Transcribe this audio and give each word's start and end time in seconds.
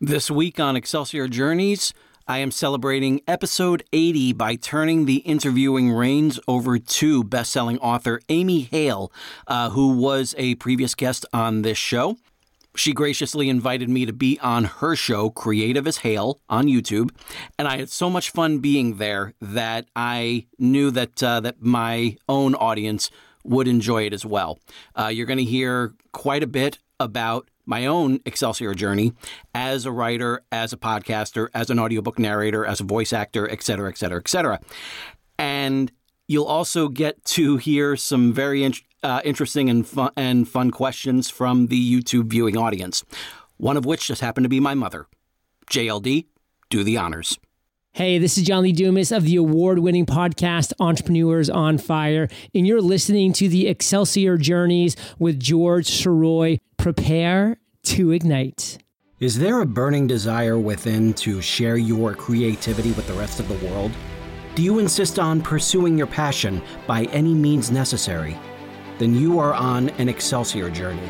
This 0.00 0.30
week 0.30 0.60
on 0.60 0.76
Excelsior 0.76 1.26
Journeys, 1.26 1.94
I 2.28 2.36
am 2.40 2.50
celebrating 2.50 3.22
episode 3.26 3.82
80 3.94 4.34
by 4.34 4.56
turning 4.56 5.06
the 5.06 5.16
interviewing 5.20 5.90
reins 5.90 6.38
over 6.46 6.78
to 6.78 7.24
best-selling 7.24 7.78
author 7.78 8.20
Amy 8.28 8.60
Hale, 8.60 9.10
uh, 9.46 9.70
who 9.70 9.96
was 9.96 10.34
a 10.36 10.56
previous 10.56 10.94
guest 10.94 11.24
on 11.32 11.62
this 11.62 11.78
show. 11.78 12.18
She 12.74 12.92
graciously 12.92 13.48
invited 13.48 13.88
me 13.88 14.04
to 14.04 14.12
be 14.12 14.38
on 14.40 14.64
her 14.64 14.96
show, 14.96 15.30
Creative 15.30 15.86
as 15.86 15.96
Hale, 15.98 16.42
on 16.50 16.66
YouTube, 16.66 17.08
and 17.58 17.66
I 17.66 17.78
had 17.78 17.88
so 17.88 18.10
much 18.10 18.28
fun 18.28 18.58
being 18.58 18.98
there 18.98 19.32
that 19.40 19.86
I 19.96 20.44
knew 20.58 20.90
that 20.90 21.22
uh, 21.22 21.40
that 21.40 21.62
my 21.62 22.18
own 22.28 22.54
audience 22.54 23.10
would 23.44 23.66
enjoy 23.66 24.04
it 24.04 24.12
as 24.12 24.26
well. 24.26 24.58
Uh, 24.94 25.06
you're 25.06 25.24
going 25.24 25.38
to 25.38 25.44
hear 25.44 25.94
quite 26.12 26.42
a 26.42 26.46
bit 26.46 26.80
about 27.00 27.48
my 27.66 27.86
own 27.86 28.20
Excelsior 28.24 28.74
journey 28.74 29.12
as 29.54 29.84
a 29.84 29.92
writer, 29.92 30.42
as 30.50 30.72
a 30.72 30.76
podcaster, 30.76 31.48
as 31.52 31.68
an 31.68 31.78
audiobook 31.78 32.18
narrator, 32.18 32.64
as 32.64 32.80
a 32.80 32.84
voice 32.84 33.12
actor, 33.12 33.50
et 33.50 33.62
cetera, 33.62 33.88
et 33.90 33.98
cetera, 33.98 34.18
et 34.18 34.28
cetera. 34.28 34.60
And 35.38 35.92
you'll 36.28 36.44
also 36.44 36.88
get 36.88 37.24
to 37.24 37.56
hear 37.56 37.96
some 37.96 38.32
very 38.32 38.64
in- 38.64 38.74
uh, 39.02 39.20
interesting 39.24 39.68
and 39.68 39.86
fun, 39.86 40.10
and 40.16 40.48
fun 40.48 40.70
questions 40.70 41.28
from 41.28 41.66
the 41.66 41.94
YouTube 41.94 42.28
viewing 42.28 42.56
audience, 42.56 43.04
one 43.56 43.76
of 43.76 43.84
which 43.84 44.06
just 44.06 44.20
happened 44.20 44.44
to 44.44 44.48
be 44.48 44.60
my 44.60 44.74
mother. 44.74 45.06
JLD, 45.70 46.26
do 46.70 46.82
the 46.82 46.96
honors. 46.96 47.38
Hey, 47.92 48.18
this 48.18 48.36
is 48.36 48.44
John 48.44 48.62
Lee 48.62 48.72
Dumas 48.72 49.10
of 49.10 49.24
the 49.24 49.36
award 49.36 49.78
winning 49.78 50.04
podcast 50.04 50.72
Entrepreneurs 50.80 51.48
on 51.48 51.78
Fire, 51.78 52.28
and 52.54 52.66
you're 52.66 52.82
listening 52.82 53.32
to 53.34 53.48
the 53.48 53.66
Excelsior 53.68 54.36
Journeys 54.36 54.96
with 55.18 55.40
George 55.40 55.86
Sirois. 55.86 56.58
Prepare 56.76 57.56
to 57.86 58.10
ignite. 58.10 58.78
Is 59.20 59.38
there 59.38 59.60
a 59.60 59.66
burning 59.66 60.08
desire 60.08 60.58
within 60.58 61.14
to 61.14 61.40
share 61.40 61.76
your 61.76 62.14
creativity 62.14 62.90
with 62.92 63.06
the 63.06 63.14
rest 63.14 63.38
of 63.38 63.46
the 63.48 63.66
world? 63.66 63.92
Do 64.56 64.62
you 64.62 64.80
insist 64.80 65.20
on 65.20 65.40
pursuing 65.40 65.96
your 65.96 66.08
passion 66.08 66.60
by 66.88 67.04
any 67.04 67.32
means 67.32 67.70
necessary? 67.70 68.36
Then 68.98 69.14
you 69.14 69.38
are 69.38 69.54
on 69.54 69.90
an 69.90 70.08
Excelsior 70.08 70.68
journey, 70.68 71.08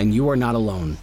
and 0.00 0.12
you 0.12 0.28
are 0.28 0.36
not 0.36 0.56
alone. 0.56 0.96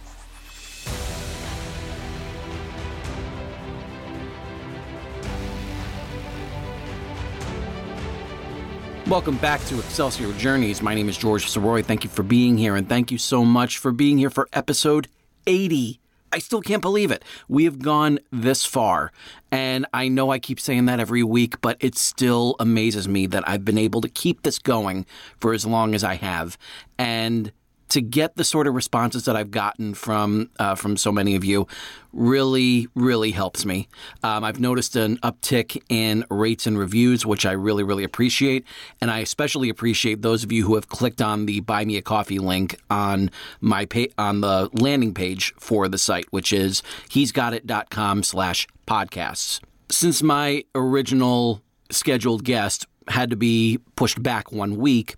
Welcome 9.08 9.36
back 9.36 9.64
to 9.66 9.78
Excelsior 9.78 10.32
Journeys. 10.32 10.82
My 10.82 10.92
name 10.92 11.08
is 11.08 11.16
George 11.16 11.46
Sirois. 11.46 11.84
Thank 11.84 12.02
you 12.02 12.10
for 12.10 12.24
being 12.24 12.58
here, 12.58 12.74
and 12.74 12.88
thank 12.88 13.12
you 13.12 13.18
so 13.18 13.44
much 13.44 13.78
for 13.78 13.92
being 13.92 14.18
here 14.18 14.30
for 14.30 14.48
episode 14.52 15.06
80. 15.46 16.00
I 16.32 16.40
still 16.40 16.60
can't 16.60 16.82
believe 16.82 17.12
it. 17.12 17.24
We 17.48 17.66
have 17.66 17.78
gone 17.78 18.18
this 18.32 18.64
far. 18.64 19.12
And 19.52 19.86
I 19.94 20.08
know 20.08 20.32
I 20.32 20.40
keep 20.40 20.58
saying 20.58 20.86
that 20.86 20.98
every 20.98 21.22
week, 21.22 21.60
but 21.60 21.76
it 21.78 21.96
still 21.96 22.56
amazes 22.58 23.06
me 23.06 23.28
that 23.28 23.48
I've 23.48 23.64
been 23.64 23.78
able 23.78 24.00
to 24.00 24.08
keep 24.08 24.42
this 24.42 24.58
going 24.58 25.06
for 25.38 25.54
as 25.54 25.64
long 25.64 25.94
as 25.94 26.02
I 26.02 26.16
have. 26.16 26.58
And 26.98 27.52
to 27.88 28.00
get 28.00 28.36
the 28.36 28.44
sort 28.44 28.66
of 28.66 28.74
responses 28.74 29.24
that 29.24 29.36
I've 29.36 29.50
gotten 29.50 29.94
from 29.94 30.50
uh, 30.58 30.74
from 30.74 30.96
so 30.96 31.12
many 31.12 31.36
of 31.36 31.44
you 31.44 31.66
really 32.12 32.88
really 32.94 33.30
helps 33.30 33.64
me. 33.64 33.88
Um, 34.22 34.44
I've 34.44 34.60
noticed 34.60 34.96
an 34.96 35.18
uptick 35.18 35.82
in 35.88 36.24
rates 36.30 36.66
and 36.66 36.78
reviews, 36.78 37.24
which 37.24 37.46
I 37.46 37.52
really 37.52 37.82
really 37.82 38.04
appreciate, 38.04 38.64
and 39.00 39.10
I 39.10 39.20
especially 39.20 39.68
appreciate 39.68 40.22
those 40.22 40.44
of 40.44 40.52
you 40.52 40.66
who 40.66 40.74
have 40.74 40.88
clicked 40.88 41.22
on 41.22 41.46
the 41.46 41.60
Buy 41.60 41.84
Me 41.84 41.96
a 41.96 42.02
Coffee 42.02 42.38
link 42.38 42.78
on 42.90 43.30
my 43.60 43.86
on 44.18 44.40
the 44.40 44.70
landing 44.72 45.14
page 45.14 45.54
for 45.58 45.88
the 45.88 45.98
site, 45.98 46.26
which 46.30 46.52
is 46.52 46.82
he'sgotit.com 47.10 48.22
slash 48.22 48.66
podcasts. 48.86 49.60
Since 49.90 50.22
my 50.22 50.64
original 50.74 51.62
scheduled 51.90 52.44
guest 52.44 52.86
had 53.08 53.30
to 53.30 53.36
be 53.36 53.78
pushed 53.94 54.20
back 54.20 54.50
one 54.50 54.76
week, 54.76 55.14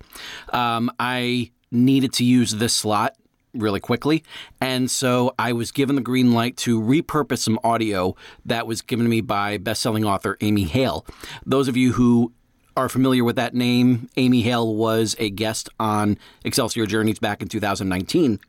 um, 0.53 0.91
I 0.99 1.51
needed 1.71 2.13
to 2.13 2.23
use 2.23 2.51
this 2.53 2.75
slot 2.75 3.15
really 3.53 3.79
quickly. 3.79 4.23
And 4.61 4.89
so 4.89 5.33
I 5.39 5.53
was 5.53 5.71
given 5.71 5.95
the 5.95 6.01
green 6.01 6.33
light 6.33 6.57
to 6.57 6.79
repurpose 6.79 7.39
some 7.39 7.59
audio 7.63 8.15
that 8.45 8.67
was 8.67 8.81
given 8.81 9.05
to 9.05 9.09
me 9.09 9.21
by 9.21 9.57
best-selling 9.57 10.05
author 10.05 10.37
Amy 10.41 10.65
Hale. 10.65 11.05
Those 11.45 11.67
of 11.67 11.75
you 11.75 11.93
who 11.93 12.31
are 12.77 12.89
familiar 12.89 13.23
with 13.23 13.35
that 13.35 13.53
name, 13.53 14.07
Amy 14.17 14.41
Hale 14.41 14.75
was 14.75 15.15
a 15.19 15.29
guest 15.29 15.67
on 15.79 16.17
Excelsior 16.45 16.85
Journeys 16.85 17.19
back 17.19 17.41
in 17.41 17.47
2019 17.47 18.39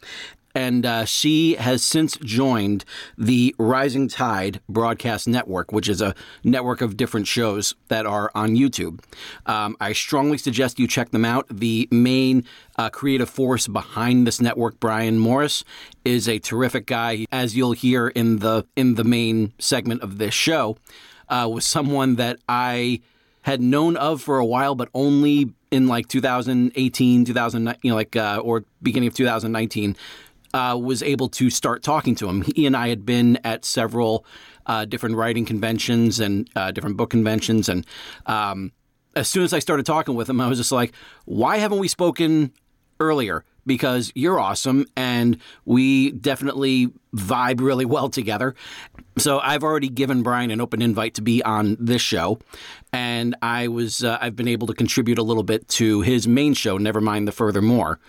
and 0.55 0.85
uh, 0.85 1.05
she 1.05 1.55
has 1.55 1.83
since 1.83 2.17
joined 2.19 2.85
the 3.17 3.55
Rising 3.59 4.09
Tide 4.09 4.61
Broadcast 4.69 5.29
Network, 5.29 5.73
which 5.73 5.89
is 5.89 6.01
a 6.01 6.15
network 6.43 6.81
of 6.81 6.97
different 6.97 7.27
shows 7.27 7.75
that 7.89 8.07
are 8.07 8.31
on 8.35 8.57
YouTube. 8.57 9.01
Um, 9.47 9.77
I 9.81 9.93
strongly 9.93 10.39
suggest 10.39 10.79
you 10.79 10.87
check 10.87 11.11
them 11.11 11.25
out. 11.25 11.47
The 11.51 11.89
main 11.91 12.45
uh, 12.77 12.91
creative 12.91 13.31
force 13.31 13.69
behind 13.69 14.27
this 14.27 14.41
network, 14.41 14.81
Brian 14.81 15.19
Morris, 15.19 15.65
is 16.05 16.29
a 16.29 16.39
terrific 16.39 16.87
guy, 16.87 17.27
as 17.31 17.57
you'll 17.57 17.73
hear 17.73 18.09
in 18.09 18.39
the 18.39 18.67
in 18.77 18.95
the 18.95 19.05
main 19.05 19.53
segment 19.59 20.03
of 20.03 20.19
this 20.19 20.35
show. 20.35 20.77
Uh, 21.29 21.49
was 21.49 21.65
someone 21.65 22.17
that 22.17 22.39
I 22.49 23.01
had 23.43 23.61
known 23.61 23.97
of 23.97 24.21
for 24.21 24.39
a 24.39 24.45
while, 24.45 24.75
but 24.75 24.89
only 24.95 25.53
in 25.71 25.87
like 25.87 26.09
2018, 26.09 27.25
2000, 27.25 27.77
you 27.83 27.91
know, 27.91 27.95
like 27.95 28.17
uh, 28.17 28.41
or 28.43 28.65
beginning 28.83 29.07
of 29.07 29.15
2019 29.15 29.97
uh, 30.55 30.79
was 30.81 31.03
able 31.03 31.29
to 31.29 31.51
start 31.51 31.83
talking 31.83 32.15
to 32.17 32.29
him. 32.29 32.43
He 32.43 32.67
and 32.67 32.77
I 32.77 32.89
had 32.89 33.07
been 33.07 33.39
at 33.45 33.65
several 33.65 34.25
uh, 34.67 34.85
different 34.85 35.17
writing 35.17 35.45
conventions 35.45 36.21
and 36.21 36.49
uh, 36.57 36.71
different 36.71 36.97
book 36.97 37.11
conventions, 37.11 37.69
and 37.69 37.87
um, 38.27 38.73
as 39.15 39.29
soon 39.29 39.45
as 39.45 39.53
I 39.53 39.59
started 39.59 39.87
talking 39.87 40.15
with 40.15 40.29
him, 40.29 40.41
I 40.41 40.49
was 40.49 40.59
just 40.59 40.73
like, 40.73 40.93
"Why 41.25 41.59
haven't 41.59 41.79
we 41.79 41.89
spoken 41.89 42.53
earlier?" 42.99 43.45
Because 43.67 44.11
you're 44.15 44.41
awesome, 44.41 44.87
and 44.97 45.39
we 45.65 46.13
definitely 46.13 46.89
vibe 47.15 47.61
really 47.61 47.85
well 47.85 48.09
together. 48.09 48.55
So 49.19 49.39
I've 49.39 49.63
already 49.63 49.89
given 49.89 50.23
Brian 50.23 50.51
an 50.51 50.61
open 50.61 50.81
invite 50.81 51.15
to 51.15 51.23
be 51.23 51.43
on 51.43 51.77
this 51.79 52.01
show, 52.01 52.39
and 52.93 53.37
I 53.43 53.69
was 53.69 54.03
uh, 54.03 54.19
I've 54.21 54.35
been 54.35 54.49
able 54.49 54.67
to 54.69 54.75
contribute 54.75 55.19
a 55.19 55.23
little 55.23 55.43
bit 55.43 55.69
to 55.69 56.01
his 56.01 56.27
main 56.27 56.55
show. 56.55 56.79
Never 56.79 57.01
mind 57.01 57.29
the 57.29 57.33
furthermore 57.33 58.01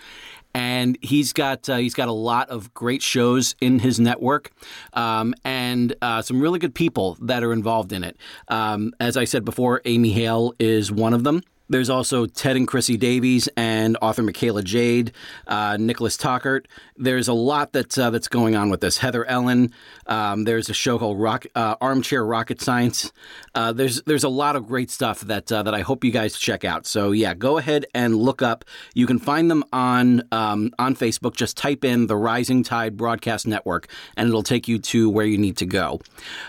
and 0.54 0.98
he's 1.02 1.34
got 1.34 1.70
uh, 1.70 1.78
he's 1.78 1.94
got 1.94 2.08
a 2.08 2.14
lot 2.14 2.50
of 2.50 2.74
great 2.74 3.02
shows 3.02 3.56
in 3.62 3.80
his 3.80 4.00
network, 4.00 4.52
um, 4.94 5.34
and 5.44 5.96
uh, 6.02 6.22
some 6.22 6.42
really 6.42 6.60
good 6.60 6.76
people 6.76 7.18
that 7.22 7.44
are 7.44 7.54
involved 7.54 7.94
in 7.94 8.04
it. 8.04 8.18
Um, 8.48 8.94
as 9.00 9.18
I 9.18 9.26
said 9.26 9.46
before, 9.46 9.82
Amy 9.86 10.12
Hale 10.12 10.54
is 10.60 10.92
one 10.92 11.14
of 11.14 11.24
them. 11.24 11.44
There's 11.72 11.90
also 11.90 12.26
Ted 12.26 12.58
and 12.58 12.68
Chrissy 12.68 12.98
Davies 12.98 13.48
and 13.56 13.98
author 14.02 14.22
Michaela 14.22 14.62
Jade, 14.62 15.14
uh, 15.48 15.78
Nicholas 15.80 16.18
Tockhart. 16.18 16.66
There's 16.98 17.30
a 17.30 17.34
lot 17.34 17.72
that's 17.72 17.98
uh, 17.98 18.10
that's 18.10 18.28
going 18.28 18.58
on 18.58 18.70
with 18.70 18.82
this. 18.82 18.98
Heather 18.98 19.24
Ellen. 19.24 19.72
Um, 20.06 20.44
there's 20.44 20.70
a 20.70 20.74
show 20.74 21.00
called 21.00 21.18
Rock, 21.18 21.46
uh, 21.56 21.76
Armchair 21.80 22.26
Rocket 22.26 22.62
Science. 22.62 23.14
Uh, 23.56 23.72
there's 23.72 24.02
there's 24.02 24.26
a 24.26 24.30
lot 24.30 24.58
of 24.58 24.68
great 24.68 24.92
stuff 24.92 25.22
that 25.22 25.50
uh, 25.50 25.64
that 25.64 25.74
I 25.74 25.80
hope 25.80 26.04
you 26.04 26.12
guys 26.12 26.38
check 26.38 26.66
out. 26.66 26.86
So 26.86 27.14
yeah, 27.14 27.34
go 27.34 27.58
ahead 27.58 27.86
and 27.96 28.18
look 28.18 28.42
up. 28.42 28.66
You 28.94 29.08
can 29.08 29.18
find 29.18 29.50
them 29.50 29.64
on 29.72 30.24
um, 30.34 30.74
on 30.78 30.94
Facebook. 30.94 31.38
Just 31.38 31.56
type 31.56 31.86
in 31.86 32.08
the 32.08 32.18
Rising 32.18 32.64
Tide 32.64 32.98
Broadcast 32.98 33.48
Network, 33.48 33.88
and 34.18 34.28
it'll 34.28 34.44
take 34.44 34.68
you 34.68 34.78
to 34.80 35.10
where 35.10 35.26
you 35.26 35.38
need 35.38 35.56
to 35.58 35.66
go. 35.66 36.02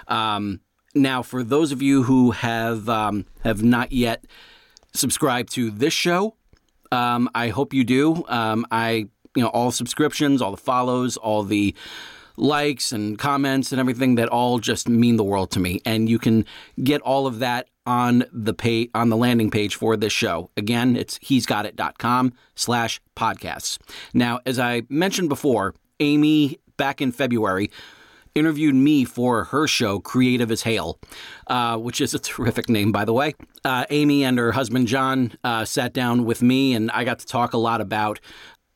Um, 0.08 0.62
now, 0.96 1.22
for 1.22 1.44
those 1.44 1.70
of 1.70 1.80
you 1.80 2.02
who 2.02 2.32
have 2.32 2.88
um, 2.88 3.26
have 3.44 3.62
not 3.62 3.92
yet 3.92 4.24
subscribe 4.94 5.50
to 5.50 5.70
this 5.70 5.92
show. 5.92 6.36
Um, 6.90 7.30
I 7.34 7.48
hope 7.48 7.72
you 7.72 7.84
do. 7.84 8.24
Um, 8.28 8.66
I, 8.70 9.08
you 9.34 9.42
know, 9.42 9.48
all 9.48 9.70
subscriptions, 9.70 10.42
all 10.42 10.50
the 10.50 10.56
follows, 10.56 11.16
all 11.16 11.42
the 11.42 11.74
likes 12.36 12.92
and 12.92 13.18
comments 13.18 13.72
and 13.72 13.80
everything 13.80 14.14
that 14.16 14.28
all 14.28 14.58
just 14.58 14.88
mean 14.88 15.16
the 15.16 15.24
world 15.24 15.50
to 15.52 15.60
me. 15.60 15.80
And 15.84 16.08
you 16.08 16.18
can 16.18 16.44
get 16.82 17.00
all 17.02 17.26
of 17.26 17.38
that 17.40 17.68
on 17.84 18.24
the 18.32 18.54
pay 18.54 18.88
on 18.94 19.08
the 19.08 19.16
landing 19.16 19.50
page 19.50 19.74
for 19.74 19.96
this 19.96 20.12
show. 20.12 20.50
Again, 20.56 20.96
it's 20.96 21.18
he'sgotit.com 21.22 22.32
slash 22.54 23.00
podcasts. 23.16 23.78
Now, 24.14 24.40
as 24.46 24.58
I 24.58 24.82
mentioned 24.88 25.28
before, 25.28 25.74
Amy 26.00 26.58
back 26.76 27.00
in 27.00 27.12
February 27.12 27.70
interviewed 28.34 28.74
me 28.74 29.04
for 29.04 29.44
her 29.44 29.66
show, 29.66 29.98
Creative 30.00 30.50
as 30.50 30.62
Hale, 30.62 30.98
uh, 31.46 31.76
which 31.76 32.00
is 32.00 32.14
a 32.14 32.18
terrific 32.18 32.68
name, 32.68 32.92
by 32.92 33.04
the 33.04 33.12
way. 33.12 33.34
Uh, 33.64 33.84
Amy 33.90 34.24
and 34.24 34.38
her 34.38 34.52
husband 34.52 34.88
John 34.88 35.32
uh, 35.44 35.64
sat 35.64 35.92
down 35.92 36.24
with 36.24 36.42
me, 36.42 36.74
and 36.74 36.90
I 36.90 37.04
got 37.04 37.18
to 37.20 37.26
talk 37.26 37.52
a 37.52 37.58
lot 37.58 37.80
about 37.80 38.20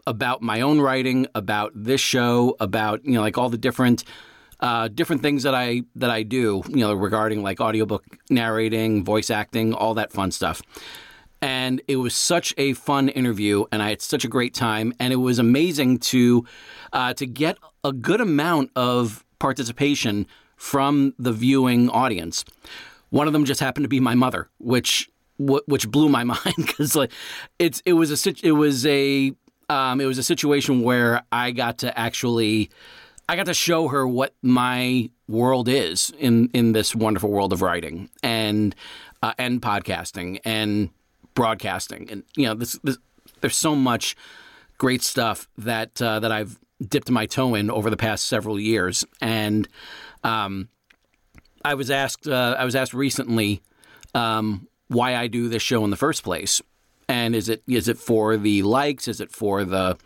about 0.08 0.40
my 0.40 0.60
own 0.60 0.80
writing, 0.80 1.26
about 1.34 1.72
this 1.74 2.00
show, 2.00 2.56
about 2.60 3.04
you 3.04 3.12
know 3.12 3.20
like 3.20 3.38
all 3.38 3.50
the 3.50 3.58
different. 3.58 4.04
Uh, 4.58 4.88
different 4.88 5.20
things 5.20 5.42
that 5.42 5.54
I 5.54 5.82
that 5.96 6.08
I 6.08 6.22
do, 6.22 6.62
you 6.70 6.76
know, 6.76 6.94
regarding 6.94 7.42
like 7.42 7.60
audiobook 7.60 8.02
narrating, 8.30 9.04
voice 9.04 9.28
acting, 9.28 9.74
all 9.74 9.92
that 9.92 10.12
fun 10.12 10.30
stuff 10.30 10.62
and 11.42 11.82
it 11.86 11.96
was 11.96 12.14
such 12.14 12.54
a 12.56 12.72
fun 12.72 13.08
interview 13.10 13.64
and 13.70 13.82
i 13.82 13.90
had 13.90 14.00
such 14.00 14.24
a 14.24 14.28
great 14.28 14.54
time 14.54 14.92
and 14.98 15.12
it 15.12 15.16
was 15.16 15.38
amazing 15.38 15.98
to 15.98 16.44
uh, 16.92 17.12
to 17.12 17.26
get 17.26 17.58
a 17.84 17.92
good 17.92 18.20
amount 18.20 18.70
of 18.74 19.25
participation 19.38 20.26
from 20.56 21.14
the 21.18 21.32
viewing 21.32 21.88
audience. 21.90 22.44
One 23.10 23.26
of 23.26 23.32
them 23.32 23.44
just 23.44 23.60
happened 23.60 23.84
to 23.84 23.88
be 23.88 24.00
my 24.00 24.14
mother, 24.14 24.48
which 24.58 25.10
which 25.38 25.90
blew 25.90 26.08
my 26.08 26.24
mind 26.34 26.54
because 26.56 26.96
like 26.96 27.12
it's 27.58 27.80
it 27.84 27.92
was 27.92 28.26
a 28.26 28.34
it 28.42 28.52
was 28.52 28.86
a 28.86 29.32
um, 29.68 30.00
it 30.00 30.06
was 30.06 30.18
a 30.18 30.22
situation 30.22 30.82
where 30.82 31.22
I 31.32 31.50
got 31.50 31.78
to 31.78 31.98
actually 31.98 32.70
I 33.28 33.36
got 33.36 33.46
to 33.46 33.54
show 33.54 33.88
her 33.88 34.06
what 34.06 34.34
my 34.42 35.10
world 35.28 35.68
is 35.68 36.12
in 36.18 36.48
in 36.52 36.72
this 36.72 36.94
wonderful 36.94 37.30
world 37.30 37.52
of 37.52 37.62
writing 37.62 38.10
and 38.22 38.74
uh, 39.22 39.34
and 39.38 39.60
podcasting 39.60 40.40
and 40.44 40.90
broadcasting 41.34 42.08
and 42.10 42.22
you 42.36 42.46
know 42.46 42.54
this, 42.54 42.78
this 42.82 42.96
there's 43.40 43.56
so 43.56 43.74
much 43.74 44.16
great 44.78 45.02
stuff 45.02 45.48
that 45.58 46.00
uh, 46.00 46.20
that 46.20 46.32
I've 46.32 46.58
dipped 46.86 47.10
my 47.10 47.26
toe 47.26 47.54
in 47.54 47.70
over 47.70 47.90
the 47.90 47.96
past 47.96 48.26
several 48.26 48.60
years 48.60 49.04
and 49.20 49.68
um, 50.24 50.68
I 51.66 51.74
was 51.74 51.90
asked 51.90 52.28
uh, 52.28 52.54
I 52.58 52.64
was 52.64 52.76
asked 52.76 52.94
recently 52.94 53.60
um, 54.14 54.68
why 54.88 55.16
I 55.16 55.26
do 55.26 55.48
this 55.48 55.62
show 55.62 55.84
in 55.84 55.90
the 55.90 55.96
first 55.96 56.22
place. 56.22 56.62
And 57.08 57.34
is 57.34 57.48
it 57.48 57.62
is 57.66 57.88
it 57.88 57.98
for 57.98 58.36
the 58.36 58.62
likes? 58.62 59.08
Is 59.08 59.20
it 59.20 59.32
for 59.32 59.64
the 59.64 59.96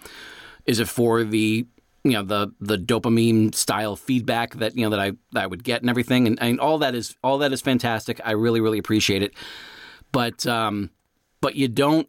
is 0.66 0.80
it 0.80 0.88
for 0.88 1.22
the 1.22 1.66
you 2.02 2.12
know 2.12 2.22
the 2.22 2.52
the 2.60 2.76
dopamine 2.76 3.54
style 3.54 3.94
feedback 3.94 4.54
that 4.54 4.74
you 4.74 4.84
know 4.84 4.90
that 4.90 5.00
I 5.00 5.12
that 5.32 5.44
I 5.44 5.46
would 5.46 5.64
get 5.64 5.82
and 5.82 5.90
everything 5.90 6.26
and, 6.26 6.40
and 6.40 6.60
all 6.60 6.78
that 6.78 6.94
is 6.94 7.14
all 7.22 7.38
that 7.38 7.52
is 7.52 7.60
fantastic. 7.60 8.20
I 8.24 8.32
really 8.32 8.60
really 8.60 8.78
appreciate 8.78 9.22
it. 9.22 9.34
But 10.12 10.46
um, 10.46 10.90
but 11.42 11.56
you 11.56 11.68
don't 11.68 12.08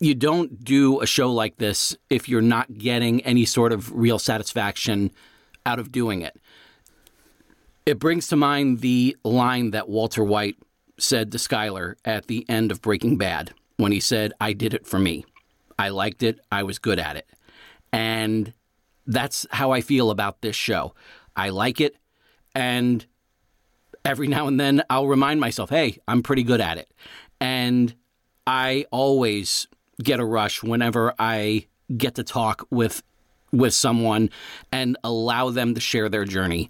you 0.00 0.14
don't 0.14 0.64
do 0.64 1.00
a 1.00 1.06
show 1.06 1.32
like 1.32 1.56
this 1.56 1.96
if 2.08 2.28
you're 2.28 2.40
not 2.40 2.78
getting 2.78 3.20
any 3.22 3.44
sort 3.44 3.72
of 3.72 3.92
real 3.92 4.18
satisfaction 4.18 5.10
out 5.66 5.78
of 5.78 5.90
doing 5.90 6.22
it. 6.22 6.36
It 7.84 7.98
brings 7.98 8.28
to 8.28 8.36
mind 8.36 8.80
the 8.80 9.16
line 9.24 9.70
that 9.70 9.88
Walter 9.88 10.22
White 10.22 10.56
said 10.98 11.32
to 11.32 11.38
Skyler 11.38 11.94
at 12.04 12.26
the 12.26 12.44
end 12.48 12.70
of 12.70 12.82
Breaking 12.82 13.16
Bad 13.16 13.52
when 13.76 13.92
he 13.92 14.00
said, 14.00 14.32
I 14.40 14.52
did 14.52 14.74
it 14.74 14.86
for 14.86 14.98
me. 14.98 15.24
I 15.78 15.88
liked 15.88 16.22
it. 16.22 16.40
I 16.52 16.64
was 16.64 16.78
good 16.78 16.98
at 16.98 17.16
it. 17.16 17.28
And 17.92 18.52
that's 19.06 19.46
how 19.50 19.70
I 19.70 19.80
feel 19.80 20.10
about 20.10 20.42
this 20.42 20.56
show. 20.56 20.94
I 21.34 21.48
like 21.48 21.80
it. 21.80 21.96
And 22.54 23.06
every 24.04 24.26
now 24.26 24.48
and 24.48 24.60
then 24.60 24.82
I'll 24.90 25.06
remind 25.06 25.40
myself, 25.40 25.70
hey, 25.70 25.98
I'm 26.06 26.22
pretty 26.22 26.42
good 26.42 26.60
at 26.60 26.78
it. 26.78 26.92
And 27.40 27.94
I 28.46 28.86
always 28.90 29.66
get 30.02 30.20
a 30.20 30.24
rush 30.24 30.62
whenever 30.62 31.14
I 31.18 31.66
get 31.96 32.14
to 32.16 32.24
talk 32.24 32.66
with 32.70 33.02
with 33.50 33.72
someone 33.72 34.28
and 34.70 34.96
allow 35.02 35.48
them 35.48 35.74
to 35.74 35.80
share 35.80 36.08
their 36.10 36.24
journey. 36.24 36.68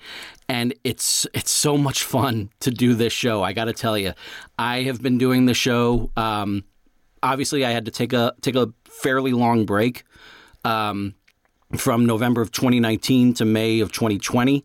And 0.48 0.74
it's 0.84 1.26
it's 1.34 1.50
so 1.50 1.76
much 1.76 2.04
fun 2.04 2.50
to 2.60 2.70
do 2.70 2.94
this 2.94 3.12
show. 3.12 3.42
I 3.42 3.52
got 3.52 3.66
to 3.66 3.72
tell 3.72 3.98
you, 3.98 4.14
I 4.58 4.82
have 4.82 5.02
been 5.02 5.18
doing 5.18 5.46
the 5.46 5.54
show. 5.54 6.10
Um, 6.16 6.64
obviously, 7.22 7.64
I 7.64 7.70
had 7.70 7.84
to 7.86 7.90
take 7.90 8.12
a 8.12 8.34
take 8.40 8.56
a 8.56 8.72
fairly 8.84 9.32
long 9.32 9.66
break 9.66 10.04
um, 10.64 11.14
from 11.76 12.06
November 12.06 12.40
of 12.40 12.52
2019 12.52 13.34
to 13.34 13.44
May 13.44 13.80
of 13.80 13.92
2020. 13.92 14.64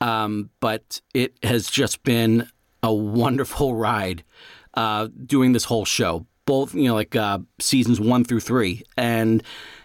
Um, 0.00 0.48
but 0.60 1.00
it 1.12 1.34
has 1.42 1.68
just 1.68 2.02
been 2.04 2.48
a 2.82 2.92
wonderful 2.92 3.74
ride 3.74 4.24
uh, 4.74 5.08
doing 5.26 5.52
this 5.52 5.64
whole 5.64 5.84
show, 5.84 6.26
both 6.46 6.74
you 6.74 6.84
know 6.84 6.94
like 6.94 7.16
uh, 7.16 7.38
seasons 7.58 8.00
one 8.00 8.24
through 8.24 8.40
three, 8.40 8.82
and 8.96 9.42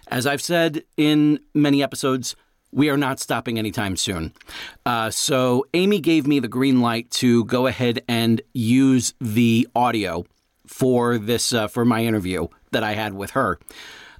as 0.07 0.27
I've 0.27 0.41
said 0.41 0.83
in 0.97 1.39
many 1.53 1.81
episodes, 1.81 2.35
we 2.71 2.89
are 2.89 2.97
not 2.97 3.19
stopping 3.19 3.57
anytime 3.57 3.95
soon. 3.95 4.33
Uh, 4.85 5.09
so 5.09 5.65
Amy 5.73 5.99
gave 5.99 6.27
me 6.27 6.39
the 6.39 6.47
green 6.47 6.81
light 6.81 7.09
to 7.11 7.45
go 7.45 7.67
ahead 7.67 8.03
and 8.07 8.41
use 8.53 9.13
the 9.19 9.67
audio 9.75 10.25
for 10.67 11.17
this 11.17 11.53
uh, 11.53 11.67
for 11.67 11.85
my 11.85 12.03
interview 12.03 12.47
that 12.71 12.83
I 12.83 12.93
had 12.93 13.13
with 13.13 13.31
her 13.31 13.59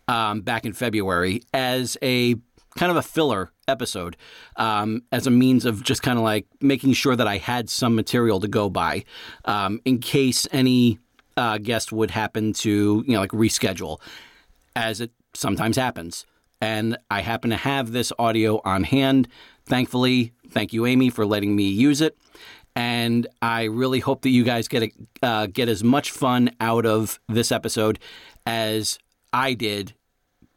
um, 0.08 0.42
back 0.42 0.66
in 0.66 0.74
February 0.74 1.42
as 1.54 1.98
a 2.02 2.36
kind 2.78 2.92
of 2.92 2.98
a 2.98 3.02
filler 3.02 3.52
episode 3.68 4.18
um, 4.58 5.02
as 5.12 5.28
a 5.28 5.32
means 5.32 5.66
of 5.66 5.84
just 5.84 6.02
kind 6.02 6.18
of 6.18 6.24
like 6.24 6.46
making 6.62 6.94
sure 6.94 7.16
that 7.16 7.28
I 7.28 7.38
had 7.38 7.70
some 7.70 7.96
material 7.96 8.40
to 8.42 8.48
go 8.48 8.70
by 8.70 9.06
um, 9.46 9.82
in 9.86 10.00
case 10.00 10.48
any 10.52 11.00
uh, 11.38 11.58
guest 11.58 11.92
would 11.92 12.12
happen 12.12 12.54
to 12.54 13.04
you 13.06 13.14
know 13.14 13.20
like 13.20 13.32
reschedule 13.32 14.00
as 14.76 15.02
it 15.02 15.12
sometimes 15.34 15.78
happens. 15.78 16.26
And 16.62 16.98
I 17.12 17.22
happen 17.22 17.50
to 17.50 17.58
have 17.58 17.92
this 17.92 18.12
audio 18.18 18.62
on 18.64 18.84
hand. 18.84 19.28
Thankfully, 19.66 20.34
thank 20.50 20.74
you, 20.74 20.86
Amy, 20.86 21.10
for 21.10 21.26
letting 21.26 21.56
me 21.56 21.68
use 21.68 22.02
it. 22.02 22.18
And 22.76 23.28
I 23.42 23.64
really 23.64 24.00
hope 24.00 24.22
that 24.24 24.30
you 24.30 24.44
guys 24.44 24.68
get 24.68 24.84
a, 24.84 24.92
uh, 25.24 25.46
get 25.48 25.70
as 25.70 25.84
much 25.84 26.12
fun 26.12 26.52
out 26.60 26.86
of 26.86 27.20
this 27.28 27.52
episode 27.52 28.00
as 28.46 29.00
I 29.32 29.54
did 29.54 29.94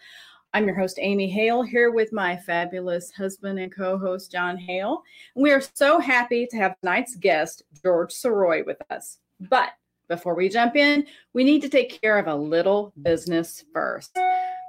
I'm 0.54 0.66
your 0.66 0.76
host, 0.76 1.00
Amy 1.02 1.28
Hale, 1.28 1.64
here 1.64 1.90
with 1.90 2.12
my 2.12 2.36
fabulous 2.36 3.10
husband 3.10 3.58
and 3.58 3.74
co 3.74 3.98
host, 3.98 4.30
John 4.30 4.56
Hale. 4.56 5.02
We 5.34 5.50
are 5.50 5.60
so 5.60 5.98
happy 5.98 6.46
to 6.46 6.56
have 6.56 6.78
tonight's 6.78 7.16
guest, 7.16 7.64
George 7.82 8.12
Sirois, 8.12 8.64
with 8.64 8.80
us. 8.88 9.18
But 9.40 9.70
before 10.08 10.36
we 10.36 10.48
jump 10.48 10.76
in, 10.76 11.08
we 11.32 11.42
need 11.42 11.60
to 11.62 11.68
take 11.68 12.00
care 12.00 12.20
of 12.20 12.28
a 12.28 12.34
little 12.36 12.92
business 13.02 13.64
first. 13.72 14.16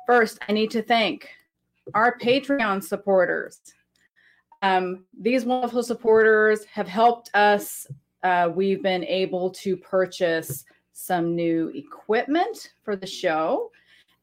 First, 0.08 0.40
I 0.50 0.54
need 0.54 0.72
to 0.72 0.82
thank 0.82 1.30
our 1.94 2.18
Patreon 2.18 2.84
supporters. 2.84 3.62
Um, 4.64 5.06
these 5.16 5.46
wonderful 5.46 5.84
supporters 5.84 6.66
have 6.66 6.88
helped 6.88 7.30
us. 7.36 7.86
Uh, 8.24 8.50
we've 8.52 8.82
been 8.82 9.06
able 9.06 9.52
to 9.52 9.78
purchase 9.78 10.66
some 10.94 11.36
new 11.36 11.72
equipment 11.76 12.74
for 12.82 12.96
the 12.96 13.06
show. 13.06 13.70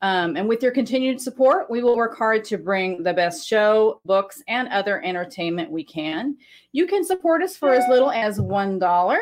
Um, 0.02 0.37
and 0.37 0.49
with 0.49 0.64
your 0.64 0.73
continued 0.73 1.21
support, 1.21 1.71
we 1.71 1.82
will 1.82 1.97
work 1.97 2.18
hard 2.18 2.44
to 2.47 2.59
bring 2.59 3.04
the 3.04 3.14
best 3.14 3.47
show, 3.47 4.00
books, 4.04 4.42
and 4.49 4.68
other 4.68 5.00
entertainment 5.04 5.71
we 5.71 5.85
can. 5.85 6.37
You 6.73 6.87
can 6.87 7.04
support 7.04 7.40
us 7.40 7.56
for 7.56 7.73
as 7.73 7.88
little 7.88 8.11
as 8.11 8.40
$1. 8.40 9.18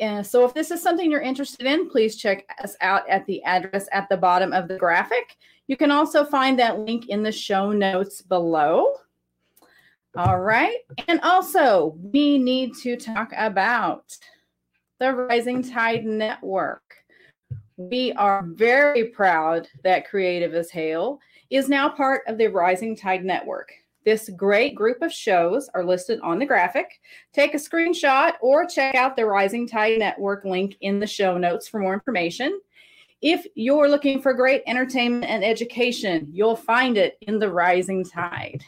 And 0.00 0.26
so 0.26 0.44
if 0.44 0.52
this 0.52 0.72
is 0.72 0.82
something 0.82 1.10
you're 1.10 1.20
interested 1.20 1.64
in, 1.64 1.88
please 1.88 2.16
check 2.16 2.44
us 2.62 2.76
out 2.80 3.08
at 3.08 3.24
the 3.26 3.42
address 3.44 3.88
at 3.92 4.08
the 4.08 4.16
bottom 4.16 4.52
of 4.52 4.66
the 4.66 4.76
graphic. 4.76 5.36
You 5.68 5.76
can 5.76 5.92
also 5.92 6.24
find 6.24 6.58
that 6.58 6.80
link 6.80 7.08
in 7.08 7.22
the 7.22 7.32
show 7.32 7.70
notes 7.70 8.20
below. 8.20 8.94
All 10.16 10.40
right. 10.40 10.78
And 11.06 11.20
also, 11.20 11.96
we 12.00 12.38
need 12.38 12.74
to 12.82 12.96
talk 12.96 13.32
about 13.36 14.16
the 14.98 15.14
Rising 15.14 15.62
Tide 15.62 16.04
Network. 16.04 16.82
We 17.78 18.12
are 18.12 18.42
very 18.42 19.08
proud 19.08 19.68
that 19.84 20.08
Creative 20.08 20.54
as 20.54 20.70
Hale 20.70 21.20
is 21.50 21.68
now 21.68 21.90
part 21.90 22.22
of 22.26 22.38
the 22.38 22.46
Rising 22.46 22.96
Tide 22.96 23.22
Network. 23.22 23.70
This 24.02 24.30
great 24.34 24.74
group 24.74 25.02
of 25.02 25.12
shows 25.12 25.68
are 25.74 25.84
listed 25.84 26.18
on 26.22 26.38
the 26.38 26.46
graphic. 26.46 27.00
Take 27.34 27.52
a 27.52 27.58
screenshot 27.58 28.32
or 28.40 28.64
check 28.64 28.94
out 28.94 29.14
the 29.14 29.26
Rising 29.26 29.68
Tide 29.68 29.98
Network 29.98 30.46
link 30.46 30.76
in 30.80 30.98
the 30.98 31.06
show 31.06 31.36
notes 31.36 31.68
for 31.68 31.78
more 31.78 31.92
information. 31.92 32.60
If 33.20 33.46
you're 33.54 33.90
looking 33.90 34.22
for 34.22 34.32
great 34.32 34.62
entertainment 34.66 35.30
and 35.30 35.44
education, 35.44 36.28
you'll 36.32 36.56
find 36.56 36.96
it 36.96 37.18
in 37.22 37.38
the 37.38 37.50
Rising 37.50 38.04
Tide. 38.04 38.64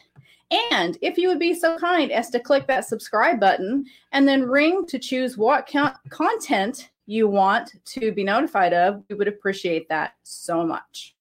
And 0.70 0.98
if 1.00 1.16
you 1.16 1.28
would 1.28 1.38
be 1.38 1.54
so 1.54 1.78
kind 1.78 2.12
as 2.12 2.28
to 2.30 2.40
click 2.40 2.66
that 2.66 2.84
subscribe 2.84 3.40
button 3.40 3.86
and 4.12 4.28
then 4.28 4.42
ring 4.42 4.84
to 4.86 4.98
choose 4.98 5.38
what 5.38 5.66
content 6.10 6.90
you 7.08 7.26
want 7.26 7.72
to 7.86 8.12
be 8.12 8.22
notified 8.22 8.74
of, 8.74 9.02
we 9.08 9.16
would 9.16 9.28
appreciate 9.28 9.88
that 9.88 10.12
so 10.24 10.62
much. 10.62 11.16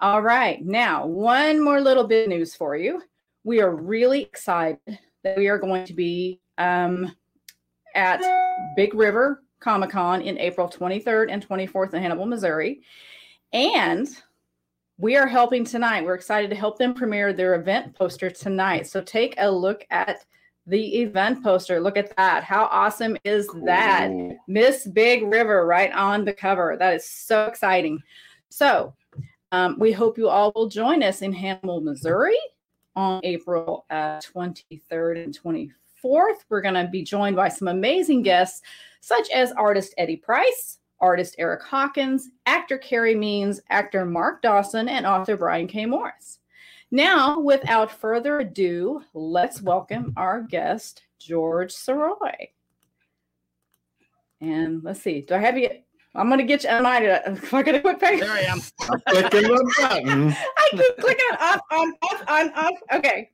All 0.00 0.20
right, 0.22 0.60
now 0.64 1.06
one 1.06 1.62
more 1.62 1.80
little 1.80 2.04
bit 2.04 2.24
of 2.24 2.28
news 2.30 2.56
for 2.56 2.76
you. 2.76 3.00
We 3.44 3.60
are 3.60 3.74
really 3.74 4.22
excited 4.22 4.80
that 5.22 5.36
we 5.36 5.46
are 5.46 5.58
going 5.58 5.84
to 5.84 5.94
be 5.94 6.40
um, 6.58 7.14
at 7.94 8.20
Big 8.74 8.92
River 8.92 9.44
Comic 9.60 9.90
Con 9.90 10.20
in 10.20 10.36
April 10.36 10.68
23rd 10.68 11.28
and 11.30 11.46
24th 11.46 11.94
in 11.94 12.02
Hannibal, 12.02 12.26
Missouri. 12.26 12.82
And 13.52 14.08
we 14.96 15.16
are 15.16 15.28
helping 15.28 15.64
tonight. 15.64 16.04
We're 16.04 16.14
excited 16.14 16.50
to 16.50 16.56
help 16.56 16.76
them 16.76 16.92
premiere 16.92 17.32
their 17.32 17.54
event 17.54 17.94
poster 17.94 18.30
tonight. 18.30 18.88
So 18.88 19.00
take 19.00 19.36
a 19.38 19.48
look 19.48 19.86
at 19.90 20.24
the 20.68 20.96
event 21.00 21.42
poster. 21.42 21.80
Look 21.80 21.96
at 21.96 22.14
that. 22.16 22.44
How 22.44 22.66
awesome 22.66 23.16
is 23.24 23.48
cool. 23.48 23.64
that? 23.64 24.10
Miss 24.46 24.86
Big 24.86 25.24
River 25.24 25.66
right 25.66 25.92
on 25.92 26.24
the 26.24 26.32
cover. 26.32 26.76
That 26.78 26.94
is 26.94 27.08
so 27.08 27.46
exciting. 27.46 28.00
So 28.50 28.94
um, 29.50 29.76
we 29.78 29.92
hope 29.92 30.18
you 30.18 30.28
all 30.28 30.52
will 30.54 30.68
join 30.68 31.02
us 31.02 31.22
in 31.22 31.32
Hannibal, 31.32 31.80
Missouri 31.80 32.38
on 32.96 33.20
April 33.24 33.86
uh, 33.90 34.20
23rd 34.20 35.24
and 35.24 35.38
24th. 35.42 36.40
We're 36.48 36.60
going 36.60 36.74
to 36.74 36.88
be 36.90 37.02
joined 37.02 37.36
by 37.36 37.48
some 37.48 37.68
amazing 37.68 38.22
guests, 38.22 38.62
such 39.00 39.30
as 39.30 39.52
artist 39.52 39.94
Eddie 39.96 40.16
Price, 40.16 40.78
artist 41.00 41.36
Eric 41.38 41.62
Hawkins, 41.62 42.28
actor 42.44 42.76
Carrie 42.76 43.14
Means, 43.14 43.60
actor 43.70 44.04
Mark 44.04 44.42
Dawson, 44.42 44.88
and 44.88 45.06
author 45.06 45.36
Brian 45.36 45.66
K. 45.66 45.86
Morris. 45.86 46.37
Now, 46.90 47.38
without 47.38 47.90
further 47.90 48.40
ado, 48.40 49.02
let's 49.12 49.60
welcome 49.60 50.14
our 50.16 50.40
guest, 50.40 51.02
George 51.18 51.74
Sirois. 51.74 52.48
And 54.40 54.82
let's 54.82 55.02
see, 55.02 55.20
do 55.20 55.34
I 55.34 55.38
have 55.38 55.58
you? 55.58 55.70
I'm 56.14 56.30
gonna 56.30 56.44
get 56.44 56.64
you. 56.64 56.70
Am 56.70 56.86
I? 56.86 56.98
Am 57.26 57.38
I 57.52 57.62
gonna 57.62 57.80
quit 57.80 58.00
paying? 58.00 58.20
There 58.20 58.30
I 58.30 58.40
am. 58.40 58.60
clicking 59.06 59.42
the 59.42 59.74
button. 59.78 60.32
I 60.32 60.68
keep 60.70 60.96
clicking 60.98 61.36
off, 61.38 61.60
on, 61.70 61.92
off, 62.02 62.24
on, 62.28 62.52
off. 62.54 62.74
Okay, 62.94 63.30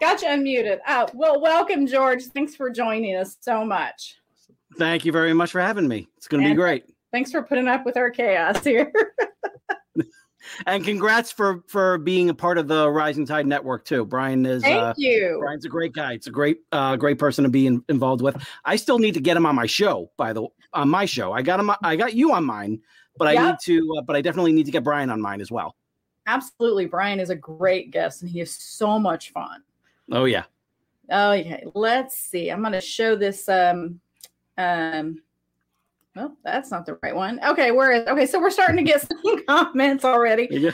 got 0.00 0.22
you 0.22 0.28
unmuted. 0.28 0.78
Uh, 0.86 1.08
well, 1.14 1.40
welcome, 1.40 1.86
George. 1.86 2.22
Thanks 2.26 2.54
for 2.54 2.70
joining 2.70 3.16
us 3.16 3.36
so 3.40 3.64
much. 3.64 4.16
Thank 4.78 5.04
you 5.04 5.12
very 5.12 5.34
much 5.34 5.50
for 5.50 5.60
having 5.60 5.88
me. 5.88 6.08
It's 6.16 6.28
gonna 6.28 6.44
and 6.44 6.52
be 6.52 6.56
great. 6.56 6.84
Thanks 7.10 7.32
for 7.32 7.42
putting 7.42 7.68
up 7.68 7.84
with 7.84 7.96
our 7.96 8.10
chaos 8.10 8.62
here. 8.62 8.92
and 10.66 10.84
congrats 10.84 11.30
for 11.30 11.62
for 11.66 11.98
being 11.98 12.28
a 12.28 12.34
part 12.34 12.58
of 12.58 12.68
the 12.68 12.90
Rising 12.90 13.26
Tide 13.26 13.46
Network 13.46 13.84
too. 13.84 14.04
Brian 14.04 14.44
is 14.46 14.62
thank 14.62 14.80
uh, 14.80 14.94
you. 14.96 15.38
Brian's 15.40 15.64
a 15.64 15.68
great 15.68 15.92
guy. 15.92 16.12
It's 16.12 16.26
a 16.26 16.30
great 16.30 16.58
uh, 16.72 16.96
great 16.96 17.18
person 17.18 17.44
to 17.44 17.50
be 17.50 17.66
in, 17.66 17.84
involved 17.88 18.22
with. 18.22 18.36
I 18.64 18.76
still 18.76 18.98
need 18.98 19.14
to 19.14 19.20
get 19.20 19.36
him 19.36 19.46
on 19.46 19.54
my 19.54 19.66
show. 19.66 20.10
By 20.16 20.32
the 20.32 20.46
on 20.72 20.88
my 20.88 21.04
show, 21.04 21.32
I 21.32 21.42
got 21.42 21.60
him. 21.60 21.70
I 21.82 21.96
got 21.96 22.14
you 22.14 22.32
on 22.32 22.44
mine, 22.44 22.80
but 23.16 23.28
I 23.28 23.34
need 23.34 23.56
to. 23.64 23.96
Uh, 23.98 24.02
but 24.02 24.16
I 24.16 24.20
definitely 24.20 24.52
need 24.52 24.66
to 24.66 24.72
get 24.72 24.84
Brian 24.84 25.10
on 25.10 25.20
mine 25.20 25.40
as 25.40 25.50
well. 25.50 25.76
Absolutely, 26.26 26.86
Brian 26.86 27.20
is 27.20 27.30
a 27.30 27.36
great 27.36 27.90
guest, 27.90 28.22
and 28.22 28.30
he 28.30 28.40
is 28.40 28.54
so 28.54 28.98
much 28.98 29.32
fun. 29.32 29.62
Oh 30.10 30.24
yeah. 30.24 30.44
Okay, 31.10 31.64
let's 31.74 32.16
see. 32.16 32.50
I'm 32.50 32.60
going 32.60 32.72
to 32.72 32.80
show 32.80 33.16
this. 33.16 33.48
Um, 33.48 34.00
um, 34.56 35.22
well, 36.14 36.36
that's 36.44 36.70
not 36.70 36.84
the 36.84 36.98
right 37.02 37.14
one. 37.14 37.40
Okay, 37.42 37.70
where 37.70 37.90
is 37.92 38.06
okay? 38.06 38.26
So 38.26 38.38
we're 38.38 38.50
starting 38.50 38.76
to 38.76 38.82
get 38.82 39.00
some 39.24 39.46
comments 39.46 40.04
already. 40.04 40.46
Yeah. 40.50 40.70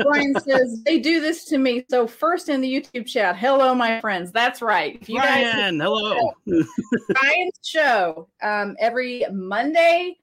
Brian 0.00 0.34
says 0.40 0.82
they 0.84 0.98
do 0.98 1.20
this 1.20 1.44
to 1.46 1.58
me. 1.58 1.84
So 1.90 2.06
first 2.06 2.48
in 2.48 2.62
the 2.62 2.72
YouTube 2.72 3.06
chat, 3.06 3.36
hello, 3.36 3.74
my 3.74 4.00
friends. 4.00 4.32
That's 4.32 4.62
right. 4.62 4.98
If 5.00 5.08
you 5.08 5.18
Brian, 5.18 5.78
guys, 5.78 5.86
hello. 5.86 6.32
Brian's 7.08 7.58
show 7.62 8.28
um, 8.42 8.74
every 8.78 9.26
Monday, 9.30 10.16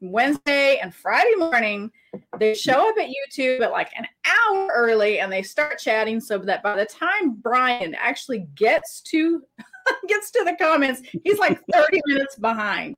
Wednesday, 0.00 0.78
and 0.78 0.94
Friday 0.94 1.34
morning. 1.36 1.90
They 2.38 2.54
show 2.54 2.88
up 2.88 2.94
at 2.98 3.08
YouTube 3.08 3.60
at 3.60 3.70
like 3.70 3.90
an 3.96 4.06
hour 4.24 4.68
early, 4.74 5.18
and 5.18 5.30
they 5.30 5.42
start 5.42 5.78
chatting 5.78 6.20
so 6.20 6.38
that 6.38 6.62
by 6.62 6.76
the 6.76 6.86
time 6.86 7.34
Brian 7.34 7.94
actually 7.96 8.46
gets 8.54 9.02
to 9.02 9.42
gets 10.08 10.30
to 10.30 10.42
the 10.44 10.56
comments, 10.58 11.02
he's 11.22 11.38
like 11.38 11.60
30 11.70 12.00
minutes 12.06 12.36
behind. 12.36 12.96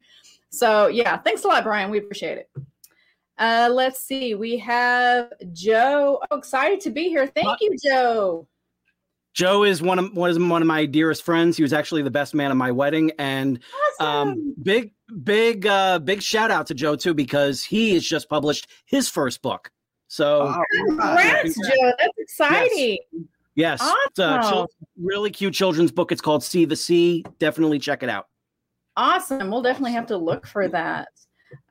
So 0.50 0.86
yeah, 0.88 1.18
thanks 1.18 1.44
a 1.44 1.48
lot, 1.48 1.64
Brian. 1.64 1.90
We 1.90 1.98
appreciate 1.98 2.38
it. 2.38 2.50
Uh, 3.38 3.68
let's 3.70 4.00
see. 4.00 4.34
We 4.34 4.56
have 4.58 5.32
Joe. 5.52 6.20
Oh, 6.30 6.38
excited 6.38 6.80
to 6.82 6.90
be 6.90 7.08
here. 7.08 7.26
Thank 7.26 7.60
you, 7.60 7.76
Joe. 7.84 8.48
Joe 9.34 9.64
is 9.64 9.82
one 9.82 9.98
of 9.98 10.16
was 10.16 10.38
one 10.38 10.62
of 10.62 10.68
my 10.68 10.86
dearest 10.86 11.22
friends. 11.22 11.58
He 11.58 11.62
was 11.62 11.74
actually 11.74 12.00
the 12.00 12.10
best 12.10 12.34
man 12.34 12.50
at 12.50 12.56
my 12.56 12.70
wedding, 12.70 13.12
and 13.18 13.58
um, 14.00 14.06
awesome. 14.06 14.28
um, 14.28 14.54
big, 14.62 14.92
big, 15.24 15.66
uh, 15.66 15.98
big 15.98 16.22
shout 16.22 16.50
out 16.50 16.66
to 16.68 16.74
Joe 16.74 16.96
too 16.96 17.12
because 17.12 17.62
he 17.62 17.92
has 17.92 18.04
just 18.04 18.30
published 18.30 18.68
his 18.86 19.10
first 19.10 19.42
book. 19.42 19.70
So, 20.08 20.54
congrats, 20.86 21.54
Joe! 21.54 21.92
That's 21.98 22.16
exciting. 22.16 22.98
Yes, 23.56 23.80
yes. 23.82 23.94
Awesome. 24.18 24.54
a 24.62 24.66
really 25.02 25.30
cute 25.30 25.52
children's 25.52 25.92
book. 25.92 26.12
It's 26.12 26.22
called 26.22 26.42
See 26.42 26.64
the 26.64 26.76
Sea. 26.76 27.22
Definitely 27.38 27.78
check 27.78 28.02
it 28.02 28.08
out. 28.08 28.28
Awesome. 28.96 29.50
We'll 29.50 29.62
definitely 29.62 29.92
have 29.92 30.06
to 30.06 30.16
look 30.16 30.46
for 30.46 30.68
that. 30.68 31.08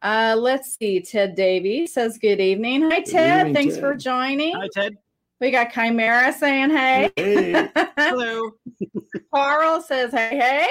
Uh, 0.02 0.36
let's 0.38 0.78
see. 0.78 1.02
Ted 1.02 1.36
Davy 1.36 1.88
says, 1.88 2.18
Good 2.18 2.40
evening. 2.40 2.90
Hi, 2.92 3.02
Ted. 3.02 3.40
Evening, 3.48 3.54
Thanks 3.54 3.76
Ted. 3.76 3.84
for 3.84 3.96
joining. 3.96 4.56
Hi, 4.56 4.70
Ted. 4.74 4.98
We 5.42 5.52
got 5.52 5.72
Chimera 5.72 6.32
saying 6.32 6.70
hey. 6.70 7.12
Hey. 7.16 7.70
Hello. 7.98 8.52
Carl 9.34 9.82
says, 9.82 10.12
Hey, 10.12 10.38
hey. 10.38 10.68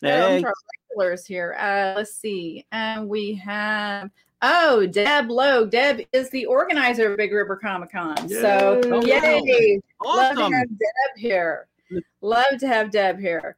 Hey. 0.00 0.44
Regulars 0.90 1.26
here. 1.26 1.56
Uh, 1.58 1.94
let's 1.96 2.14
see. 2.16 2.64
And 2.72 3.08
we 3.08 3.34
have 3.34 4.10
Oh, 4.46 4.86
Deb 4.86 5.30
Lowe. 5.30 5.64
Deb 5.66 6.02
is 6.12 6.28
the 6.28 6.44
organizer 6.44 7.10
of 7.12 7.16
Big 7.16 7.32
River 7.32 7.56
Comic 7.56 7.92
Con. 7.92 8.28
So, 8.28 8.80
oh, 8.84 9.02
yay. 9.02 9.80
Awesome. 10.04 10.36
Love 10.36 10.50
to 10.50 10.56
have 10.56 10.68
Deb 10.68 11.16
here. 11.16 11.66
Love 12.20 12.58
to 12.60 12.66
have 12.68 12.90
Deb 12.90 13.18
here. 13.18 13.56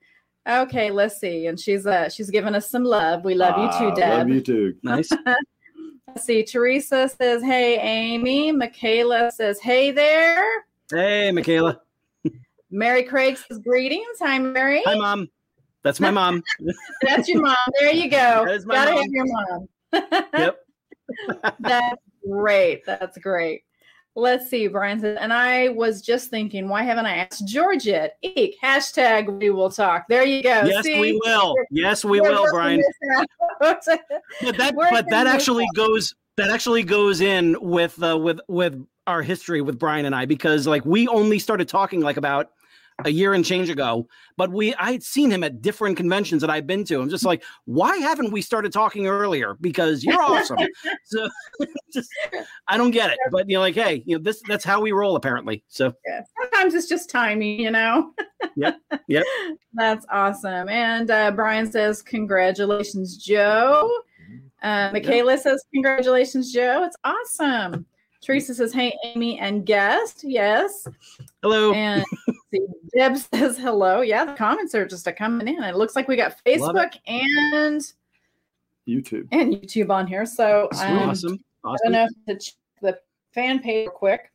Okay, 0.48 0.90
let's 0.90 1.18
see. 1.18 1.46
And 1.46 1.58
she's 1.58 1.86
uh 1.86 2.08
she's 2.08 2.30
giving 2.30 2.54
us 2.54 2.70
some 2.70 2.84
love. 2.84 3.24
We 3.24 3.34
love 3.34 3.58
you 3.58 3.68
too, 3.78 3.94
Deb. 3.96 4.18
Love 4.18 4.28
you 4.28 4.40
too. 4.40 4.74
Nice. 4.82 5.10
let's 6.08 6.24
see. 6.24 6.44
Teresa 6.44 7.08
says, 7.20 7.42
Hey 7.42 7.78
Amy. 7.78 8.52
Michaela 8.52 9.32
says, 9.32 9.60
Hey 9.60 9.90
there. 9.90 10.44
Hey, 10.90 11.32
Michaela. 11.32 11.80
Mary 12.70 13.02
Craig 13.02 13.38
says 13.38 13.58
greetings. 13.58 14.18
Hi, 14.20 14.38
Mary. 14.38 14.82
Hi, 14.86 14.94
mom. 14.94 15.28
That's 15.82 16.00
my 16.00 16.10
mom. 16.10 16.42
That's 17.02 17.28
your 17.28 17.42
mom. 17.42 17.56
There 17.80 17.92
you 17.92 18.08
go. 18.10 18.44
That 18.44 18.54
is 18.54 18.66
my 18.66 18.74
Gotta 18.74 18.92
mom. 18.92 19.02
have 19.02 19.10
your 19.10 19.26
mom. 19.26 19.68
yep. 20.38 20.58
That's 21.60 22.02
great. 22.28 22.84
That's 22.86 23.18
great. 23.18 23.62
Let's 24.18 24.48
see, 24.48 24.66
Brian 24.66 24.98
says, 24.98 25.18
and 25.20 25.30
I 25.30 25.68
was 25.68 26.00
just 26.00 26.30
thinking, 26.30 26.70
why 26.70 26.82
haven't 26.84 27.04
I 27.04 27.16
asked 27.18 27.46
George 27.46 27.84
yet? 27.84 28.16
Eek, 28.22 28.56
hashtag 28.62 29.38
we 29.38 29.50
will 29.50 29.70
talk. 29.70 30.06
There 30.08 30.24
you 30.24 30.42
go. 30.42 30.62
Yes, 30.64 30.84
see? 30.84 30.98
we 30.98 31.20
will. 31.22 31.54
Yes, 31.70 32.02
we 32.02 32.22
will, 32.22 32.46
Brian. 32.50 32.82
but 33.60 33.84
that, 33.84 34.74
but 34.90 35.06
that 35.10 35.26
actually 35.26 35.66
goes 35.74 36.14
that 36.38 36.50
actually 36.50 36.82
goes 36.82 37.20
in 37.20 37.56
with 37.60 38.02
uh, 38.02 38.16
with 38.16 38.40
with 38.48 38.86
our 39.06 39.22
history 39.22 39.60
with 39.60 39.78
Brian 39.78 40.06
and 40.06 40.14
I 40.14 40.24
because 40.24 40.66
like 40.66 40.84
we 40.86 41.06
only 41.08 41.38
started 41.38 41.68
talking 41.68 42.00
like 42.00 42.16
about 42.16 42.50
a 43.04 43.10
year 43.10 43.34
and 43.34 43.44
change 43.44 43.68
ago, 43.68 44.08
but 44.36 44.50
we 44.50 44.74
I 44.76 44.92
had 44.92 45.02
seen 45.02 45.30
him 45.30 45.44
at 45.44 45.60
different 45.60 45.96
conventions 45.96 46.40
that 46.40 46.50
I've 46.50 46.66
been 46.66 46.84
to. 46.84 47.00
I'm 47.00 47.10
just 47.10 47.24
like, 47.24 47.44
why 47.66 47.96
haven't 47.98 48.32
we 48.32 48.40
started 48.40 48.72
talking 48.72 49.06
earlier? 49.06 49.54
Because 49.60 50.02
you're 50.02 50.20
awesome. 50.20 50.58
so 51.04 51.28
just 51.92 52.10
I 52.68 52.78
don't 52.78 52.92
get 52.92 53.10
it. 53.10 53.18
But 53.30 53.48
you're 53.48 53.58
know, 53.58 53.62
like, 53.62 53.74
hey, 53.74 54.02
you 54.06 54.16
know, 54.16 54.22
this 54.22 54.42
that's 54.48 54.64
how 54.64 54.80
we 54.80 54.92
roll 54.92 55.16
apparently. 55.16 55.62
So 55.68 55.92
yeah, 56.06 56.22
sometimes 56.40 56.74
it's 56.74 56.88
just 56.88 57.10
timing, 57.10 57.60
you 57.60 57.70
know. 57.70 58.12
yep. 58.56 58.80
Yep. 59.08 59.24
That's 59.74 60.06
awesome. 60.10 60.68
And 60.68 61.10
uh, 61.10 61.32
Brian 61.32 61.70
says, 61.70 62.02
Congratulations, 62.02 63.18
Joe. 63.18 63.90
Uh, 64.62 64.90
Michaela 64.92 65.32
yep. 65.32 65.42
says, 65.42 65.64
Congratulations, 65.74 66.52
Joe. 66.52 66.84
It's 66.84 66.96
awesome. 67.04 67.84
Teresa 68.22 68.54
says, 68.54 68.72
Hey, 68.72 68.96
Amy 69.04 69.38
and 69.38 69.66
guest. 69.66 70.24
Yes. 70.24 70.88
Hello. 71.42 71.72
And 71.74 72.04
Deb 72.96 73.16
says, 73.34 73.58
Hello. 73.58 74.00
Yeah, 74.00 74.24
the 74.24 74.34
comments 74.34 74.74
are 74.74 74.86
just 74.86 75.08
coming 75.16 75.48
in. 75.48 75.62
It 75.62 75.76
looks 75.76 75.96
like 75.96 76.08
we 76.08 76.16
got 76.16 76.36
Facebook 76.44 76.96
and 77.06 77.82
YouTube 78.88 79.28
and 79.32 79.52
YouTube 79.52 79.90
on 79.90 80.06
here. 80.06 80.26
So 80.26 80.68
um, 80.80 80.98
awesome. 80.98 81.08
awesome. 81.08 81.38
I 81.64 81.76
don't 81.82 81.92
know 81.92 82.08
to 82.28 82.38
check 82.38 82.54
the 82.82 82.98
fan 83.32 83.58
page 83.58 83.88
quick. 83.88 84.32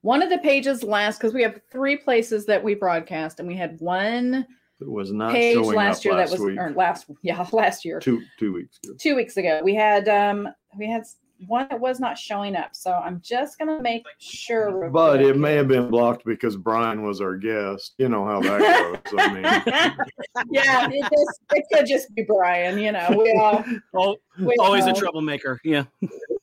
One 0.00 0.22
of 0.22 0.30
the 0.30 0.38
pages 0.38 0.82
last, 0.82 1.18
because 1.18 1.34
we 1.34 1.42
have 1.42 1.60
three 1.70 1.96
places 1.96 2.46
that 2.46 2.62
we 2.62 2.74
broadcast, 2.74 3.40
and 3.40 3.48
we 3.48 3.56
had 3.56 3.78
one 3.80 4.46
it 4.80 4.88
was 4.88 5.10
not 5.12 5.32
page 5.32 5.56
last 5.56 6.04
year 6.04 6.14
last 6.14 6.30
that 6.30 6.38
was 6.38 6.46
week. 6.46 6.58
or 6.58 6.70
last 6.72 7.10
yeah 7.22 7.46
last 7.52 7.84
year 7.84 7.98
two 7.98 8.22
two 8.38 8.52
weeks 8.52 8.78
ago. 8.84 8.94
two 8.98 9.16
weeks 9.16 9.36
ago 9.36 9.60
we 9.64 9.74
had 9.74 10.08
um 10.08 10.48
we 10.76 10.86
had 10.86 11.04
one 11.46 11.66
that 11.70 11.78
was 11.78 12.00
not 12.00 12.18
showing 12.18 12.56
up. 12.56 12.74
So 12.74 12.92
I'm 12.92 13.20
just 13.20 13.58
gonna 13.58 13.80
make 13.80 14.06
sure. 14.18 14.90
But 14.90 15.20
it 15.20 15.36
may 15.36 15.54
have 15.54 15.68
been 15.68 15.90
blocked 15.90 16.24
because 16.24 16.56
Brian 16.56 17.02
was 17.02 17.20
our 17.20 17.36
guest. 17.36 17.94
You 17.98 18.08
know 18.08 18.24
how 18.24 18.40
that 18.40 19.02
goes. 19.04 19.14
I 19.18 19.32
mean, 19.32 19.42
yeah, 20.50 20.88
it, 20.90 21.02
just, 21.02 21.40
it 21.52 21.64
could 21.72 21.86
just 21.86 22.14
be 22.14 22.22
Brian. 22.22 22.78
You 22.78 22.92
know, 22.92 23.06
we 23.10 23.32
all, 23.40 23.64
oh, 23.94 24.16
we 24.38 24.54
always 24.58 24.86
know. 24.86 24.92
a 24.92 24.94
troublemaker. 24.94 25.60
Yeah. 25.64 25.84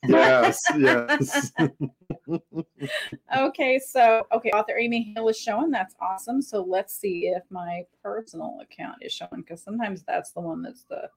yes. 0.06 0.60
Yes. 0.78 1.52
okay, 3.36 3.78
so 3.78 4.26
okay, 4.32 4.50
author 4.50 4.78
Amy 4.78 5.12
Hill 5.14 5.28
is 5.28 5.38
showing. 5.38 5.70
That's 5.70 5.94
awesome. 6.00 6.40
So 6.42 6.62
let's 6.62 6.94
see 6.94 7.32
if 7.34 7.42
my 7.50 7.82
personal 8.02 8.60
account 8.62 8.98
is 9.00 9.12
showing 9.12 9.42
because 9.42 9.62
sometimes 9.62 10.02
that's 10.06 10.32
the 10.32 10.40
one 10.40 10.62
that's 10.62 10.84
the 10.84 11.08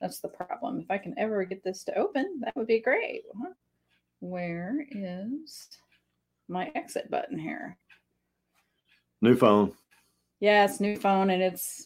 that's 0.00 0.20
the 0.20 0.28
problem. 0.28 0.80
If 0.80 0.90
I 0.90 0.98
can 0.98 1.14
ever 1.18 1.44
get 1.44 1.64
this 1.64 1.84
to 1.84 1.96
open, 1.96 2.40
that 2.40 2.54
would 2.56 2.66
be 2.66 2.80
great. 2.80 3.22
Uh-huh. 3.34 3.52
Where 4.20 4.86
is 4.90 5.68
my 6.48 6.70
exit 6.74 7.10
button 7.10 7.38
here? 7.38 7.76
New 9.22 9.36
phone. 9.36 9.72
Yes, 10.40 10.80
new 10.80 10.96
phone, 10.96 11.30
and 11.30 11.42
it's 11.42 11.84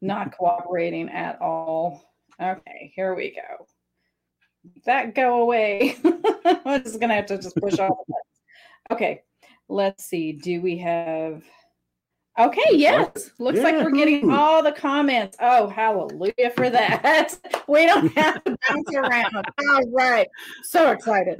not 0.00 0.32
cooperating 0.38 1.08
at 1.08 1.40
all. 1.40 2.04
Okay, 2.40 2.92
here 2.94 3.14
we 3.14 3.34
go. 3.34 3.66
That 4.86 5.14
go 5.14 5.42
away. 5.42 5.96
I'm 6.64 6.82
just 6.82 7.00
gonna 7.00 7.14
have 7.14 7.26
to 7.26 7.36
just 7.36 7.56
push 7.56 7.78
all 7.78 8.04
the 8.06 8.12
buttons. 8.12 8.90
Okay, 8.90 9.22
let's 9.68 10.04
see. 10.04 10.32
Do 10.32 10.60
we 10.60 10.78
have 10.78 11.42
Okay, 12.40 12.70
yes. 12.72 13.32
Looks 13.38 13.58
yeah. 13.58 13.64
like 13.64 13.74
we're 13.76 13.90
getting 13.90 14.30
all 14.30 14.62
the 14.62 14.72
comments. 14.72 15.36
Oh, 15.40 15.68
hallelujah 15.68 16.50
for 16.56 16.70
that. 16.70 17.36
we 17.68 17.84
don't 17.84 18.08
have 18.16 18.42
to 18.44 18.56
bounce 18.68 18.94
around. 18.96 19.34
All 19.70 19.90
right. 19.90 20.26
So 20.62 20.90
excited. 20.90 21.38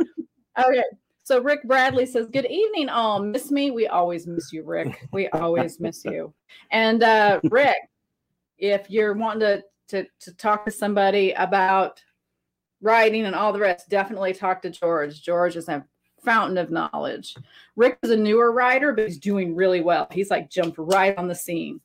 Okay. 0.59 0.85
So 1.23 1.40
Rick 1.40 1.62
Bradley 1.64 2.04
says, 2.04 2.26
Good 2.26 2.47
evening, 2.47 2.90
all. 2.90 3.23
Miss 3.23 3.50
me? 3.50 3.71
We 3.71 3.87
always 3.87 4.26
miss 4.26 4.52
you, 4.52 4.62
Rick. 4.62 5.09
We 5.12 5.28
always 5.28 5.80
miss 5.80 6.04
you. 6.04 6.35
And 6.71 7.02
uh, 7.02 7.40
Rick, 7.45 7.78
if 8.58 8.91
you're 8.91 9.15
wanting 9.15 9.41
to, 9.41 9.63
to 9.89 10.06
to 10.21 10.34
talk 10.34 10.67
to 10.67 10.71
somebody 10.71 11.32
about 11.32 12.02
writing 12.82 13.25
and 13.25 13.34
all 13.34 13.52
the 13.52 13.60
rest, 13.60 13.89
definitely 13.89 14.34
talk 14.34 14.60
to 14.63 14.71
George. 14.71 15.23
George 15.23 15.56
is 15.56 15.69
a 15.69 15.84
fountain 16.23 16.59
of 16.59 16.71
knowledge. 16.71 17.35
Rick 17.76 17.99
is 18.02 18.11
a 18.11 18.17
newer 18.17 18.52
writer, 18.52 18.93
but 18.93 19.06
he's 19.06 19.19
doing 19.19 19.54
really 19.54 19.80
well. 19.80 20.06
He's 20.11 20.30
like 20.30 20.50
jumped 20.50 20.78
right 20.78 21.17
on 21.17 21.28
the 21.28 21.35
scene. 21.35 21.80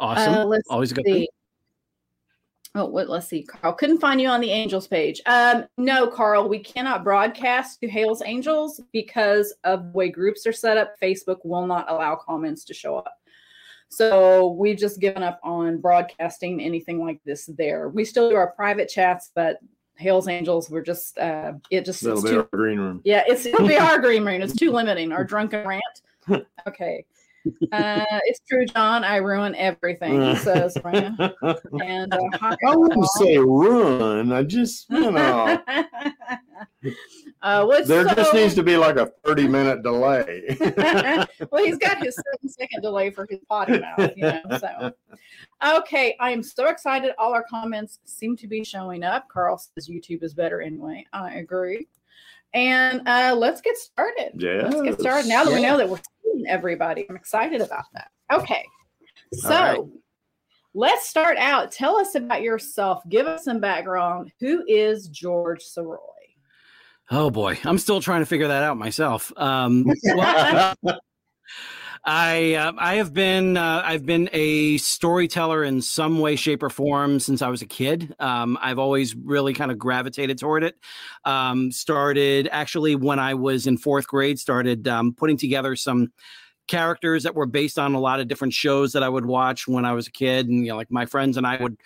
Awesome. 0.00 0.52
Uh, 0.52 0.58
Always 0.68 0.92
a 0.92 0.94
good 0.94 1.04
see. 1.06 1.12
thing. 1.12 1.26
Oh, 2.74 2.86
what, 2.86 3.10
let's 3.10 3.28
see. 3.28 3.42
Carl 3.42 3.74
couldn't 3.74 4.00
find 4.00 4.18
you 4.18 4.28
on 4.28 4.40
the 4.40 4.50
Angels 4.50 4.86
page. 4.86 5.20
Um, 5.26 5.66
no, 5.76 6.06
Carl, 6.06 6.48
we 6.48 6.58
cannot 6.58 7.04
broadcast 7.04 7.80
to 7.80 7.88
Hale's 7.88 8.22
Angels 8.24 8.80
because 8.92 9.54
of 9.64 9.84
the 9.84 9.90
way 9.90 10.08
groups 10.08 10.46
are 10.46 10.54
set 10.54 10.78
up. 10.78 10.94
Facebook 11.00 11.38
will 11.44 11.66
not 11.66 11.90
allow 11.90 12.16
comments 12.16 12.64
to 12.64 12.74
show 12.74 12.96
up. 12.96 13.12
So 13.90 14.52
we've 14.52 14.78
just 14.78 15.00
given 15.00 15.22
up 15.22 15.38
on 15.44 15.78
broadcasting 15.78 16.62
anything 16.62 17.04
like 17.04 17.20
this 17.26 17.50
there. 17.58 17.90
We 17.90 18.06
still 18.06 18.30
do 18.30 18.36
our 18.36 18.52
private 18.52 18.88
chats, 18.88 19.30
but 19.34 19.58
Hales 19.96 20.28
Angels, 20.28 20.70
we're 20.70 20.82
just 20.82 21.18
uh 21.18 21.52
it 21.70 21.84
just 21.84 22.02
That'll 22.02 22.18
it's 22.18 22.24
be 22.24 22.30
too, 22.30 22.38
our 22.38 22.48
green 22.52 22.78
room. 22.78 23.00
Yeah, 23.04 23.22
it's 23.26 23.46
it'll 23.46 23.68
be 23.68 23.76
our 23.76 23.98
green 24.00 24.24
room. 24.24 24.42
It's 24.42 24.54
too 24.56 24.70
limiting. 24.70 25.12
Our 25.12 25.24
drunken 25.24 25.66
rant. 25.66 25.82
Okay. 26.68 27.04
Uh, 27.72 28.04
it's 28.26 28.40
true, 28.48 28.64
John. 28.66 29.04
I 29.04 29.16
ruin 29.16 29.54
everything. 29.56 30.20
He 30.20 30.36
says, 30.36 30.76
and 30.84 32.14
uh, 32.14 32.18
I 32.66 32.76
wouldn't 32.76 33.06
say 33.18 33.38
ruin. 33.38 34.32
I 34.32 34.42
just, 34.42 34.88
you 34.90 35.10
know, 35.10 35.62
uh, 37.42 37.82
there 37.82 38.08
so... 38.08 38.14
just 38.14 38.34
needs 38.34 38.54
to 38.54 38.62
be 38.62 38.76
like 38.76 38.96
a 38.96 39.06
thirty-minute 39.24 39.82
delay. 39.82 40.56
well, 41.50 41.64
he's 41.64 41.78
got 41.78 42.02
his 42.02 42.16
seven-second 42.32 42.82
delay 42.82 43.10
for 43.10 43.26
his 43.28 43.40
potty 43.48 43.80
mouth, 43.80 44.12
you 44.16 44.22
know. 44.22 44.42
So, 44.58 44.92
okay, 45.78 46.16
I 46.20 46.30
am 46.30 46.42
so 46.42 46.68
excited. 46.68 47.12
All 47.18 47.32
our 47.32 47.44
comments 47.48 47.98
seem 48.04 48.36
to 48.36 48.46
be 48.46 48.64
showing 48.64 49.02
up. 49.02 49.28
Carl 49.28 49.58
says 49.58 49.88
YouTube 49.88 50.22
is 50.22 50.34
better 50.34 50.60
anyway. 50.60 51.06
I 51.12 51.34
agree. 51.34 51.88
And 52.54 53.06
uh, 53.08 53.34
let's 53.36 53.60
get 53.62 53.76
started. 53.78 54.32
Yeah. 54.34 54.68
Let's 54.68 54.82
get 54.82 55.00
started. 55.00 55.28
Now 55.28 55.44
that 55.44 55.54
we 55.54 55.62
know 55.62 55.78
that 55.78 55.88
we're 55.88 56.00
everybody, 56.46 57.06
I'm 57.08 57.16
excited 57.16 57.60
about 57.60 57.84
that. 57.94 58.08
Okay. 58.32 58.64
So 59.32 59.50
right. 59.50 59.80
let's 60.74 61.08
start 61.08 61.36
out. 61.38 61.72
Tell 61.72 61.96
us 61.96 62.14
about 62.14 62.42
yourself. 62.42 63.02
Give 63.08 63.26
us 63.26 63.44
some 63.44 63.60
background. 63.60 64.32
Who 64.40 64.64
is 64.66 65.08
George 65.08 65.62
Sirois? 65.64 65.98
Oh 67.10 67.30
boy, 67.30 67.58
I'm 67.64 67.78
still 67.78 68.00
trying 68.00 68.20
to 68.20 68.26
figure 68.26 68.48
that 68.48 68.62
out 68.62 68.78
myself. 68.78 69.32
Um, 69.36 69.84
well, 70.04 70.74
I 72.04 72.54
uh, 72.54 72.72
I 72.78 72.96
have 72.96 73.14
been 73.14 73.56
uh, 73.56 73.82
I've 73.84 74.04
been 74.04 74.28
a 74.32 74.76
storyteller 74.78 75.62
in 75.62 75.80
some 75.80 76.18
way, 76.18 76.34
shape, 76.34 76.62
or 76.62 76.70
form 76.70 77.20
since 77.20 77.42
I 77.42 77.48
was 77.48 77.62
a 77.62 77.66
kid. 77.66 78.14
Um, 78.18 78.58
I've 78.60 78.80
always 78.80 79.14
really 79.14 79.54
kind 79.54 79.70
of 79.70 79.78
gravitated 79.78 80.38
toward 80.38 80.64
it. 80.64 80.76
Um, 81.24 81.70
started 81.70 82.48
actually 82.50 82.96
when 82.96 83.20
I 83.20 83.34
was 83.34 83.68
in 83.68 83.78
fourth 83.78 84.08
grade. 84.08 84.40
Started 84.40 84.88
um, 84.88 85.14
putting 85.14 85.36
together 85.36 85.76
some 85.76 86.12
characters 86.66 87.22
that 87.22 87.36
were 87.36 87.46
based 87.46 87.78
on 87.78 87.94
a 87.94 88.00
lot 88.00 88.18
of 88.18 88.26
different 88.26 88.52
shows 88.52 88.92
that 88.92 89.04
I 89.04 89.08
would 89.08 89.26
watch 89.26 89.68
when 89.68 89.84
I 89.84 89.92
was 89.92 90.08
a 90.08 90.12
kid, 90.12 90.48
and 90.48 90.64
you 90.64 90.72
know, 90.72 90.76
like 90.76 90.90
my 90.90 91.06
friends 91.06 91.36
and 91.36 91.46
I 91.46 91.62
would 91.62 91.76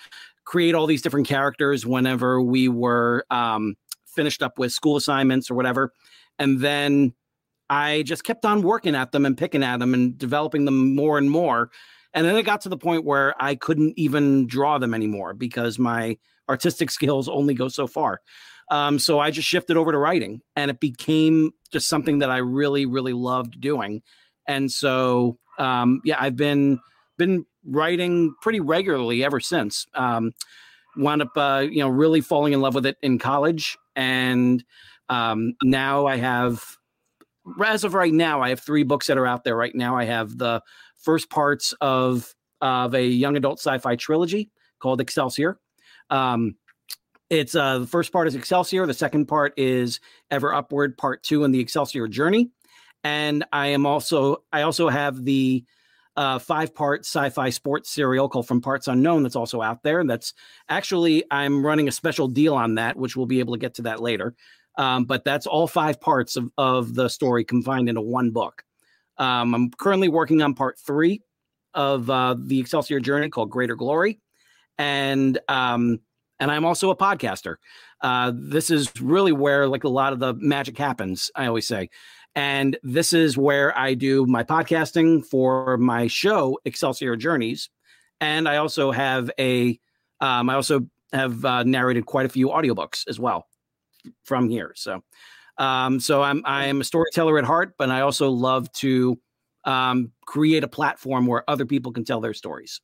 create 0.47 0.75
all 0.75 0.87
these 0.87 1.03
different 1.03 1.29
characters 1.29 1.85
whenever 1.85 2.41
we 2.41 2.69
were 2.69 3.27
um, 3.31 3.77
finished 4.07 4.43
up 4.43 4.59
with 4.59 4.73
school 4.73 4.97
assignments 4.97 5.51
or 5.51 5.57
whatever, 5.57 5.93
and 6.39 6.61
then 6.61 7.13
I 7.69 8.03
just 8.03 8.25
kept 8.25 8.45
on 8.45 8.63
working 8.63 8.95
at 8.95 9.13
them 9.13 9.27
and 9.27 9.37
picking 9.37 9.63
at 9.63 9.79
them 9.79 9.95
and 9.95 10.17
developing 10.17 10.65
them 10.65 10.95
more 10.95 11.19
and 11.19 11.31
more. 11.31 11.71
And 12.15 12.27
then 12.27 12.37
it 12.37 12.45
got 12.45 12.61
to 12.63 12.69
the 12.69 12.77
point 12.77 13.05
where 13.05 13.35
I 13.43 13.55
couldn't 13.55 13.95
even 13.97 14.47
draw 14.47 14.79
them 14.79 14.95
anymore 14.95 15.35
because 15.35 15.79
my 15.79 16.17
artistic 16.49 16.91
skills 16.93 17.29
only 17.29 17.55
go 17.55 17.69
so 17.69 17.87
far. 17.87 18.21
Um, 18.71 18.99
so 18.99 19.21
I 19.21 19.31
just 19.31 19.47
shifted 19.47 19.77
over 19.77 19.93
to 19.93 19.99
writing 19.99 20.41
and 20.57 20.71
it 20.71 20.81
became 20.81 21.53
just 21.71 21.89
something 21.89 22.19
that 22.21 22.31
I 22.31 22.39
really, 22.39 22.87
really 22.87 23.13
loved 23.13 23.61
doing. 23.61 24.03
And 24.49 24.71
so, 24.71 25.39
um, 25.59 26.01
yeah, 26.05 26.17
I've 26.19 26.37
been, 26.37 26.81
been 27.17 27.47
writing 27.65 28.35
pretty 28.43 28.61
regularly 28.61 29.25
ever 29.25 29.41
since. 29.41 29.87
Um, 29.95 30.33
wound 30.97 31.23
up, 31.23 31.37
uh, 31.37 31.67
you 31.69 31.81
know, 31.81 31.89
really 31.89 32.21
falling 32.21 32.53
in 32.53 32.61
love 32.61 32.75
with 32.75 32.87
it 32.87 32.97
in 33.03 33.19
college. 33.19 33.77
And 33.95 34.65
um, 35.09 35.55
now 35.63 36.07
I 36.07 36.17
have 36.17 36.77
as 37.65 37.85
of 37.85 37.95
right 37.95 38.13
now, 38.13 38.43
I 38.43 38.51
have 38.51 38.61
three 38.61 38.83
books 38.83 39.07
that 39.07 39.19
are 39.19 39.27
out 39.27 39.45
there 39.45 39.57
right 39.57 39.75
now. 39.75 39.97
I 39.97 40.05
have 40.05 40.37
the 40.37 40.63
first 41.03 41.31
parts 41.31 41.75
of 41.81 42.35
of 42.61 42.95
a 42.95 43.05
young 43.05 43.37
adult 43.37 43.59
sci-fi 43.59 43.97
trilogy 43.97 44.51
called 44.79 45.01
Excelsior. 45.01 45.59
Um, 46.11 46.57
it's 47.29 47.55
uh, 47.55 47.81
the 47.81 47.87
first 47.87 48.13
part 48.13 48.29
is 48.29 48.35
Excelsior. 48.35 48.87
The 48.87 48.95
second 48.95 49.27
part 49.27 49.55
is 49.57 50.01
Ever 50.31 50.55
Upward, 50.55 50.97
Part 50.97 51.23
Two, 51.23 51.45
and 51.45 51.55
the 51.55 51.61
Excelsior 51.61 52.09
Journey. 52.09 52.51
And 53.05 53.45
I 53.53 53.69
am 53.69 53.87
also 53.87 54.39
I 54.53 54.63
also 54.63 54.89
have 54.89 55.25
the 55.25 55.65
uh, 56.17 56.39
five 56.39 56.75
part 56.75 57.01
sci-fi 57.05 57.51
sports 57.51 57.91
serial 57.91 58.29
called 58.29 58.49
From 58.49 58.61
Parts 58.61 58.89
Unknown 58.89 59.23
that's 59.23 59.37
also 59.37 59.61
out 59.61 59.83
there. 59.83 60.01
And 60.01 60.09
that's 60.09 60.33
actually 60.69 61.25
I'm 61.31 61.65
running 61.65 61.89
a 61.89 61.93
special 61.93 62.29
deal 62.29 62.55
on 62.55 62.77
that, 62.77 62.97
which 62.97 63.17
we'll 63.17 63.27
be 63.27 63.41
able 63.41 63.55
to 63.55 63.61
get 63.61 63.75
to 63.75 63.83
that 63.83 64.01
later. 64.01 64.35
Um, 64.77 65.05
but 65.05 65.25
that's 65.25 65.47
all 65.47 65.67
five 65.67 66.01
parts 66.01 66.37
of, 66.37 66.51
of 66.59 66.95
the 66.95 67.09
story 67.09 67.45
confined 67.45 67.89
into 67.89 68.01
one 68.01 68.31
book. 68.31 68.63
Um, 69.19 69.55
I'm 69.55 69.71
currently 69.71 70.09
working 70.09 70.43
on 70.43 70.55
part 70.55 70.79
three 70.79 71.23
of 71.75 72.11
uh, 72.11 72.37
the 72.39 72.61
Excelsior 72.61 73.01
journey 73.01 73.29
called 73.29 73.51
Greater 73.51 73.77
Glory, 73.77 74.21
and 74.79 75.39
um, 75.49 76.01
and 76.39 76.51
I'm 76.51 76.65
also 76.65 76.91
a 76.91 76.97
podcaster. 76.97 77.57
Uh, 78.03 78.33
this 78.35 78.71
is 78.71 79.01
really 79.01 79.33
where 79.33 79.67
like 79.67 79.85
a 79.85 79.89
lot 79.89 80.13
of 80.13 80.19
the 80.19 80.35
magic 80.35 80.77
happens. 80.77 81.31
I 81.35 81.47
always 81.47 81.67
say, 81.67 81.89
and 82.35 82.77
this 82.83 83.15
is 83.15 83.39
where 83.39 83.77
I 83.79 83.95
do 83.95 84.27
my 84.27 84.45
podcasting 84.45 85.25
for 85.25 85.79
my 85.79 86.07
show 86.07 86.59
Excelsior 86.67 87.17
Journeys, 87.17 87.71
and 88.21 88.47
I 88.47 88.57
also 88.57 88.91
have 88.91 89.31
a 89.39 89.79
um, 90.21 90.51
I 90.51 90.55
also 90.55 90.87
have 91.13 91.43
uh, 91.45 91.63
narrated 91.63 92.05
quite 92.05 92.27
a 92.27 92.31
few 92.31 92.49
audiobooks 92.49 93.09
as 93.09 93.19
well 93.19 93.47
from 94.25 94.49
here. 94.49 94.73
So, 94.77 95.03
um, 95.59 96.01
so 96.01 96.23
I'm 96.23 96.43
I 96.45 96.67
am 96.67 96.81
a 96.81 96.85
storyteller 96.85 97.39
at 97.39 97.45
heart, 97.45 97.75
but 97.79 97.91
I 97.91 98.01
also 98.01 98.31
love 98.31 98.71
to 98.73 99.19
um, 99.65 100.13
create 100.25 100.65
a 100.65 100.69
platform 100.69 101.27
where 101.27 101.49
other 101.49 101.67
people 101.67 101.93
can 101.93 102.05
tell 102.05 102.21
their 102.21 102.35
stories. 102.35 102.81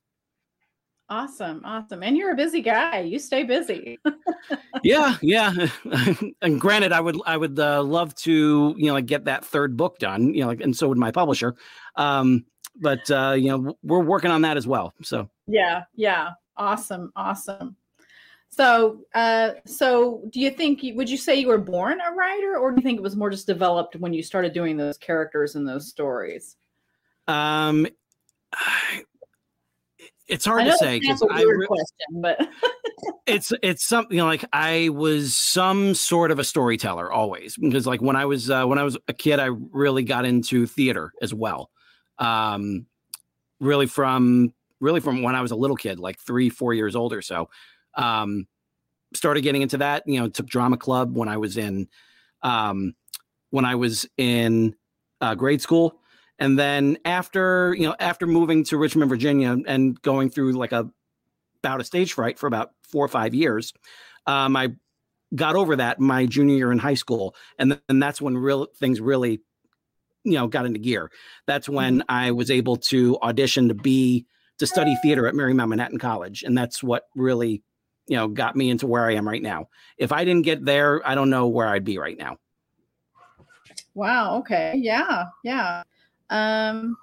Awesome, 1.09 1.61
awesome. 1.65 2.03
And 2.03 2.17
you're 2.17 2.33
a 2.33 2.37
busy 2.37 2.63
guy. 2.63 3.01
You 3.01 3.19
stay 3.19 3.43
busy. 3.43 3.99
yeah, 4.83 5.17
yeah. 5.21 5.53
and 6.43 6.59
granted, 6.61 6.93
I 6.93 7.01
would 7.01 7.17
I 7.27 7.37
would 7.37 7.59
uh, 7.59 7.83
love 7.83 8.15
to 8.17 8.75
you 8.79 8.87
know 8.87 8.95
like 8.95 9.07
get 9.07 9.27
that 9.27 9.45
third 9.45 9.77
book 9.77 9.99
done. 9.99 10.33
You 10.33 10.43
know, 10.43 10.47
like, 10.47 10.63
and 10.63 10.75
so 10.75 10.89
would 10.89 10.99
my 10.99 11.11
publisher. 11.11 11.55
Um, 11.97 12.47
but 12.77 13.11
uh, 13.11 13.35
you 13.37 13.49
know, 13.49 13.77
we're 13.83 14.03
working 14.03 14.31
on 14.31 14.43
that 14.43 14.57
as 14.57 14.67
well. 14.67 14.95
So 15.03 15.29
yeah, 15.47 15.85
yeah. 15.95 16.31
Awesome, 16.57 17.13
awesome. 17.15 17.77
So, 18.53 19.01
uh, 19.15 19.53
so 19.65 20.25
do 20.31 20.38
you 20.38 20.51
think 20.51 20.83
would 20.95 21.09
you 21.09 21.17
say 21.17 21.37
you 21.37 21.49
were 21.49 21.57
born 21.57 22.01
a 22.07 22.12
writer, 22.12 22.59
or 22.59 22.71
do 22.71 22.77
you 22.77 22.83
think 22.83 22.99
it 22.99 23.03
was 23.03 23.17
more 23.17 23.31
just 23.31 23.47
developed 23.47 23.97
when 23.97 24.12
you 24.12 24.23
started 24.23 24.53
doing 24.53 24.77
those 24.77 24.99
characters 24.99 25.55
and 25.55 25.67
those 25.67 25.88
stories? 25.88 26.57
Um, 27.27 27.87
I, 28.53 29.05
it's 30.29 30.45
hard 30.45 30.67
to 30.67 30.77
say 30.77 31.01
because 31.01 31.25
I 31.31 31.43
re- 31.45 31.67
question, 31.67 32.21
but 32.21 32.47
it's 33.27 33.55
it's 33.62 33.87
something 33.87 34.19
you 34.19 34.23
know, 34.23 34.29
like 34.29 34.45
I 34.53 34.91
was 34.91 35.35
some 35.35 35.95
sort 35.95 36.31
of 36.31 36.38
a 36.38 36.45
storyteller 36.45 37.11
always 37.11 37.57
because 37.57 37.87
like 37.87 38.03
when 38.03 38.17
I 38.17 38.27
was 38.27 38.51
uh, 38.51 38.67
when 38.67 38.79
I 38.79 38.83
was 38.83 38.99
a 39.09 39.15
kid, 39.15 39.41
I 39.41 39.47
really 39.47 40.03
got 40.03 40.27
into 40.27 40.67
theater 40.67 41.12
as 41.23 41.33
well. 41.33 41.71
Um, 42.19 42.85
really 43.61 43.87
from 43.87 44.53
really 44.79 45.01
from 45.01 45.23
when 45.23 45.35
I 45.35 45.41
was 45.41 45.53
a 45.53 45.57
little 45.57 45.77
kid, 45.77 45.99
like 45.99 46.19
three 46.19 46.51
four 46.51 46.75
years 46.75 46.95
old 46.95 47.15
or 47.15 47.23
so. 47.23 47.49
Um, 47.94 48.46
started 49.14 49.42
getting 49.42 49.62
into 49.62 49.78
that. 49.78 50.05
You 50.07 50.20
know, 50.20 50.28
took 50.28 50.46
drama 50.46 50.76
club 50.76 51.16
when 51.16 51.28
I 51.28 51.37
was 51.37 51.57
in 51.57 51.88
um, 52.42 52.94
when 53.50 53.64
I 53.64 53.74
was 53.74 54.07
in 54.16 54.74
uh, 55.20 55.35
grade 55.35 55.61
school. 55.61 55.98
And 56.38 56.59
then 56.59 56.98
after, 57.05 57.74
you 57.78 57.87
know, 57.87 57.94
after 58.00 58.26
moving 58.26 58.64
to 58.64 58.76
Richmond, 58.76 59.09
Virginia 59.09 59.57
and 59.66 60.00
going 60.02 60.31
through 60.31 60.52
like 60.52 60.72
a 60.72 60.90
bout 61.62 61.78
of 61.78 61.87
stage 61.87 62.14
fright 62.14 62.38
for 62.38 62.48
about 62.48 62.72
four 62.83 63.05
or 63.05 63.09
five 63.09 63.35
years, 63.35 63.72
um, 64.26 64.57
I 64.57 64.70
got 65.35 65.55
over 65.55 65.76
that 65.76 66.00
my 66.00 66.26
junior 66.26 66.57
year 66.57 66.72
in 66.72 66.78
high 66.78 66.94
school. 66.94 67.37
And 67.59 67.81
then 67.88 68.00
that's 68.00 68.20
when 68.20 68.37
real 68.37 68.66
things 68.76 69.00
really, 69.00 69.40
you 70.24 70.33
know, 70.33 70.48
got 70.48 70.66
into 70.66 70.81
gear. 70.81 71.11
That's 71.46 71.68
when 71.68 72.00
mm-hmm. 72.00 72.11
I 72.11 72.33
was 72.33 72.50
able 72.50 72.76
to 72.78 73.18
audition 73.22 73.68
to 73.68 73.74
be 73.74 74.26
to 74.59 74.66
study 74.66 74.96
theater 75.02 75.26
at 75.26 75.35
Marymount 75.35 75.68
Manhattan 75.68 75.98
College. 75.98 76.42
And 76.42 76.57
that's 76.59 76.83
what 76.83 77.05
really, 77.14 77.62
you 78.09 78.17
know, 78.17 78.29
got 78.29 78.57
me 78.57 78.71
into 78.71 78.87
where 78.87 79.05
I 79.05 79.15
am 79.15 79.29
right 79.29 79.43
now. 79.43 79.69
If 79.97 80.12
I 80.12 80.25
didn't 80.25 80.43
get 80.43 80.65
there, 80.65 81.07
I 81.07 81.15
don't 81.15 81.31
know 81.31 81.49
where 81.49 81.69
I'd 81.69 81.85
be 81.85 81.99
right 81.99 82.19
now. 82.19 82.38
Wow. 83.95 84.38
Okay. 84.38 84.75
Yeah. 84.77 85.25
Yeah. 85.45 85.83
Um, 86.31 86.97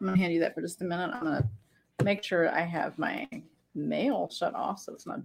I'm 0.00 0.06
gonna 0.06 0.18
hand 0.18 0.32
you 0.32 0.40
that 0.40 0.54
for 0.54 0.60
just 0.60 0.80
a 0.80 0.84
minute. 0.84 1.10
I'm 1.14 1.22
gonna 1.22 1.48
make 2.02 2.22
sure 2.22 2.50
I 2.50 2.62
have 2.62 2.98
my 2.98 3.28
mail 3.74 4.30
shut 4.32 4.54
off 4.54 4.80
so 4.80 4.92
it's 4.92 5.06
not 5.06 5.20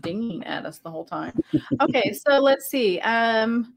dinging 0.00 0.44
at 0.44 0.66
us 0.66 0.78
the 0.78 0.90
whole 0.90 1.04
time. 1.04 1.38
Okay, 1.80 2.12
so 2.26 2.38
let's 2.38 2.66
see. 2.66 3.00
Um, 3.00 3.74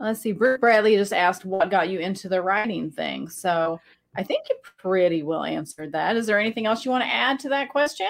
let's 0.00 0.20
see. 0.20 0.32
Brooke 0.32 0.60
Bradley 0.60 0.96
just 0.96 1.12
asked 1.12 1.44
what 1.44 1.70
got 1.70 1.88
you 1.88 1.98
into 1.98 2.28
the 2.28 2.40
writing 2.40 2.90
thing. 2.90 3.28
So 3.28 3.80
I 4.16 4.22
think 4.22 4.46
you 4.48 4.56
pretty 4.78 5.22
well 5.22 5.44
answered 5.44 5.92
that. 5.92 6.16
Is 6.16 6.26
there 6.26 6.38
anything 6.38 6.66
else 6.66 6.84
you 6.84 6.90
want 6.90 7.04
to 7.04 7.12
add 7.12 7.38
to 7.40 7.48
that 7.50 7.68
question? 7.68 8.08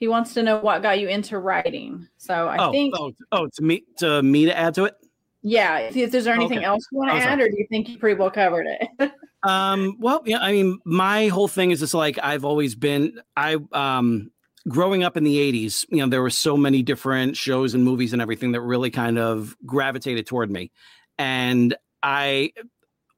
He 0.00 0.08
wants 0.08 0.32
to 0.34 0.42
know 0.42 0.58
what 0.58 0.82
got 0.82 0.98
you 0.98 1.08
into 1.08 1.38
writing. 1.38 2.08
So 2.16 2.48
I 2.48 2.56
oh, 2.56 2.72
think 2.72 2.94
oh, 2.98 3.12
oh, 3.32 3.48
to 3.54 3.62
me 3.62 3.84
to 3.98 4.22
me 4.22 4.46
to 4.46 4.56
add 4.56 4.74
to 4.74 4.86
it. 4.86 4.96
Yeah. 5.42 5.78
If, 5.78 5.96
if 5.96 6.10
there's 6.10 6.26
anything 6.26 6.58
okay. 6.58 6.66
else 6.66 6.86
you 6.90 6.98
want 6.98 7.10
to 7.10 7.16
oh, 7.16 7.18
add, 7.18 7.38
sorry. 7.38 7.44
or 7.44 7.50
do 7.50 7.58
you 7.58 7.66
think 7.68 7.88
you 7.88 7.98
pretty 7.98 8.18
well 8.18 8.30
covered 8.30 8.66
it? 8.66 9.12
um. 9.42 9.96
Well, 10.00 10.22
yeah. 10.24 10.38
I 10.40 10.52
mean, 10.52 10.78
my 10.86 11.28
whole 11.28 11.48
thing 11.48 11.70
is 11.70 11.80
just 11.80 11.94
like 11.94 12.18
I've 12.20 12.44
always 12.44 12.74
been. 12.74 13.20
I 13.36 13.58
um 13.72 14.30
growing 14.68 15.02
up 15.02 15.16
in 15.16 15.24
the 15.24 15.36
80s 15.36 15.86
you 15.88 15.96
know 15.96 16.06
there 16.06 16.20
were 16.20 16.28
so 16.28 16.54
many 16.54 16.82
different 16.82 17.34
shows 17.34 17.72
and 17.72 17.82
movies 17.82 18.12
and 18.12 18.20
everything 18.20 18.52
that 18.52 18.60
really 18.60 18.90
kind 18.90 19.18
of 19.18 19.56
gravitated 19.64 20.26
toward 20.26 20.50
me 20.50 20.70
and 21.16 21.74
i 22.02 22.52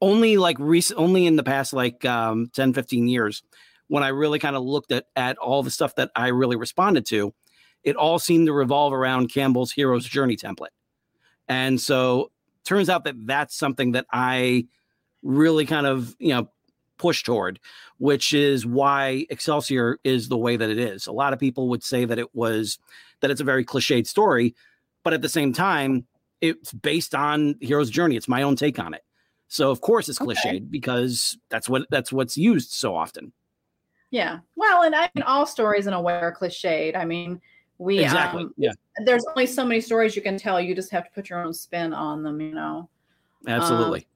only 0.01 0.37
like 0.37 0.57
recent 0.61 1.01
only 1.01 1.27
in 1.27 1.35
the 1.35 1.43
past 1.43 1.73
like 1.73 2.05
um 2.05 2.49
10 2.55 2.73
15 2.75 3.09
years 3.09 3.43
when 3.93 4.03
I 4.03 4.09
really 4.09 4.39
kind 4.39 4.57
of 4.57 4.63
looked 4.63 4.91
at 4.91 5.05
at 5.17 5.37
all 5.37 5.63
the 5.63 5.71
stuff 5.71 5.97
that 5.97 6.11
I 6.17 6.29
really 6.29 6.57
responded 6.57 7.05
to, 7.09 7.35
it 7.85 7.95
all 7.95 8.19
seemed 8.19 8.47
to 8.47 8.53
revolve 8.55 8.95
around 8.95 9.31
Campbell's 9.31 9.71
hero's 9.71 10.07
journey 10.07 10.35
template. 10.35 10.73
And 11.47 11.79
so 11.79 12.31
turns 12.65 12.89
out 12.89 13.05
that 13.05 13.17
that's 13.27 13.55
something 13.55 13.93
that 13.93 14.07
I 14.11 14.67
really 15.23 15.67
kind 15.67 15.87
of, 15.87 16.17
you 16.19 16.31
know, 16.31 16.49
push 16.97 17.23
toward, 17.23 17.61
which 17.99 18.33
is 18.33 18.65
why 18.65 19.27
Excelsior 19.29 19.99
is 20.05 20.31
the 20.31 20.39
way 20.39 20.57
that 20.57 20.71
it 20.71 20.79
is. 20.79 21.07
A 21.07 21.13
lot 21.13 21.35
of 21.35 21.39
people 21.39 21.69
would 21.69 21.85
say 21.85 22.07
that 22.07 22.19
it 22.19 22.35
was 22.35 22.79
that 23.21 23.31
it's 23.31 23.43
a 23.43 23.45
very 23.45 23.63
cliched 23.63 24.07
story, 24.07 24.55
but 25.03 25.13
at 25.13 25.21
the 25.21 25.29
same 25.29 25.53
time, 25.53 26.07
it's 26.41 26.73
based 26.73 27.15
on 27.15 27.57
hero's 27.61 27.91
journey. 27.91 28.17
It's 28.17 28.27
my 28.27 28.41
own 28.41 28.57
take 28.57 28.79
on 28.79 28.95
it. 28.95 29.03
So 29.49 29.71
of 29.71 29.83
course 29.83 30.09
it's 30.09 30.19
okay. 30.19 30.33
cliched 30.33 30.71
because 30.71 31.37
that's 31.51 31.69
what 31.69 31.83
that's 31.91 32.11
what's 32.11 32.39
used 32.39 32.71
so 32.71 32.97
often. 32.97 33.35
Yeah. 34.13 34.41
Well, 34.57 34.83
and 34.83 34.95
I 34.95 35.11
mean, 35.15 35.23
all 35.23 35.47
stories 35.47 35.89
in 35.89 35.95
a 35.95 36.01
way 36.01 36.13
are 36.13 36.37
cliched. 36.37 36.95
I 36.95 37.05
mean, 37.05 37.41
we 37.79 37.99
exactly. 37.99 38.45
Um, 38.45 38.55
yeah. 38.57 38.73
There's 39.05 39.25
only 39.31 39.47
so 39.47 39.65
many 39.65 39.81
stories 39.81 40.15
you 40.15 40.23
can 40.23 40.39
tell. 40.39 40.61
You 40.61 40.75
just 40.75 40.91
have 40.93 41.05
to 41.05 41.11
put 41.13 41.31
your 41.31 41.43
own 41.43 41.53
spin 41.53 41.93
on 41.95 42.23
them. 42.23 42.41
You 42.41 42.55
know. 42.55 42.89
Absolutely. 43.49 44.01
Um, 44.01 44.07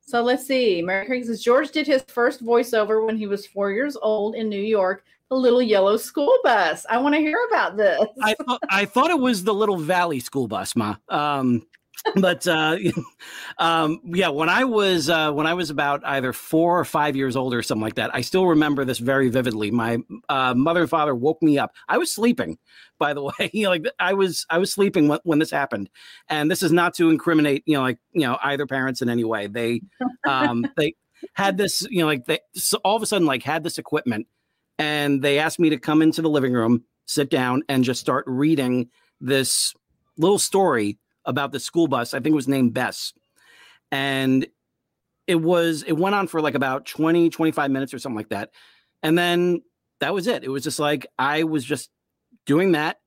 so 0.00 0.22
let's 0.22 0.46
see. 0.46 0.82
Mary 0.82 1.06
Craig 1.06 1.24
says 1.26 1.42
George 1.42 1.70
did 1.70 1.86
his 1.86 2.02
first 2.08 2.44
voiceover 2.44 3.06
when 3.06 3.16
he 3.16 3.26
was 3.26 3.46
four 3.46 3.70
years 3.70 3.96
old 4.00 4.34
in 4.34 4.48
New 4.48 4.60
York. 4.60 5.04
The 5.28 5.36
little 5.36 5.62
yellow 5.62 5.98
school 5.98 6.34
bus. 6.42 6.84
I 6.88 6.96
want 6.98 7.14
to 7.14 7.20
hear 7.20 7.38
about 7.48 7.76
this. 7.76 8.00
I 8.22 8.34
thought 8.34 8.62
I 8.70 8.84
thought 8.86 9.10
it 9.10 9.20
was 9.20 9.44
the 9.44 9.54
little 9.54 9.76
Valley 9.76 10.18
school 10.18 10.48
bus, 10.48 10.74
ma. 10.74 10.96
Um, 11.10 11.66
but 12.16 12.46
uh, 12.46 12.76
um, 13.58 14.00
yeah, 14.04 14.28
when 14.28 14.48
I 14.48 14.64
was 14.64 15.08
uh, 15.08 15.32
when 15.32 15.46
I 15.46 15.54
was 15.54 15.70
about 15.70 16.04
either 16.04 16.32
four 16.32 16.78
or 16.78 16.84
five 16.84 17.16
years 17.16 17.36
old 17.36 17.54
or 17.54 17.62
something 17.62 17.82
like 17.82 17.94
that, 17.94 18.14
I 18.14 18.22
still 18.22 18.46
remember 18.46 18.84
this 18.84 18.98
very 18.98 19.28
vividly. 19.28 19.70
My 19.70 19.98
uh, 20.28 20.54
mother 20.54 20.82
and 20.82 20.90
father 20.90 21.14
woke 21.14 21.42
me 21.42 21.58
up. 21.58 21.72
I 21.88 21.98
was 21.98 22.12
sleeping, 22.12 22.58
by 22.98 23.14
the 23.14 23.22
way. 23.22 23.50
you 23.52 23.64
know, 23.64 23.70
like 23.70 23.84
I 23.98 24.14
was 24.14 24.46
I 24.50 24.58
was 24.58 24.72
sleeping 24.72 25.08
when, 25.08 25.20
when 25.24 25.38
this 25.38 25.50
happened, 25.50 25.90
and 26.28 26.50
this 26.50 26.62
is 26.62 26.72
not 26.72 26.94
to 26.94 27.10
incriminate 27.10 27.62
you 27.66 27.76
know 27.76 27.82
like 27.82 27.98
you 28.12 28.22
know 28.22 28.38
either 28.42 28.66
parents 28.66 29.02
in 29.02 29.08
any 29.08 29.24
way. 29.24 29.46
They 29.46 29.82
um, 30.26 30.66
they 30.76 30.94
had 31.34 31.56
this 31.56 31.86
you 31.90 32.00
know 32.00 32.06
like 32.06 32.26
they 32.26 32.40
so 32.54 32.78
all 32.84 32.96
of 32.96 33.02
a 33.02 33.06
sudden 33.06 33.26
like 33.26 33.42
had 33.42 33.62
this 33.62 33.78
equipment, 33.78 34.26
and 34.78 35.22
they 35.22 35.38
asked 35.38 35.60
me 35.60 35.70
to 35.70 35.78
come 35.78 36.02
into 36.02 36.22
the 36.22 36.30
living 36.30 36.52
room, 36.52 36.84
sit 37.06 37.30
down, 37.30 37.62
and 37.68 37.84
just 37.84 38.00
start 38.00 38.24
reading 38.26 38.88
this 39.20 39.72
little 40.18 40.38
story 40.38 40.98
about 41.24 41.52
the 41.52 41.60
school 41.60 41.88
bus. 41.88 42.14
I 42.14 42.18
think 42.18 42.32
it 42.32 42.36
was 42.36 42.48
named 42.48 42.74
Bess. 42.74 43.12
And 43.90 44.46
it 45.26 45.36
was, 45.36 45.82
it 45.82 45.92
went 45.92 46.14
on 46.14 46.26
for 46.26 46.40
like 46.40 46.54
about 46.54 46.86
20, 46.86 47.30
25 47.30 47.70
minutes 47.70 47.94
or 47.94 47.98
something 47.98 48.16
like 48.16 48.30
that. 48.30 48.50
And 49.02 49.16
then 49.16 49.62
that 50.00 50.14
was 50.14 50.26
it. 50.26 50.44
It 50.44 50.48
was 50.48 50.62
just 50.62 50.78
like, 50.78 51.06
I 51.18 51.44
was 51.44 51.64
just 51.64 51.90
doing 52.46 52.72
that. 52.72 52.98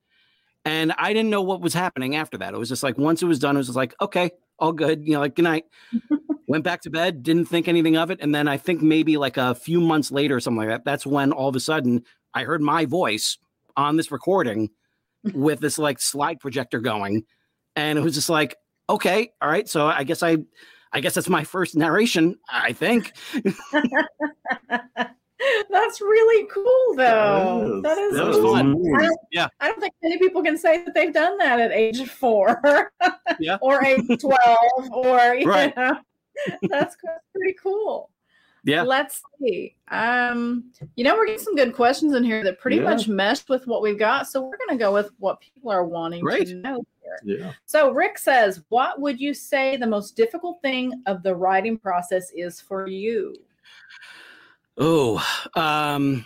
And 0.64 0.94
I 0.98 1.14
didn't 1.14 1.30
know 1.30 1.44
what 1.44 1.62
was 1.62 1.74
happening 1.74 2.16
after 2.16 2.38
that. 2.40 2.54
It 2.54 2.58
was 2.58 2.70
just 2.70 2.84
like, 2.84 2.98
once 2.98 3.22
it 3.22 3.28
was 3.28 3.40
done, 3.40 3.56
it 3.56 3.60
was 3.60 3.68
just 3.68 3.78
like, 3.78 3.94
okay, 4.02 4.32
all 4.58 4.72
good. 4.72 5.06
You 5.06 5.14
know, 5.14 5.20
like, 5.20 5.36
good 5.36 5.44
night. 5.44 5.66
Went 6.48 6.64
back 6.64 6.82
to 6.82 6.90
bed, 6.90 7.24
didn't 7.24 7.46
think 7.46 7.68
anything 7.68 7.98
of 7.98 8.12
it. 8.12 8.20
And 8.22 8.34
then 8.34 8.48
I 8.48 8.58
think 8.58 8.82
maybe 8.82 9.18
like 9.18 9.38
a 9.38 9.56
few 9.56 9.82
months 9.82 10.12
later 10.12 10.36
or 10.36 10.40
something 10.40 10.60
like 10.60 10.70
that, 10.70 10.86
that's 10.86 11.06
when 11.06 11.32
all 11.32 11.50
of 11.50 11.56
a 11.56 11.60
sudden 11.60 12.04
I 12.36 12.44
heard 12.44 12.62
my 12.62 12.86
voice 12.86 13.38
on 13.76 13.98
this 13.98 14.12
recording 14.12 14.70
with 15.34 15.60
this 15.60 15.80
like 15.80 16.00
slide 16.00 16.40
projector 16.40 16.80
going 16.80 17.26
and 17.76 17.98
it 17.98 18.02
was 18.02 18.14
just 18.16 18.30
like, 18.30 18.56
okay, 18.90 19.32
all 19.42 19.50
right. 19.50 19.68
So 19.68 19.88
I 19.88 20.04
guess 20.04 20.22
I, 20.24 20.38
I 20.94 21.00
guess 21.02 21.14
that's 21.14 21.30
my 21.30 21.44
first 21.44 21.76
narration. 21.76 22.38
I 22.50 22.74
think. 22.74 23.14
That's 25.70 26.00
really 26.02 26.48
cool, 26.52 26.96
though. 26.96 27.82
That 27.84 27.96
That 27.96 27.98
is. 27.98 28.14
is, 28.14 28.18
That 28.20 28.28
was 28.28 28.38
cool. 28.38 28.54
fun. 28.56 28.96
I 28.98 29.06
don't, 29.06 29.20
Yeah. 29.32 29.48
I 29.60 29.68
don't 29.68 29.80
think 29.82 29.94
many 30.02 30.18
people 30.18 30.42
can 30.42 30.58
say 30.58 30.84
that 30.86 30.94
they've 30.96 31.14
done 31.14 31.38
that 31.40 31.60
at 31.60 31.72
age 31.72 32.08
four. 32.10 32.92
Yeah. 33.40 33.58
or 33.62 33.84
age 33.84 34.02
12, 34.20 34.38
or, 34.94 35.36
you 35.36 35.48
Right. 35.50 35.76
know, 35.76 35.98
that's 36.70 36.96
pretty 37.34 37.56
cool. 37.62 38.10
Yeah. 38.66 38.82
Let's 38.82 39.22
see. 39.40 39.76
Um, 39.90 40.72
you 40.96 41.04
know, 41.04 41.16
we're 41.16 41.28
getting 41.28 41.42
some 41.42 41.56
good 41.56 41.74
questions 41.74 42.14
in 42.16 42.24
here 42.24 42.44
that 42.44 42.60
pretty 42.60 42.78
Yeah. 42.78 42.84
much 42.84 43.08
meshed 43.08 43.48
with 43.48 43.68
what 43.68 43.82
we've 43.84 44.00
got. 44.00 44.28
So 44.28 44.42
we're 44.42 44.58
going 44.58 44.78
to 44.78 44.84
go 44.84 44.92
with 44.92 45.12
what 45.20 45.40
people 45.40 45.72
are 45.72 45.86
wanting 45.86 46.22
Great. 46.22 46.48
to 46.48 46.56
know 46.56 46.84
here. 47.04 47.20
Yeah. 47.24 47.54
So 47.68 47.92
Rick 47.92 48.18
says, 48.18 48.64
"What 48.70 49.00
would 49.00 49.20
you 49.20 49.36
say 49.36 49.78
the 49.78 49.86
most 49.88 50.16
difficult 50.18 50.62
thing 50.64 51.04
of 51.06 51.22
the 51.22 51.36
writing 51.36 51.78
process 51.78 52.32
is 52.36 52.60
for 52.60 52.88
you?" 52.88 53.36
Oh, 54.78 55.24
um, 55.56 56.26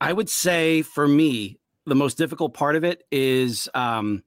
I 0.00 0.12
would 0.12 0.30
say 0.30 0.82
for 0.82 1.06
me, 1.06 1.60
the 1.84 1.94
most 1.94 2.16
difficult 2.16 2.54
part 2.54 2.76
of 2.76 2.84
it 2.84 3.04
is 3.12 3.68
um, 3.74 4.24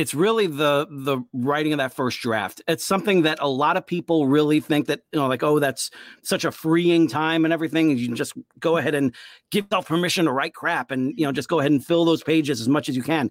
it's 0.00 0.14
really 0.14 0.46
the 0.46 0.86
the 0.90 1.22
writing 1.34 1.74
of 1.74 1.76
that 1.76 1.92
first 1.92 2.20
draft. 2.20 2.62
It's 2.66 2.86
something 2.86 3.22
that 3.22 3.38
a 3.38 3.48
lot 3.48 3.76
of 3.76 3.86
people 3.86 4.26
really 4.26 4.58
think 4.58 4.86
that 4.86 5.02
you 5.12 5.18
know, 5.20 5.26
like, 5.26 5.42
oh, 5.42 5.58
that's 5.58 5.90
such 6.22 6.46
a 6.46 6.50
freeing 6.50 7.06
time 7.06 7.44
and 7.44 7.52
everything. 7.52 7.90
You 7.98 8.06
can 8.06 8.16
just 8.16 8.32
go 8.58 8.78
ahead 8.78 8.94
and 8.94 9.14
give 9.50 9.66
yourself 9.66 9.88
permission 9.88 10.24
to 10.24 10.32
write 10.32 10.54
crap, 10.54 10.90
and 10.90 11.12
you 11.18 11.26
know, 11.26 11.32
just 11.32 11.50
go 11.50 11.60
ahead 11.60 11.70
and 11.70 11.84
fill 11.84 12.06
those 12.06 12.22
pages 12.22 12.62
as 12.62 12.68
much 12.68 12.88
as 12.88 12.96
you 12.96 13.02
can. 13.02 13.30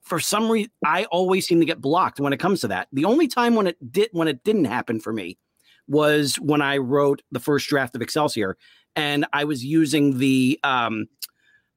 For 0.00 0.18
some 0.18 0.50
reason, 0.50 0.72
I 0.84 1.04
always 1.04 1.46
seem 1.46 1.60
to 1.60 1.66
get 1.66 1.80
blocked 1.80 2.18
when 2.18 2.32
it 2.32 2.40
comes 2.40 2.62
to 2.62 2.68
that. 2.68 2.88
The 2.92 3.04
only 3.04 3.28
time 3.28 3.54
when 3.54 3.68
it 3.68 3.92
did 3.92 4.08
when 4.10 4.26
it 4.26 4.42
didn't 4.42 4.64
happen 4.64 4.98
for 4.98 5.12
me 5.12 5.38
was 5.86 6.34
when 6.36 6.62
I 6.62 6.78
wrote 6.78 7.22
the 7.30 7.38
first 7.38 7.68
draft 7.68 7.94
of 7.94 8.02
Excelsior, 8.02 8.56
and 8.96 9.24
I 9.32 9.44
was 9.44 9.64
using 9.64 10.18
the 10.18 10.58
um, 10.64 11.06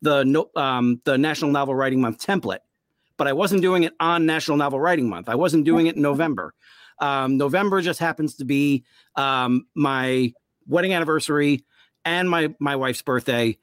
the 0.02 0.46
um, 0.56 1.00
the 1.06 1.16
National 1.20 1.52
Novel 1.52 1.76
Writing 1.76 2.02
Month 2.02 2.26
template, 2.26 2.65
but 3.18 3.28
I 3.28 3.34
wasn't 3.34 3.62
doing 3.62 3.84
it 3.84 3.94
on 4.00 4.26
National 4.26 4.58
Novel 4.58 4.80
Writing 4.80 5.10
Month. 5.10 5.30
I 5.30 5.36
wasn't 5.36 5.66
doing 5.66 5.88
it 5.88 5.96
in 5.96 6.02
November. 6.02 6.54
Um, 7.00 7.38
November 7.38 7.82
just 7.82 8.00
happens 8.00 8.36
to 8.36 8.46
be 8.46 8.84
um, 9.16 9.66
my 9.76 10.34
wedding 10.68 10.94
anniversary 10.94 11.66
and 12.06 12.30
my 12.30 12.54
my 12.60 12.76
wife's 12.76 13.02
birthday 13.02 13.58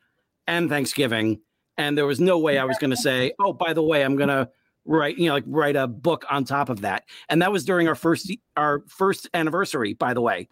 and 0.46 0.68
Thanksgiving, 0.68 1.40
and 1.78 1.96
there 1.96 2.06
was 2.06 2.20
no 2.20 2.38
way 2.38 2.58
I 2.58 2.64
was 2.64 2.78
going 2.78 2.90
to 2.90 2.96
say, 2.96 3.32
"Oh, 3.38 3.52
by 3.52 3.72
the 3.72 3.82
way, 3.82 4.02
I'm 4.04 4.16
going 4.16 4.28
to." 4.28 4.48
write 4.84 5.16
you 5.16 5.28
know 5.28 5.34
like 5.34 5.44
write 5.46 5.76
a 5.76 5.86
book 5.86 6.24
on 6.28 6.42
top 6.44 6.68
of 6.68 6.80
that 6.80 7.04
and 7.28 7.40
that 7.40 7.52
was 7.52 7.64
during 7.64 7.86
our 7.86 7.94
first 7.94 8.32
our 8.56 8.82
first 8.88 9.30
anniversary 9.32 9.94
by 9.94 10.12
the 10.12 10.20
way 10.20 10.48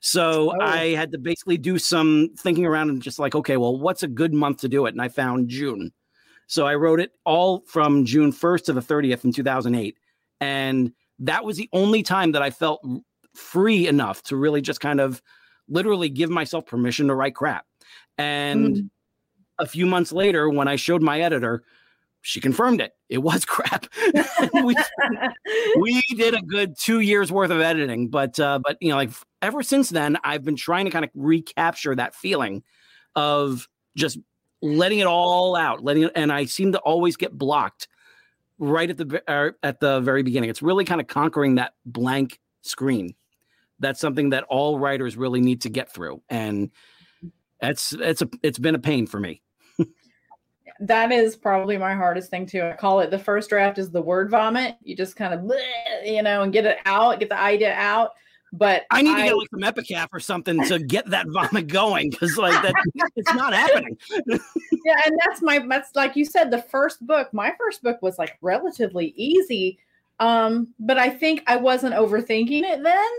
so 0.00 0.54
Oh. 0.58 0.64
i 0.64 0.94
had 0.94 1.12
to 1.12 1.18
basically 1.18 1.58
do 1.58 1.78
some 1.78 2.30
thinking 2.34 2.64
around 2.64 2.88
and 2.88 3.02
just 3.02 3.18
like 3.18 3.34
okay 3.34 3.58
well 3.58 3.78
what's 3.78 4.02
a 4.02 4.08
good 4.08 4.32
month 4.32 4.60
to 4.62 4.70
do 4.70 4.86
it 4.86 4.94
and 4.94 5.02
i 5.02 5.08
found 5.08 5.50
june 5.50 5.92
so 6.46 6.66
i 6.66 6.74
wrote 6.74 7.00
it 7.00 7.12
all 7.24 7.60
from 7.66 8.04
june 8.04 8.32
1st 8.32 8.64
to 8.64 8.72
the 8.72 8.80
30th 8.80 9.24
in 9.24 9.32
2008 9.32 9.96
and 10.40 10.92
that 11.18 11.44
was 11.44 11.56
the 11.56 11.68
only 11.72 12.02
time 12.02 12.32
that 12.32 12.42
i 12.42 12.50
felt 12.50 12.84
free 13.34 13.86
enough 13.88 14.22
to 14.22 14.36
really 14.36 14.60
just 14.60 14.80
kind 14.80 15.00
of 15.00 15.20
literally 15.68 16.08
give 16.08 16.30
myself 16.30 16.66
permission 16.66 17.08
to 17.08 17.14
write 17.14 17.34
crap. 17.34 17.66
And 18.18 18.76
Mm. 18.76 18.90
a 19.58 19.66
few 19.66 19.86
months 19.86 20.12
later 20.12 20.48
when 20.48 20.68
i 20.68 20.76
showed 20.76 21.02
my 21.02 21.20
editor 21.20 21.64
she 22.26 22.40
confirmed 22.40 22.80
it. 22.80 22.92
It 23.10 23.18
was 23.18 23.44
crap. 23.44 23.86
We, 24.54 24.74
we 25.78 26.00
did 26.16 26.32
a 26.32 26.40
good 26.40 26.74
two 26.78 27.00
years 27.00 27.30
worth 27.30 27.50
of 27.50 27.60
editing 27.60 28.08
but 28.08 28.40
uh 28.40 28.60
but 28.64 28.78
you 28.80 28.88
know 28.88 28.96
like 28.96 29.10
ever 29.42 29.62
since 29.62 29.90
then 29.90 30.16
i've 30.24 30.42
been 30.42 30.56
trying 30.56 30.86
to 30.86 30.90
kind 30.90 31.04
of 31.04 31.10
recapture 31.14 31.94
that 31.94 32.14
feeling 32.14 32.62
of 33.14 33.68
just 33.94 34.18
letting 34.64 34.98
it 34.98 35.06
all 35.06 35.54
out 35.54 35.84
letting 35.84 36.04
it 36.04 36.12
and 36.16 36.32
i 36.32 36.44
seem 36.44 36.72
to 36.72 36.78
always 36.78 37.16
get 37.16 37.36
blocked 37.36 37.86
right 38.58 38.88
at 38.88 38.96
the 38.96 39.22
er, 39.28 39.56
at 39.62 39.78
the 39.78 40.00
very 40.00 40.22
beginning 40.22 40.48
it's 40.48 40.62
really 40.62 40.84
kind 40.84 41.00
of 41.00 41.06
conquering 41.06 41.56
that 41.56 41.74
blank 41.84 42.40
screen 42.62 43.14
that's 43.78 44.00
something 44.00 44.30
that 44.30 44.44
all 44.44 44.78
writers 44.78 45.16
really 45.16 45.40
need 45.40 45.60
to 45.60 45.68
get 45.68 45.92
through 45.92 46.22
and 46.30 46.70
it's 47.60 47.92
it's 47.92 48.22
a 48.22 48.28
it's 48.42 48.58
been 48.58 48.74
a 48.74 48.78
pain 48.78 49.06
for 49.06 49.20
me 49.20 49.42
that 50.80 51.12
is 51.12 51.36
probably 51.36 51.76
my 51.76 51.94
hardest 51.94 52.30
thing 52.30 52.46
too. 52.46 52.62
I 52.62 52.72
call 52.72 53.00
it 53.00 53.10
the 53.10 53.18
first 53.18 53.48
draft 53.48 53.78
is 53.78 53.90
the 53.90 54.02
word 54.02 54.30
vomit. 54.30 54.76
You 54.82 54.96
just 54.96 55.16
kind 55.16 55.32
of, 55.32 55.50
you 56.04 56.22
know, 56.22 56.42
and 56.42 56.52
get 56.52 56.66
it 56.66 56.78
out, 56.84 57.20
get 57.20 57.28
the 57.28 57.38
idea 57.38 57.72
out. 57.74 58.10
But 58.56 58.84
I 58.92 59.02
need 59.02 59.16
to 59.16 59.22
get 59.24 59.36
like 59.36 59.50
some 59.50 59.60
ipecac 59.60 60.08
or 60.12 60.20
something 60.20 60.62
to 60.64 60.78
get 60.86 61.10
that 61.10 61.26
vomit 61.28 61.66
going 61.66 62.10
because 62.10 62.38
like 62.38 62.62
that 62.62 62.76
it's 63.16 63.34
not 63.34 63.52
happening. 63.52 63.98
yeah, 64.28 65.00
and 65.06 65.18
that's 65.26 65.42
my 65.42 65.58
that's 65.68 65.94
like 65.96 66.14
you 66.14 66.24
said, 66.24 66.52
the 66.52 66.62
first 66.62 67.04
book. 67.04 67.34
My 67.34 67.52
first 67.58 67.82
book 67.82 68.00
was 68.00 68.16
like 68.16 68.38
relatively 68.42 69.12
easy. 69.16 69.78
Um, 70.20 70.68
but 70.78 70.98
I 70.98 71.10
think 71.10 71.42
I 71.48 71.56
wasn't 71.56 71.96
overthinking 71.96 72.62
it 72.62 72.82
then. 72.84 73.10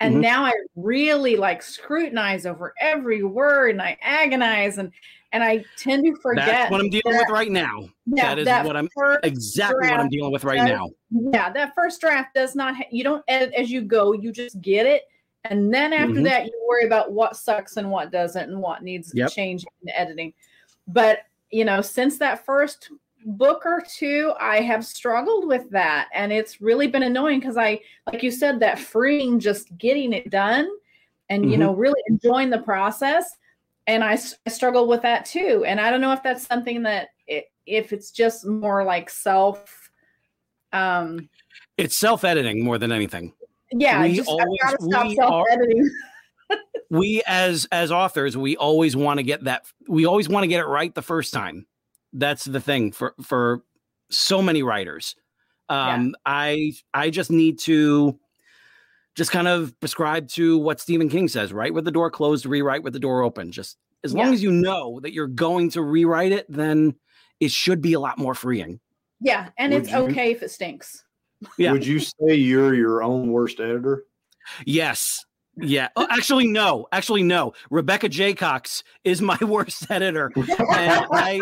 And 0.00 0.16
Mhm. 0.16 0.20
now 0.20 0.44
I 0.44 0.52
really 0.76 1.36
like 1.36 1.62
scrutinize 1.62 2.44
over 2.44 2.74
every 2.78 3.22
word 3.22 3.70
and 3.70 3.80
I 3.80 3.96
agonize 4.02 4.76
and 4.76 4.92
and 5.32 5.44
I 5.44 5.64
tend 5.76 6.04
to 6.06 6.14
forget 6.16 6.46
That's 6.46 6.70
what 6.70 6.80
I'm 6.80 6.88
dealing 6.90 7.12
that- 7.12 7.26
with 7.26 7.30
right 7.30 7.50
now. 7.50 7.88
yeah, 8.06 8.28
that 8.30 8.38
is 8.38 8.44
that 8.46 8.64
what 8.64 8.76
I'm- 8.76 8.88
Exactly 9.22 9.88
what 9.88 10.00
I'm 10.00 10.08
dealing 10.08 10.32
with 10.32 10.44
right 10.44 10.58
does- 10.58 10.68
now. 10.68 10.88
yeah 11.32 11.50
that 11.50 11.74
first 11.74 12.00
draft 12.00 12.34
does 12.34 12.54
not 12.54 12.76
ha- 12.76 12.84
you 12.90 13.02
don't 13.04 13.24
edit 13.28 13.52
as 13.54 13.70
you 13.70 13.80
go 13.82 14.12
you 14.12 14.30
just 14.32 14.60
get 14.60 14.84
it 14.86 15.04
and 15.44 15.72
then 15.72 15.92
after 15.92 16.16
Mhm. 16.16 16.24
that 16.24 16.44
you 16.46 16.52
worry 16.68 16.84
about 16.84 17.12
what 17.12 17.36
sucks 17.36 17.76
and 17.78 17.90
what 17.90 18.10
doesn't 18.10 18.50
and 18.50 18.60
what 18.60 18.82
needs 18.82 19.12
Yep. 19.14 19.30
changing 19.30 19.70
in 19.82 19.90
editing 19.94 20.32
but 20.86 21.20
you 21.50 21.64
know 21.64 21.80
since 21.80 22.18
that 22.18 22.44
first 22.44 22.90
book 23.24 23.64
or 23.66 23.82
two 23.88 24.32
i 24.38 24.60
have 24.60 24.84
struggled 24.84 25.46
with 25.48 25.68
that 25.70 26.08
and 26.14 26.32
it's 26.32 26.60
really 26.60 26.86
been 26.86 27.02
annoying 27.04 27.40
because 27.40 27.56
i 27.56 27.80
like 28.12 28.22
you 28.22 28.30
said 28.30 28.60
that 28.60 28.78
freeing 28.78 29.40
just 29.40 29.76
getting 29.78 30.12
it 30.12 30.28
done 30.30 30.68
and 31.30 31.50
you 31.50 31.56
Mhm. 31.56 31.60
know 31.60 31.74
really 31.74 32.00
enjoying 32.08 32.50
the 32.50 32.58
process 32.62 33.36
and 33.88 34.04
I 34.04 34.14
struggle 34.48 34.86
with 34.86 35.02
that 35.02 35.24
too 35.24 35.64
and 35.66 35.80
i 35.80 35.90
don't 35.90 36.00
know 36.00 36.12
if 36.12 36.22
that's 36.22 36.46
something 36.46 36.82
that 36.84 37.08
it, 37.26 37.46
if 37.66 37.92
it's 37.92 38.10
just 38.12 38.46
more 38.46 38.84
like 38.84 39.10
self 39.10 39.90
um 40.72 41.28
It's 41.76 41.96
self 41.96 42.22
editing 42.24 42.62
more 42.62 42.78
than 42.78 42.92
anything. 42.92 43.32
yeah 43.72 44.02
We 44.02 44.14
just, 44.14 44.28
always- 44.28 44.46
i've 44.64 44.78
got 44.90 45.04
to 45.04 45.12
stop 45.14 45.44
we 45.66 45.80
are- 45.80 46.56
We 46.90 47.22
as 47.26 47.66
as 47.70 47.92
authors, 47.92 48.34
we 48.34 48.56
always 48.56 48.96
want 48.96 49.18
to 49.18 49.22
get 49.22 49.44
that. 49.44 49.66
We 49.88 50.06
always 50.06 50.26
want 50.26 50.44
to 50.44 50.48
get 50.48 50.60
it 50.60 50.64
right 50.66 50.94
the 50.94 51.02
first 51.02 51.34
time. 51.34 51.66
That's 52.14 52.44
the 52.46 52.60
thing 52.62 52.92
for 52.92 53.14
for 53.22 53.62
so 54.10 54.40
many 54.40 54.62
writers. 54.62 55.14
Um, 55.68 56.14
I 56.24 56.72
I 56.94 57.10
just 57.10 57.30
need 57.30 57.58
to 57.60 58.18
just 59.18 59.30
kind 59.32 59.48
of 59.48 59.78
prescribe 59.80 60.28
to 60.28 60.56
what 60.56 60.80
Stephen 60.80 61.08
King 61.10 61.28
says: 61.28 61.52
write 61.52 61.74
with 61.74 61.84
the 61.84 61.90
door 61.90 62.10
closed, 62.10 62.46
rewrite 62.46 62.82
with 62.82 62.94
the 62.94 63.00
door 63.00 63.22
open. 63.22 63.52
Just 63.52 63.76
as 64.04 64.14
long 64.14 64.28
Yeah. 64.28 64.32
as 64.32 64.42
you 64.42 64.52
know 64.52 65.00
that 65.00 65.12
you're 65.12 65.26
going 65.26 65.68
to 65.70 65.82
rewrite 65.82 66.32
it, 66.32 66.46
then 66.48 66.94
it 67.40 67.50
should 67.50 67.82
be 67.82 67.92
a 67.92 68.00
lot 68.00 68.16
more 68.16 68.34
freeing. 68.34 68.80
yeah 69.20 69.48
and 69.58 69.72
Would 69.72 69.82
it's 69.82 69.90
you- 69.90 69.98
okay 69.98 70.30
if 70.30 70.42
it 70.44 70.50
stinks 70.50 71.04
Yeah. 71.58 71.72
Would 71.72 71.84
you 71.84 71.98
say 71.98 72.34
you're 72.34 72.74
your 72.74 73.02
own 73.02 73.30
worst 73.32 73.58
editor? 73.60 74.04
Yes. 74.64 75.24
Yeah. 75.60 75.88
Oh, 75.96 76.06
actually, 76.08 76.46
no. 76.46 76.86
Actually, 76.92 77.24
no. 77.24 77.52
Rebecca 77.70 78.08
Jaycox 78.08 78.84
is 79.02 79.20
my 79.20 79.36
worst 79.42 79.90
editor. 79.90 80.30
And 80.36 81.06
I 81.12 81.40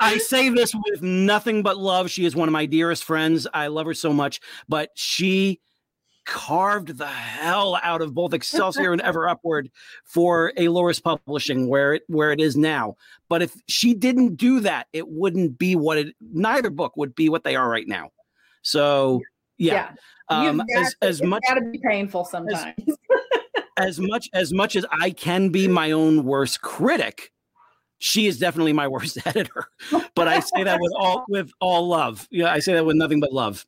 I 0.00 0.16
say 0.18 0.48
this 0.48 0.74
with 0.74 1.02
nothing 1.02 1.62
but 1.62 1.76
love. 1.76 2.10
She 2.10 2.24
is 2.24 2.34
one 2.34 2.48
of 2.48 2.52
my 2.52 2.64
dearest 2.66 3.04
friends. 3.04 3.46
I 3.52 3.66
love 3.66 3.84
her 3.86 3.94
so 3.94 4.12
much, 4.12 4.40
but 4.68 4.90
she 4.94 5.60
carved 6.28 6.98
the 6.98 7.06
hell 7.06 7.80
out 7.82 8.02
of 8.02 8.14
both 8.14 8.32
Excelsior 8.34 8.92
and 8.92 9.00
Ever 9.00 9.28
Upward 9.28 9.70
for 10.04 10.52
A 10.56 10.68
Loris 10.68 11.00
Publishing 11.00 11.68
where 11.68 11.94
it 11.94 12.02
where 12.06 12.30
it 12.30 12.40
is 12.40 12.56
now. 12.56 12.96
But 13.28 13.42
if 13.42 13.54
she 13.66 13.94
didn't 13.94 14.36
do 14.36 14.60
that, 14.60 14.86
it 14.92 15.08
wouldn't 15.08 15.58
be 15.58 15.74
what 15.74 15.98
it 15.98 16.14
neither 16.20 16.70
book 16.70 16.96
would 16.96 17.14
be 17.14 17.28
what 17.28 17.42
they 17.44 17.56
are 17.56 17.68
right 17.68 17.88
now. 17.88 18.10
So 18.62 19.22
yeah. 19.56 19.90
Um 20.28 20.58
You've 20.58 20.66
as 20.76 20.94
got- 20.94 21.08
as 21.08 21.22
much 21.22 21.42
got 21.48 21.54
to 21.54 21.62
be 21.62 21.78
painful 21.78 22.24
sometimes 22.24 22.74
as 23.78 23.98
much 23.98 24.28
as 24.34 24.52
much 24.52 24.76
as 24.76 24.84
I 24.90 25.10
can 25.10 25.48
be 25.48 25.66
my 25.68 25.92
own 25.92 26.24
worst 26.24 26.60
critic, 26.60 27.32
she 27.98 28.26
is 28.26 28.38
definitely 28.38 28.72
my 28.72 28.88
worst 28.94 29.18
editor. 29.26 29.68
But 30.14 30.28
I 30.28 30.40
say 30.40 30.64
that 30.64 30.78
with 30.80 30.92
all 30.98 31.24
with 31.28 31.50
all 31.60 31.88
love. 31.88 32.28
Yeah, 32.30 32.52
I 32.52 32.58
say 32.58 32.74
that 32.74 32.84
with 32.84 32.96
nothing 32.96 33.20
but 33.20 33.32
love. 33.32 33.64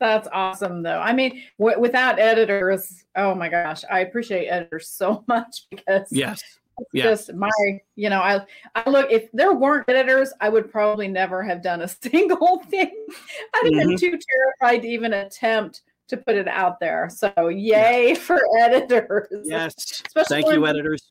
That's 0.00 0.28
awesome, 0.32 0.82
though. 0.82 1.00
I 1.00 1.12
mean, 1.12 1.42
w- 1.58 1.78
without 1.80 2.18
editors, 2.20 3.04
oh 3.16 3.34
my 3.34 3.48
gosh, 3.48 3.82
I 3.90 4.00
appreciate 4.00 4.46
editors 4.46 4.88
so 4.92 5.24
much 5.26 5.66
because 5.70 6.06
Yes. 6.12 6.40
it's 6.78 6.88
yeah. 6.92 7.02
just 7.04 7.34
my, 7.34 7.50
you 7.96 8.08
know, 8.08 8.20
I, 8.20 8.40
I 8.76 8.88
look. 8.88 9.10
If 9.10 9.28
there 9.32 9.52
weren't 9.54 9.88
editors, 9.88 10.32
I 10.40 10.48
would 10.48 10.70
probably 10.70 11.08
never 11.08 11.42
have 11.42 11.62
done 11.62 11.82
a 11.82 11.88
single 12.02 12.60
thing. 12.70 13.06
I'd 13.54 13.64
have 13.64 13.72
been 13.88 13.96
too 13.96 14.16
terrified 14.60 14.82
to 14.82 14.88
even 14.88 15.12
attempt 15.14 15.82
to 16.08 16.16
put 16.16 16.36
it 16.36 16.48
out 16.48 16.78
there. 16.80 17.10
So, 17.10 17.48
yay 17.48 18.14
for 18.26 18.38
editors! 18.60 19.26
Yes. 19.44 19.74
Especially 20.06 20.42
Thank 20.42 20.54
you, 20.54 20.66
editors. 20.66 21.10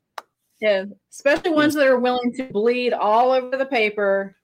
Yeah, 0.62 0.86
especially 1.12 1.52
ones 1.52 1.76
that 1.76 1.86
are 1.86 2.00
willing 2.00 2.34
to 2.38 2.46
bleed 2.46 2.92
all 2.94 3.32
over 3.32 3.58
the 3.58 3.66
paper 3.68 4.36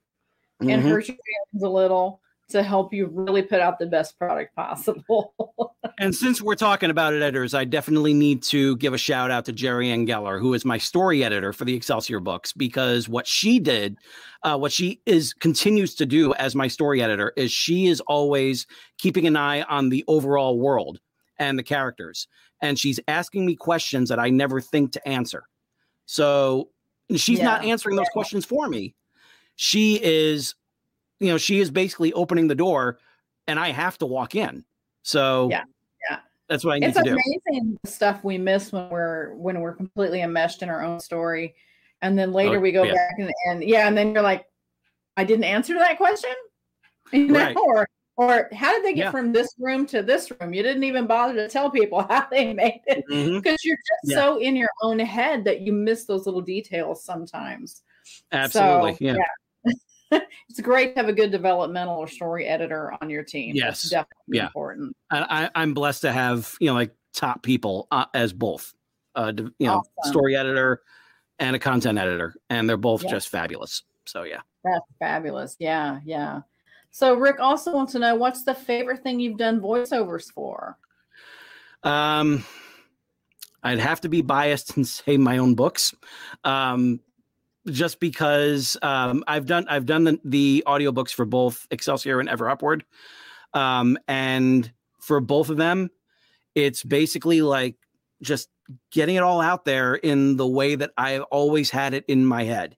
and 0.59 0.69
Mhm. 0.83 0.89
hurt 0.89 1.07
your 1.07 1.17
feelings 1.17 1.63
a 1.63 1.69
little 1.69 2.21
to 2.49 2.63
help 2.63 2.93
you 2.93 3.07
really 3.07 3.41
put 3.41 3.59
out 3.59 3.79
the 3.79 3.85
best 3.85 4.17
product 4.17 4.55
possible. 4.55 5.33
And 5.99 6.15
since 6.15 6.41
we're 6.41 6.55
talking 6.55 6.89
about 6.89 7.13
editors, 7.13 7.53
I 7.53 7.65
definitely 7.65 8.15
need 8.15 8.41
to 8.43 8.75
give 8.77 8.93
a 8.93 8.97
shout 8.97 9.29
out 9.29 9.45
to 9.45 9.53
Jerry 9.53 9.91
Ann 9.91 10.07
Geller, 10.07 10.39
who 10.39 10.55
is 10.55 10.65
my 10.65 10.77
story 10.79 11.23
editor 11.23 11.53
for 11.53 11.65
the 11.65 11.75
Excelsior 11.75 12.19
books, 12.19 12.51
because 12.51 13.07
what 13.07 13.27
she 13.27 13.59
did, 13.59 13.97
uh, 14.41 14.57
what 14.57 14.71
she 14.71 15.01
is 15.05 15.33
continues 15.33 15.93
to 15.95 16.07
do 16.07 16.33
as 16.33 16.55
my 16.55 16.67
story 16.67 17.03
editor, 17.03 17.31
is 17.37 17.51
she 17.51 17.85
is 17.85 18.01
always 18.01 18.65
keeping 18.97 19.27
an 19.27 19.35
eye 19.35 19.61
on 19.63 19.89
the 19.89 20.03
overall 20.07 20.57
world 20.57 20.99
and 21.37 21.59
the 21.59 21.63
characters, 21.63 22.27
and 22.59 22.79
she's 22.79 22.99
asking 23.07 23.45
me 23.45 23.55
questions 23.55 24.09
that 24.09 24.19
I 24.19 24.29
never 24.29 24.59
think 24.61 24.93
to 24.93 25.07
answer. 25.07 25.43
So 26.05 26.69
she's 27.15 27.39
not 27.39 27.63
answering 27.63 27.95
those 27.95 28.07
yeah. 28.07 28.13
questions 28.13 28.45
for 28.45 28.67
me. 28.67 28.95
She 29.55 29.99
is, 30.01 30.55
you 31.19 31.27
know, 31.29 31.37
she 31.37 31.59
is 31.59 31.71
basically 31.71 32.13
opening 32.13 32.47
the 32.47 32.55
door, 32.55 32.99
and 33.47 33.59
I 33.59 33.69
have 33.71 33.97
to 33.99 34.05
walk 34.05 34.35
in. 34.35 34.63
So 35.03 35.49
Yeah, 35.49 35.63
yeah. 36.09 36.19
that's 36.47 36.63
what 36.63 36.73
I 36.75 36.79
need 36.79 36.87
it's 36.87 36.97
to 36.97 37.03
do. 37.03 37.11
amazing 37.11 37.77
the 37.83 37.89
stuff 37.91 38.23
we 38.23 38.37
miss 38.37 38.71
when 38.71 38.89
we're 38.89 39.33
when 39.35 39.59
we're 39.59 39.73
completely 39.75 40.21
enmeshed 40.21 40.61
in 40.63 40.69
our 40.69 40.81
own 40.83 40.99
story. 40.99 41.55
And 42.01 42.17
then 42.19 42.29
oh, 42.29 42.33
later 42.33 42.57
Oh, 42.57 42.61
we 42.61 42.71
go 42.71 42.83
yeah. 42.83 42.93
back 42.93 43.13
and, 43.19 43.31
and 43.47 43.63
yeah, 43.63 43.87
and 43.87 43.97
then 43.97 44.13
you're 44.13 44.23
like, 44.23 44.45
I 45.17 45.23
didn't 45.23 45.45
answer 45.45 45.73
that 45.75 45.97
question. 45.97 46.31
You 47.11 47.27
know, 47.27 47.39
Right. 47.39 47.55
or 47.57 47.87
or 48.15 48.49
how 48.53 48.71
did 48.71 48.83
they 48.83 48.93
get 48.93 49.05
Yeah. 49.05 49.11
from 49.11 49.31
this 49.33 49.53
room 49.59 49.85
to 49.87 50.01
this 50.01 50.31
room? 50.39 50.53
You 50.53 50.63
didn't 50.63 50.83
even 50.83 51.05
bother 51.07 51.33
to 51.35 51.47
tell 51.49 51.69
people 51.69 52.01
how 52.09 52.27
they 52.31 52.53
made 52.53 52.81
it. 52.87 53.03
Mm-hmm. 53.11 53.37
Because 53.37 53.63
you're 53.63 53.77
just 53.77 54.11
Yeah. 54.11 54.15
so 54.17 54.37
in 54.37 54.55
your 54.55 54.69
own 54.81 54.99
head 54.99 55.43
that 55.45 55.61
you 55.61 55.73
miss 55.73 56.05
those 56.05 56.25
little 56.25 56.41
details 56.41 57.03
sometimes. 57.03 57.81
Absolutely. 58.31 58.93
So, 58.93 58.97
yeah. 58.99 59.15
it's 60.49 60.59
great 60.61 60.95
to 60.95 61.01
have 61.01 61.09
a 61.09 61.13
good 61.13 61.31
developmental 61.31 61.97
or 61.97 62.07
story 62.07 62.45
editor 62.47 62.93
on 63.01 63.09
your 63.09 63.23
team. 63.23 63.55
That's 63.57 63.83
Yes. 63.85 63.89
definitely 63.89 64.37
Yeah. 64.37 64.45
important. 64.47 64.95
I, 65.11 65.43
I, 65.45 65.61
I'm 65.61 65.73
blessed 65.73 66.01
to 66.01 66.11
have, 66.11 66.55
you 66.59 66.67
know, 66.67 66.73
like 66.73 66.95
top 67.13 67.43
people 67.43 67.87
uh, 67.91 68.05
as 68.13 68.33
both, 68.33 68.73
uh, 69.15 69.31
you 69.35 69.67
know, 69.67 69.83
Awesome. 69.97 70.11
story 70.11 70.35
editor 70.35 70.81
and 71.39 71.55
a 71.55 71.59
content 71.59 71.97
editor. 71.97 72.35
And 72.49 72.69
they're 72.69 72.77
both 72.77 73.03
Yeah. 73.03 73.11
just 73.11 73.29
fabulous. 73.29 73.83
So, 74.05 74.23
yeah. 74.23 74.41
That's 74.63 74.85
fabulous. 74.99 75.55
Yeah, 75.59 75.99
yeah. 76.05 76.41
So 76.91 77.15
Rick 77.15 77.39
also 77.39 77.73
wants 77.73 77.93
to 77.93 77.99
know 77.99 78.15
what's 78.15 78.43
the 78.43 78.53
favorite 78.53 79.01
thing 79.03 79.19
you've 79.19 79.37
done 79.37 79.59
voiceovers 79.59 80.31
for? 80.31 80.77
Um, 81.83 82.45
I'd 83.63 83.79
have 83.79 84.01
to 84.01 84.09
be 84.09 84.21
biased 84.21 84.77
and 84.77 84.87
say 84.87 85.17
my 85.17 85.37
own 85.39 85.55
books. 85.55 85.93
Um, 86.43 86.99
just 87.67 87.99
because 87.99 88.77
um, 88.81 89.23
I've 89.27 89.45
done 89.45 89.65
I've 89.69 89.85
done 89.85 90.03
the, 90.03 90.19
the 90.23 90.63
audiobooks 90.67 91.13
for 91.13 91.25
both 91.25 91.65
Excelsior 91.71 92.19
and 92.19 92.29
Ever 92.29 92.49
Upward. 92.49 92.85
Um, 93.53 93.97
and 94.07 94.71
for 94.99 95.19
both 95.19 95.49
of 95.49 95.57
them, 95.57 95.89
it's 96.55 96.83
basically 96.83 97.41
like 97.41 97.75
just 98.21 98.49
getting 98.91 99.15
it 99.15 99.23
all 99.23 99.41
out 99.41 99.65
there 99.65 99.95
in 99.95 100.37
the 100.37 100.47
way 100.47 100.75
that 100.75 100.91
I've 100.97 101.23
always 101.23 101.69
had 101.69 101.93
it 101.93 102.05
in 102.07 102.25
my 102.25 102.43
head. 102.43 102.77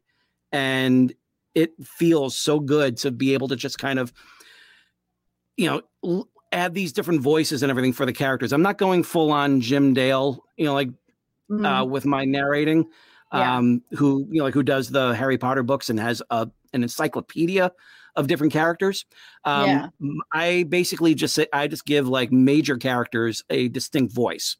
And 0.51 1.13
it 1.53 1.73
feels 1.83 2.35
so 2.35 2.59
good 2.59 2.97
to 2.97 3.11
be 3.11 3.33
able 3.33 3.47
to 3.49 3.55
just 3.55 3.77
kind 3.77 3.99
of, 3.99 4.11
you 5.57 5.69
know, 5.69 5.81
l- 6.03 6.29
add 6.51 6.73
these 6.73 6.91
different 6.93 7.21
voices 7.21 7.63
and 7.63 7.69
everything 7.69 7.93
for 7.93 8.05
the 8.05 8.13
characters. 8.13 8.51
I'm 8.53 8.61
not 8.61 8.77
going 8.77 9.03
full 9.03 9.31
on 9.31 9.61
Jim 9.61 9.93
Dale, 9.93 10.43
you 10.57 10.65
know, 10.65 10.73
like 10.73 10.89
Mhm. 11.49 11.81
uh, 11.81 11.85
with 11.85 12.05
my 12.05 12.25
narrating, 12.25 12.87
Yeah. 13.33 13.57
um, 13.57 13.81
who 13.91 14.25
you 14.29 14.39
know, 14.39 14.45
like 14.45 14.53
who 14.53 14.63
does 14.63 14.89
the 14.89 15.13
Harry 15.15 15.37
Potter 15.37 15.63
books 15.63 15.89
and 15.89 15.99
has 15.99 16.21
a 16.29 16.47
an 16.73 16.83
encyclopedia 16.83 17.71
of 18.15 18.27
different 18.27 18.53
characters. 18.53 19.05
Um, 19.43 19.65
Yeah. 19.65 19.87
I 20.31 20.63
basically 20.69 21.15
just 21.15 21.35
say 21.35 21.47
I 21.51 21.67
just 21.67 21.85
give 21.85 22.07
like 22.07 22.31
major 22.31 22.77
characters 22.77 23.43
a 23.49 23.67
distinct 23.69 24.13
voice, 24.13 24.57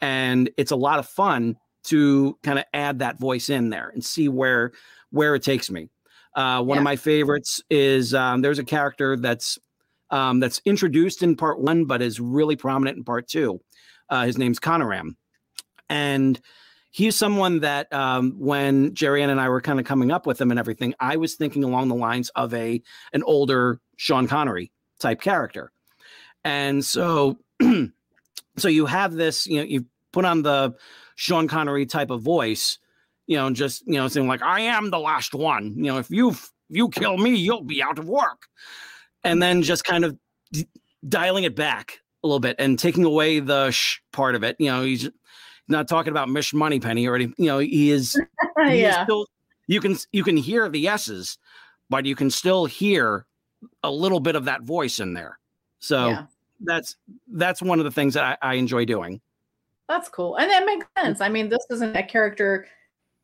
and 0.00 0.48
it's 0.56 0.70
a 0.70 0.76
lot 0.76 0.98
of 0.98 1.06
fun 1.08 1.56
to 1.84 2.38
kind 2.42 2.58
of 2.58 2.64
add 2.72 3.00
that 3.00 3.18
voice 3.18 3.50
in 3.50 3.68
there 3.70 3.88
and 3.90 4.02
see 4.04 4.28
where 4.28 4.72
where 5.10 5.34
it 5.34 5.42
takes 5.42 5.70
me. 5.70 5.90
Uh, 6.34 6.62
one 6.62 6.76
Yeah. 6.76 6.80
of 6.80 6.84
my 6.84 6.96
favorites 6.96 7.62
is 7.70 8.14
um, 8.14 8.40
there's 8.42 8.58
a 8.58 8.64
character 8.64 9.16
that's 9.16 9.58
um, 10.10 10.40
that's 10.40 10.60
introduced 10.64 11.22
in 11.22 11.36
part 11.36 11.60
one, 11.60 11.84
but 11.84 12.00
is 12.00 12.20
really 12.20 12.56
prominent 12.56 12.96
in 12.96 13.04
part 13.04 13.26
two. 13.28 13.60
Uh, 14.08 14.24
his 14.26 14.38
name's 14.38 14.58
Conoram, 14.60 15.16
and 15.88 16.40
he's 16.94 17.16
someone 17.16 17.58
that 17.58 17.92
um, 17.92 18.36
when 18.38 18.94
Jerry 18.94 19.20
Ann 19.20 19.28
and 19.28 19.40
I 19.40 19.48
were 19.48 19.60
kind 19.60 19.80
of 19.80 19.84
coming 19.84 20.12
up 20.12 20.26
with 20.26 20.40
him 20.40 20.52
and 20.52 20.60
everything, 20.60 20.94
I 21.00 21.16
was 21.16 21.34
thinking 21.34 21.64
along 21.64 21.88
the 21.88 21.96
lines 21.96 22.30
of 22.36 22.54
a 22.54 22.80
an 23.12 23.24
older 23.24 23.80
Sean 23.96 24.28
Connery 24.28 24.70
type 25.00 25.20
character, 25.20 25.72
and 26.44 26.84
so 26.84 27.36
so 28.56 28.68
you 28.68 28.86
have 28.86 29.12
this, 29.12 29.44
you 29.46 29.56
know, 29.56 29.64
you 29.64 29.86
put 30.12 30.24
on 30.24 30.42
the 30.42 30.74
Sean 31.16 31.48
Connery 31.48 31.84
type 31.84 32.10
of 32.10 32.22
voice, 32.22 32.78
you 33.26 33.36
know, 33.36 33.50
just 33.50 33.82
you 33.88 33.94
know 33.94 34.06
saying 34.06 34.28
like 34.28 34.42
I 34.42 34.60
am 34.60 34.90
the 34.90 35.00
last 35.00 35.34
one, 35.34 35.74
you 35.76 35.90
know, 35.90 35.98
if 35.98 36.08
you 36.10 36.30
if 36.30 36.52
you 36.68 36.88
kill 36.90 37.18
me, 37.18 37.34
you'll 37.34 37.64
be 37.64 37.82
out 37.82 37.98
of 37.98 38.08
work, 38.08 38.46
and 39.24 39.42
then 39.42 39.62
just 39.62 39.82
kind 39.82 40.04
of 40.04 40.16
d- 40.52 40.68
dialing 41.08 41.42
it 41.42 41.56
back 41.56 41.98
a 42.22 42.28
little 42.28 42.38
bit 42.38 42.54
and 42.60 42.78
taking 42.78 43.04
away 43.04 43.40
the 43.40 43.72
sh 43.72 43.98
part 44.12 44.36
of 44.36 44.44
it, 44.44 44.54
you 44.60 44.70
know, 44.70 44.82
he's 44.82 45.10
not 45.68 45.88
talking 45.88 46.10
about 46.10 46.28
Mish 46.28 46.52
Moneypenny 46.52 47.06
or 47.06 47.14
anything. 47.14 47.34
You 47.38 47.46
know, 47.46 47.58
he 47.58 47.90
is. 47.90 48.12
he 48.66 48.72
is 48.72 48.80
yeah. 48.80 49.04
still, 49.04 49.26
you 49.66 49.80
can 49.80 49.96
you 50.12 50.22
can 50.22 50.36
hear 50.36 50.68
the 50.68 50.88
S's, 50.88 51.38
but 51.90 52.04
you 52.04 52.14
can 52.14 52.30
still 52.30 52.66
hear 52.66 53.26
a 53.82 53.90
little 53.90 54.20
bit 54.20 54.36
of 54.36 54.44
that 54.44 54.62
voice 54.62 55.00
in 55.00 55.14
there. 55.14 55.38
So 55.78 56.08
yeah. 56.08 56.26
that's 56.60 56.96
that's 57.28 57.62
one 57.62 57.78
of 57.78 57.84
the 57.84 57.90
things 57.90 58.14
that 58.14 58.38
I, 58.42 58.52
I 58.52 58.54
enjoy 58.54 58.84
doing. 58.84 59.20
That's 59.88 60.08
cool. 60.08 60.36
And 60.36 60.50
that 60.50 60.64
makes 60.64 60.86
sense. 60.98 61.20
I 61.20 61.28
mean, 61.28 61.48
this 61.48 61.64
isn't 61.70 61.94
a 61.94 62.02
character, 62.02 62.66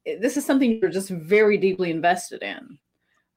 eh, 0.07 0.17
this 0.21 0.37
is 0.37 0.45
something 0.45 0.79
you're 0.79 0.91
just 0.91 1.09
very 1.09 1.57
deeply 1.57 1.91
invested 1.91 2.43
in. 2.43 2.79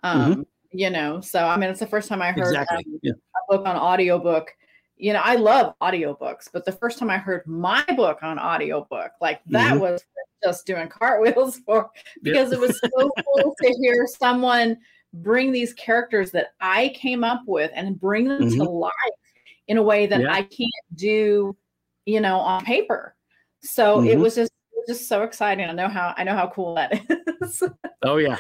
Um, 0.03 0.45
you 0.71 0.89
know, 0.89 1.21
so 1.21 1.45
I 1.45 1.57
mean, 1.57 1.69
it's 1.69 1.79
the 1.79 1.87
first 1.87 2.09
time 2.09 2.21
I 2.21 2.31
heard 2.31 2.47
Exactly. 2.47 2.83
um, 2.85 2.99
Yeah. 3.01 3.13
a 3.13 3.57
book 3.57 3.65
on 3.65 3.77
audiobook. 3.77 4.53
You 4.97 5.13
know, 5.13 5.21
I 5.23 5.35
love 5.35 5.75
audiobooks, 5.81 6.49
but 6.53 6.65
the 6.65 6.71
first 6.71 6.99
time 6.99 7.09
I 7.09 7.17
heard 7.17 7.45
my 7.47 7.83
book 7.97 8.19
on 8.21 8.37
audiobook, 8.39 9.11
like 9.21 9.41
that 9.47 9.75
Mhm. 9.75 9.79
was 9.79 10.05
just 10.43 10.65
doing 10.65 10.87
cartwheels 10.87 11.59
for 11.65 11.89
because 12.21 12.51
it 12.51 12.59
was 12.59 12.79
so 12.79 12.89
cool 13.33 13.55
to 13.61 13.75
hear 13.81 14.05
someone 14.07 14.77
bring 15.13 15.51
these 15.51 15.73
characters 15.73 16.31
that 16.31 16.53
I 16.59 16.89
came 16.95 17.23
up 17.23 17.41
with 17.47 17.71
and 17.75 17.99
bring 17.99 18.27
them 18.27 18.49
to 18.51 18.63
life 18.63 18.91
in 19.67 19.77
a 19.77 19.81
way 19.83 20.05
that 20.07 20.19
Mm-hmm. 20.19 20.27
Yeah. 20.27 20.33
I 20.33 20.43
can't 20.43 20.71
do, 20.95 21.55
you 22.05 22.19
know, 22.21 22.37
on 22.37 22.63
paper. 22.63 23.15
So 23.61 24.01
it 24.01 24.15
Mhm. 24.17 24.21
was 24.21 24.35
just 24.35 24.51
just 24.85 25.07
so 25.07 25.23
exciting. 25.23 25.65
I 25.69 25.71
know 25.71 25.87
how 25.87 26.13
I 26.17 26.23
know 26.25 26.35
how 26.35 26.49
cool 26.49 26.75
that 26.75 26.91
is. 27.41 27.63
Oh 28.03 28.17
yeah. 28.17 28.37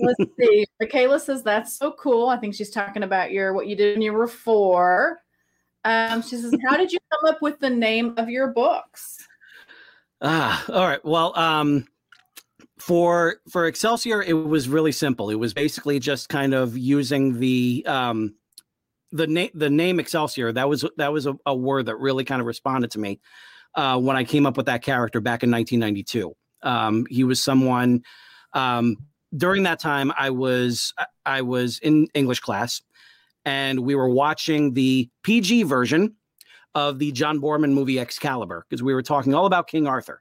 Let's 0.00 0.24
see. 0.40 0.64
Michaela 0.80 1.20
says 1.20 1.42
that's 1.42 1.76
so 1.76 1.92
cool. 1.92 2.28
I 2.28 2.38
think 2.38 2.54
she's 2.54 2.70
talking 2.70 3.02
about 3.02 3.32
your 3.32 3.52
what 3.52 3.66
you 3.66 3.76
did 3.76 3.94
when 3.96 4.02
you 4.02 4.12
were 4.14 4.28
four. 4.28 5.20
Um, 5.88 6.20
she 6.20 6.36
says, 6.36 6.54
How 6.68 6.76
did 6.76 6.92
you 6.92 6.98
come 7.10 7.32
up 7.32 7.40
with 7.40 7.58
the 7.60 7.70
name 7.70 8.12
of 8.18 8.28
your 8.28 8.48
books? 8.48 9.26
Ah, 10.20 10.62
all 10.68 10.86
right. 10.86 11.02
Well, 11.02 11.36
um, 11.38 11.86
for 12.78 13.36
for 13.50 13.66
Excelsior, 13.66 14.22
it 14.22 14.34
was 14.34 14.68
really 14.68 14.92
simple. 14.92 15.30
It 15.30 15.36
was 15.36 15.54
basically 15.54 15.98
just 15.98 16.28
kind 16.28 16.52
of 16.52 16.76
using 16.76 17.40
the 17.40 17.84
um, 17.86 18.34
the 19.12 19.26
name 19.26 19.48
the 19.54 19.70
name 19.70 19.98
Excelsior. 19.98 20.52
That 20.52 20.68
was 20.68 20.84
that 20.98 21.10
was 21.10 21.26
a, 21.26 21.34
a 21.46 21.56
word 21.56 21.86
that 21.86 21.96
really 21.96 22.24
kind 22.24 22.42
of 22.42 22.46
responded 22.46 22.90
to 22.90 22.98
me 22.98 23.18
uh, 23.74 23.98
when 23.98 24.16
I 24.16 24.24
came 24.24 24.44
up 24.44 24.58
with 24.58 24.66
that 24.66 24.82
character 24.82 25.22
back 25.22 25.42
in 25.42 25.50
1992. 25.50 26.36
Um, 26.62 27.06
he 27.08 27.24
was 27.24 27.42
someone 27.42 28.02
um, 28.52 28.98
during 29.34 29.62
that 29.62 29.80
time. 29.80 30.12
I 30.18 30.28
was 30.28 30.92
I 31.24 31.40
was 31.40 31.78
in 31.78 32.08
English 32.12 32.40
class, 32.40 32.82
and 33.48 33.80
we 33.80 33.94
were 33.94 34.10
watching 34.10 34.74
the 34.74 35.08
PG 35.22 35.62
version 35.62 36.14
of 36.74 36.98
the 36.98 37.10
John 37.12 37.40
Boorman 37.40 37.72
movie 37.72 37.98
Excalibur 37.98 38.66
because 38.68 38.82
we 38.82 38.92
were 38.92 39.02
talking 39.02 39.34
all 39.34 39.46
about 39.46 39.68
King 39.68 39.86
Arthur. 39.86 40.20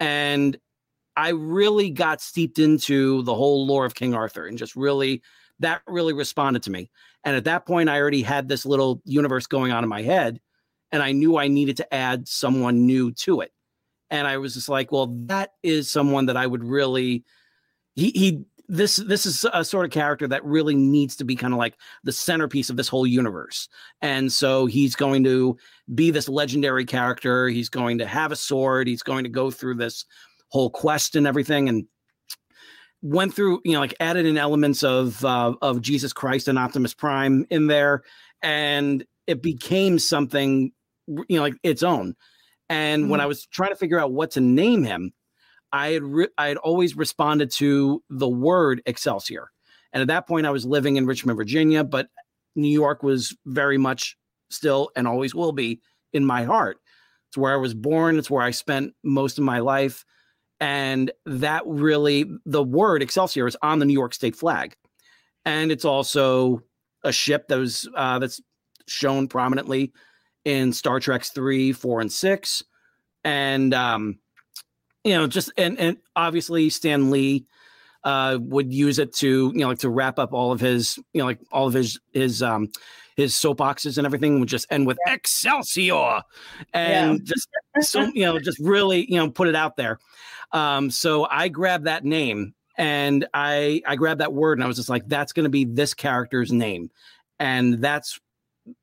And 0.00 0.56
I 1.16 1.28
really 1.28 1.90
got 1.90 2.20
steeped 2.20 2.58
into 2.58 3.22
the 3.22 3.36
whole 3.36 3.68
lore 3.68 3.86
of 3.86 3.94
King 3.94 4.14
Arthur 4.14 4.46
and 4.46 4.58
just 4.58 4.74
really, 4.74 5.22
that 5.60 5.82
really 5.86 6.12
responded 6.12 6.64
to 6.64 6.72
me. 6.72 6.90
And 7.22 7.36
at 7.36 7.44
that 7.44 7.66
point, 7.66 7.88
I 7.88 8.00
already 8.00 8.22
had 8.22 8.48
this 8.48 8.66
little 8.66 9.00
universe 9.04 9.46
going 9.46 9.70
on 9.70 9.84
in 9.84 9.88
my 9.88 10.02
head. 10.02 10.40
And 10.90 11.04
I 11.04 11.12
knew 11.12 11.38
I 11.38 11.46
needed 11.46 11.76
to 11.76 11.94
add 11.94 12.26
someone 12.26 12.84
new 12.84 13.12
to 13.12 13.42
it. 13.42 13.52
And 14.10 14.26
I 14.26 14.38
was 14.38 14.54
just 14.54 14.68
like, 14.68 14.90
well, 14.90 15.14
that 15.26 15.52
is 15.62 15.88
someone 15.88 16.26
that 16.26 16.36
I 16.36 16.48
would 16.48 16.64
really, 16.64 17.24
he, 17.94 18.10
he, 18.10 18.44
this 18.68 18.96
this 18.96 19.26
is 19.26 19.46
a 19.52 19.64
sort 19.64 19.84
of 19.84 19.92
character 19.92 20.26
that 20.26 20.44
really 20.44 20.74
needs 20.74 21.16
to 21.16 21.24
be 21.24 21.36
kind 21.36 21.52
of 21.52 21.58
like 21.58 21.76
the 22.04 22.12
centerpiece 22.12 22.68
of 22.68 22.76
this 22.76 22.88
whole 22.88 23.06
universe 23.06 23.68
and 24.02 24.32
so 24.32 24.66
he's 24.66 24.96
going 24.96 25.22
to 25.22 25.56
be 25.94 26.10
this 26.10 26.28
legendary 26.28 26.84
character 26.84 27.48
he's 27.48 27.68
going 27.68 27.98
to 27.98 28.06
have 28.06 28.32
a 28.32 28.36
sword 28.36 28.88
he's 28.88 29.02
going 29.02 29.22
to 29.22 29.30
go 29.30 29.50
through 29.50 29.74
this 29.74 30.04
whole 30.48 30.70
quest 30.70 31.16
and 31.16 31.26
everything, 31.26 31.68
and 31.68 31.86
went 33.02 33.34
through, 33.34 33.60
you 33.64 33.72
know, 33.72 33.80
like 33.80 33.94
added 34.00 34.26
in 34.26 34.38
elements 34.38 34.82
of 34.82 35.24
uh, 35.24 35.54
of 35.62 35.80
Jesus 35.80 36.12
Christ 36.12 36.48
and 36.48 36.58
Optimus 36.58 36.94
Prime 36.94 37.46
in 37.50 37.66
there, 37.66 38.02
and 38.42 39.04
it 39.26 39.42
became 39.42 39.98
something, 39.98 40.72
you 41.06 41.36
know, 41.36 41.42
like 41.42 41.56
its 41.62 41.82
own. 41.82 42.14
And 42.68 43.02
mm-hmm. 43.02 43.10
when 43.10 43.20
I 43.20 43.26
was 43.26 43.46
trying 43.46 43.70
to 43.70 43.76
figure 43.76 44.00
out 44.00 44.12
what 44.12 44.32
to 44.32 44.40
name 44.40 44.84
him, 44.84 45.12
I 45.76 45.92
had 45.92 46.02
re- 46.02 46.28
I 46.38 46.48
had 46.48 46.56
always 46.56 46.96
responded 46.96 47.50
to 47.52 48.02
the 48.08 48.28
word 48.28 48.80
Excelsior, 48.86 49.50
and 49.92 50.00
at 50.00 50.08
that 50.08 50.26
point 50.26 50.46
I 50.46 50.50
was 50.50 50.64
living 50.64 50.96
in 50.96 51.04
Richmond, 51.04 51.36
Virginia, 51.36 51.84
but 51.84 52.08
New 52.54 52.70
York 52.72 53.02
was 53.02 53.36
very 53.44 53.76
much 53.76 54.16
still 54.50 54.90
and 54.96 55.06
always 55.06 55.34
will 55.34 55.52
be 55.52 55.80
in 56.14 56.24
my 56.24 56.44
heart. 56.44 56.78
It's 57.28 57.36
where 57.36 57.52
I 57.52 57.56
was 57.56 57.74
born. 57.74 58.18
It's 58.18 58.30
where 58.30 58.42
I 58.42 58.52
spent 58.52 58.94
most 59.04 59.36
of 59.36 59.44
my 59.44 59.58
life. 59.58 60.04
And 60.60 61.10
that 61.26 61.62
really, 61.66 62.24
the 62.46 62.62
word 62.62 63.02
Excelsior 63.02 63.46
is 63.46 63.56
on 63.60 63.78
the 63.78 63.84
New 63.84 63.92
York 63.92 64.14
State 64.14 64.36
flag. 64.36 64.74
And 65.44 65.70
it's 65.70 65.84
also 65.84 66.62
a 67.04 67.12
ship 67.12 67.48
that 67.48 67.58
was 67.58 67.86
uh, 67.94 68.18
that's 68.18 68.40
shown 68.88 69.28
prominently 69.28 69.92
in 70.46 70.72
Star 70.72 71.00
Trek's 71.00 71.28
three, 71.28 71.72
four, 71.72 72.00
and 72.00 72.10
six. 72.10 72.62
And 73.24 73.74
um, 73.74 74.18
you 75.06 75.14
know, 75.14 75.28
just 75.28 75.52
and 75.56 75.78
and 75.78 75.98
obviously 76.16 76.68
Stan 76.68 77.10
Lee 77.10 77.46
uh, 78.02 78.38
would 78.40 78.72
use 78.72 78.98
it 78.98 79.12
to 79.14 79.52
you 79.54 79.60
know 79.60 79.68
like 79.68 79.78
to 79.78 79.88
wrap 79.88 80.18
up 80.18 80.32
all 80.32 80.50
of 80.50 80.58
his 80.58 80.98
you 81.12 81.20
know 81.20 81.26
like 81.26 81.38
all 81.52 81.68
of 81.68 81.74
his 81.74 82.00
his 82.12 82.42
um 82.42 82.70
his 83.16 83.32
soapboxes 83.32 83.98
and 83.98 84.04
everything 84.04 84.40
would 84.40 84.48
just 84.48 84.66
end 84.68 84.84
with 84.84 84.98
yeah. 85.06 85.14
Excelsior, 85.14 86.22
and 86.74 87.20
yeah. 87.20 87.24
just 87.24 87.48
so 87.88 88.10
you 88.14 88.24
know 88.24 88.38
just 88.40 88.58
really 88.58 89.10
you 89.10 89.16
know 89.16 89.30
put 89.30 89.46
it 89.46 89.54
out 89.54 89.76
there. 89.76 90.00
Um, 90.50 90.90
so 90.90 91.26
I 91.30 91.48
grabbed 91.48 91.84
that 91.84 92.04
name 92.04 92.54
and 92.76 93.26
I 93.32 93.82
I 93.86 93.94
grabbed 93.94 94.20
that 94.20 94.32
word 94.32 94.58
and 94.58 94.64
I 94.64 94.66
was 94.66 94.76
just 94.76 94.88
like 94.88 95.06
that's 95.06 95.32
going 95.32 95.44
to 95.44 95.50
be 95.50 95.64
this 95.64 95.94
character's 95.94 96.52
name, 96.52 96.90
and 97.38 97.74
that's 97.74 98.18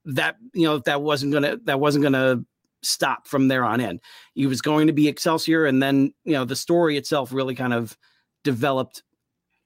that 0.05 0.38
you 0.53 0.63
know 0.63 0.78
that 0.80 1.01
wasn't 1.01 1.34
gonna 1.34 1.57
that 1.65 1.82
wasn't 1.82 2.03
gonna 2.03 2.45
stop 2.86 3.27
from 3.27 3.47
there 3.47 3.63
on 3.63 3.79
in. 3.79 3.99
He 4.34 4.47
was 4.47 4.61
going 4.61 4.88
to 4.88 4.93
be 4.93 5.07
Excelsior, 5.07 5.65
and 5.65 5.81
then 5.81 6.13
you 6.23 6.34
know 6.34 6.45
the 6.45 6.55
story 6.55 6.97
itself 6.97 7.34
really 7.34 7.55
kind 7.55 7.73
of 7.73 7.97
developed 8.43 9.03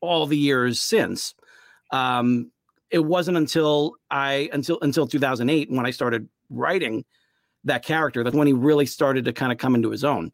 all 0.01 0.25
the 0.25 0.37
years 0.37 0.79
since. 0.79 1.33
Um, 1.91 2.51
it 2.89 2.99
wasn't 2.99 3.37
until 3.37 3.93
I 4.09 4.49
until 4.53 4.79
until 4.81 5.07
2008 5.07 5.71
when 5.71 5.85
I 5.85 5.91
started 5.91 6.27
writing 6.49 7.03
that 7.63 7.83
character 7.83 8.23
that's 8.23 8.35
when 8.35 8.47
he 8.47 8.53
really 8.53 8.85
started 8.85 9.25
to 9.25 9.33
kind 9.33 9.51
of 9.51 9.57
come 9.57 9.75
into 9.75 9.89
his 9.89 10.03
own. 10.03 10.31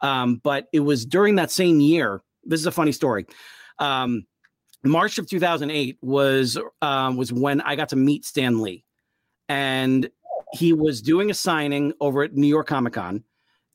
Um, 0.00 0.40
but 0.42 0.66
it 0.72 0.80
was 0.80 1.06
during 1.06 1.36
that 1.36 1.50
same 1.50 1.80
year. 1.80 2.20
This 2.44 2.60
is 2.60 2.66
a 2.66 2.72
funny 2.72 2.92
story. 2.92 3.26
Um, 3.78 4.26
March 4.82 5.16
of 5.16 5.26
2008 5.26 5.96
was 6.02 6.58
um, 6.82 7.16
was 7.16 7.32
when 7.32 7.62
I 7.62 7.74
got 7.74 7.88
to 7.90 7.96
meet 7.96 8.26
Stan 8.26 8.60
Lee, 8.60 8.84
and 9.48 10.10
he 10.52 10.72
was 10.72 11.02
doing 11.02 11.30
a 11.30 11.34
signing 11.34 11.92
over 12.00 12.22
at 12.22 12.34
New 12.34 12.46
York 12.46 12.66
Comic 12.66 12.94
Con. 12.94 13.24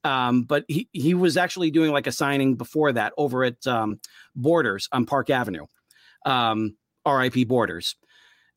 Um, 0.04 0.44
but 0.44 0.64
he, 0.68 0.88
he 0.94 1.14
was 1.14 1.36
actually 1.36 1.72
doing 1.72 1.92
like 1.92 2.08
a 2.08 2.12
signing 2.12 2.56
before 2.56 2.94
that 2.94 3.14
over 3.18 3.44
at 3.44 3.66
um, 3.68 4.00
Borders 4.36 4.88
on 4.92 5.06
Park 5.06 5.30
Avenue, 5.30 5.66
um, 6.26 6.78
RIP 7.06 7.48
Borders. 7.48 7.96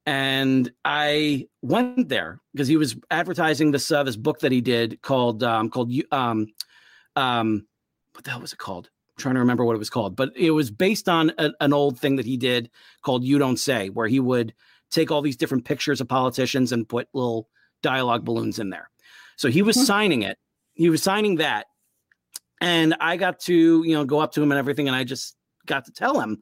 And 0.06 0.70
I 0.84 1.46
went 1.60 2.08
there 2.08 2.40
because 2.52 2.68
he 2.68 2.76
was 2.76 2.96
advertising 3.10 3.70
this 3.70 3.90
uh, 3.90 4.02
this 4.02 4.16
book 4.16 4.40
that 4.40 4.50
he 4.50 4.60
did 4.60 5.00
called 5.00 5.42
um, 5.44 5.70
called 5.70 5.92
um, 6.10 6.48
um, 7.14 7.66
what 8.12 8.24
the 8.24 8.30
hell 8.30 8.40
was 8.40 8.52
it 8.52 8.58
called? 8.58 8.88
I'm 9.16 9.22
trying 9.22 9.34
to 9.34 9.40
remember 9.40 9.64
what 9.64 9.74
it 9.74 9.78
was 9.78 9.90
called, 9.90 10.16
but 10.16 10.32
it 10.36 10.50
was 10.50 10.70
based 10.70 11.08
on 11.08 11.32
a, 11.38 11.52
an 11.60 11.72
old 11.72 12.00
thing 12.00 12.16
that 12.16 12.26
he 12.26 12.36
did 12.36 12.70
called 13.02 13.22
"You 13.22 13.38
Don't 13.38 13.58
Say," 13.58 13.90
where 13.90 14.08
he 14.08 14.18
would 14.18 14.54
take 14.90 15.10
all 15.10 15.22
these 15.22 15.36
different 15.36 15.64
pictures 15.64 16.00
of 16.00 16.08
politicians 16.08 16.72
and 16.72 16.88
put 16.88 17.08
little 17.12 17.48
dialogue 17.82 18.24
balloons 18.24 18.58
in 18.58 18.70
there. 18.70 18.88
So 19.36 19.48
he 19.48 19.62
was 19.62 19.76
hmm. 19.76 19.82
signing 19.82 20.22
it 20.22 20.38
he 20.74 20.90
was 20.90 21.02
signing 21.02 21.36
that, 21.36 21.66
and 22.60 22.94
I 23.00 23.16
got 23.16 23.40
to 23.40 23.82
you 23.84 23.94
know 23.94 24.04
go 24.04 24.20
up 24.20 24.32
to 24.32 24.42
him 24.42 24.52
and 24.52 24.58
everything, 24.58 24.88
and 24.88 24.96
I 24.96 25.04
just 25.04 25.36
got 25.66 25.84
to 25.86 25.92
tell 25.92 26.20
him, 26.20 26.40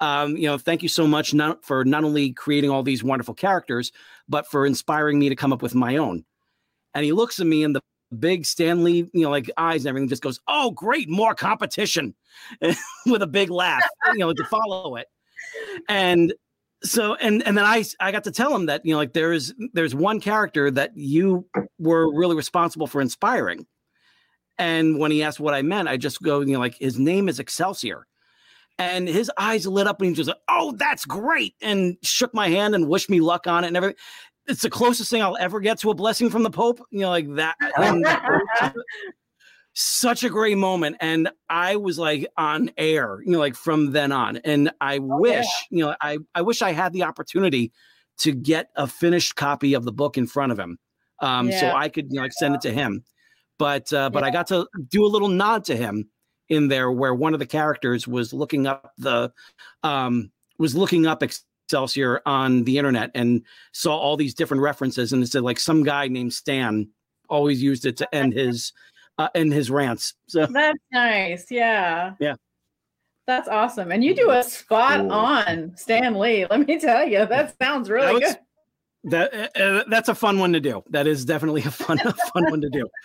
um, 0.00 0.36
you 0.36 0.46
know, 0.46 0.58
thank 0.58 0.82
you 0.82 0.88
so 0.88 1.06
much 1.06 1.34
not 1.34 1.64
for 1.64 1.84
not 1.84 2.04
only 2.04 2.32
creating 2.32 2.70
all 2.70 2.82
these 2.82 3.02
wonderful 3.02 3.34
characters, 3.34 3.92
but 4.28 4.46
for 4.46 4.66
inspiring 4.66 5.18
me 5.18 5.28
to 5.28 5.36
come 5.36 5.52
up 5.52 5.62
with 5.62 5.74
my 5.74 5.96
own. 5.96 6.24
And 6.94 7.04
he 7.04 7.12
looks 7.12 7.40
at 7.40 7.46
me 7.46 7.64
and 7.64 7.74
the 7.74 7.80
big 8.18 8.44
Stan 8.44 8.84
Lee, 8.84 9.08
you 9.12 9.22
know, 9.22 9.30
like 9.30 9.50
eyes 9.56 9.82
and 9.82 9.88
everything 9.88 10.08
just 10.08 10.22
goes, 10.22 10.40
"Oh, 10.46 10.70
great, 10.70 11.08
more 11.08 11.34
competition," 11.34 12.14
with 13.06 13.22
a 13.22 13.26
big 13.26 13.50
laugh, 13.50 13.82
you 14.12 14.18
know, 14.18 14.32
to 14.32 14.44
follow 14.44 14.96
it. 14.96 15.06
And 15.88 16.34
so 16.82 17.14
and 17.14 17.46
and 17.46 17.56
then 17.56 17.64
I 17.64 17.84
I 18.00 18.12
got 18.12 18.24
to 18.24 18.30
tell 18.30 18.54
him 18.54 18.66
that 18.66 18.84
you 18.84 18.92
know 18.92 18.98
like 18.98 19.12
there's 19.12 19.54
there's 19.72 19.94
one 19.94 20.20
character 20.20 20.70
that 20.70 20.92
you 20.96 21.46
were 21.78 22.12
really 22.14 22.36
responsible 22.36 22.86
for 22.86 23.00
inspiring. 23.00 23.66
And 24.58 24.98
when 24.98 25.10
he 25.10 25.22
asked 25.22 25.40
what 25.40 25.54
I 25.54 25.62
meant, 25.62 25.88
I 25.88 25.96
just 25.96 26.22
go, 26.22 26.40
you 26.40 26.52
know, 26.52 26.60
like 26.60 26.76
his 26.78 26.98
name 26.98 27.28
is 27.28 27.40
Excelsior. 27.40 28.06
And 28.78 29.08
his 29.08 29.30
eyes 29.38 29.66
lit 29.66 29.86
up 29.86 30.00
and 30.00 30.10
he 30.10 30.14
just 30.14 30.28
like, 30.28 30.38
oh, 30.48 30.72
that's 30.72 31.04
great. 31.04 31.54
And 31.60 31.96
shook 32.02 32.32
my 32.34 32.48
hand 32.48 32.74
and 32.74 32.88
wished 32.88 33.10
me 33.10 33.20
luck 33.20 33.46
on 33.46 33.64
it 33.64 33.68
and 33.68 33.76
everything. 33.76 33.96
It's 34.46 34.62
the 34.62 34.70
closest 34.70 35.10
thing 35.10 35.22
I'll 35.22 35.36
ever 35.38 35.60
get 35.60 35.78
to 35.80 35.90
a 35.90 35.94
blessing 35.94 36.30
from 36.30 36.42
the 36.42 36.50
Pope, 36.50 36.80
you 36.90 37.00
know, 37.00 37.10
like 37.10 37.32
that. 37.36 37.56
such 39.74 40.22
a 40.22 40.28
great 40.28 40.58
moment 40.58 40.96
and 41.00 41.30
i 41.48 41.76
was 41.76 41.98
like 41.98 42.26
on 42.36 42.70
air 42.76 43.20
you 43.24 43.32
know 43.32 43.38
like 43.38 43.54
from 43.54 43.92
then 43.92 44.12
on 44.12 44.36
and 44.38 44.70
i 44.80 44.98
oh, 44.98 45.18
wish 45.18 45.46
yeah. 45.70 45.78
you 45.78 45.84
know 45.84 45.94
i 46.02 46.18
i 46.34 46.42
wish 46.42 46.60
i 46.60 46.72
had 46.72 46.92
the 46.92 47.02
opportunity 47.02 47.72
to 48.18 48.32
get 48.32 48.68
a 48.76 48.86
finished 48.86 49.34
copy 49.34 49.72
of 49.72 49.84
the 49.84 49.92
book 49.92 50.18
in 50.18 50.26
front 50.26 50.52
of 50.52 50.58
him 50.58 50.78
um 51.20 51.48
yeah. 51.48 51.60
so 51.60 51.70
i 51.74 51.88
could 51.88 52.06
you 52.10 52.16
know 52.16 52.22
like 52.22 52.32
send 52.32 52.54
it 52.54 52.60
to 52.60 52.70
him 52.70 53.02
but 53.58 53.90
uh 53.94 54.10
but 54.10 54.22
yeah. 54.22 54.26
i 54.26 54.30
got 54.30 54.46
to 54.46 54.66
do 54.88 55.06
a 55.06 55.08
little 55.08 55.28
nod 55.28 55.64
to 55.64 55.74
him 55.74 56.06
in 56.48 56.68
there 56.68 56.92
where 56.92 57.14
one 57.14 57.32
of 57.32 57.38
the 57.38 57.46
characters 57.46 58.06
was 58.06 58.34
looking 58.34 58.66
up 58.66 58.92
the 58.98 59.32
um 59.84 60.30
was 60.58 60.76
looking 60.76 61.06
up 61.06 61.22
excelsior 61.22 62.20
on 62.26 62.64
the 62.64 62.76
internet 62.76 63.10
and 63.14 63.42
saw 63.72 63.96
all 63.96 64.18
these 64.18 64.34
different 64.34 64.62
references 64.62 65.14
and 65.14 65.22
it 65.22 65.28
said 65.28 65.42
like 65.42 65.58
some 65.58 65.82
guy 65.82 66.08
named 66.08 66.34
stan 66.34 66.86
always 67.30 67.62
used 67.62 67.86
it 67.86 67.96
to 67.96 68.14
end 68.14 68.32
his 68.34 68.72
uh, 69.18 69.28
in 69.34 69.50
his 69.50 69.70
rants. 69.70 70.14
So 70.26 70.46
that's 70.50 70.78
nice. 70.92 71.50
Yeah. 71.50 72.14
Yeah. 72.20 72.34
That's 73.26 73.48
awesome. 73.48 73.92
And 73.92 74.02
you 74.02 74.14
do 74.14 74.30
a 74.30 74.42
spot 74.42 75.00
cool. 75.00 75.12
on 75.12 75.72
Stan 75.76 76.18
Lee. 76.18 76.46
Let 76.50 76.66
me 76.66 76.78
tell 76.78 77.06
you, 77.06 77.24
that 77.26 77.56
sounds 77.60 77.88
really 77.88 78.06
that 78.06 78.14
was, 78.14 78.22
good. 78.22 78.38
That 79.04 79.60
uh, 79.60 79.84
that's 79.88 80.08
a 80.08 80.14
fun 80.14 80.38
one 80.38 80.52
to 80.52 80.60
do. 80.60 80.82
That 80.90 81.06
is 81.06 81.24
definitely 81.24 81.62
a 81.62 81.70
fun 81.70 81.98
a 82.00 82.12
fun 82.12 82.50
one 82.50 82.60
to 82.60 82.70
do. 82.70 82.88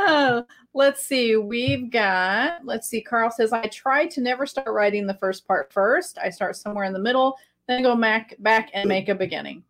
Oh, 0.00 0.44
let's 0.74 1.04
see. 1.04 1.36
We've 1.36 1.90
got, 1.90 2.64
let's 2.64 2.88
see. 2.88 3.00
Carl 3.00 3.30
says, 3.30 3.52
I 3.52 3.66
try 3.66 4.06
to 4.06 4.20
never 4.20 4.46
start 4.46 4.68
writing 4.68 5.06
the 5.06 5.14
first 5.14 5.46
part 5.46 5.72
first. 5.72 6.18
I 6.18 6.30
start 6.30 6.56
somewhere 6.56 6.84
in 6.84 6.92
the 6.92 6.98
middle, 6.98 7.36
then 7.66 7.82
go 7.82 7.96
back, 7.96 8.34
back 8.38 8.70
and 8.74 8.88
make 8.88 9.08
a 9.08 9.14
beginning. 9.14 9.62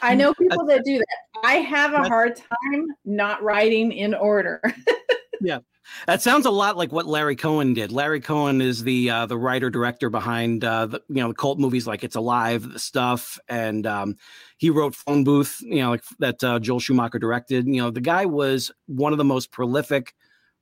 I 0.00 0.14
know 0.14 0.32
people 0.34 0.64
that 0.66 0.84
do 0.84 0.98
that. 0.98 1.31
I 1.42 1.54
have 1.54 1.92
a 1.92 2.08
hard 2.08 2.36
time 2.36 2.86
not 3.04 3.42
writing 3.42 3.92
in 3.92 4.14
order. 4.14 4.60
yeah. 5.40 5.58
That 6.06 6.22
sounds 6.22 6.46
a 6.46 6.50
lot 6.50 6.76
like 6.76 6.92
what 6.92 7.06
Larry 7.06 7.36
Cohen 7.36 7.74
did. 7.74 7.92
Larry 7.92 8.20
Cohen 8.20 8.60
is 8.60 8.82
the 8.84 9.10
uh, 9.10 9.26
the 9.26 9.36
writer 9.36 9.68
director 9.68 10.08
behind 10.08 10.64
uh, 10.64 10.86
the 10.86 11.02
you 11.08 11.16
know 11.16 11.28
the 11.28 11.34
cult 11.34 11.58
movies 11.58 11.86
like 11.86 12.04
It's 12.04 12.16
Alive 12.16 12.72
the 12.72 12.78
stuff, 12.78 13.38
and 13.48 13.86
um, 13.86 14.16
he 14.56 14.70
wrote 14.70 14.94
Phone 14.94 15.24
Booth, 15.24 15.60
you 15.60 15.80
know, 15.80 15.90
like 15.90 16.04
that 16.20 16.42
uh, 16.42 16.58
Joel 16.60 16.80
Schumacher 16.80 17.18
directed. 17.18 17.66
You 17.66 17.82
know, 17.82 17.90
the 17.90 18.00
guy 18.00 18.24
was 18.24 18.70
one 18.86 19.12
of 19.12 19.18
the 19.18 19.24
most 19.24 19.50
prolific 19.50 20.14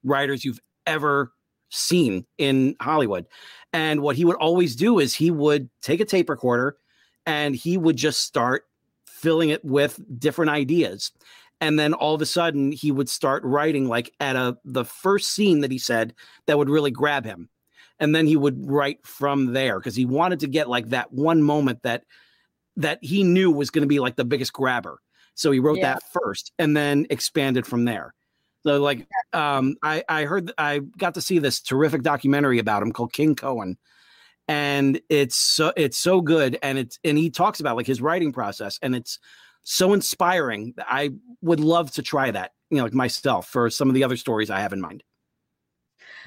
writers 0.03 0.45
you've 0.45 0.61
ever 0.87 1.33
seen 1.71 2.27
in 2.39 2.75
Hollywood. 2.81 3.27
And 3.73 4.01
what 4.01 4.17
he 4.17 4.25
would 4.25 4.37
always 4.37 4.75
do 4.75 4.99
is 4.99 5.15
he 5.15 5.31
would 5.31 5.71
take 5.83 6.01
a 6.01 6.05
tape 6.05 6.29
recorder 6.29 6.77
and 7.27 7.55
he 7.55 7.77
would 7.77 7.97
just 7.97 8.23
start 8.23 8.65
filling 9.21 9.51
it 9.51 9.65
with 9.65 10.01
different 10.19 10.51
ideas. 10.51 11.13
And 11.61 11.79
then 11.79 11.93
all 11.93 12.15
of 12.15 12.23
a 12.23 12.27
sudden 12.27 12.73
he 12.73 12.91
would 12.91 13.09
start 13.09 13.45
writing 13.45 13.87
like 13.87 14.13
at 14.19 14.37
a 14.37 14.57
the 14.65 14.85
first 14.85 15.31
scene 15.31 15.61
that 15.61 15.71
he 15.71 15.79
said 15.79 16.15
that 16.47 16.57
would 16.57 16.71
really 16.71 16.91
grab 16.91 17.25
him. 17.25 17.51
And 17.99 18.15
then 18.15 18.27
he 18.27 18.37
would 18.37 18.67
write 18.67 19.07
from 19.07 19.53
there 19.53 19.79
because 19.79 19.95
he 19.95 20.07
wanted 20.07 20.41
to 20.41 20.47
get 20.47 20.71
like 20.71 20.89
that 20.89 21.13
one 21.13 21.43
moment 21.43 21.83
that 21.83 22.05
that 22.77 22.99
he 23.03 23.23
knew 23.23 23.51
was 23.51 23.69
going 23.69 23.83
to 23.83 23.89
be 23.89 24.01
like 24.01 24.17
the 24.17 24.25
biggest 24.25 24.55
grabber. 24.55 25.01
So 25.35 25.51
he 25.51 25.61
wrote 25.61 25.79
yeah. 25.79 25.95
that 25.95 26.03
first 26.13 26.53
and 26.59 26.75
then 26.75 27.07
expanded 27.11 27.67
from 27.67 27.85
there. 27.85 28.15
So 28.65 28.81
like 28.83 29.07
um 29.33 29.77
i 29.83 30.03
i 30.09 30.25
heard 30.25 30.53
i 30.59 30.81
got 30.99 31.15
to 31.15 31.21
see 31.21 31.39
this 31.39 31.61
terrific 31.61 32.03
documentary 32.03 32.59
about 32.59 32.83
him 32.83 32.93
called 32.93 33.13
king 33.13 33.35
cohen 33.35 33.79
and 34.51 35.01
it's 35.09 35.37
so 35.37 35.73
it's 35.77 35.97
so 35.97 36.21
good 36.21 36.59
and 36.61 36.77
it's 36.77 36.99
and 37.05 37.17
he 37.17 37.31
talks 37.31 37.61
about 37.61 37.77
like 37.77 37.87
his 37.87 38.03
writing 38.03 38.33
process 38.33 38.81
and 38.83 38.97
it's 38.97 39.21
so 39.63 39.95
inspiring 39.95 40.75
i 40.89 41.11
would 41.41 41.61
love 41.61 41.91
to 41.93 42.03
try 42.03 42.33
that 42.33 42.51
you 42.69 42.77
know 42.77 42.83
like 42.83 42.93
myself 42.93 43.47
for 43.47 43.71
some 43.71 43.89
of 43.89 43.95
the 43.95 44.03
other 44.03 44.17
stories 44.17 44.51
i 44.51 44.61
have 44.61 44.73
in 44.73 44.81
mind 44.81 45.05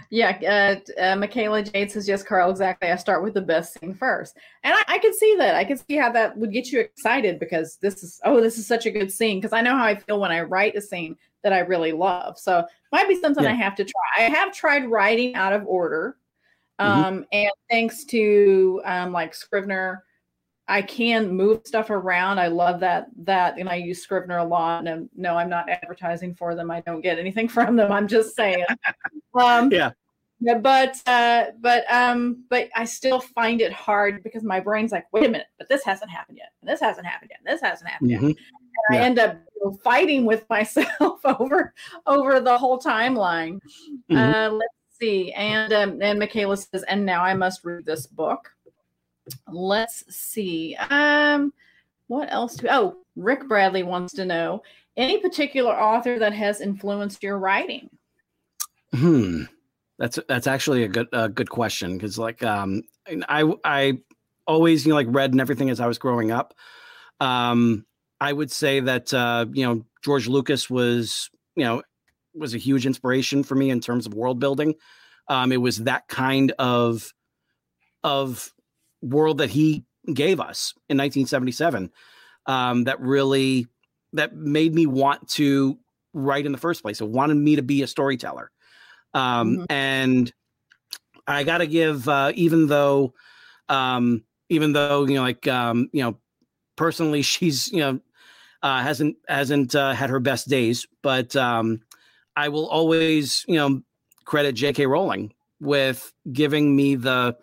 Yeah, 0.10 0.80
uh, 0.98 1.02
uh, 1.02 1.16
Michaela 1.16 1.62
Jade 1.64 1.92
says 1.92 2.08
yes, 2.08 2.24
Carl. 2.24 2.50
Exactly. 2.50 2.90
I 2.90 2.96
start 2.96 3.24
with 3.24 3.36
the 3.36 3.42
best 3.42 3.74
scene 3.74 3.94
first, 3.94 4.36
and 4.64 4.74
I, 4.74 4.96
I 4.96 4.98
can 4.98 5.14
see 5.14 5.36
that. 5.38 5.56
I 5.56 5.64
can 5.64 5.78
see 5.78 5.96
how 5.96 6.12
that 6.12 6.36
would 6.36 6.52
get 6.52 6.72
you 6.72 6.80
excited 6.80 7.40
because 7.40 7.78
this 7.82 8.04
is 8.04 8.20
oh, 8.26 8.42
this 8.42 8.58
is 8.58 8.66
such 8.66 8.86
a 8.86 8.92
good 8.92 9.12
scene. 9.12 9.40
Because 9.40 9.54
I 9.54 9.62
know 9.62 9.78
how 9.78 9.86
I 9.86 9.96
feel 9.96 10.20
when 10.20 10.32
I 10.32 10.42
write 10.42 10.76
a 10.76 10.82
scene 10.82 11.16
that 11.44 11.54
I 11.54 11.60
really 11.60 11.92
love. 11.92 12.40
So 12.40 12.66
might 12.92 13.08
be 13.08 13.20
something 13.20 13.44
Yeah. 13.44 13.52
I 13.52 13.56
have 13.56 13.76
to 13.76 13.84
try. 13.84 14.26
I 14.26 14.30
have 14.30 14.52
tried 14.52 14.90
writing 14.90 15.36
out 15.36 15.54
of 15.54 15.66
order, 15.68 16.18
Mhm. 16.84 17.06
um, 17.06 17.26
and 17.32 17.52
thanks 17.70 18.04
to 18.06 18.82
um, 18.86 19.12
like 19.12 19.34
Scrivener, 19.34 20.04
I 20.68 20.82
can 20.82 21.30
move 21.36 21.62
stuff 21.66 21.90
around. 21.90 22.40
I 22.40 22.48
love 22.48 22.80
that 22.82 23.08
that, 23.24 23.58
and 23.58 23.68
I 23.70 23.76
use 23.76 24.02
Scrivener 24.02 24.38
a 24.38 24.44
lot. 24.46 24.88
And 24.88 25.10
no, 25.16 25.36
I'm 25.38 25.50
not 25.50 25.70
advertising 25.70 26.36
for 26.36 26.56
them. 26.56 26.72
I 26.72 26.82
don't 26.82 27.02
get 27.02 27.20
anything 27.20 27.48
from 27.56 27.76
them. 27.76 27.92
I'm 27.92 28.08
just 28.08 28.36
saying. 28.36 28.66
um, 29.40 29.72
Yeah. 29.72 29.92
yeah, 30.40 30.58
but 30.60 31.02
uh, 31.06 31.46
but 31.60 31.84
um, 31.92 32.46
but 32.50 32.70
I 32.76 32.86
still 32.86 33.20
find 33.20 33.62
it 33.62 33.74
hard 33.74 34.24
because 34.24 34.44
my 34.44 34.60
brain's 34.60 34.92
like, 34.92 35.06
wait 35.12 35.26
a 35.26 35.30
minute, 35.30 35.48
but 35.58 35.68
this 35.70 35.84
hasn't 35.84 36.12
happened 36.12 36.38
yet, 36.38 36.50
and 36.62 36.70
this 36.70 36.80
hasn't 36.80 37.06
happened 37.08 37.32
yet, 37.32 37.40
and 37.46 37.54
this 37.54 37.62
hasn't 37.62 37.90
happened 37.90 38.12
yet. 38.12 38.22
Mhm. 38.22 38.36
And 38.90 38.98
I 38.98 39.02
end 39.04 39.20
up 39.20 39.38
you 39.56 39.66
know, 39.70 39.78
fighting 39.84 40.26
with 40.26 40.46
myself 40.50 41.20
over 41.26 41.74
over 42.08 42.40
the 42.40 42.58
whole 42.58 42.80
timeline. 42.80 43.60
Mhm. 44.10 44.18
Uh, 44.18 44.50
let's 44.52 44.74
see, 45.00 45.32
and 45.34 45.72
um, 45.74 46.02
and 46.02 46.20
Michaela 46.20 46.58
says, 46.58 46.84
and 46.84 47.06
now 47.06 47.24
I 47.24 47.34
must 47.34 47.64
read 47.64 47.86
this 47.86 48.08
book. 48.08 48.50
Let's 49.48 50.04
see. 50.14 50.76
Um, 50.76 51.54
what 52.08 52.32
else? 52.32 52.56
Do, 52.56 52.68
oh, 52.70 52.98
Rick 53.16 53.48
Bradley 53.48 53.84
wants 53.84 54.14
to 54.14 54.26
know 54.26 54.64
any 54.98 55.20
particular 55.20 55.74
author 55.74 56.20
that 56.20 56.34
has 56.34 56.62
influenced 56.62 57.24
your 57.24 57.38
writing. 57.38 57.90
Hmm. 58.94 59.44
That's 60.00 60.20
that's 60.28 60.48
actually 60.48 60.84
a 60.84 60.88
good 60.88 61.08
a 61.14 61.30
good 61.30 61.50
question 61.50 61.98
because 61.98 62.18
like 62.18 62.44
um 62.44 62.84
I 63.30 63.54
I 63.64 64.00
always 64.48 64.86
you 64.86 64.90
know 64.90 64.96
like 64.96 65.08
read 65.10 65.32
and 65.32 65.42
everything 65.42 65.70
as 65.70 65.80
I 65.80 65.88
was 65.88 65.98
growing 65.98 66.32
up. 66.32 66.54
Um, 67.20 67.86
I 68.20 68.34
would 68.34 68.52
say 68.52 68.80
that 68.82 69.14
uh, 69.14 69.46
you 69.52 69.66
know 69.66 69.86
George 70.04 70.28
Lucas 70.28 70.70
was 70.70 71.30
you 71.56 71.64
know 71.64 71.84
was 72.36 72.54
a 72.54 72.58
huge 72.58 72.86
inspiration 72.86 73.44
for 73.44 73.56
me 73.56 73.70
in 73.70 73.80
terms 73.80 74.06
of 74.06 74.14
world 74.14 74.40
building. 74.40 74.76
Um, 75.30 75.52
it 75.52 75.58
was 75.58 75.80
that 75.84 76.08
kind 76.08 76.52
of 76.60 77.14
of 78.04 78.54
world 79.02 79.38
that 79.40 79.50
he 79.50 79.86
gave 80.14 80.40
us 80.40 80.74
in 80.90 80.98
1977 80.98 81.92
um, 82.46 82.84
that 82.86 83.00
really 83.00 83.68
that 84.14 84.36
made 84.36 84.76
me 84.76 84.86
want 84.86 85.28
to 85.28 85.80
write 86.14 86.46
in 86.46 86.52
the 86.52 86.58
first 86.58 86.82
place. 86.84 87.02
It 87.02 87.10
wanted 87.10 87.36
me 87.38 87.56
to 87.56 87.64
be 87.64 87.82
a 87.82 87.88
storyteller. 87.88 88.52
Um, 89.14 89.60
Mhm. 89.60 89.66
and 89.70 90.34
I 91.28 91.44
got 91.44 91.60
to 91.60 91.68
give, 91.68 92.08
uh, 92.10 92.32
even 92.36 92.68
though, 92.68 93.14
um, 93.70 94.26
even 94.50 94.74
though, 94.74 95.06
you 95.06 95.16
know, 95.16 95.22
like, 95.24 95.48
um, 95.48 95.90
you 95.94 96.04
know, 96.04 96.20
personally, 96.78 97.22
she's, 97.24 97.72
you 97.72 97.80
know, 97.80 98.02
uh, 98.64 98.82
hasn't, 98.82 99.18
hasn't, 99.28 99.76
uh, 99.76 99.94
had 99.94 100.10
her 100.10 100.20
best 100.20 100.50
days, 100.50 100.88
but, 101.04 101.36
um, 101.36 101.82
I 102.36 102.50
will 102.50 102.68
always, 102.68 103.46
you 103.48 103.56
know, 103.56 103.82
credit 104.26 104.54
J.K. 104.54 104.86
Rowling 104.86 105.34
with 105.60 106.14
giving 106.32 106.76
me 106.76 106.96
the, 106.96 107.38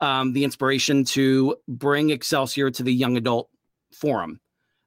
um, 0.00 0.32
the 0.32 0.44
inspiration 0.44 1.04
to 1.04 1.56
bring 1.68 2.10
Excelsior 2.10 2.70
to 2.70 2.82
the 2.82 2.92
young 2.92 3.16
adult 3.16 3.48
forum. 3.92 4.40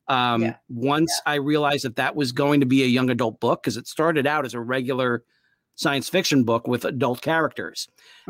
Um, 0.08 0.42
Yeah. 0.42 0.56
Once 0.70 1.22
I 1.26 1.36
realized 1.36 1.86
that 1.86 1.96
that 1.96 2.16
was 2.16 2.32
going 2.32 2.60
to 2.60 2.66
be 2.66 2.84
a 2.84 2.88
young 2.88 3.10
adult 3.10 3.40
book, 3.40 3.64
because 3.64 3.78
it 3.78 3.88
started 3.88 4.28
out 4.28 4.46
as 4.46 4.54
a 4.54 4.60
regular 4.60 5.24
science 5.76 6.10
fiction 6.10 6.44
book 6.44 6.68
with 6.68 6.84
adult 6.84 7.22
characters. 7.22 7.88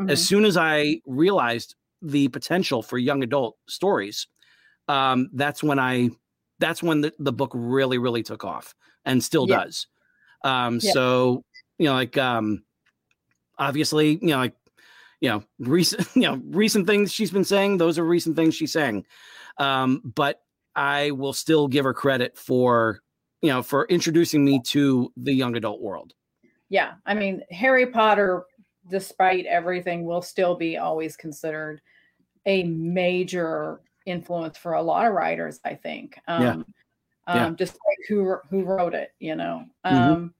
As 0.08 0.22
Mhm. 0.22 0.26
soon 0.26 0.44
as 0.44 0.56
I 0.56 1.00
realized 1.06 1.74
the 2.00 2.28
potential 2.28 2.82
for 2.82 2.96
young 2.96 3.22
adult 3.22 3.56
stories, 3.66 4.26
um, 4.88 5.28
that's 5.32 5.62
when 5.62 5.78
I 5.78 6.10
that's 6.60 6.82
when 6.82 7.00
the, 7.00 7.12
the 7.18 7.32
book 7.32 7.50
really, 7.54 7.96
really 7.96 8.22
took 8.22 8.44
off 8.44 8.74
and 9.06 9.24
still 9.24 9.48
Yeah. 9.48 9.64
does. 9.64 9.86
Um, 10.44 10.80
Yeah. 10.82 10.92
so 10.92 11.44
you 11.78 11.86
know, 11.86 11.94
like 11.94 12.16
um 12.18 12.64
obviously, 13.58 14.18
you 14.20 14.28
know, 14.28 14.38
like 14.38 14.54
you 15.20 15.28
know, 15.30 15.44
recent, 15.58 16.08
you 16.14 16.22
know, 16.22 16.40
recent 16.50 16.86
things 16.86 17.12
she's 17.12 17.30
been 17.30 17.44
saying, 17.44 17.78
those 17.78 17.98
are 17.98 18.04
recent 18.04 18.36
things 18.36 18.54
she's 18.54 18.72
saying. 18.72 19.04
Um, 19.58 20.00
but 20.14 20.40
I 20.74 21.10
will 21.10 21.32
still 21.32 21.68
give 21.68 21.84
her 21.84 21.92
credit 21.92 22.38
for, 22.38 23.00
you 23.42 23.50
know, 23.50 23.62
for 23.62 23.84
introducing 23.86 24.44
me 24.44 24.60
to 24.66 25.12
the 25.16 25.32
young 25.32 25.56
adult 25.56 25.80
world. 25.82 26.14
yeah 26.68 26.92
i 27.04 27.14
mean 27.14 27.42
harry 27.50 27.86
potter 27.86 28.44
despite 28.88 29.44
everything 29.46 30.04
will 30.04 30.22
still 30.22 30.54
be 30.56 30.76
always 30.78 31.16
considered 31.16 31.80
a 32.46 32.62
major 32.64 33.80
influence 34.06 34.56
for 34.56 34.72
a 34.74 34.82
lot 34.82 35.06
of 35.06 35.12
writers 35.12 35.60
i 35.64 35.74
think 35.74 36.18
um, 36.28 36.42
Yeah. 36.42 36.56
Um 37.26 37.36
Yeah. 37.36 37.50
despite 37.56 37.98
who 38.08 38.36
who 38.50 38.64
wrote 38.64 38.94
it 38.94 39.10
you 39.18 39.34
know 39.36 39.64
Mhm. 39.90 40.10
um 40.16 40.34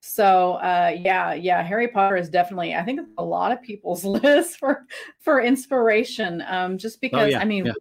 so 0.00 0.54
uh 0.54 0.94
yeah 0.98 1.32
yeah 1.34 1.62
harry 1.62 1.88
potter 1.88 2.16
is 2.16 2.28
definitely 2.30 2.74
i 2.74 2.82
think 2.82 3.00
a 3.18 3.24
lot 3.24 3.52
of 3.52 3.62
people's 3.62 4.04
list 4.24 4.58
for 4.58 4.84
for 5.20 5.40
inspiration 5.40 6.42
um 6.48 6.76
just 6.78 7.00
because 7.00 7.24
Oh, 7.24 7.26
yeah, 7.28 7.38
i 7.40 7.44
mean 7.44 7.66
yeah. 7.66 7.72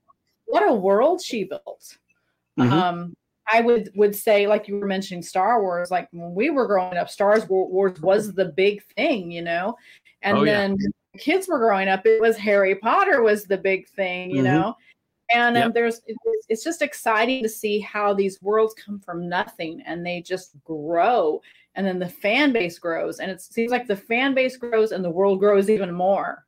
what 0.45 0.67
a 0.69 0.73
world 0.73 1.21
she 1.21 1.43
built 1.45 1.97
Mhm. 2.59 2.71
um 2.71 3.13
I 3.51 3.59
would 3.61 3.89
would 3.95 4.15
say, 4.15 4.47
like 4.47 4.67
you 4.69 4.77
were 4.77 4.85
mentioning 4.87 5.21
Star 5.23 5.61
Wars, 5.61 5.91
like 5.91 6.07
when 6.11 6.33
we 6.35 6.51
were 6.51 6.67
growing 6.67 6.95
up, 6.97 7.09
Star 7.09 7.37
Wars 7.49 7.99
was 7.99 8.33
the 8.33 8.45
big 8.45 8.81
thing, 8.95 9.29
you 9.31 9.41
know. 9.41 9.75
And 10.21 10.37
Oh, 10.37 10.45
then 10.45 10.77
kids 11.17 11.47
were 11.49 11.57
growing 11.57 11.89
up, 11.89 12.05
it 12.05 12.21
was 12.21 12.37
Harry 12.37 12.75
Potter 12.75 13.23
was 13.23 13.43
the 13.45 13.57
big 13.57 13.89
thing, 13.89 14.31
you 14.31 14.43
Mhm. 14.43 14.45
know. 14.45 14.75
And 15.33 15.57
um, 15.57 15.71
there's 15.71 16.01
it's, 16.49 16.63
just 16.63 16.81
exciting 16.81 17.43
to 17.43 17.49
see 17.49 17.79
how 17.79 18.13
these 18.13 18.41
worlds 18.41 18.73
come 18.73 18.99
from 18.99 19.29
nothing 19.29 19.81
and 19.85 20.05
they 20.05 20.21
just 20.21 20.51
grow, 20.63 21.41
and 21.75 21.85
then 21.85 21.99
the 21.99 22.09
fan 22.09 22.51
base 22.51 22.77
grows, 22.79 23.19
and 23.19 23.31
it 23.31 23.41
seems 23.41 23.71
like 23.71 23.87
the 23.87 23.95
fan 23.95 24.33
base 24.33 24.57
grows 24.57 24.91
and 24.91 25.03
the 25.03 25.09
world 25.09 25.39
grows 25.39 25.69
even 25.69 25.93
more. 25.93 26.45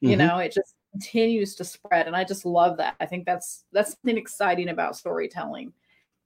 You 0.00 0.16
Mhm. 0.16 0.18
know, 0.18 0.38
it 0.38 0.52
just 0.52 0.74
continues 0.92 1.54
to 1.56 1.64
spread, 1.64 2.06
and 2.06 2.16
I 2.16 2.24
just 2.24 2.44
love 2.44 2.76
that. 2.78 2.96
I 3.00 3.06
think 3.06 3.26
that's 3.26 3.64
that's 3.72 3.92
something 3.92 4.16
exciting 4.18 4.70
about 4.70 4.96
storytelling 4.96 5.72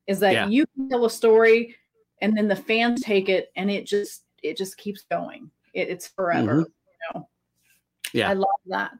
is 0.07 0.21
that 0.21 0.33
Yeah. 0.33 0.47
you 0.49 0.65
tell 0.89 1.05
a 1.05 1.11
story 1.11 1.75
and 2.21 2.37
then 2.37 2.49
the 2.49 2.57
fans 2.57 3.03
take 3.03 3.29
it 3.29 3.51
and 3.57 3.71
it 3.71 3.87
just 3.87 4.23
it 4.43 4.57
just 4.57 4.77
keeps 4.77 5.03
going 5.11 5.51
it, 5.75 5.89
it's 5.89 6.09
forever 6.09 6.59
you 6.59 7.15
know 7.15 7.21
Mm-hmm. 7.21 8.19
Yeah. 8.19 8.31
i 8.31 8.33
love 8.35 8.61
that 8.67 8.93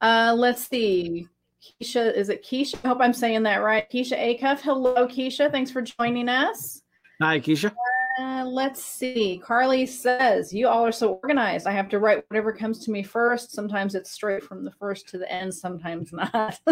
uh 0.00 0.34
let's 0.36 0.68
see 0.68 1.28
keisha 1.64 2.14
is 2.14 2.28
it 2.28 2.44
keisha 2.44 2.76
i 2.84 2.88
hope 2.88 2.98
i'm 3.00 3.12
saying 3.12 3.42
that 3.42 3.58
right 3.58 3.90
keisha 3.90 4.18
acuff 4.18 4.60
hello 4.60 5.06
keisha 5.06 5.50
thanks 5.50 5.70
for 5.70 5.82
joining 5.82 6.28
us 6.28 6.82
Hi, 7.22 7.38
Keisha. 7.38 7.72
uh, 8.18 8.44
let's 8.44 8.82
see. 8.82 9.40
Carly 9.42 9.86
says, 9.86 10.52
You 10.52 10.66
all 10.66 10.84
are 10.84 10.92
so 10.92 11.12
organized. 11.22 11.66
I 11.66 11.70
have 11.70 11.88
to 11.90 12.00
write 12.00 12.24
whatever 12.28 12.52
comes 12.52 12.84
to 12.84 12.90
me 12.90 13.04
first. 13.04 13.52
Sometimes 13.52 13.94
it's 13.94 14.10
straight 14.10 14.42
from 14.42 14.64
the 14.64 14.72
first 14.72 15.08
to 15.10 15.18
the 15.18 15.30
end, 15.30 15.54
sometimes 15.54 16.12
not. 16.12 16.58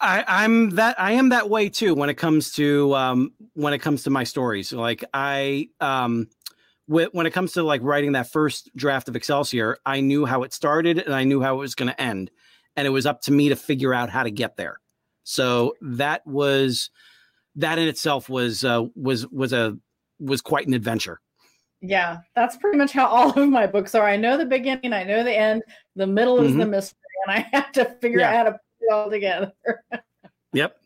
I, 0.00 0.24
I'm 0.26 0.70
that 0.70 0.98
I 0.98 1.12
am 1.12 1.28
that 1.28 1.48
way 1.48 1.68
too 1.68 1.94
when 1.94 2.10
it 2.10 2.14
comes 2.14 2.52
to 2.54 2.94
um, 2.96 3.32
when 3.52 3.72
it 3.72 3.78
comes 3.78 4.02
to 4.04 4.10
my 4.10 4.24
stories. 4.24 4.72
Like 4.72 5.04
I 5.14 5.68
um, 5.80 6.28
wh- 6.86 7.12
when 7.12 7.26
it 7.26 7.32
comes 7.32 7.52
to 7.52 7.62
like 7.62 7.82
writing 7.82 8.12
that 8.12 8.30
first 8.32 8.74
draft 8.74 9.08
of 9.08 9.16
Excelsior, 9.16 9.78
I 9.86 10.00
knew 10.00 10.24
how 10.26 10.42
it 10.42 10.52
started 10.52 10.98
and 10.98 11.14
I 11.14 11.24
knew 11.24 11.40
how 11.40 11.54
it 11.54 11.58
was 11.58 11.74
going 11.74 11.90
to 11.90 12.00
end, 12.00 12.30
and 12.76 12.86
it 12.86 12.90
was 12.90 13.06
up 13.06 13.20
to 13.22 13.32
me 13.32 13.48
to 13.48 13.56
figure 13.56 13.92
out 13.94 14.10
how 14.10 14.22
to 14.22 14.30
get 14.30 14.56
there. 14.56 14.78
So 15.24 15.74
that 15.80 16.26
was 16.26 16.90
that 17.56 17.78
in 17.78 17.88
itself 17.88 18.28
was 18.28 18.64
uh, 18.64 18.84
was 18.94 19.26
was 19.28 19.52
a 19.52 19.76
was 20.18 20.40
quite 20.40 20.66
an 20.66 20.74
adventure. 20.74 21.20
yeah, 21.80 22.18
that's 22.34 22.56
pretty 22.56 22.76
much 22.78 22.92
how 22.92 23.06
all 23.06 23.30
of 23.38 23.48
my 23.48 23.66
books 23.66 23.94
are. 23.94 24.06
I 24.06 24.16
know 24.16 24.36
the 24.36 24.44
beginning, 24.46 24.92
I 24.92 25.02
know 25.04 25.22
the 25.24 25.36
end, 25.36 25.62
the 25.96 26.06
middle 26.06 26.40
is 26.42 26.54
the 26.54 26.66
mystery, 26.66 26.98
and 27.26 27.36
I 27.36 27.48
have 27.56 27.72
to 27.72 27.84
figure 28.00 28.20
Yeah. 28.20 28.28
out 28.30 28.34
how 28.36 28.42
to 28.44 28.50
put 28.52 28.60
it 28.80 28.92
all 28.92 29.10
together. 29.10 29.52
Yep. 30.52 30.76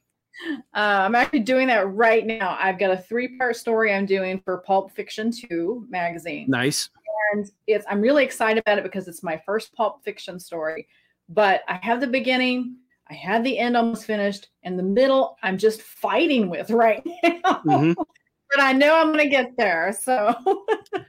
Uh, 0.75 0.79
I'm 0.79 1.15
actually 1.15 1.41
doing 1.41 1.69
that 1.69 1.89
right 1.91 2.27
now. 2.27 2.55
I've 2.61 2.79
got 2.79 2.91
a 2.91 2.99
three 2.99 3.39
part 3.39 3.57
story 3.57 3.95
I'm 3.95 4.05
doing 4.05 4.41
for 4.45 4.59
Pulp 4.59 4.91
Fiction 4.93 5.31
2 5.33 5.87
magazine. 5.89 6.47
Nice. 6.51 6.91
and 7.33 7.51
it's 7.67 7.87
I'm 7.89 8.03
really 8.03 8.25
excited 8.25 8.61
about 8.61 8.77
it 8.77 8.85
because 8.85 9.09
it's 9.09 9.23
my 9.23 9.41
first 9.47 9.73
pulp 9.75 10.05
fiction 10.05 10.39
story. 10.39 10.87
But 11.29 11.63
I 11.69 11.79
have 11.83 12.01
the 12.01 12.07
beginning, 12.07 12.77
I 13.09 13.15
have 13.15 13.45
the 13.45 13.59
end 13.59 13.77
almost 13.77 14.05
finished, 14.05 14.49
and 14.63 14.79
the 14.79 14.83
middle 14.83 15.37
I'm 15.43 15.59
just 15.59 15.83
fighting 15.83 16.51
with 16.51 16.71
right 16.71 17.03
now. 17.23 17.63
Mhm. 17.65 17.95
But 17.97 18.63
I 18.63 18.73
know 18.73 18.95
I'm 18.95 19.11
gonna 19.11 19.29
get 19.29 19.57
there. 19.57 19.97
So 20.01 20.35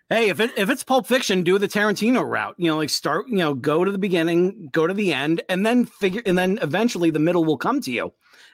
Hey, 0.09 0.29
if 0.29 0.39
it 0.39 0.51
if 0.55 0.69
it's 0.69 0.83
Pulp 0.83 1.07
Fiction, 1.07 1.41
do 1.43 1.57
the 1.57 1.67
Tarantino 1.67 2.27
route. 2.27 2.55
You 2.57 2.69
know, 2.69 2.77
like 2.77 2.89
start. 2.89 3.27
You 3.27 3.37
know, 3.37 3.53
go 3.55 3.83
to 3.83 3.91
the 3.91 3.97
beginning, 3.97 4.69
go 4.71 4.85
to 4.85 4.93
the 4.93 5.11
end, 5.11 5.41
and 5.49 5.65
then 5.65 5.85
figure, 5.85 6.21
and 6.25 6.37
then 6.37 6.59
eventually 6.61 7.09
the 7.09 7.19
middle 7.19 7.43
will 7.43 7.57
come 7.57 7.81
to 7.81 7.91
you. 7.91 8.13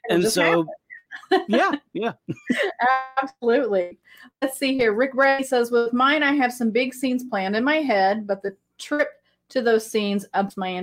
It'll 0.09 0.23
and 0.23 0.31
so, 0.31 0.65
yeah, 1.49 1.71
yeah. 1.93 2.13
absolutely. 3.21 3.99
Let's 4.41 4.57
see 4.57 4.77
here. 4.77 4.93
Rick 4.93 5.13
Ray 5.13 5.43
says, 5.43 5.71
with 5.71 5.91
mine, 5.91 6.23
I 6.23 6.33
have 6.33 6.53
some 6.53 6.71
big 6.71 6.93
scenes 6.93 7.25
planned 7.25 7.55
in 7.55 7.63
my 7.65 7.77
head, 7.77 8.25
but 8.25 8.41
the 8.41 8.55
trip 8.77 9.09
to 9.51 9.61
those 9.61 9.89
scenes 9.89 10.25
ups 10.33 10.57
my 10.57 10.75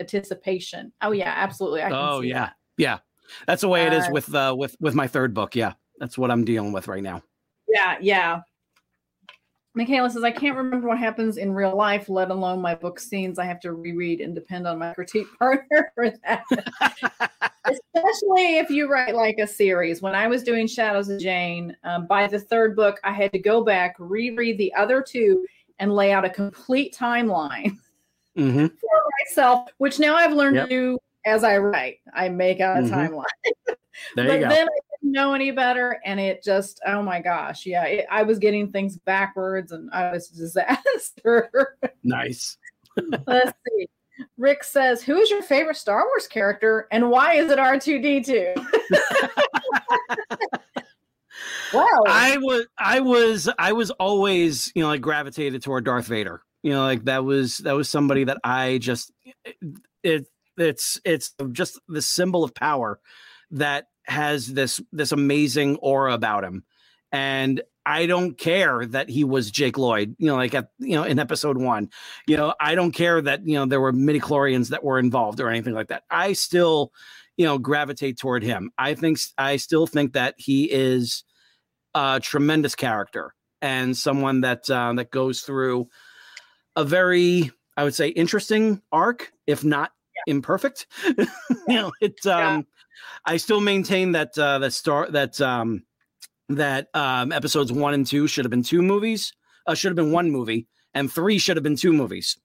anticipation. 0.00 0.92
Oh 1.02 1.12
yeah, 1.12 1.32
absolutely. 1.36 1.82
oh 1.82 2.20
yeah, 2.20 2.40
that. 2.40 2.54
yeah. 2.76 2.98
That's 3.46 3.62
the 3.62 3.68
way 3.68 3.86
it 3.86 3.92
is 3.92 4.04
uh, 4.04 4.10
with 4.12 4.34
uh, 4.34 4.54
with 4.56 4.76
with 4.80 4.94
my 4.94 5.06
third 5.06 5.32
book. 5.34 5.54
Yeah, 5.54 5.74
that's 5.98 6.18
what 6.18 6.30
I'm 6.30 6.44
dealing 6.44 6.72
with 6.72 6.88
right 6.88 7.02
now. 7.02 7.22
Yeah, 7.68 7.96
yeah. 8.00 8.40
Michaela 9.74 10.10
says, 10.10 10.22
I 10.22 10.30
can't 10.30 10.56
remember 10.56 10.88
what 10.88 10.98
happens 10.98 11.38
in 11.38 11.54
real 11.54 11.74
life, 11.74 12.10
let 12.10 12.30
alone 12.30 12.60
my 12.60 12.74
book 12.74 13.00
scenes. 13.00 13.38
I 13.38 13.46
have 13.46 13.58
to 13.60 13.72
reread 13.72 14.20
and 14.20 14.34
depend 14.34 14.66
on 14.66 14.78
my 14.78 14.92
critique 14.92 15.26
partner 15.38 15.90
for 15.94 16.10
that. 16.10 16.42
Especially 17.64 18.58
if 18.58 18.68
you 18.68 18.90
write 18.90 19.14
like 19.14 19.38
a 19.38 19.46
series. 19.46 20.02
When 20.02 20.14
I 20.14 20.26
was 20.26 20.42
doing 20.42 20.66
Shadows 20.66 21.08
of 21.08 21.18
Jane, 21.18 21.74
um, 21.84 22.06
by 22.06 22.26
the 22.26 22.38
third 22.38 22.76
book, 22.76 23.00
I 23.02 23.12
had 23.12 23.32
to 23.32 23.38
go 23.38 23.64
back, 23.64 23.96
reread 23.98 24.58
the 24.58 24.74
other 24.74 25.02
two, 25.02 25.46
and 25.78 25.94
lay 25.94 26.12
out 26.12 26.26
a 26.26 26.30
complete 26.30 26.94
timeline 26.94 27.78
mm-hmm. 28.36 28.66
for 28.66 29.02
myself, 29.20 29.68
which 29.78 29.98
now 29.98 30.16
I've 30.16 30.32
learned 30.32 30.56
yep. 30.56 30.68
to 30.68 30.70
do 30.70 30.98
as 31.24 31.44
I 31.44 31.58
write. 31.58 31.98
I 32.14 32.28
make 32.28 32.60
out 32.60 32.78
a 32.78 32.80
mm-hmm. 32.82 32.94
timeline. 32.94 33.24
There 34.16 34.26
but 34.26 34.34
you 34.34 34.40
go. 34.40 34.48
then 34.48 34.66
I 34.66 34.78
didn't 35.00 35.12
know 35.12 35.34
any 35.34 35.50
better, 35.50 36.00
and 36.04 36.18
it 36.18 36.42
just 36.42 36.80
oh 36.86 37.02
my 37.02 37.20
gosh, 37.20 37.66
yeah, 37.66 37.84
it, 37.84 38.06
I 38.10 38.22
was 38.22 38.38
getting 38.38 38.72
things 38.72 38.96
backwards, 38.96 39.70
and 39.70 39.90
I 39.92 40.12
was 40.12 40.30
a 40.30 40.36
disaster. 40.38 41.76
nice. 42.02 42.56
Let's 43.26 43.52
see. 43.68 43.88
Rick 44.38 44.64
says, 44.64 45.02
"Who 45.02 45.18
is 45.18 45.30
your 45.30 45.42
favorite 45.42 45.76
Star 45.76 46.04
Wars 46.06 46.26
character, 46.26 46.88
and 46.90 47.10
why 47.10 47.34
is 47.34 47.50
it 47.50 47.58
R 47.58 47.78
two 47.78 48.00
D 48.00 48.22
2 48.22 48.54
Wow. 51.72 51.86
I 52.06 52.36
was 52.38 52.66
I 52.78 53.00
was 53.00 53.48
I 53.58 53.72
was 53.72 53.90
always, 53.92 54.70
you 54.74 54.82
know, 54.82 54.88
like 54.88 55.00
gravitated 55.00 55.62
toward 55.62 55.84
Darth 55.84 56.06
Vader. 56.06 56.42
You 56.62 56.72
know, 56.72 56.82
like 56.82 57.04
that 57.04 57.24
was 57.24 57.58
that 57.58 57.72
was 57.72 57.88
somebody 57.88 58.24
that 58.24 58.38
I 58.44 58.78
just 58.78 59.12
it 60.02 60.26
it's 60.56 61.00
it's 61.04 61.34
just 61.52 61.80
the 61.88 62.02
symbol 62.02 62.44
of 62.44 62.54
power 62.54 63.00
that 63.52 63.86
has 64.04 64.46
this 64.46 64.80
this 64.92 65.12
amazing 65.12 65.76
aura 65.76 66.14
about 66.14 66.44
him. 66.44 66.64
And 67.10 67.62
I 67.84 68.06
don't 68.06 68.38
care 68.38 68.86
that 68.86 69.08
he 69.08 69.24
was 69.24 69.50
Jake 69.50 69.76
Lloyd, 69.76 70.14
you 70.18 70.26
know, 70.26 70.36
like 70.36 70.54
at 70.54 70.68
you 70.78 70.94
know 70.94 71.04
in 71.04 71.18
episode 71.18 71.58
one. 71.58 71.90
You 72.26 72.36
know, 72.36 72.54
I 72.60 72.74
don't 72.74 72.92
care 72.92 73.20
that 73.20 73.46
you 73.46 73.54
know 73.54 73.66
there 73.66 73.80
were 73.80 73.92
midi 73.92 74.20
chlorians 74.20 74.68
that 74.70 74.84
were 74.84 74.98
involved 74.98 75.40
or 75.40 75.48
anything 75.48 75.74
like 75.74 75.88
that. 75.88 76.04
I 76.10 76.32
still, 76.34 76.92
you 77.36 77.44
know, 77.44 77.58
gravitate 77.58 78.18
toward 78.18 78.42
him. 78.42 78.70
I 78.78 78.94
think 78.94 79.18
I 79.36 79.56
still 79.56 79.86
think 79.86 80.12
that 80.12 80.34
he 80.38 80.70
is 80.70 81.24
a 81.94 82.20
tremendous 82.22 82.74
character 82.74 83.34
and 83.60 83.96
someone 83.96 84.42
that 84.42 84.70
uh, 84.70 84.92
that 84.94 85.10
goes 85.10 85.40
through 85.40 85.88
a 86.76 86.84
very, 86.84 87.50
I 87.76 87.84
would 87.84 87.94
say, 87.94 88.08
interesting 88.08 88.80
arc, 88.92 89.32
if 89.46 89.64
not 89.64 89.92
yeah. 90.14 90.32
imperfect. 90.32 90.86
you 91.06 91.26
know, 91.68 91.92
it. 92.00 92.24
Um, 92.26 92.40
yeah. 92.40 92.62
I 93.24 93.36
still 93.36 93.60
maintain 93.60 94.12
that 94.12 94.36
uh, 94.38 94.58
that 94.60 94.72
star 94.72 95.10
that 95.10 95.40
um, 95.40 95.84
that 96.48 96.88
um, 96.94 97.32
episodes 97.32 97.72
one 97.72 97.94
and 97.94 98.06
two 98.06 98.26
should 98.26 98.44
have 98.44 98.50
been 98.50 98.62
two 98.62 98.82
movies. 98.82 99.32
Uh, 99.66 99.74
should 99.74 99.90
have 99.90 99.96
been 99.96 100.12
one 100.12 100.30
movie, 100.30 100.66
and 100.94 101.12
three 101.12 101.38
should 101.38 101.56
have 101.56 101.62
been 101.62 101.76
two 101.76 101.92
movies. 101.92 102.36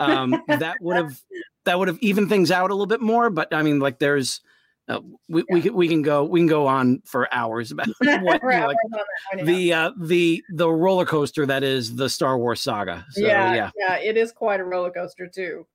Um, 0.00 0.42
that 0.48 0.76
would 0.80 0.96
have 1.02 1.22
that 1.64 1.78
would 1.78 1.88
have 1.88 1.98
evened 2.00 2.28
things 2.28 2.50
out 2.50 2.70
a 2.70 2.74
little 2.74 2.86
bit 2.86 3.00
more. 3.00 3.30
But 3.30 3.52
I 3.54 3.62
mean, 3.62 3.78
like, 3.78 3.98
there's 3.98 4.40
uh, 4.88 5.00
we, 5.28 5.40
yeah. 5.40 5.54
we 5.54 5.62
can 5.62 5.74
we 5.74 5.88
can 5.88 6.02
go 6.02 6.24
we 6.24 6.40
can 6.40 6.46
go 6.46 6.66
on 6.66 7.02
for 7.04 7.32
hours 7.34 7.72
about 7.72 7.88
what, 7.98 8.40
you 8.42 8.50
know, 8.50 8.66
like, 8.66 9.44
the 9.44 9.72
uh, 9.72 9.90
the 9.98 10.42
the 10.50 10.70
roller 10.70 11.04
coaster 11.04 11.44
that 11.44 11.64
is 11.64 11.96
the 11.96 12.08
Star 12.08 12.38
Wars 12.38 12.60
saga. 12.60 13.04
So, 13.10 13.22
yeah, 13.22 13.54
yeah, 13.54 13.70
yeah, 13.76 13.96
it 13.96 14.16
is 14.16 14.30
quite 14.30 14.60
a 14.60 14.64
roller 14.64 14.90
coaster 14.90 15.26
too. 15.26 15.66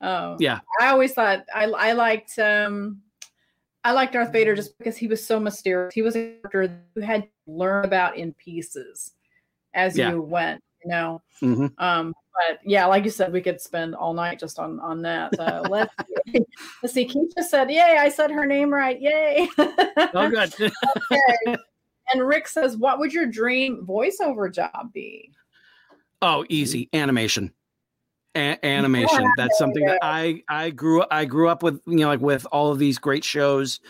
Um, 0.00 0.36
yeah, 0.38 0.60
I 0.80 0.88
always 0.88 1.12
thought 1.12 1.44
I 1.54 1.64
I 1.64 1.92
liked 1.92 2.38
um 2.38 3.02
I 3.84 3.92
liked 3.92 4.14
Darth 4.14 4.32
Vader 4.32 4.56
just 4.56 4.78
because 4.78 4.96
he 4.96 5.08
was 5.08 5.24
so 5.24 5.38
mysterious. 5.38 5.92
He 5.92 6.02
was 6.02 6.16
a 6.16 6.36
character 6.50 6.80
you 6.96 7.02
had 7.02 7.24
to 7.24 7.28
learn 7.46 7.84
about 7.84 8.16
in 8.16 8.32
pieces 8.32 9.12
as 9.74 9.96
yeah. 9.96 10.10
you 10.10 10.22
went. 10.22 10.62
You 10.82 10.90
know, 10.90 11.22
mm-hmm. 11.42 11.66
um, 11.78 12.14
but 12.34 12.58
yeah, 12.64 12.86
like 12.86 13.04
you 13.04 13.10
said, 13.10 13.32
we 13.32 13.40
could 13.40 13.60
spend 13.60 13.94
all 13.94 14.14
night 14.14 14.38
just 14.38 14.58
on 14.58 14.80
on 14.80 15.02
that. 15.02 15.38
Uh, 15.38 15.62
let's 15.68 15.94
see. 16.32 16.44
let's 16.82 16.94
see. 16.94 17.06
Keisha 17.06 17.44
said, 17.48 17.70
"Yay! 17.70 17.96
I 17.98 18.08
said 18.08 18.30
her 18.30 18.46
name 18.46 18.72
right. 18.72 19.00
Yay!" 19.00 19.48
oh, 19.58 20.30
good. 20.30 20.54
okay. 20.60 21.56
And 22.12 22.26
Rick 22.26 22.48
says, 22.48 22.76
"What 22.76 22.98
would 22.98 23.12
your 23.12 23.26
dream 23.26 23.86
voiceover 23.86 24.52
job 24.52 24.92
be?" 24.92 25.30
Oh, 26.22 26.44
easy 26.48 26.88
animation 26.92 27.52
a- 28.34 28.64
animation. 28.64 29.22
Yeah, 29.22 29.30
That's 29.36 29.58
something 29.58 29.84
that 29.86 29.98
I 30.02 30.42
I 30.48 30.70
grew 30.70 31.04
I 31.10 31.24
grew 31.24 31.48
up 31.48 31.62
with. 31.62 31.80
You 31.86 31.96
know, 31.96 32.08
like 32.08 32.20
with 32.20 32.46
all 32.52 32.72
of 32.72 32.78
these 32.78 32.98
great 32.98 33.24
shows, 33.24 33.80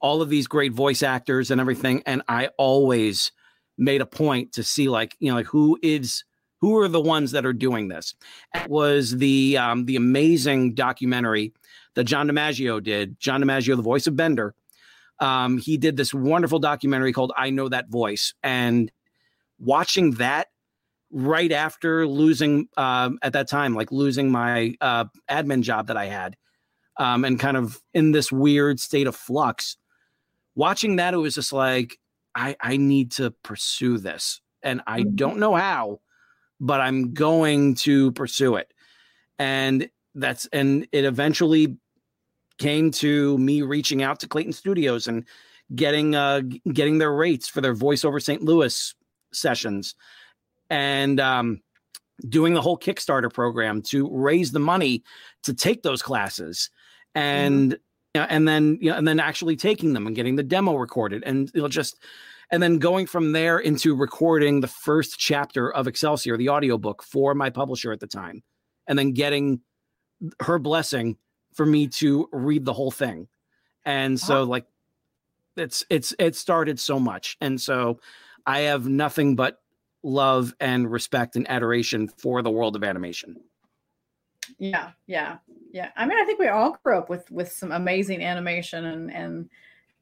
all 0.00 0.22
of 0.22 0.28
these 0.28 0.46
great 0.46 0.72
voice 0.72 1.02
actors 1.02 1.50
and 1.50 1.60
everything, 1.60 2.02
and 2.06 2.22
I 2.28 2.48
always 2.58 3.32
made 3.78 4.00
a 4.00 4.06
point 4.06 4.52
to 4.52 4.62
see 4.62 4.88
like 4.88 5.16
you 5.18 5.30
know 5.30 5.36
like 5.36 5.46
who 5.46 5.78
is 5.82 6.24
who 6.62 6.78
are 6.78 6.88
the 6.88 7.00
ones 7.00 7.32
that 7.32 7.44
are 7.44 7.52
doing 7.52 7.88
this. 7.88 8.14
It 8.54 8.70
was 8.70 9.16
the 9.16 9.58
um, 9.58 9.84
the 9.84 9.96
amazing 9.96 10.74
documentary 10.74 11.52
that 11.94 12.04
John 12.04 12.28
DiMaggio 12.28 12.82
did. 12.82 13.20
John 13.20 13.42
DiMaggio, 13.42 13.76
the 13.76 13.82
voice 13.82 14.06
of 14.06 14.16
Bender. 14.16 14.54
Um, 15.18 15.58
he 15.58 15.76
did 15.76 15.96
this 15.96 16.14
wonderful 16.14 16.60
documentary 16.60 17.12
called 17.12 17.32
"I 17.36 17.50
Know 17.50 17.68
That 17.68 17.90
Voice," 17.90 18.32
and 18.42 18.90
watching 19.58 20.12
that 20.12 20.48
right 21.10 21.52
after 21.52 22.06
losing 22.06 22.68
um, 22.76 23.18
at 23.22 23.34
that 23.34 23.48
time, 23.48 23.74
like 23.74 23.90
losing 23.90 24.30
my 24.30 24.74
uh, 24.80 25.04
admin 25.28 25.62
job 25.62 25.88
that 25.88 25.96
I 25.96 26.06
had, 26.06 26.36
um, 26.96 27.24
and 27.24 27.40
kind 27.40 27.56
of 27.56 27.82
in 27.92 28.12
this 28.12 28.30
weird 28.30 28.78
state 28.78 29.08
of 29.08 29.16
flux. 29.16 29.76
Watching 30.54 30.96
that, 30.96 31.12
it 31.12 31.18
was 31.18 31.34
just 31.34 31.52
like 31.52 31.98
I 32.36 32.56
I 32.60 32.76
need 32.76 33.10
to 33.12 33.32
pursue 33.42 33.98
this, 33.98 34.40
and 34.62 34.80
I 34.86 35.00
mm-hmm. 35.00 35.16
don't 35.16 35.38
know 35.38 35.56
how, 35.56 36.00
but 36.62 36.80
I'm 36.80 37.12
going 37.12 37.74
to 37.74 38.12
pursue 38.12 38.54
it, 38.54 38.72
and 39.38 39.90
that's 40.14 40.46
and 40.46 40.86
it 40.92 41.04
eventually 41.04 41.76
came 42.58 42.92
to 42.92 43.36
me 43.36 43.62
reaching 43.62 44.02
out 44.02 44.20
to 44.20 44.28
Clayton 44.28 44.52
Studios 44.52 45.08
and 45.08 45.26
getting 45.74 46.14
uh 46.14 46.42
getting 46.72 46.98
their 46.98 47.12
rates 47.12 47.48
for 47.48 47.60
their 47.60 47.74
voiceover 47.74 48.22
St. 48.22 48.42
Louis 48.42 48.94
sessions 49.32 49.94
and 50.70 51.20
um, 51.20 51.60
doing 52.28 52.54
the 52.54 52.62
whole 52.62 52.78
Kickstarter 52.78 53.32
program 53.32 53.82
to 53.82 54.08
raise 54.10 54.52
the 54.52 54.58
money 54.58 55.02
to 55.42 55.52
take 55.52 55.82
those 55.82 56.00
classes, 56.00 56.70
and 57.14 57.72
mm-hmm. 58.14 58.26
and 58.30 58.48
then 58.48 58.78
you 58.80 58.90
know, 58.90 58.96
and 58.96 59.06
then 59.06 59.20
actually 59.20 59.56
taking 59.56 59.92
them 59.92 60.06
and 60.06 60.16
getting 60.16 60.36
the 60.36 60.42
demo 60.42 60.76
recorded, 60.76 61.22
and 61.26 61.50
you 61.54 61.60
know, 61.60 61.68
just 61.68 62.02
and 62.52 62.62
then 62.62 62.78
going 62.78 63.06
from 63.06 63.32
there 63.32 63.58
into 63.58 63.96
recording 63.96 64.60
the 64.60 64.68
first 64.68 65.18
chapter 65.18 65.72
of 65.72 65.88
Excelsior, 65.88 66.36
the 66.36 66.50
audiobook 66.50 67.02
for 67.02 67.34
my 67.34 67.48
publisher 67.48 67.92
at 67.92 68.00
the 68.00 68.06
time, 68.06 68.42
and 68.86 68.98
then 68.98 69.12
getting 69.12 69.62
her 70.40 70.58
blessing 70.58 71.16
for 71.54 71.64
me 71.64 71.88
to 71.88 72.28
read 72.30 72.66
the 72.66 72.74
whole 72.74 72.90
thing. 72.90 73.26
And 73.84 74.20
so 74.20 74.44
like 74.44 74.66
it's 75.56 75.84
it's 75.90 76.14
it 76.18 76.36
started 76.36 76.78
so 76.78 77.00
much. 77.00 77.36
And 77.40 77.60
so 77.60 78.00
I 78.46 78.60
have 78.60 78.86
nothing 78.86 79.34
but 79.34 79.58
love 80.02 80.54
and 80.60 80.90
respect 80.90 81.36
and 81.36 81.48
adoration 81.50 82.08
for 82.08 82.42
the 82.42 82.50
world 82.50 82.76
of 82.76 82.84
animation. 82.84 83.36
Yeah, 84.58 84.90
yeah, 85.06 85.38
yeah. 85.72 85.90
I 85.96 86.06
mean, 86.06 86.18
I 86.20 86.24
think 86.24 86.38
we 86.38 86.48
all 86.48 86.76
grew 86.84 86.98
up 86.98 87.08
with 87.08 87.30
with 87.30 87.50
some 87.50 87.72
amazing 87.72 88.22
animation 88.22 88.84
and 88.84 89.12
and 89.12 89.48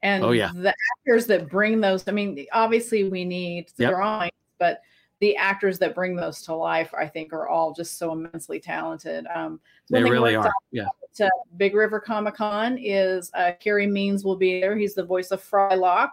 and 0.03 0.23
oh, 0.23 0.31
yeah. 0.31 0.51
the 0.53 0.73
actors 0.97 1.27
that 1.27 1.49
bring 1.49 1.81
those. 1.81 2.07
I 2.07 2.11
mean, 2.11 2.45
obviously 2.51 3.09
we 3.09 3.25
need 3.25 3.71
the 3.77 3.83
yep. 3.83 3.93
drawings, 3.93 4.31
but 4.57 4.81
the 5.19 5.35
actors 5.35 5.77
that 5.79 5.93
bring 5.93 6.15
those 6.15 6.41
to 6.43 6.55
life, 6.55 6.93
I 6.97 7.07
think, 7.07 7.31
are 7.33 7.47
all 7.47 7.73
just 7.73 7.97
so 7.97 8.11
immensely 8.11 8.59
talented. 8.59 9.25
Um, 9.33 9.59
they 9.89 10.03
really 10.03 10.35
are. 10.35 10.51
Yeah. 10.71 10.85
To 11.15 11.29
Big 11.57 11.75
River 11.75 11.99
Comic 11.99 12.35
Con 12.35 12.77
is 12.77 13.29
uh, 13.33 13.51
Carey 13.59 13.85
Means 13.85 14.23
will 14.23 14.37
be 14.37 14.61
there. 14.61 14.77
He's 14.77 14.95
the 14.95 15.03
voice 15.03 15.31
of 15.31 15.43
Frylock 15.43 16.11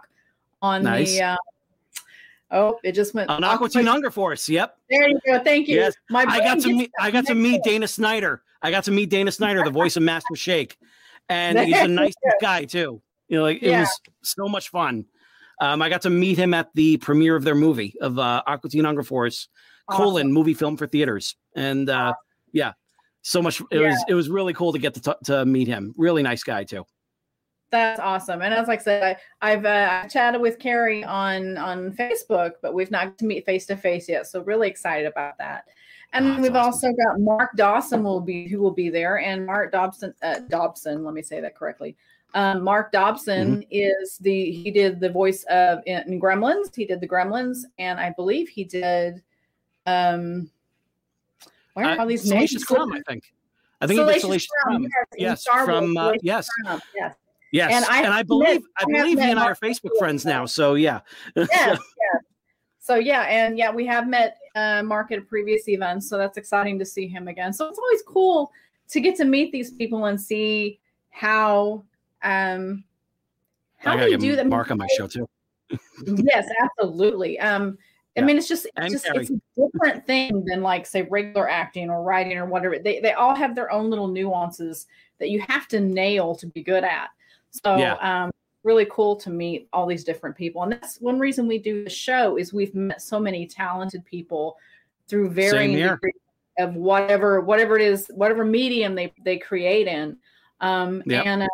on 0.61 0.83
nice. 0.83 1.13
the 1.13 1.23
uh, 1.23 1.35
Oh, 2.51 2.79
it 2.83 2.93
just 2.93 3.13
went 3.13 3.29
on 3.29 3.43
Aqua 3.43 3.69
Teen 3.69 3.85
Hunger 3.85 4.09
Force. 4.09 4.49
Yep. 4.49 4.77
There 4.89 5.07
you 5.07 5.19
go. 5.25 5.39
Thank 5.43 5.67
you. 5.67 5.75
Yes. 5.75 5.93
My 6.09 6.25
I 6.27 6.39
got 6.39 6.59
to 6.61 6.69
meet. 6.69 6.91
I 6.99 7.11
got 7.11 7.25
to 7.27 7.35
meet 7.35 7.63
Dana 7.63 7.87
Snyder. 7.87 8.41
I 8.61 8.71
got 8.71 8.83
to 8.85 8.91
meet 8.91 9.09
Dana 9.09 9.31
Snyder, 9.31 9.63
the 9.63 9.69
voice 9.69 9.95
of 9.97 10.03
Master 10.03 10.35
Shake, 10.35 10.77
and 11.29 11.59
he's 11.59 11.77
a 11.77 11.87
nice 11.87 12.15
guy 12.41 12.65
too. 12.65 13.01
You 13.29 13.37
know, 13.37 13.43
like 13.43 13.63
it 13.63 13.69
yeah. 13.69 13.81
was 13.81 14.01
so 14.21 14.47
much 14.47 14.69
fun. 14.69 15.05
Um, 15.61 15.81
I 15.81 15.89
got 15.89 16.01
to 16.03 16.09
meet 16.09 16.37
him 16.37 16.53
at 16.53 16.69
the 16.73 16.97
premiere 16.97 17.35
of 17.35 17.43
their 17.43 17.55
movie 17.55 17.93
of 18.01 18.17
uh, 18.17 18.43
Aqua 18.47 18.69
Teen 18.69 18.85
Hunger 18.85 19.03
Force 19.03 19.49
awesome. 19.87 20.03
colon 20.03 20.33
movie 20.33 20.53
film 20.53 20.77
for 20.77 20.87
theaters, 20.87 21.35
and 21.55 21.89
uh, 21.89 22.13
yeah, 22.51 22.73
so 23.21 23.41
much. 23.41 23.61
It 23.71 23.79
yeah. 23.79 23.89
was 23.89 24.05
it 24.09 24.13
was 24.13 24.29
really 24.29 24.53
cool 24.53 24.73
to 24.73 24.79
get 24.79 24.93
to 24.95 25.01
t- 25.01 25.25
to 25.25 25.45
meet 25.45 25.67
him. 25.67 25.93
Really 25.97 26.23
nice 26.23 26.43
guy 26.43 26.63
too. 26.63 26.85
That's 27.71 27.99
awesome. 27.99 28.41
And 28.41 28.53
as 28.53 28.67
like 28.67 28.79
I 28.79 28.83
said, 28.83 29.17
I, 29.41 29.51
have 29.51 29.65
uh, 29.65 30.07
chatted 30.07 30.41
with 30.41 30.57
Carey 30.59 31.03
on 31.03 31.57
on 31.57 31.91
Facebook, 31.91 32.53
but 32.61 32.73
we've 32.73 32.91
not 32.91 33.17
to 33.19 33.25
meet 33.25 33.45
face 33.45 33.65
to 33.67 33.77
face 33.77 34.09
yet. 34.09 34.27
So 34.27 34.41
really 34.41 34.67
excited 34.67 35.05
about 35.05 35.37
that. 35.37 35.65
And 36.13 36.25
oh, 36.25 36.41
we've 36.41 36.55
awesome. 36.55 36.89
also 36.89 36.93
got 36.93 37.19
Mark 37.19 37.51
Dawson 37.55 38.03
will 38.03 38.21
be 38.21 38.47
who 38.47 38.59
will 38.59 38.71
be 38.71 38.89
there, 38.89 39.19
and 39.19 39.45
Mark 39.45 39.71
Dodson 39.71 40.13
uh, 40.23 40.39
Dodson. 40.47 41.03
Let 41.03 41.13
me 41.13 41.21
say 41.21 41.41
that 41.41 41.55
correctly. 41.55 41.95
Um, 42.35 42.63
Mark 42.63 42.91
Dodson 42.91 43.57
mm-hmm. 43.57 43.67
is 43.71 44.17
the 44.19 44.51
he 44.51 44.69
did 44.69 44.99
the 44.99 45.09
voice 45.09 45.43
of 45.45 45.79
in, 45.85 46.13
in, 46.13 46.21
Gremlins. 46.21 46.75
He 46.75 46.85
did 46.85 47.01
the 47.01 47.07
Gremlins, 47.07 47.59
and 47.79 47.99
I 47.99 48.11
believe 48.11 48.49
he 48.49 48.63
did. 48.63 49.23
Um, 49.85 50.51
where 51.73 51.87
are 51.87 51.91
uh, 51.91 51.97
all 51.99 52.05
these 52.05 52.23
Salacious 52.23 52.63
Crumb, 52.63 52.93
I 52.93 53.01
think. 53.07 53.23
I 53.81 53.87
think 53.87 53.97
Salacious, 53.97 54.21
Salacious 54.21 54.49
Crumb. 54.63 54.87
Yes, 55.17 55.45
yes 55.47 55.65
from 55.65 55.97
uh, 55.97 56.13
yes. 56.21 56.47
yes. 56.95 57.15
Yes, 57.51 57.73
and 57.73 57.85
I, 57.85 58.03
and 58.03 58.13
I 58.13 58.21
believe 58.21 58.61
I, 58.77 58.85
believe 58.85 59.17
he 59.17 59.25
and 59.25 59.39
I 59.39 59.45
are 59.45 59.55
Facebook 59.55 59.97
friends 59.97 60.23
now. 60.23 60.45
So 60.45 60.75
yeah. 60.75 60.99
yes, 61.35 61.49
yes. 61.51 61.79
So 62.79 62.95
yeah, 62.95 63.21
and 63.21 63.57
yeah, 63.57 63.71
we 63.71 63.85
have 63.87 64.07
met 64.07 64.37
uh, 64.55 64.83
Mark 64.83 65.11
at 65.11 65.19
a 65.19 65.23
previous 65.23 65.67
event, 65.67 66.03
so 66.03 66.17
that's 66.17 66.37
exciting 66.37 66.77
to 66.79 66.85
see 66.85 67.07
him 67.07 67.27
again. 67.27 67.53
So 67.53 67.67
it's 67.67 67.79
always 67.79 68.03
cool 68.03 68.51
to 68.89 68.99
get 68.99 69.15
to 69.17 69.25
meet 69.25 69.51
these 69.51 69.71
people 69.71 70.05
and 70.05 70.19
see 70.19 70.79
how 71.09 71.83
um 72.23 72.83
how 73.77 73.97
they 73.97 74.15
do 74.17 74.35
that. 74.35 74.47
Mark 74.47 74.71
on 74.71 74.77
my 74.77 74.87
show 74.97 75.07
too. 75.07 75.27
yes, 76.05 76.47
absolutely. 76.61 77.39
Um, 77.39 77.77
I 78.17 78.21
mean, 78.21 78.37
it's 78.37 78.49
just, 78.49 78.67
it's 78.75 78.91
just 78.91 79.07
it's 79.13 79.29
a 79.29 79.41
different 79.55 80.05
thing 80.05 80.43
than 80.45 80.61
like 80.61 80.85
say 80.85 81.03
regular 81.03 81.49
acting 81.49 81.89
or 81.89 82.03
writing 82.03 82.37
or 82.37 82.45
whatever. 82.45 82.77
They 82.77 82.99
they 82.99 83.13
all 83.13 83.33
have 83.33 83.55
their 83.55 83.71
own 83.71 83.89
little 83.89 84.09
nuances 84.09 84.87
that 85.19 85.29
you 85.29 85.41
have 85.47 85.67
to 85.69 85.79
nail 85.79 86.35
to 86.35 86.47
be 86.47 86.61
good 86.61 86.83
at. 86.83 87.09
So 87.51 87.77
yeah. 87.77 87.93
um, 87.95 88.31
really 88.63 88.87
cool 88.91 89.15
to 89.17 89.29
meet 89.29 89.69
all 89.71 89.85
these 89.85 90.03
different 90.03 90.35
people. 90.35 90.63
And 90.63 90.71
that's 90.71 90.99
one 90.99 91.17
reason 91.17 91.47
we 91.47 91.59
do 91.59 91.83
the 91.85 91.89
show 91.89 92.37
is 92.37 92.53
we've 92.53 92.75
met 92.75 93.01
so 93.01 93.19
many 93.19 93.47
talented 93.47 94.03
people 94.03 94.57
through 95.07 95.29
varying 95.29 95.77
degrees 95.77 96.13
of 96.57 96.75
whatever 96.75 97.39
whatever 97.39 97.77
it 97.77 97.83
is, 97.83 98.11
whatever 98.13 98.43
medium 98.43 98.95
they 98.95 99.13
they 99.23 99.37
create 99.37 99.87
in. 99.87 100.17
Um, 100.61 101.03
yep. 101.05 101.25
and 101.25 101.43
uh, 101.43 101.47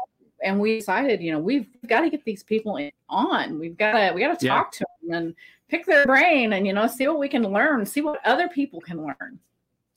and 0.45 0.59
we 0.59 0.77
decided, 0.77 1.21
you 1.21 1.31
know, 1.31 1.39
we've 1.39 1.67
got 1.87 2.01
to 2.01 2.09
get 2.09 2.23
these 2.23 2.43
people 2.43 2.77
in, 2.77 2.91
on. 3.09 3.59
We've 3.59 3.75
got 3.75 3.93
to 3.93 4.13
we 4.13 4.21
got 4.21 4.39
to 4.39 4.47
talk 4.47 4.71
to 4.73 4.85
them 5.01 5.13
and 5.17 5.35
pick 5.67 5.85
their 5.85 6.05
brain 6.05 6.53
and 6.53 6.65
you 6.67 6.73
know 6.73 6.87
see 6.87 7.07
what 7.07 7.19
we 7.19 7.27
can 7.27 7.43
learn, 7.43 7.85
see 7.85 8.01
what 8.01 8.25
other 8.25 8.47
people 8.47 8.79
can 8.79 9.03
learn. 9.03 9.39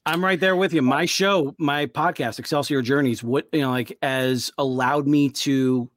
I'm 0.07 0.25
right 0.25 0.41
there 0.41 0.57
with 0.57 0.73
you. 0.73 0.81
My 0.81 1.05
show, 1.05 1.55
my 1.59 1.85
podcast, 1.85 2.39
Excelsior 2.39 2.81
Journeys, 2.81 3.23
what 3.23 3.47
you 3.53 3.61
know, 3.61 3.71
like 3.71 3.97
has 4.03 4.51
allowed 4.57 5.07
me 5.07 5.29
to 5.31 5.91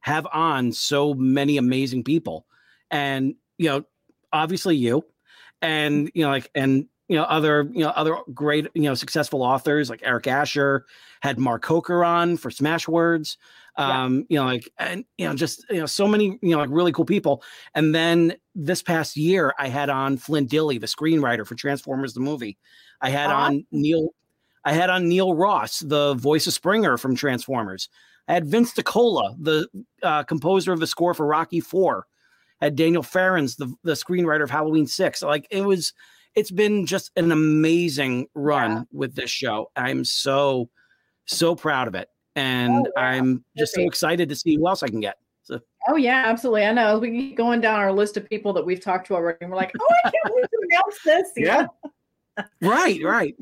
have 0.00 0.26
on 0.32 0.70
so 0.70 1.14
many 1.14 1.56
amazing 1.56 2.04
people, 2.04 2.46
and 2.90 3.34
you 3.56 3.70
know, 3.70 3.84
obviously 4.32 4.76
you, 4.76 5.02
and 5.62 6.10
you 6.14 6.24
know, 6.24 6.30
like 6.30 6.50
and 6.54 6.86
you 7.08 7.16
know 7.16 7.24
other 7.24 7.68
you 7.72 7.80
know 7.80 7.90
other 7.90 8.16
great 8.34 8.66
you 8.74 8.82
know 8.82 8.94
successful 8.94 9.42
authors 9.42 9.88
like 9.88 10.00
Eric 10.04 10.26
Asher 10.26 10.84
had 11.22 11.38
Mark 11.38 11.62
Coker 11.62 12.04
on 12.04 12.36
for 12.36 12.50
Smashwords, 12.50 13.38
um, 13.76 14.18
yeah. 14.18 14.22
you 14.28 14.38
know, 14.38 14.44
like 14.46 14.70
and 14.78 15.04
you 15.18 15.26
know 15.26 15.34
just 15.34 15.64
you 15.70 15.80
know 15.80 15.86
so 15.86 16.06
many 16.06 16.38
you 16.42 16.50
know 16.50 16.58
like 16.58 16.70
really 16.70 16.92
cool 16.92 17.04
people, 17.04 17.42
and 17.74 17.94
then 17.94 18.34
this 18.54 18.82
past 18.82 19.16
year 19.16 19.52
I 19.58 19.68
had 19.68 19.90
on 19.90 20.16
Flint 20.16 20.50
Dille, 20.50 20.80
the 20.80 20.86
screenwriter 20.86 21.46
for 21.46 21.54
Transformers 21.54 22.14
the 22.14 22.20
movie 22.20 22.58
I 23.00 23.10
had 23.10 23.30
uh-huh. 23.30 23.42
on 23.42 23.66
Neil. 23.70 24.08
I 24.64 24.72
had 24.72 24.88
on 24.88 25.08
Neil 25.08 25.34
Ross, 25.34 25.80
the 25.80 26.14
voice 26.14 26.46
of 26.46 26.54
Springer 26.54 26.96
from 26.96 27.14
Transformers. 27.14 27.90
I 28.28 28.32
had 28.32 28.46
Vince 28.46 28.72
DiCola, 28.72 29.36
the 29.38 29.68
uh, 30.02 30.22
composer 30.22 30.72
of 30.72 30.80
the 30.80 30.86
score 30.86 31.12
for 31.12 31.26
Rocky 31.26 31.60
Four. 31.60 32.06
I 32.62 32.66
had 32.66 32.76
Daniel 32.76 33.02
Farrands, 33.02 33.56
the 33.56 33.74
the 33.82 33.92
screenwriter 33.92 34.42
of 34.42 34.50
Halloween 34.50 34.86
Six. 34.86 35.22
Like 35.22 35.46
it 35.50 35.62
was, 35.62 35.92
it's 36.34 36.50
been 36.50 36.86
just 36.86 37.10
an 37.16 37.30
amazing 37.30 38.28
run 38.34 38.70
yeah. 38.70 38.82
with 38.90 39.14
this 39.14 39.30
show. 39.30 39.70
I'm 39.76 40.04
so 40.04 40.70
so 41.26 41.54
proud 41.54 41.88
of 41.88 41.94
it, 41.94 42.08
and 42.36 42.86
oh, 42.86 42.92
wow. 42.96 43.02
I'm 43.02 43.44
just 43.56 43.74
so 43.74 43.82
excited 43.82 44.28
to 44.28 44.36
see 44.36 44.56
who 44.56 44.68
else 44.68 44.82
I 44.82 44.88
can 44.88 45.00
get. 45.00 45.18
So. 45.42 45.60
Oh 45.88 45.96
yeah, 45.96 46.24
absolutely. 46.26 46.64
I 46.64 46.72
know. 46.72 46.98
We 46.98 47.10
keep 47.10 47.36
going 47.36 47.60
down 47.60 47.78
our 47.78 47.92
list 47.92 48.16
of 48.16 48.28
people 48.28 48.52
that 48.54 48.64
we've 48.64 48.80
talked 48.80 49.06
to 49.08 49.14
already, 49.14 49.38
and 49.42 49.50
we're 49.50 49.56
like, 49.56 49.72
oh, 49.78 49.94
I 50.04 50.10
can't 50.10 50.34
wait 50.34 50.44
to 50.44 50.58
announce 50.70 50.98
this. 51.04 51.28
Yeah 51.36 51.66
right, 52.60 53.00
right. 53.04 53.34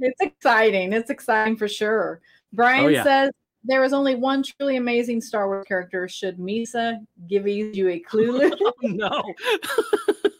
it's 0.00 0.20
exciting. 0.20 0.92
It's 0.92 1.10
exciting 1.10 1.56
for 1.56 1.68
sure. 1.68 2.20
Brian 2.52 2.86
oh, 2.86 2.88
yeah. 2.88 3.02
says 3.02 3.30
there 3.64 3.84
is 3.84 3.92
only 3.92 4.14
one 4.14 4.42
truly 4.42 4.76
amazing 4.76 5.20
Star 5.20 5.46
Wars 5.46 5.66
character. 5.66 6.08
Should 6.08 6.38
Misa 6.38 6.98
give 7.28 7.46
you 7.46 7.88
a 7.88 7.98
clue? 8.00 8.50
oh, 8.60 8.72
no. 8.82 9.22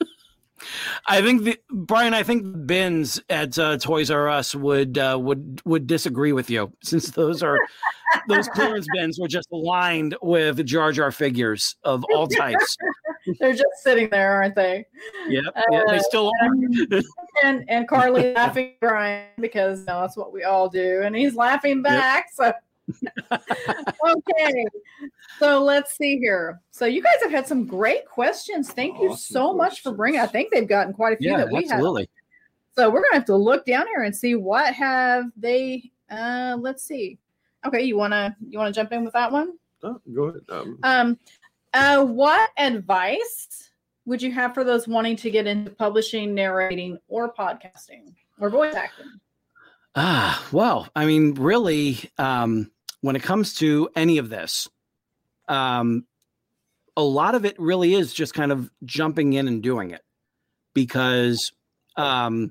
I 1.06 1.22
think 1.22 1.44
the 1.44 1.58
Brian. 1.70 2.14
I 2.14 2.22
think 2.22 2.66
bins 2.66 3.20
at 3.28 3.58
uh, 3.58 3.78
Toys 3.78 4.10
R 4.10 4.28
Us 4.28 4.54
would 4.54 4.98
uh, 4.98 5.18
would 5.20 5.60
would 5.64 5.86
disagree 5.86 6.32
with 6.32 6.50
you 6.50 6.72
since 6.82 7.10
those 7.10 7.42
are 7.42 7.58
those 8.28 8.48
clearance 8.48 8.86
bins 8.94 9.18
were 9.18 9.28
just 9.28 9.48
lined 9.50 10.16
with 10.22 10.64
Jar 10.66 10.92
Jar 10.92 11.12
figures 11.12 11.76
of 11.84 12.04
all 12.12 12.26
types. 12.26 12.76
They're 13.40 13.52
just 13.52 13.64
sitting 13.82 14.08
there, 14.10 14.34
aren't 14.34 14.54
they? 14.54 14.86
Yep, 15.28 15.44
uh, 15.54 15.62
yeah, 15.72 15.82
they 15.88 15.98
still 15.98 16.30
are. 16.40 17.02
and 17.42 17.64
and 17.68 17.88
Carly 17.88 18.32
laughing 18.36 18.74
Brian 18.80 19.28
because 19.40 19.84
no, 19.86 20.00
that's 20.00 20.16
what 20.16 20.32
we 20.32 20.44
all 20.44 20.68
do, 20.68 21.02
and 21.02 21.14
he's 21.16 21.34
laughing 21.34 21.82
back. 21.82 22.26
Yep. 22.38 22.52
So 22.52 22.65
okay. 23.32 24.64
So 25.38 25.62
let's 25.62 25.96
see 25.96 26.18
here. 26.18 26.60
So 26.70 26.86
you 26.86 27.02
guys 27.02 27.14
have 27.22 27.30
had 27.30 27.46
some 27.46 27.66
great 27.66 28.06
questions. 28.06 28.70
Thank 28.70 28.96
awesome 28.96 29.10
you 29.10 29.16
so 29.16 29.54
questions. 29.54 29.58
much 29.58 29.82
for 29.82 29.92
bringing. 29.92 30.20
I 30.20 30.26
think 30.26 30.52
they've 30.52 30.68
gotten 30.68 30.92
quite 30.92 31.14
a 31.14 31.16
few 31.16 31.30
yeah, 31.30 31.38
that 31.38 31.50
we 31.50 31.64
absolutely. 31.64 32.02
have. 32.02 32.08
So 32.76 32.90
we're 32.90 33.02
gonna 33.02 33.14
have 33.14 33.24
to 33.26 33.36
look 33.36 33.64
down 33.64 33.86
here 33.86 34.02
and 34.02 34.14
see 34.14 34.34
what 34.34 34.74
have 34.74 35.26
they. 35.36 35.90
Uh, 36.10 36.56
let's 36.60 36.84
see. 36.84 37.18
Okay, 37.66 37.82
you 37.82 37.96
wanna 37.96 38.36
you 38.48 38.58
wanna 38.58 38.72
jump 38.72 38.92
in 38.92 39.04
with 39.04 39.14
that 39.14 39.32
one? 39.32 39.54
Oh, 39.82 40.00
go 40.14 40.24
ahead. 40.24 40.42
Um, 40.48 40.78
um 40.82 41.18
uh, 41.74 42.04
what 42.04 42.50
advice 42.56 43.70
would 44.06 44.22
you 44.22 44.32
have 44.32 44.54
for 44.54 44.64
those 44.64 44.88
wanting 44.88 45.16
to 45.16 45.30
get 45.30 45.46
into 45.46 45.70
publishing, 45.70 46.34
narrating, 46.34 46.98
or 47.08 47.32
podcasting 47.34 48.14
or 48.40 48.48
voice 48.48 48.74
acting? 48.74 49.06
Ah, 49.94 50.46
well, 50.52 50.88
I 50.94 51.06
mean, 51.06 51.34
really, 51.34 51.98
um, 52.18 52.70
when 53.06 53.14
it 53.14 53.22
comes 53.22 53.54
to 53.54 53.88
any 53.94 54.18
of 54.18 54.30
this, 54.30 54.68
um, 55.46 56.04
a 56.96 57.02
lot 57.02 57.36
of 57.36 57.44
it 57.44 57.54
really 57.56 57.94
is 57.94 58.12
just 58.12 58.34
kind 58.34 58.50
of 58.50 58.68
jumping 58.84 59.34
in 59.34 59.46
and 59.46 59.62
doing 59.62 59.92
it 59.92 60.02
because 60.74 61.52
um, 61.96 62.50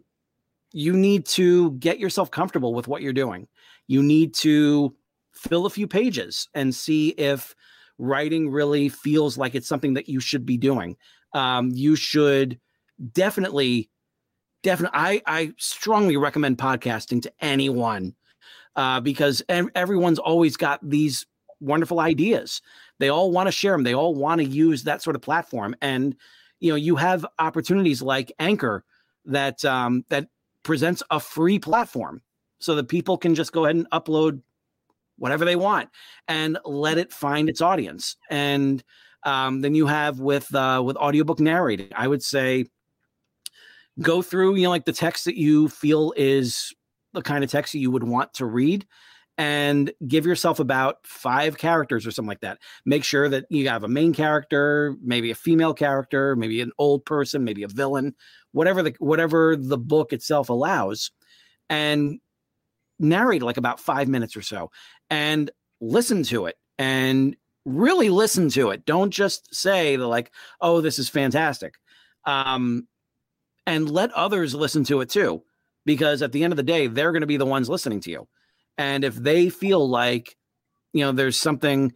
you 0.71 0.93
need 0.93 1.25
to 1.25 1.71
get 1.71 1.99
yourself 1.99 2.31
comfortable 2.31 2.73
with 2.73 2.87
what 2.87 3.01
you're 3.01 3.11
doing. 3.11 3.49
You 3.87 4.01
need 4.01 4.33
to 4.35 4.95
fill 5.33 5.65
a 5.65 5.69
few 5.69 5.87
pages 5.87 6.47
and 6.53 6.73
see 6.73 7.09
if 7.09 7.53
writing 7.97 8.49
really 8.49 8.87
feels 8.87 9.37
like 9.37 9.55
it's 9.55 9.67
something 9.67 9.95
that 9.95 10.07
you 10.07 10.21
should 10.21 10.45
be 10.45 10.55
doing. 10.55 10.95
Um, 11.33 11.71
you 11.73 11.97
should 11.97 12.61
definitely, 13.11 13.89
definitely, 14.63 14.97
I, 14.97 15.21
I 15.27 15.51
strongly 15.57 16.15
recommend 16.15 16.59
podcasting 16.59 17.21
to 17.23 17.33
anyone 17.41 18.15
uh, 18.75 18.99
because 18.99 19.41
everyone's 19.49 20.19
always 20.19 20.57
got 20.57 20.79
these 20.87 21.25
wonderful 21.59 21.99
ideas. 21.99 22.61
They 22.99 23.09
all 23.09 23.31
want 23.31 23.47
to 23.47 23.51
share 23.51 23.73
them. 23.73 23.83
They 23.83 23.93
all 23.93 24.15
want 24.15 24.39
to 24.39 24.45
use 24.45 24.83
that 24.83 25.01
sort 25.01 25.15
of 25.15 25.21
platform. 25.21 25.75
And 25.81 26.15
you 26.59 26.71
know, 26.71 26.75
you 26.75 26.95
have 26.95 27.25
opportunities 27.39 28.01
like 28.01 28.31
Anchor 28.39 28.83
that 29.25 29.63
um, 29.65 30.05
that 30.09 30.27
presents 30.63 31.03
a 31.11 31.19
free 31.19 31.59
platform 31.59 32.21
so 32.59 32.75
that 32.75 32.87
people 32.87 33.17
can 33.17 33.35
just 33.35 33.51
go 33.51 33.65
ahead 33.65 33.75
and 33.75 33.89
upload 33.91 34.41
whatever 35.17 35.45
they 35.45 35.55
want 35.55 35.89
and 36.27 36.57
let 36.65 36.97
it 36.97 37.13
find 37.13 37.49
its 37.49 37.61
audience. 37.61 38.17
And 38.29 38.83
um, 39.23 39.61
then 39.61 39.75
you 39.75 39.87
have 39.87 40.19
with 40.19 40.53
uh, 40.53 40.81
with 40.85 40.97
audiobook 40.97 41.39
narrating, 41.39 41.89
I 41.95 42.07
would 42.07 42.23
say 42.23 42.65
go 44.01 44.21
through 44.21 44.55
you 44.55 44.63
know 44.63 44.69
like 44.69 44.85
the 44.85 44.93
text 44.93 45.25
that 45.25 45.37
you 45.37 45.69
feel 45.69 46.13
is 46.17 46.73
the 47.15 47.21
kind 47.21 47.43
of 47.43 47.51
text 47.51 47.73
you 47.73 47.91
would 47.91 48.03
want 48.03 48.33
to 48.35 48.45
read 48.45 48.85
and 49.37 49.91
give 50.07 50.25
yourself 50.25 50.59
about 50.59 50.97
five 51.03 51.57
characters 51.57 52.07
or 52.07 52.11
something 52.11 52.29
like 52.29 52.39
that. 52.41 52.59
Make 52.85 53.03
sure 53.03 53.27
that 53.29 53.45
you 53.49 53.67
have 53.67 53.83
a 53.83 53.87
main 53.87 54.13
character, 54.13 54.95
maybe 55.01 55.31
a 55.31 55.35
female 55.35 55.73
character, 55.73 56.35
maybe 56.35 56.61
an 56.61 56.71
old 56.77 57.05
person, 57.05 57.43
maybe 57.43 57.63
a 57.63 57.67
villain, 57.67 58.15
whatever 58.53 58.81
the 58.81 58.95
whatever 58.99 59.55
the 59.57 59.77
book 59.77 60.13
itself 60.13 60.49
allows, 60.49 61.11
and 61.69 62.19
narrate 62.99 63.43
like 63.43 63.57
about 63.57 63.79
five 63.79 64.07
minutes 64.07 64.37
or 64.37 64.41
so, 64.41 64.71
and 65.09 65.51
listen 65.81 66.23
to 66.23 66.45
it 66.45 66.55
and 66.77 67.35
really 67.65 68.09
listen 68.09 68.49
to 68.49 68.69
it. 68.69 68.85
Don't 68.85 69.11
just 69.11 69.53
say 69.53 69.97
like, 69.97 70.31
"Oh, 70.61 70.79
this 70.79 70.97
is 70.97 71.09
fantastic," 71.09 71.75
um, 72.25 72.87
and 73.67 73.89
let 73.89 74.11
others 74.13 74.55
listen 74.55 74.85
to 74.85 75.01
it 75.01 75.09
too 75.09 75.43
because 75.85 76.21
at 76.21 76.31
the 76.31 76.43
end 76.43 76.53
of 76.53 76.57
the 76.57 76.63
day, 76.63 76.87
they're 76.87 77.11
going 77.11 77.21
to 77.21 77.27
be 77.27 77.37
the 77.37 77.45
ones 77.45 77.69
listening 77.69 77.99
to 78.01 78.11
you. 78.11 78.27
And 78.77 79.03
if 79.03 79.15
they 79.15 79.49
feel 79.49 79.87
like, 79.87 80.35
you 80.93 81.03
know, 81.03 81.11
there's 81.11 81.37
something, 81.37 81.93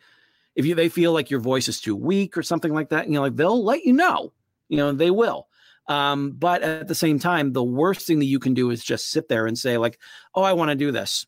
if 0.56 0.66
you 0.66 0.76
they 0.76 0.90
feel 0.90 1.12
like 1.12 1.30
your 1.30 1.40
voice 1.40 1.68
is 1.68 1.82
too 1.82 1.96
weak 1.96 2.38
or 2.38 2.44
something 2.44 2.74
like 2.74 2.90
that, 2.90 3.08
you 3.08 3.14
know, 3.14 3.22
like 3.22 3.36
they'll 3.36 3.64
let 3.64 3.84
you 3.84 3.94
know. 3.94 4.34
You 4.70 4.78
know, 4.78 4.92
they 4.92 5.12
will. 5.12 5.48
Um, 5.88 6.32
but 6.32 6.62
at 6.62 6.88
the 6.88 6.96
same 6.96 7.18
time, 7.18 7.52
the 7.52 7.64
worst 7.64 8.06
thing 8.06 8.20
that 8.20 8.26
you 8.26 8.40
can 8.40 8.54
do 8.54 8.70
is 8.70 8.84
just 8.84 9.10
sit 9.10 9.28
there 9.28 9.48
and 9.48 9.58
say, 9.58 9.78
like, 9.78 9.98
oh, 10.36 10.44
I 10.44 10.54
want 10.54 10.70
to 10.70 10.76
do 10.76 10.92
this. 10.92 11.26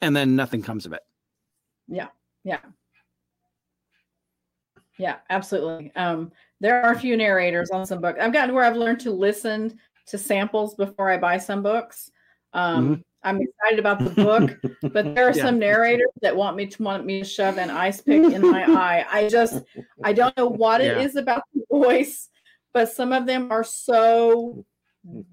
And 0.00 0.16
then 0.16 0.34
nothing 0.34 0.62
comes 0.62 0.84
of 0.86 0.92
it. 0.92 1.02
Yeah. 1.86 2.08
Yeah. 2.42 2.58
Yeah, 4.98 5.16
absolutely. 5.30 5.92
Um, 5.94 6.32
there 6.60 6.82
are 6.82 6.92
a 6.92 6.98
few 6.98 7.16
narrators 7.16 7.70
on 7.70 7.86
some 7.86 8.00
books. 8.00 8.18
I've 8.20 8.32
gotten 8.32 8.54
where 8.54 8.64
I've 8.64 8.76
learned 8.76 9.00
to 9.00 9.10
listen 9.10 9.78
to 10.06 10.18
samples 10.18 10.74
before 10.74 11.10
I 11.10 11.18
buy 11.18 11.38
some 11.38 11.62
books. 11.62 12.10
Um, 12.52 12.96
Mhm. 12.96 13.02
I'm 13.24 13.40
excited 13.40 13.78
about 13.78 14.00
the 14.00 14.10
book, 14.10 14.58
but 14.92 15.14
there 15.14 15.28
are 15.28 15.32
Yeah. 15.36 15.42
some 15.44 15.58
narrators 15.58 16.10
that 16.22 16.34
want 16.36 16.56
me 16.56 16.66
to 16.66 16.82
want 16.82 17.06
me 17.06 17.20
to 17.20 17.24
shove 17.24 17.56
an 17.56 17.70
ice 17.70 18.00
pick 18.00 18.20
in 18.22 18.42
my 18.42 18.64
eye. 18.66 19.06
I 19.08 19.28
just 19.28 19.62
I 20.02 20.12
don't 20.12 20.36
know 20.36 20.48
what 20.48 20.80
it 20.80 20.96
Yeah. 20.96 21.02
is 21.04 21.14
about 21.16 21.44
the 21.54 21.64
voice, 21.70 22.28
but 22.72 22.90
some 22.90 23.12
of 23.12 23.26
them 23.26 23.52
are 23.52 23.62
so 23.64 24.64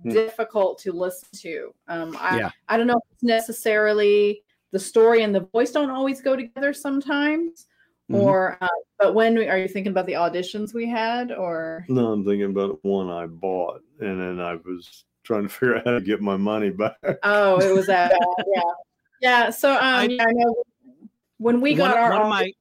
difficult 0.07 0.79
to 0.79 0.91
listen 0.91 1.29
to. 1.39 1.73
Um, 1.87 2.15
I 2.19 2.37
Yeah. 2.37 2.51
I 2.67 2.77
don't 2.77 2.87
know 2.87 2.97
if 2.97 3.11
it's 3.13 3.23
necessarily 3.23 4.43
the 4.71 4.79
story 4.79 5.23
and 5.23 5.33
the 5.33 5.47
voice 5.51 5.71
don't 5.71 5.89
always 5.89 6.21
go 6.21 6.35
together 6.35 6.73
sometimes, 6.73 7.65
Mhm. 8.09 8.15
or 8.23 8.57
uh, 8.61 8.67
but 8.97 9.13
when 9.13 9.35
we, 9.37 9.47
are 9.47 9.57
you 9.57 9.67
thinking 9.67 9.91
about 9.91 10.05
the 10.07 10.13
auditions 10.13 10.73
we 10.73 10.87
had 10.89 11.31
or 11.31 11.85
No, 11.89 12.11
I'm 12.11 12.25
thinking 12.25 12.49
about 12.49 12.79
one 12.83 13.09
I 13.09 13.27
bought, 13.27 13.81
and 13.99 14.19
then 14.19 14.39
I 14.39 14.55
was 14.55 15.05
trying 15.23 15.43
to 15.43 15.49
figure 15.53 15.75
out 15.77 15.85
how 15.85 15.91
to 15.93 16.01
get 16.01 16.21
my 16.21 16.37
money 16.37 16.69
back. 16.71 16.97
oh 17.23 17.59
it 17.59 17.73
was 17.73 17.85
that 17.87 18.11
bad. 18.11 18.45
yeah 18.55 18.61
yeah 19.21 19.49
so 19.51 19.73
um 19.73 19.79
I- 19.81 20.03
yeah 20.05 20.23
I 20.27 20.31
know 20.31 20.55
when 21.37 21.61
we 21.61 21.75
got 21.75 21.91
one, 21.91 21.97
our 21.99 22.11
one 22.11 22.21
of 22.23 22.29
my 22.29 22.51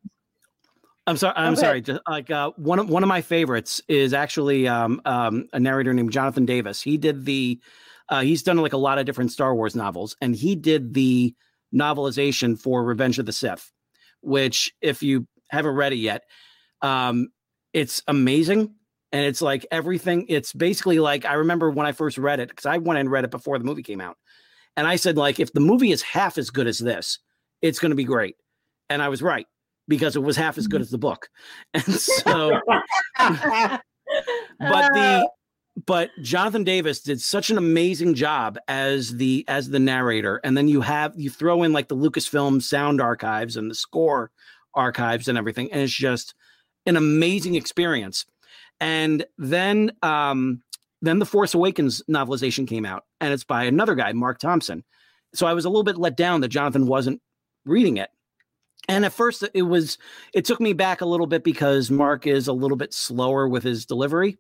I'm 1.07 1.17
sorry. 1.17 1.33
I'm 1.37 1.55
Okay. 1.55 1.61
sorry. 1.63 1.81
Just 1.81 2.01
like 2.07 2.31
uh, 2.31 2.51
one 2.57 2.79
of 2.79 2.91
one 2.91 3.03
of 3.03 3.09
my 3.09 3.23
favorites 3.23 3.81
is 3.89 4.13
actually 4.13 4.69
um, 4.69 5.01
um, 5.07 5.49
a 5.55 5.59
narrator 5.59 5.95
named 5.95 6.13
Jonathan 6.13 6.45
Davis. 6.45 6.83
He 6.83 6.99
did 6.99 7.25
the 7.25 7.59
uh, 8.11 8.21
he's 8.21 8.43
done 8.43 8.59
like 8.59 8.75
a 8.75 8.77
lot 8.79 8.99
of 8.99 9.07
different 9.07 9.33
Star 9.33 9.55
Wars 9.55 9.75
novels, 9.75 10.15
and 10.21 10.37
he 10.37 10.55
did 10.55 10.93
the 10.93 11.35
novelization 11.75 12.61
for 12.61 12.85
Revenge 12.85 13.19
of 13.19 13.25
the 13.25 13.33
Sith, 13.33 13.73
which 14.21 14.71
if 14.83 15.03
you 15.03 15.27
haven't 15.51 15.75
read 15.75 15.93
it 15.93 15.97
yet, 15.97 16.25
um, 16.83 17.29
it's 17.73 18.03
amazing. 18.09 18.75
And 19.11 19.25
it's 19.25 19.41
like 19.41 19.67
everything. 19.71 20.27
It's 20.29 20.53
basically 20.53 20.99
like 20.99 21.25
I 21.25 21.35
remember 21.35 21.71
when 21.71 21.87
I 21.87 21.93
first 21.93 22.19
read 22.19 22.41
it 22.41 22.51
because 22.51 22.67
I 22.67 22.77
went 22.77 23.01
and 23.01 23.11
read 23.11 23.25
it 23.25 23.31
before 23.31 23.59
the 23.59 23.65
movie 23.65 23.83
came 23.83 24.03
out, 24.03 24.19
and 24.77 24.87
I 24.87 24.97
said 24.97 25.17
like 25.17 25.41
if 25.41 25.53
the 25.53 25.61
movie 25.61 25.93
is 25.93 26.03
half 26.03 26.37
as 26.37 26.51
good 26.51 26.67
as 26.67 26.79
this, 26.79 27.19
it's 27.63 27.79
going 27.79 27.91
to 27.91 27.97
be 27.97 28.05
great. 28.05 28.37
And 28.91 29.03
I 29.03 29.09
was 29.09 29.23
right 29.23 29.47
because 29.87 30.15
it 30.15 30.23
was 30.23 30.37
half 30.37 30.59
as 30.59 30.67
good 30.67 30.83
as 30.83 30.91
the 30.91 30.99
book. 30.99 31.31
And 31.75 31.85
so, 31.85 32.61
but 33.19 33.81
Uh, 34.61 34.89
the 34.93 35.31
but 35.87 36.11
Jonathan 36.23 36.65
Davis 36.65 37.01
did 37.01 37.21
such 37.21 37.51
an 37.51 37.59
amazing 37.59 38.15
job 38.15 38.59
as 38.69 39.17
the 39.17 39.45
as 39.49 39.71
the 39.71 39.79
narrator, 39.79 40.41
and 40.45 40.57
then 40.57 40.69
you 40.69 40.81
have 40.81 41.13
you 41.17 41.31
throw 41.31 41.63
in 41.63 41.73
like 41.73 41.89
the 41.89 41.97
Lucasfilm 41.97 42.63
sound 42.63 43.01
archives 43.01 43.57
and 43.57 43.71
the 43.71 43.75
score 43.75 44.31
archives 44.79 45.29
and 45.29 45.37
everything, 45.37 45.71
and 45.73 45.83
it's 45.83 45.93
just 45.93 46.35
an 46.87 46.97
amazing 46.97 47.55
experience. 47.55 48.25
And 48.81 49.27
then 49.37 49.93
um 50.03 50.63
then 51.03 51.19
the 51.19 51.27
Force 51.27 51.55
Awakens 51.55 52.03
novelization 52.11 52.67
came 52.67 52.87
out, 52.87 53.05
and 53.21 53.33
it's 53.33 53.45
by 53.45 53.65
another 53.65 53.95
guy, 53.95 54.13
Marc 54.13 54.39
Thompson. 54.39 54.85
So 55.35 55.47
I 55.47 55.53
was 55.53 55.65
a 55.65 55.69
little 55.69 55.85
bit 55.85 55.99
let 55.99 56.17
down 56.17 56.41
that 56.41 56.49
Jonathan 56.49 56.87
wasn't 56.87 57.21
reading 57.65 57.99
it. 57.99 58.11
And 58.89 59.05
at 59.05 59.13
first 59.13 59.45
it 59.53 59.63
was 59.63 59.99
it 60.33 60.45
took 60.45 60.61
me 60.61 60.73
back 60.73 61.01
a 61.01 61.07
little 61.07 61.27
bit 61.27 61.45
because 61.45 61.91
Mark 61.91 62.27
is 62.27 62.49
a 62.49 62.53
little 62.53 62.77
bit 62.77 62.95
slower 62.95 63.47
with 63.47 63.63
his 63.63 63.85
delivery. 63.85 64.39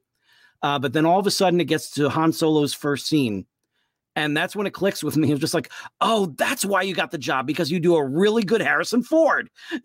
Uh, 0.62 0.78
but 0.78 0.92
then 0.92 1.06
all 1.06 1.20
of 1.20 1.26
a 1.26 1.30
sudden 1.30 1.60
it 1.60 1.66
gets 1.66 1.90
to 1.92 2.08
Han 2.08 2.32
Solo's 2.32 2.74
first 2.74 3.06
scene. 3.06 3.46
And 4.18 4.36
that's 4.36 4.56
when 4.56 4.66
it 4.66 4.72
clicks 4.72 5.02
with 5.04 5.16
me. 5.16 5.28
It 5.28 5.34
was 5.34 5.40
just 5.40 5.54
like, 5.54 5.70
oh, 6.00 6.26
that's 6.36 6.64
why 6.64 6.82
you 6.82 6.94
got 6.94 7.10
the 7.10 7.18
job 7.18 7.46
because 7.46 7.70
you 7.70 7.78
do 7.78 7.94
a 7.96 8.04
really 8.04 8.42
good 8.42 8.60
Harrison 8.60 9.02
Ford. 9.02 9.48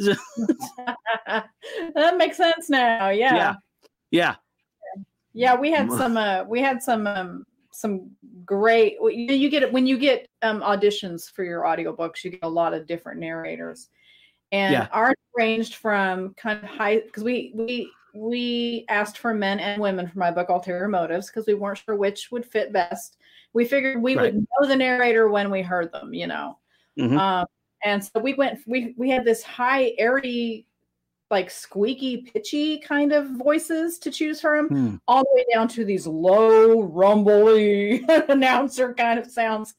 that 1.95 2.17
makes 2.17 2.37
sense 2.37 2.69
now 2.69 3.09
yeah 3.09 3.35
Yeah. 3.35 3.53
Yeah. 4.11 4.35
Yeah, 5.35 5.55
we 5.55 5.71
had 5.71 5.87
Mm. 5.87 5.97
some. 5.97 6.17
Uh, 6.17 6.43
we 6.47 6.61
had 6.61 6.81
some. 6.83 7.07
Um, 7.07 7.45
some 7.71 8.11
great. 8.45 8.97
You, 9.01 9.33
you 9.33 9.49
get 9.49 9.63
it 9.63 9.73
when 9.73 9.87
you 9.87 9.97
get 9.97 10.27
um, 10.43 10.61
auditions 10.61 11.31
for 11.31 11.43
your 11.43 11.63
audiobooks. 11.63 12.23
You 12.23 12.29
get 12.31 12.41
a 12.43 12.47
lot 12.47 12.75
of 12.75 12.85
different 12.85 13.19
narrators, 13.19 13.89
and 14.51 14.73
Yeah. 14.73 14.87
ours 14.91 15.15
ranged 15.35 15.75
from 15.75 16.35
kind 16.35 16.63
of 16.63 16.69
high 16.69 16.99
because 16.99 17.23
we 17.23 17.51
we 17.55 17.89
we 18.13 18.85
asked 18.89 19.17
for 19.17 19.33
men 19.33 19.59
and 19.59 19.81
women 19.81 20.07
for 20.07 20.19
my 20.19 20.29
book 20.29 20.49
Ulterior 20.49 20.87
Motives 20.87 21.31
because 21.31 21.47
we 21.47 21.55
weren't 21.55 21.79
sure 21.79 21.95
which 21.95 22.29
would 22.31 22.45
fit 22.45 22.71
best. 22.71 23.17
We 23.53 23.65
figured 23.65 24.01
we 24.01 24.15
Right. 24.15 24.33
would 24.33 24.35
know 24.61 24.67
the 24.67 24.75
narrator 24.75 25.29
when 25.29 25.51
we 25.51 25.61
heard 25.61 25.91
them, 25.91 26.13
you 26.13 26.27
know. 26.27 26.57
Mhm. 26.99 27.17
Um, 27.17 27.45
and 27.83 28.03
so 28.03 28.19
we 28.19 28.33
went. 28.33 28.59
We 28.67 28.93
we 28.97 29.09
had 29.09 29.25
this 29.25 29.43
high 29.43 29.93
airy, 29.97 30.65
like 31.29 31.49
squeaky, 31.49 32.17
pitchy 32.17 32.77
kind 32.77 33.11
of 33.11 33.27
voices 33.31 33.97
to 33.99 34.11
choose 34.11 34.39
from 34.39 34.67
Hmm. 34.69 34.95
all 35.07 35.23
the 35.23 35.29
way 35.35 35.45
down 35.53 35.67
to 35.69 35.83
these 35.83 36.05
low, 36.05 36.81
rumbly 36.83 38.03
announcer 38.29 38.93
kind 38.93 39.17
of 39.19 39.25
sounds. 39.31 39.73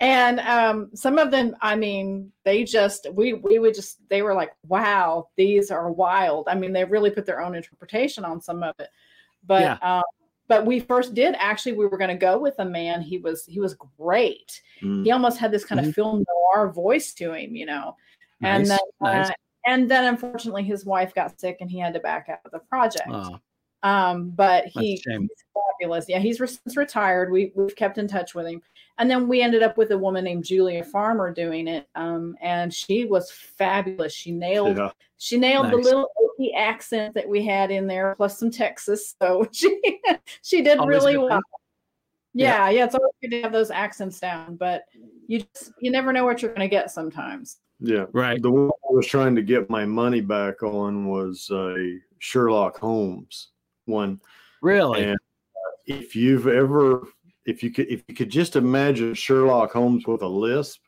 And 0.00 0.38
um, 0.40 0.90
some 0.94 1.18
of 1.18 1.30
them, 1.30 1.56
I 1.60 1.74
mean, 1.76 2.32
they 2.44 2.64
just 2.64 3.08
we 3.12 3.32
we 3.34 3.58
would 3.58 3.74
just 3.74 3.98
they 4.08 4.22
were 4.22 4.34
like, 4.34 4.52
wow, 4.68 5.28
these 5.36 5.70
are 5.70 5.90
wild. 5.90 6.48
I 6.48 6.54
mean, 6.54 6.72
they 6.72 6.84
really 6.84 7.10
put 7.10 7.26
their 7.26 7.40
own 7.40 7.54
interpretation 7.54 8.24
on 8.24 8.40
some 8.40 8.62
of 8.62 8.74
it. 8.78 8.88
But 9.44 9.62
Yeah. 9.62 9.96
um, 9.98 10.02
but 10.52 10.66
we 10.66 10.80
first 10.80 11.14
did 11.14 11.34
actually 11.38 11.72
we 11.72 11.86
were 11.86 11.96
going 11.96 12.10
to 12.10 12.26
go 12.30 12.38
with 12.38 12.54
a 12.58 12.64
man. 12.64 13.00
He 13.00 13.16
was 13.16 13.46
he 13.46 13.58
was 13.58 13.74
great. 13.98 14.60
Mm. 14.82 15.02
He 15.02 15.10
almost 15.10 15.38
had 15.38 15.50
this 15.50 15.64
kind 15.64 15.80
Mhm. 15.80 15.88
of 15.88 15.94
film 15.94 16.24
noir 16.28 16.70
voice 16.70 17.14
to 17.14 17.32
him, 17.32 17.56
you 17.56 17.64
know. 17.64 17.96
nice. 18.42 18.58
And 18.60 18.66
then 18.70 18.78
nice. 19.00 19.30
uh, 19.30 19.32
and 19.64 19.90
then 19.90 20.04
unfortunately 20.04 20.64
his 20.64 20.84
wife 20.84 21.14
got 21.14 21.40
sick 21.40 21.56
and 21.60 21.70
he 21.70 21.78
had 21.78 21.94
to 21.94 22.00
back 22.00 22.28
out 22.28 22.40
of 22.44 22.50
the 22.50 22.58
project. 22.58 23.08
Oh, 23.10 23.38
Um, 23.82 24.30
but 24.30 24.66
he, 24.66 25.00
he's 25.02 25.28
fabulous. 25.54 26.04
Yeah, 26.06 26.18
he's 26.18 26.36
since 26.38 26.76
retired. 26.76 27.32
We 27.32 27.52
we've 27.56 27.74
kept 27.74 27.96
in 27.96 28.06
touch 28.08 28.34
with 28.34 28.46
him, 28.46 28.60
and 28.98 29.10
then 29.10 29.28
we 29.28 29.40
ended 29.42 29.62
up 29.62 29.76
with 29.76 29.90
a 29.90 29.98
woman 29.98 30.24
named 30.24 30.44
Julia 30.44 30.84
Farmer 30.84 31.32
doing 31.32 31.66
it. 31.68 31.86
Um, 31.94 32.36
and 32.40 32.72
she 32.72 33.04
was 33.06 33.30
fabulous. 33.30 34.12
She 34.12 34.30
nailed 34.32 34.76
Yeah. 34.76 34.90
she 35.18 35.38
nailed 35.38 35.70
the 35.70 35.76
little 35.76 36.08
Okie 36.20 36.54
accent 36.56 37.14
that 37.14 37.28
we 37.28 37.44
had 37.44 37.70
in 37.70 37.86
there, 37.86 38.14
plus 38.16 38.38
some 38.38 38.50
Texas. 38.50 39.14
So 39.20 39.46
she 39.52 40.00
she 40.42 40.62
did 40.62 40.78
Always 40.78 40.96
really 41.00 41.12
good 41.14 41.20
well. 41.22 41.28
thing. 41.30 41.42
Yeah, 42.34 42.70
yeah, 42.70 42.84
it's 42.86 42.94
always 42.94 43.12
good 43.20 43.30
to 43.32 43.42
have 43.42 43.52
those 43.52 43.70
accents 43.70 44.18
down, 44.18 44.56
but 44.56 44.84
you 45.26 45.40
just 45.54 45.72
you 45.80 45.90
never 45.90 46.12
know 46.12 46.24
what 46.24 46.40
you're 46.42 46.50
going 46.54 46.60
to 46.68 46.68
get 46.68 46.90
sometimes. 46.90 47.58
Yeah. 47.80 48.06
right. 48.12 48.40
The 48.40 48.50
one 48.50 48.68
I 48.68 48.92
was 48.92 49.06
trying 49.06 49.34
to 49.34 49.42
get 49.42 49.68
my 49.68 49.84
money 49.84 50.20
back 50.20 50.62
on 50.62 51.08
was 51.08 51.50
a 51.52 51.98
Sherlock 52.20 52.78
Holmes 52.78 53.48
one. 53.86 54.20
Really? 54.62 55.02
And 55.04 55.18
if 55.86 56.14
you've 56.14 56.46
ever, 56.46 57.08
if 57.44 57.62
you 57.62 57.70
could, 57.70 57.88
if 57.88 58.02
you 58.08 58.14
could 58.14 58.30
just 58.30 58.56
imagine 58.56 59.14
Sherlock 59.14 59.72
Holmes 59.72 60.06
with 60.06 60.22
a 60.22 60.26
lisp, 60.28 60.80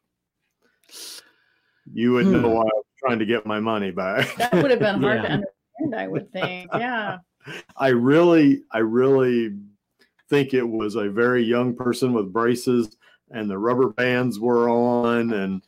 you 1.93 2.13
would 2.13 2.27
know 2.27 2.41
Hmm. 2.41 2.55
why 2.55 2.63
I 2.63 2.65
was 2.65 2.85
trying 2.99 3.19
to 3.19 3.27
get 3.27 3.47
my 3.47 3.61
money 3.61 3.91
back. 3.91 4.35
That 4.37 4.53
would 4.55 4.71
have 4.71 4.81
been 4.81 5.01
hard 5.03 5.23
to 5.23 5.29
understand, 5.31 5.95
I 5.97 6.09
would 6.09 6.33
think. 6.33 6.71
Yeah. 6.79 7.19
I 7.77 7.89
really, 7.89 8.63
I 8.73 8.79
really 8.79 9.55
think 10.31 10.55
it 10.55 10.63
was 10.67 10.95
a 10.95 11.11
very 11.11 11.43
young 11.45 11.77
person 11.77 12.15
with 12.15 12.33
braces, 12.33 12.97
and 13.31 13.51
the 13.51 13.59
rubber 13.59 13.91
bands 13.91 14.41
were 14.41 14.71
on, 14.71 15.33
and 15.35 15.63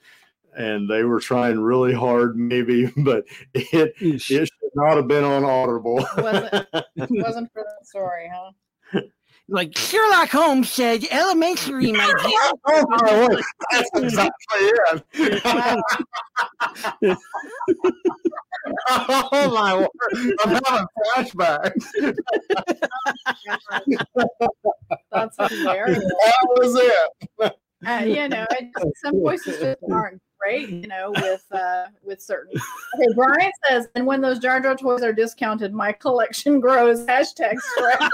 and 0.56 0.88
they 0.88 1.04
were 1.04 1.20
trying 1.20 1.60
really 1.60 1.92
hard, 1.92 2.34
maybe, 2.38 2.86
but 2.96 3.26
it 3.52 3.94
Eesh. 3.98 4.30
it 4.30 4.46
should 4.48 4.70
not 4.74 4.96
have 4.96 5.06
been 5.06 5.24
on 5.24 5.44
Audible. 5.44 5.98
it 5.98 6.22
Wasn't 6.22 6.54
it 6.96 7.10
wasn't 7.26 7.52
for 7.52 7.62
that 7.62 7.86
story, 7.86 8.30
huh? 8.34 8.52
Like 9.48 9.76
Sherlock 9.76 10.30
Holmes 10.30 10.70
said, 10.70 11.04
elementary, 11.10 11.92
my 11.92 12.06
dear. 12.22 12.52
oh 12.66 12.86
my 12.88 13.28
word, 13.28 13.42
that's 13.70 13.90
exactly 13.94 14.60
it. 14.60 15.04
oh 18.88 19.50
my 19.54 19.76
word, 19.76 19.88
I'm 20.44 20.60
having 20.64 20.86
flashbacks. 21.14 21.84
That's 25.12 25.36
hilarious. 25.36 25.98
That 26.04 26.46
was 26.56 26.76
it. 26.76 27.52
Uh, 27.86 28.02
you 28.04 28.28
know, 28.28 28.46
it 28.50 28.72
some 28.96 29.20
voices 29.20 29.60
just 29.60 29.78
aren't 29.92 30.20
great. 30.38 30.68
You 30.68 30.86
know, 30.86 31.12
with 31.14 31.44
uh, 31.52 31.86
with 32.02 32.20
certain. 32.20 32.52
Okay, 32.54 33.14
Brian 33.14 33.52
says, 33.68 33.88
and 33.94 34.06
when 34.06 34.20
those 34.20 34.38
Jar 34.38 34.60
Jar 34.60 34.76
toys 34.76 35.02
are 35.02 35.12
discounted, 35.12 35.72
my 35.72 35.92
collection 35.92 36.60
grows. 36.60 37.04
Hashtag 37.06 37.56
scrap. 37.58 38.10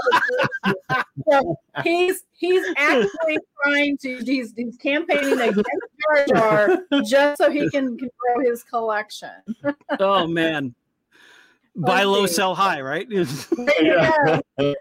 so 1.29 1.57
he's 1.83 2.25
he's 2.33 2.65
actually 2.77 3.39
trying 3.63 3.97
to 3.99 4.19
he's 4.25 4.53
he's 4.57 4.77
campaigning 4.77 5.41
against 5.41 5.63
Jar 6.01 6.27
Jar 6.29 7.03
just 7.05 7.39
so 7.39 7.51
he 7.51 7.69
can, 7.71 7.97
can 7.97 8.11
grow 8.19 8.45
his 8.45 8.63
collection. 8.65 9.31
Oh 9.99 10.27
man. 10.27 10.75
Buy 11.75 12.03
low, 12.03 12.27
sell 12.27 12.55
high, 12.55 12.83
right? 12.83 13.07
yeah. 13.81 14.41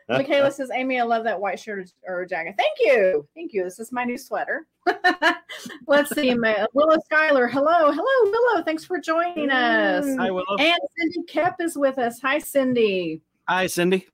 Michaela 0.10 0.52
says, 0.52 0.70
Amy, 0.74 1.00
I 1.00 1.04
love 1.04 1.24
that 1.24 1.40
white 1.40 1.58
shirt 1.58 1.90
or 2.06 2.26
jacket. 2.26 2.56
Thank 2.58 2.78
you. 2.82 3.26
Thank 3.34 3.54
you. 3.54 3.64
This 3.64 3.80
is 3.80 3.94
my 3.94 4.04
new 4.04 4.18
sweater. 4.18 4.68
Let's 5.88 6.14
see. 6.16 6.34
Willow 6.34 6.98
Schuyler. 7.06 7.48
Hello. 7.48 7.92
Hello, 7.92 8.32
Willow. 8.32 8.64
Thanks 8.64 8.84
for 8.84 9.00
joining 9.00 9.50
us. 9.50 10.06
Hi, 10.18 10.32
Willow. 10.32 10.58
And 10.60 10.80
Cindy 10.98 11.24
Kep 11.28 11.56
is 11.60 11.78
with 11.78 11.98
us. 11.98 12.20
Hi, 12.22 12.40
Cindy. 12.40 13.22
Hi, 13.48 13.68
Cindy. 13.68 14.08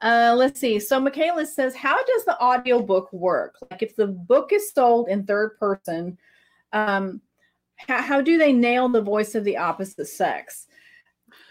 Uh, 0.00 0.34
let's 0.36 0.60
see. 0.60 0.78
So 0.78 1.00
Michaela 1.00 1.46
says, 1.46 1.74
how 1.74 1.96
does 2.04 2.24
the 2.24 2.40
audiobook 2.40 3.12
work? 3.12 3.56
Like 3.70 3.82
if 3.82 3.96
the 3.96 4.08
book 4.08 4.52
is 4.52 4.72
sold 4.72 5.08
in 5.08 5.24
third 5.24 5.58
person, 5.58 6.18
um, 6.72 7.20
how, 7.76 8.02
how 8.02 8.20
do 8.20 8.38
they 8.38 8.52
nail 8.52 8.88
the 8.88 9.02
voice 9.02 9.34
of 9.34 9.44
the 9.44 9.56
opposite 9.56 10.06
sex? 10.06 10.66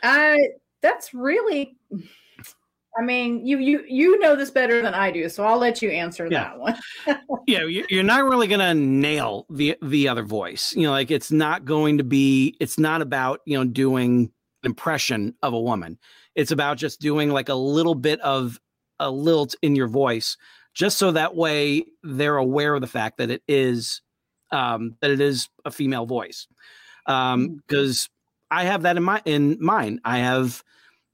Uh, 0.04 0.38
that's 0.82 1.14
really 1.14 1.78
I 2.98 3.02
mean, 3.02 3.46
you 3.46 3.58
you 3.60 3.84
you 3.88 4.20
know 4.20 4.36
this 4.36 4.50
better 4.52 4.82
than 4.82 4.94
I 4.94 5.12
do, 5.12 5.28
so 5.30 5.44
I'll 5.44 5.58
let 5.58 5.82
you 5.82 5.90
answer 5.90 6.28
Yeah. 6.32 6.54
that 6.56 6.60
one. 6.60 6.78
yeah 7.48 7.64
you- 7.66 7.86
you're 7.90 8.04
not 8.04 8.24
really 8.24 8.48
gonna 8.48 8.74
nail 8.74 9.46
the 9.50 9.76
the 9.82 10.08
other 10.08 10.24
voice. 10.24 10.74
You 10.76 10.84
know 10.84 10.92
like 10.92 11.12
it's 11.12 11.32
not 11.32 11.66
going 11.66 11.98
to 11.98 12.04
be 12.04 12.56
it's 12.60 12.80
not 12.80 13.02
about 13.02 13.42
you 13.46 13.58
know 13.58 13.66
doing 13.66 14.32
an 14.64 14.70
impression 14.70 15.36
of 15.44 15.54
a 15.54 15.60
woman. 15.60 15.98
It's 16.36 16.52
about 16.52 16.78
just 16.78 17.00
doing 17.02 17.30
like 17.30 17.50
a 17.50 17.54
little 17.56 17.96
bit 17.96 18.20
of 18.22 18.60
a 19.00 19.10
lilt 19.12 19.56
in 19.62 19.76
your 19.76 19.88
voice 19.88 20.38
just 20.74 20.98
so 20.98 21.12
that 21.12 21.36
way 21.36 21.86
they're 22.04 22.38
aware 22.38 22.76
of 22.76 22.82
the 22.82 22.88
fact 22.88 23.18
that 23.18 23.30
it 23.30 23.42
is 23.48 24.02
um 24.52 24.96
that 25.02 25.12
it 25.12 25.20
is 25.20 25.50
a 25.66 25.72
female 25.72 26.06
voice. 26.06 26.48
Um 27.08 27.56
because 27.68 28.10
i 28.52 28.64
have 28.64 28.84
that 28.84 28.96
in 28.96 29.04
my 29.04 29.22
in 29.26 29.58
mine 29.60 30.00
i 30.06 30.20
have 30.20 30.64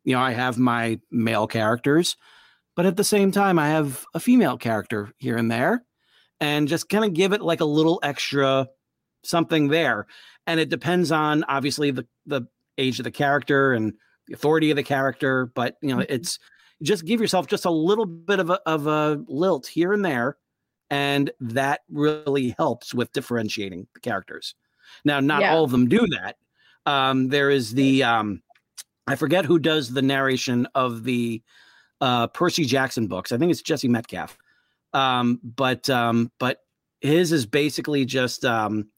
you 0.03 0.15
know 0.15 0.21
i 0.21 0.31
have 0.31 0.57
my 0.57 0.99
male 1.11 1.47
characters 1.47 2.15
but 2.75 2.85
at 2.85 2.97
the 2.97 3.03
same 3.03 3.31
time 3.31 3.59
i 3.59 3.67
have 3.69 4.05
a 4.13 4.19
female 4.19 4.57
character 4.57 5.11
here 5.17 5.37
and 5.37 5.51
there 5.51 5.83
and 6.39 6.67
just 6.67 6.89
kind 6.89 7.05
of 7.05 7.13
give 7.13 7.33
it 7.33 7.41
like 7.41 7.59
a 7.61 7.65
little 7.65 7.99
extra 8.03 8.67
something 9.23 9.67
there. 9.67 10.07
And 10.47 10.59
it 10.59 10.69
depends 10.69 11.11
on 11.11 11.43
obviously 11.45 11.91
the 11.91 12.07
the 12.25 12.41
age 12.77 12.99
of 12.99 13.03
the 13.03 13.11
character 13.11 13.73
and 13.73 13.93
the 14.27 14.33
authority 14.33 14.71
of 14.71 14.75
the 14.75 14.83
character, 14.83 15.45
but 15.53 15.77
you 15.81 15.89
know, 15.89 15.97
Mhm. 16.01 16.07
it's 16.09 16.39
just 16.81 17.05
give 17.05 17.21
yourself 17.21 17.45
just 17.45 17.65
a 17.65 17.69
little 17.69 18.07
bit 18.07 18.39
of 18.39 18.49
a 18.49 18.59
of 18.67 18.87
a 18.87 19.23
lilt 19.27 19.67
here 19.67 19.93
and 19.93 20.03
there, 20.03 20.37
and 20.89 21.31
that 21.39 21.81
really 21.91 22.55
helps 22.57 22.93
with 22.93 23.13
differentiating 23.13 23.87
the 23.93 23.99
characters. 23.99 24.55
Now, 25.05 25.19
not 25.19 25.41
Yeah. 25.41 25.53
all 25.53 25.63
of 25.63 25.71
them 25.71 25.87
do 25.87 26.07
that. 26.07 26.37
Um, 26.87 27.27
there 27.27 27.51
is 27.51 27.75
the 27.75 28.01
um, 28.03 28.41
I 29.11 29.15
forget 29.15 29.45
who 29.45 29.59
does 29.59 29.91
the 29.93 30.01
narration 30.01 30.67
of 30.75 31.03
the 31.03 31.41
uh, 31.99 32.27
Percy 32.27 32.65
Jackson 32.65 33.07
books. 33.07 33.31
I 33.31 33.37
think 33.37 33.51
it's 33.51 33.61
Jesse 33.61 33.87
Metcalf. 33.87 34.37
Um 34.93 35.39
but 35.43 35.89
um 35.89 36.31
but 36.37 36.57
his 36.99 37.31
is 37.31 37.45
basically 37.45 38.03
just 38.05 38.43
um 38.43 38.89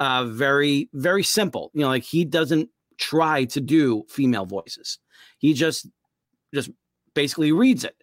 uh 0.00 0.24
very 0.24 0.88
very 0.92 1.22
simple. 1.22 1.70
You 1.74 1.82
know 1.82 1.88
like 1.88 2.02
he 2.02 2.24
doesn't 2.24 2.70
try 2.98 3.44
to 3.46 3.60
do 3.60 4.04
female 4.08 4.46
voices. 4.46 4.98
He 5.38 5.54
just 5.54 5.86
just 6.52 6.70
basically 7.14 7.52
reads 7.52 7.84
it. 7.84 7.96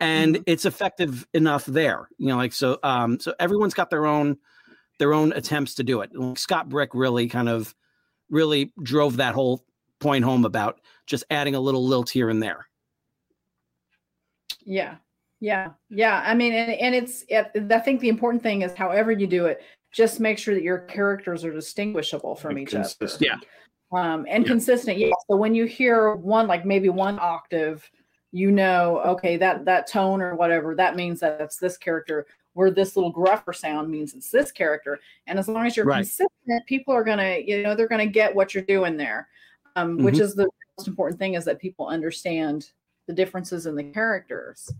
And 0.00 0.42
it's 0.46 0.64
effective 0.64 1.26
enough 1.34 1.66
there. 1.66 2.08
You 2.16 2.28
know 2.28 2.36
like 2.36 2.54
so 2.54 2.78
um 2.82 3.20
so 3.20 3.34
everyone's 3.38 3.74
got 3.74 3.90
their 3.90 4.06
own 4.06 4.38
their 4.98 5.12
own 5.12 5.32
attempts 5.32 5.74
to 5.74 5.84
do 5.84 6.00
it. 6.00 6.10
Scott 6.38 6.70
brick 6.70 6.94
really 6.94 7.28
kind 7.28 7.50
of 7.50 7.74
really 8.30 8.72
drove 8.82 9.18
that 9.18 9.34
whole 9.34 9.62
point 10.02 10.24
home 10.24 10.44
about 10.44 10.80
just 11.06 11.24
adding 11.30 11.54
a 11.54 11.60
little 11.60 11.86
lilt 11.86 12.10
here 12.10 12.28
and 12.28 12.42
there 12.42 12.66
Yeah. 14.64 14.96
Yeah. 15.40 15.70
Yeah. 15.90 16.22
I 16.24 16.34
mean, 16.34 16.52
and, 16.52 16.72
and 16.72 16.94
it's, 16.94 17.24
it, 17.28 17.50
I 17.72 17.78
think 17.80 18.00
the 18.00 18.08
important 18.08 18.42
thing 18.42 18.62
is 18.62 18.74
however 18.74 19.10
you 19.12 19.26
do 19.26 19.46
it, 19.46 19.62
just 19.92 20.20
make 20.20 20.38
sure 20.38 20.54
that 20.54 20.62
your 20.62 20.78
characters 20.78 21.44
are 21.44 21.52
distinguishable 21.52 22.36
from 22.36 22.58
each 22.58 22.74
other. 22.74 22.84
Consistent. 22.84 23.22
Yeah. 23.28 23.38
Um, 23.98 24.24
and 24.28 24.44
Yeah. 24.44 24.48
consistent. 24.52 24.98
Yeah. 24.98 25.10
So 25.28 25.36
when 25.36 25.54
you 25.54 25.64
hear 25.64 26.14
one, 26.14 26.46
like 26.46 26.64
maybe 26.64 26.88
one 26.90 27.18
octave, 27.20 27.88
you 28.30 28.50
know, 28.52 29.00
okay, 29.04 29.36
that, 29.36 29.64
that 29.64 29.86
tone 29.88 30.22
or 30.22 30.34
whatever, 30.36 30.74
that 30.76 30.94
means 30.96 31.18
that 31.20 31.40
it's 31.40 31.56
this 31.56 31.76
character 31.76 32.24
where 32.54 32.70
this 32.70 32.96
little 32.96 33.12
gruffer 33.12 33.52
sound 33.52 33.90
means 33.90 34.14
it's 34.14 34.30
this 34.30 34.52
character. 34.52 35.00
And 35.26 35.38
as 35.38 35.48
long 35.48 35.66
as 35.66 35.76
you're 35.76 35.86
Right. 35.86 35.96
consistent, 36.04 36.30
people 36.66 36.94
are 36.94 37.04
going 37.04 37.18
to, 37.18 37.44
you 37.44 37.62
know, 37.64 37.74
they're 37.74 37.88
going 37.88 38.06
to 38.06 38.12
get 38.12 38.34
what 38.34 38.54
you're 38.54 38.62
doing 38.64 38.96
there. 38.96 39.26
Um, 39.76 39.98
which 39.98 40.14
Mm-hmm. 40.16 40.22
is 40.24 40.34
the 40.34 40.48
most 40.78 40.88
important 40.88 41.18
thing 41.18 41.34
is 41.34 41.44
that 41.44 41.58
people 41.58 41.86
understand 41.88 42.70
the 43.06 43.12
differences 43.12 43.66
in 43.66 43.74
the 43.74 43.84
characters. 43.84 44.72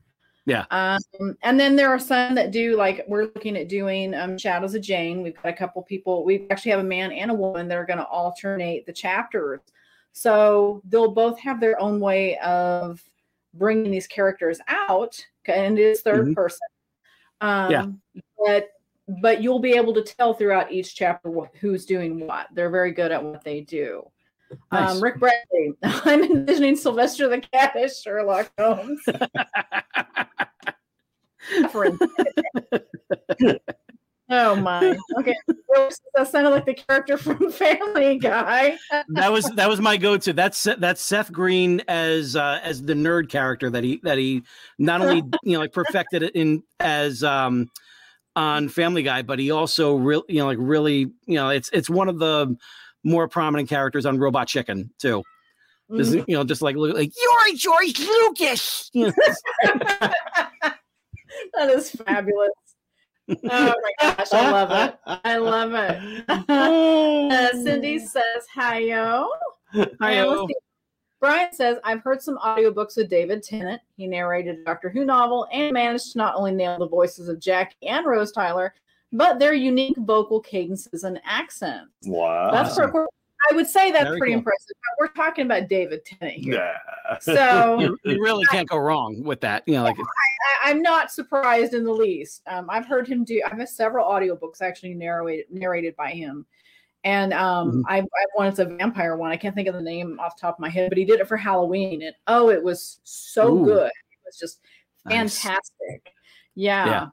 Yeah. 0.44 0.64
Um, 0.70 0.98
and 1.42 1.58
then 1.58 1.76
there 1.76 1.88
are 1.88 1.98
some 1.98 2.34
that 2.34 2.50
do 2.50 2.76
like 2.76 3.04
we're 3.06 3.24
looking 3.24 3.56
at 3.56 3.68
doing 3.68 4.12
um, 4.14 4.36
Shadows 4.36 4.74
of 4.74 4.82
Jane. 4.82 5.22
We've 5.22 5.34
got 5.40 5.48
a 5.48 5.52
couple 5.52 5.82
people. 5.82 6.24
We 6.24 6.46
actually 6.50 6.72
have 6.72 6.80
a 6.80 6.84
man 6.84 7.12
and 7.12 7.30
a 7.30 7.34
woman 7.34 7.68
that 7.68 7.78
are 7.78 7.86
going 7.86 7.98
to 8.00 8.06
alternate 8.06 8.84
the 8.86 8.92
chapters, 8.92 9.60
so 10.12 10.82
they'll 10.88 11.12
both 11.12 11.38
have 11.38 11.60
their 11.60 11.80
own 11.80 12.00
way 12.00 12.38
of 12.38 13.02
bringing 13.54 13.90
these 13.92 14.06
characters 14.08 14.58
out, 14.66 15.24
and 15.46 15.78
it 15.78 15.82
is 15.82 16.02
3rd 16.02 16.28
Mhm. 16.28 16.34
person. 16.34 16.66
Um, 17.40 17.70
Yeah. 17.70 17.86
But 18.44 18.70
but 19.20 19.42
you'll 19.42 19.58
be 19.60 19.72
able 19.74 19.92
to 19.94 20.02
tell 20.02 20.32
throughout 20.34 20.72
each 20.72 20.94
chapter 20.94 21.28
what, 21.30 21.50
who's 21.60 21.84
doing 21.86 22.26
what. 22.26 22.46
They're 22.54 22.70
very 22.70 22.92
good 22.92 23.12
at 23.12 23.22
what 23.22 23.44
they 23.44 23.60
do. 23.60 24.08
Nice. 24.70 24.90
Um, 24.90 25.02
Rick 25.02 25.18
Bradley. 25.18 25.74
I'm 25.82 26.22
envisioning 26.24 26.76
Sylvester 26.76 27.28
the 27.28 27.40
Cat 27.40 27.76
as 27.76 28.00
Sherlock 28.00 28.50
Holmes. 28.58 29.00
Oh 34.34 34.56
my. 34.56 34.96
Okay. 35.18 35.34
That 36.14 36.28
sounded 36.28 36.50
like 36.50 36.64
the 36.64 36.72
character 36.72 37.18
from 37.18 37.48
Family 37.52 38.18
Guy. 38.18 38.78
that 39.08 39.30
was 39.30 39.44
that 39.56 39.68
was 39.68 39.80
my 39.80 39.98
go-to. 39.98 40.32
That's 40.32 40.62
that's 40.78 41.02
Seth 41.02 41.30
Green 41.30 41.82
as 41.86 42.34
uh, 42.34 42.60
as 42.62 42.82
the 42.82 42.94
nerd 42.94 43.28
character 43.28 43.68
that 43.68 43.84
he 43.84 44.00
that 44.04 44.16
he 44.16 44.42
not 44.78 45.02
only 45.02 45.22
you 45.42 45.52
know 45.52 45.58
like 45.58 45.72
perfected 45.72 46.22
it 46.22 46.34
in 46.34 46.62
as 46.80 47.22
um 47.22 47.70
on 48.34 48.70
Family 48.70 49.02
Guy, 49.02 49.20
but 49.20 49.38
he 49.38 49.50
also 49.50 49.96
really 49.96 50.24
you 50.28 50.38
know 50.38 50.46
like 50.46 50.58
really 50.60 51.10
you 51.26 51.34
know 51.34 51.50
it's 51.50 51.68
it's 51.74 51.90
one 51.90 52.08
of 52.08 52.18
the 52.18 52.56
more 53.04 53.28
prominent 53.28 53.68
characters 53.68 54.06
on 54.06 54.18
Robot 54.18 54.48
Chicken 54.48 54.90
too. 54.98 55.22
Just, 55.96 56.12
Mhm. 56.12 56.24
you 56.28 56.36
know, 56.36 56.44
just 56.44 56.62
like 56.62 56.76
look 56.76 56.94
like 56.96 57.12
you're 57.16 57.56
George 57.56 57.98
Lucas. 57.98 58.90
You 58.94 59.06
know, 59.06 59.12
that 61.54 61.70
is 61.70 61.90
fabulous. 61.90 62.50
Oh 63.30 63.36
my 63.42 63.92
gosh, 64.00 64.32
I 64.32 64.50
love 64.50 64.70
it. 64.88 64.98
I 65.24 65.36
love 65.36 65.72
it. 65.74 66.24
Uh, 66.48 67.50
Cindy 67.62 67.98
says, 67.98 68.46
hi, 68.54 68.78
yo. 68.78 69.28
And 69.72 69.80
let's 69.86 69.96
Hi-yo. 70.00 70.46
see. 70.46 70.54
Brian 71.20 71.52
says, 71.52 71.78
I've 71.84 72.02
heard 72.02 72.20
some 72.20 72.36
audiobooks 72.38 72.96
with 72.96 73.08
David 73.08 73.42
Tennant. 73.42 73.80
He 73.96 74.06
narrated 74.06 74.58
a 74.58 74.64
Doctor 74.64 74.90
Who 74.90 75.04
novel 75.04 75.46
and 75.52 75.72
managed 75.72 76.12
to 76.12 76.18
not 76.18 76.34
only 76.34 76.52
nail 76.52 76.78
the 76.78 76.88
voices 76.88 77.28
of 77.28 77.38
Jackie 77.40 77.86
and 77.86 78.04
Rose 78.04 78.32
Tyler, 78.32 78.74
but 79.12 79.38
their 79.38 79.52
unique 79.54 79.96
vocal 79.98 80.40
cadences 80.40 81.04
and 81.04 81.20
accents. 81.24 81.92
Wow. 82.06 82.50
That's 82.50 82.74
pretty 82.76 82.92
cool. 82.92 83.06
I 83.50 83.54
would 83.56 83.66
say 83.66 83.90
that's 83.90 84.04
Very 84.04 84.18
pretty 84.18 84.32
cool. 84.34 84.38
impressive. 84.38 84.68
But 84.68 85.00
we're 85.08 85.12
talking 85.24 85.46
about 85.46 85.68
David 85.68 86.04
Tennant 86.04 86.38
here. 86.38 86.54
yeah. 86.54 87.18
So 87.18 87.80
you, 87.80 87.98
you 88.04 88.22
really 88.22 88.44
can't 88.46 88.68
go 88.68 88.78
wrong 88.78 89.20
with 89.24 89.40
that. 89.40 89.64
You 89.66 89.74
know, 89.74 89.82
like 89.82 89.96
I, 89.98 90.70
I'm 90.70 90.80
not 90.80 91.10
surprised 91.10 91.74
in 91.74 91.82
the 91.84 91.92
least. 91.92 92.42
Um, 92.46 92.66
I've 92.70 92.86
heard 92.86 93.08
him 93.08 93.24
do. 93.24 93.42
I've 93.44 93.58
had 93.58 93.68
several 93.68 94.08
audiobooks 94.08 94.62
actually 94.62 94.94
narrated 94.94 95.46
narrated 95.50 95.96
by 95.96 96.12
him, 96.12 96.46
and 97.02 97.32
um, 97.32 97.72
Mhm. 97.72 97.82
I, 97.88 97.98
I 97.98 98.26
one 98.34 98.46
it's 98.46 98.60
a 98.60 98.64
vampire 98.64 99.16
one. 99.16 99.32
I 99.32 99.36
can't 99.36 99.56
think 99.56 99.66
of 99.66 99.74
the 99.74 99.82
name 99.82 100.20
off 100.20 100.36
the 100.36 100.40
top 100.42 100.54
of 100.54 100.60
my 100.60 100.68
head, 100.68 100.88
but 100.88 100.96
he 100.98 101.04
did 101.04 101.18
it 101.18 101.26
for 101.26 101.36
Halloween, 101.36 102.02
and 102.02 102.14
oh, 102.28 102.48
it 102.48 102.62
was 102.62 103.00
so 103.02 103.52
Ooh. 103.58 103.64
good. 103.64 103.86
It 103.88 104.20
was 104.24 104.38
just 104.38 104.60
Nice. 105.04 105.42
fantastic. 105.42 106.12
Yeah. 106.54 106.86
Yeah. 106.86 107.06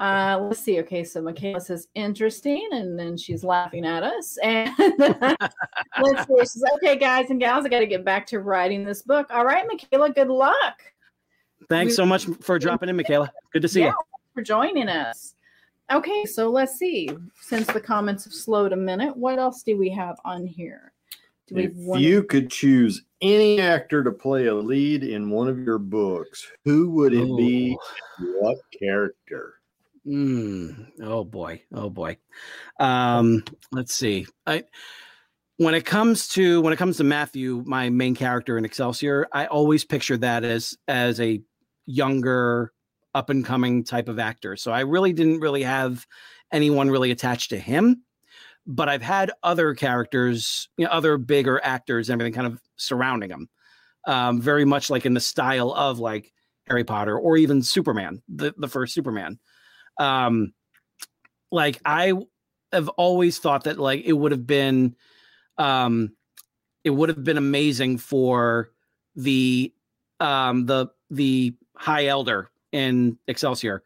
Uh, 0.00 0.38
let's 0.42 0.60
see. 0.60 0.78
Okay, 0.80 1.02
so 1.02 1.20
Michaela 1.20 1.60
says 1.60 1.88
interesting, 1.96 2.68
and 2.70 2.96
then 2.98 3.16
she's 3.16 3.42
laughing 3.42 3.84
at 3.84 4.02
us. 4.02 4.38
And 4.44 4.72
let's 6.00 6.28
see. 6.28 6.34
She 6.40 6.46
says, 6.46 6.64
"Okay, 6.76 6.96
guys 6.96 7.30
and 7.30 7.40
gals, 7.40 7.64
I 7.64 7.68
got 7.68 7.80
to 7.80 7.86
get 7.86 8.04
back 8.04 8.26
to 8.28 8.38
writing 8.40 8.84
this 8.84 9.02
book. 9.02 9.26
All 9.30 9.44
right, 9.44 9.66
Michaela, 9.66 10.10
good 10.10 10.28
luck. 10.28 10.82
Thanks 11.68 11.96
so 11.96 12.06
much 12.06 12.26
for 12.40 12.58
dropping 12.58 12.88
in, 12.88 12.96
Michaela. 12.96 13.32
Good 13.52 13.62
to 13.62 13.68
see 13.68 13.80
Yeah, 13.80 13.88
you. 13.88 13.94
for 14.34 14.42
joining 14.42 14.88
us. 14.88 15.34
Okay, 15.90 16.24
so 16.26 16.48
let's 16.50 16.78
see. 16.78 17.08
Since 17.40 17.66
the 17.68 17.80
comments 17.80 18.24
have 18.24 18.32
slowed 18.32 18.72
a 18.72 18.76
minute, 18.76 19.16
what 19.16 19.38
else 19.38 19.62
do 19.62 19.76
we 19.76 19.90
have 19.90 20.16
on 20.24 20.46
here? 20.46 20.92
Do 21.48 21.56
we 21.56 21.64
If 21.64 21.72
want- 21.74 22.00
you 22.02 22.22
could 22.22 22.50
choose 22.50 23.02
any 23.20 23.58
actor 23.60 24.04
to 24.04 24.12
play 24.12 24.46
a 24.46 24.54
lead 24.54 25.02
in 25.02 25.30
one 25.30 25.48
of 25.48 25.58
your 25.58 25.78
books, 25.78 26.46
who 26.64 26.90
would 26.90 27.14
it 27.14 27.36
be? 27.36 27.76
What 28.40 28.58
character? 28.78 29.54
Mm, 30.08 30.86
oh 31.02 31.22
boy, 31.24 31.62
oh 31.72 31.90
boy. 31.90 32.16
Um, 32.80 33.44
let's 33.72 33.94
see. 33.94 34.26
I 34.46 34.64
when 35.58 35.74
it 35.74 35.84
comes 35.84 36.28
to 36.28 36.62
when 36.62 36.72
it 36.72 36.76
comes 36.76 36.96
to 36.98 37.04
Matthew, 37.04 37.62
my 37.66 37.90
main 37.90 38.14
character 38.14 38.56
in 38.56 38.64
Excelsior, 38.64 39.26
I 39.32 39.46
always 39.46 39.84
picture 39.84 40.16
that 40.18 40.44
as 40.44 40.76
as 40.88 41.20
a 41.20 41.42
younger, 41.86 42.72
up 43.14 43.28
and 43.28 43.44
coming 43.44 43.84
type 43.84 44.08
of 44.08 44.18
actor. 44.18 44.56
So 44.56 44.72
I 44.72 44.80
really 44.80 45.12
didn't 45.12 45.40
really 45.40 45.62
have 45.64 46.06
anyone 46.52 46.90
really 46.90 47.10
attached 47.10 47.50
to 47.50 47.58
him, 47.58 48.02
but 48.66 48.88
I've 48.88 49.02
had 49.02 49.30
other 49.42 49.74
characters, 49.74 50.70
you 50.78 50.86
know, 50.86 50.90
other 50.90 51.18
bigger 51.18 51.60
actors, 51.62 52.08
and 52.08 52.20
everything 52.20 52.34
kind 52.34 52.52
of 52.52 52.60
surrounding 52.76 53.30
him, 53.30 53.48
um, 54.06 54.40
very 54.40 54.64
much 54.64 54.88
like 54.88 55.04
in 55.04 55.12
the 55.14 55.20
style 55.20 55.72
of 55.74 55.98
like 55.98 56.32
Harry 56.66 56.84
Potter 56.84 57.18
or 57.18 57.36
even 57.36 57.62
Superman, 57.62 58.22
the 58.28 58.54
the 58.56 58.68
first 58.68 58.94
Superman. 58.94 59.38
Um, 59.98 60.52
like 61.50 61.80
I 61.84 62.12
have 62.72 62.88
always 62.90 63.38
thought 63.38 63.64
that 63.64 63.78
like 63.78 64.04
it 64.04 64.12
would 64.12 64.32
have 64.32 64.46
been 64.46 64.94
um 65.56 66.12
it 66.84 66.90
would 66.90 67.08
have 67.08 67.24
been 67.24 67.38
amazing 67.38 67.98
for 67.98 68.70
the 69.16 69.72
um 70.20 70.66
the 70.66 70.88
the 71.10 71.54
high 71.74 72.06
elder 72.06 72.50
in 72.72 73.18
Excelsior 73.26 73.82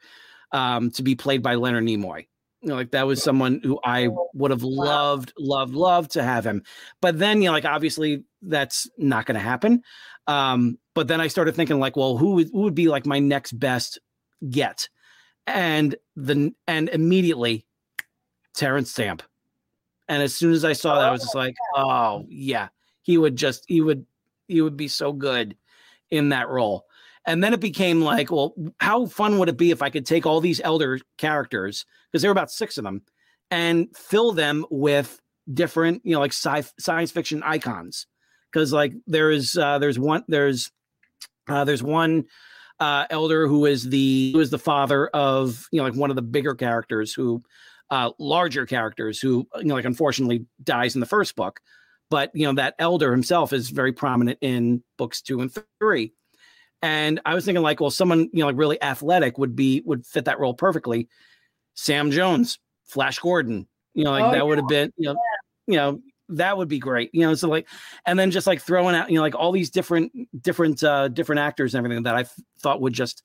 um 0.51 0.91
to 0.91 1.03
be 1.03 1.15
played 1.15 1.43
by 1.43 1.55
Leonard 1.55 1.85
Nimoy. 1.85 2.27
You 2.61 2.69
know, 2.69 2.77
like 2.77 2.93
that 2.93 3.07
was 3.07 3.21
someone 3.23 3.61
who 3.65 3.81
I 3.85 4.09
would 4.35 4.53
have 4.53 4.63
loved, 4.63 5.33
loved, 5.37 5.75
loved 5.75 6.13
to 6.13 6.23
have 6.23 6.47
him. 6.47 6.63
But 7.01 7.19
then, 7.19 7.43
you 7.43 7.49
know, 7.49 7.53
like 7.53 7.65
obviously 7.65 8.23
that's 8.41 8.89
not 8.97 9.27
going 9.27 9.35
to 9.35 9.41
happen. 9.41 9.83
Um, 10.29 10.79
but 10.95 11.09
then 11.09 11.21
I 11.21 11.27
started 11.27 11.57
thinking, 11.57 11.81
like, 11.81 11.97
well, 11.97 12.17
who 12.17 12.35
would, 12.35 12.51
who 12.53 12.61
would 12.61 12.77
be 12.77 12.87
like 12.87 13.05
my 13.05 13.19
next 13.19 13.53
best 13.59 13.99
get? 14.49 14.89
And 15.47 15.97
the 16.17 16.53
and 16.67 16.89
immediately 16.89 17.67
Terrence 18.55 18.91
Stamp. 18.91 19.23
And 20.09 20.23
as 20.23 20.35
soon 20.35 20.53
as 20.53 20.65
I 20.65 20.73
saw 20.73 20.99
that, 20.99 21.09
I 21.09 21.11
was 21.11 21.23
just 21.23 21.35
like, 21.35 21.55
oh 21.75 22.25
yeah, 22.29 22.69
he 23.03 23.19
would 23.19 23.37
just 23.37 23.65
he 23.67 23.81
would 23.81 24.07
he 24.49 24.61
would 24.61 24.77
be 24.77 24.89
so 24.89 25.13
good 25.13 25.57
in 26.11 26.31
that 26.31 26.49
role. 26.49 26.87
And 27.25 27.43
then 27.43 27.55
it 27.55 27.61
became 27.61 28.03
like, 28.03 28.31
well, 28.31 28.55
how 28.81 29.07
fun 29.07 29.39
would 29.39 29.49
it 29.49 29.57
be 29.57 29.71
if 29.71 29.81
I 29.81 29.91
could 29.91 30.05
take 30.05 30.27
all 30.27 30.41
these 30.41 30.61
elder 30.61 30.99
characters, 31.19 31.87
because 32.11 32.23
there 32.23 32.31
were 32.31 32.33
about 32.33 32.51
six 32.51 32.79
of 32.79 32.85
them, 32.85 33.03
and 33.51 33.89
fill 33.97 34.33
them 34.33 34.67
with 34.71 35.21
different, 35.53 36.03
you 36.05 36.15
know, 36.15 36.21
like 36.21 36.33
sci- 36.33 36.73
science 36.79 37.11
fiction 37.11 37.43
icons. 37.43 38.07
Because 38.53 38.73
like 38.73 38.93
there 39.07 39.31
is 39.31 39.57
uh 39.57 39.79
there's 39.79 39.99
one 39.99 40.25
there's 40.29 40.71
uh 41.49 41.65
there's 41.65 41.83
one 41.83 42.25
uh 42.83 43.07
elder 43.11 43.47
who 43.47 43.65
is 43.67 43.89
the 43.89 44.33
who 44.33 44.41
is 44.41 44.51
the 44.51 44.59
father 44.59 45.07
of 45.09 45.69
you 45.71 45.79
know 45.79 45.85
like 45.85 45.95
one 45.95 46.11
of 46.11 46.17
the 46.17 46.23
bigger 46.23 46.55
characters 46.55 47.15
who 47.15 47.43
uh, 47.93 48.11
larger 48.19 48.65
characters 48.65 49.21
who, 49.21 49.47
you 49.59 49.65
know, 49.65 49.75
like 49.75 49.85
unfortunately 49.85 50.47
dies 50.65 50.95
in 50.95 51.01
the 51.01 51.07
first 51.07 51.37
book. 51.37 51.61
But, 52.09 52.31
you 52.33 52.47
know, 52.47 52.55
that 52.55 52.75
elder 52.79 53.13
himself 53.13 53.53
is 53.53 53.69
very 53.69 53.93
prominent 53.93 54.39
in 54.41 54.83
books 54.97 55.21
two 55.21 55.43
and 55.43 55.55
three. 55.79 56.15
And 56.81 57.21
I 57.27 57.35
was 57.35 57.45
thinking, 57.45 57.63
like, 57.63 57.81
well, 57.81 57.91
someone, 57.91 58.31
you 58.33 58.41
know, 58.41 58.47
like 58.47 58.57
really 58.57 58.83
athletic 58.83 59.37
would 59.37 59.55
be, 59.55 59.83
would 59.85 60.07
fit 60.07 60.25
that 60.25 60.41
role 60.41 60.55
perfectly. 60.55 61.09
Sam 61.75 62.11
Jones, 62.11 62.59
Flash 62.87 63.19
Gordon, 63.19 63.69
you 63.93 64.05
know, 64.05 64.11
like 64.11 64.25
Oh, 64.25 64.31
that 64.31 64.37
yeah. 64.39 64.43
would 64.43 64.59
have 64.59 64.69
been, 64.69 64.91
you 64.97 65.13
know, 65.13 65.17
you 65.67 65.77
know, 65.77 66.01
that 66.37 66.57
would 66.57 66.69
be 66.69 66.79
great. 66.79 67.11
You 67.13 67.23
know, 67.23 67.35
so 67.35 67.49
like, 67.49 67.69
and 68.07 68.19
then 68.19 68.31
just 68.31 68.47
like 68.47 68.61
throwing 68.61 68.95
out, 68.95 69.11
you 69.11 69.17
know, 69.17 69.23
like 69.23 69.35
all 69.35 69.53
these 69.53 69.71
different, 69.71 70.13
different, 70.43 70.83
uh, 70.85 71.09
different 71.09 71.41
actors 71.41 71.75
and 71.75 71.85
everything 71.85 72.03
that 72.05 72.15
I 72.17 72.25
thought 72.61 72.81
would 72.81 72.93
just 72.93 73.23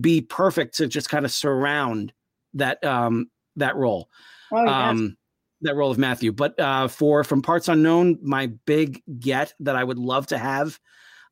be 0.00 0.20
perfect 0.20 0.76
to 0.76 0.86
just 0.86 1.08
kind 1.08 1.24
of 1.24 1.30
surround 1.32 2.12
that, 2.54 2.82
um, 2.84 3.30
that 3.56 3.76
role 3.76 4.08
Oh, 4.52 4.64
yes. 4.64 4.72
um 4.72 5.16
that 5.60 5.74
role 5.74 5.90
of 5.90 5.98
Matthew. 5.98 6.32
But 6.32 6.58
uh 6.60 6.88
for 6.88 7.24
from 7.24 7.42
parts 7.42 7.68
unknown, 7.68 8.18
my 8.22 8.46
big 8.66 9.02
get 9.18 9.52
that 9.60 9.76
I 9.76 9.84
would 9.84 9.98
love 9.98 10.26
to 10.28 10.38
have 10.38 10.78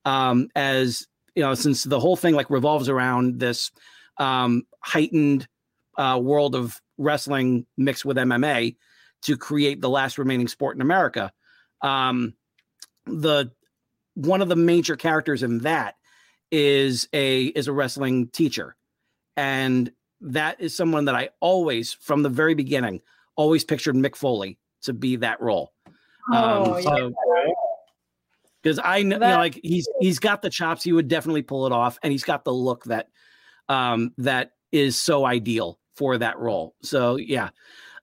um 0.04 0.48
as 0.56 1.06
you 1.34 1.42
know, 1.42 1.54
since 1.54 1.84
the 1.84 2.00
whole 2.00 2.16
thing 2.16 2.34
like 2.34 2.50
revolves 2.50 2.88
around 2.88 3.38
this 3.38 3.70
um 4.18 4.64
heightened 4.80 5.46
uh 5.96 6.18
world 6.20 6.54
of 6.54 6.80
wrestling 6.98 7.64
mixed 7.76 8.04
with 8.04 8.16
MMA 8.16 8.76
to 9.22 9.36
create 9.36 9.80
the 9.80 9.90
last 9.90 10.18
remaining 10.18 10.48
sport 10.48 10.76
in 10.76 10.82
America. 10.82 11.32
Um 11.82 12.34
the 13.06 13.50
one 14.14 14.40
of 14.42 14.48
the 14.48 14.56
major 14.56 14.96
characters 14.96 15.42
in 15.42 15.58
that 15.58 15.96
is 16.50 17.08
a 17.12 17.46
is 17.46 17.68
a 17.68 17.72
wrestling 17.72 18.28
teacher. 18.28 18.76
And 19.36 19.92
that 20.22 20.60
is 20.60 20.74
someone 20.74 21.04
that 21.04 21.14
I 21.14 21.28
always, 21.40 21.92
from 21.92 22.22
the 22.22 22.30
very 22.30 22.54
beginning, 22.54 23.02
always 23.36 23.64
pictured 23.64 23.94
Mick 23.94 24.16
Foley 24.16 24.58
to 24.82 24.92
be 24.92 25.16
that 25.16 25.40
role. 25.40 25.72
oh, 26.32 26.74
um, 26.86 27.14
yeah. 27.36 27.52
because 28.62 28.80
I 28.82 29.02
know, 29.02 29.16
you 29.16 29.20
know, 29.20 29.36
like 29.36 29.60
he's 29.62 29.88
he's 30.00 30.18
got 30.18 30.42
the 30.42 30.50
chops, 30.50 30.82
he 30.82 30.92
would 30.92 31.08
definitely 31.08 31.42
pull 31.42 31.66
it 31.66 31.72
off, 31.72 31.98
and 32.02 32.10
he's 32.10 32.24
got 32.24 32.44
the 32.44 32.52
look 32.54 32.84
that 32.84 33.08
um 33.68 34.12
that 34.18 34.52
is 34.72 34.96
so 34.96 35.26
ideal 35.26 35.78
for 35.94 36.18
that 36.18 36.38
role. 36.38 36.74
So 36.82 37.16
yeah. 37.16 37.50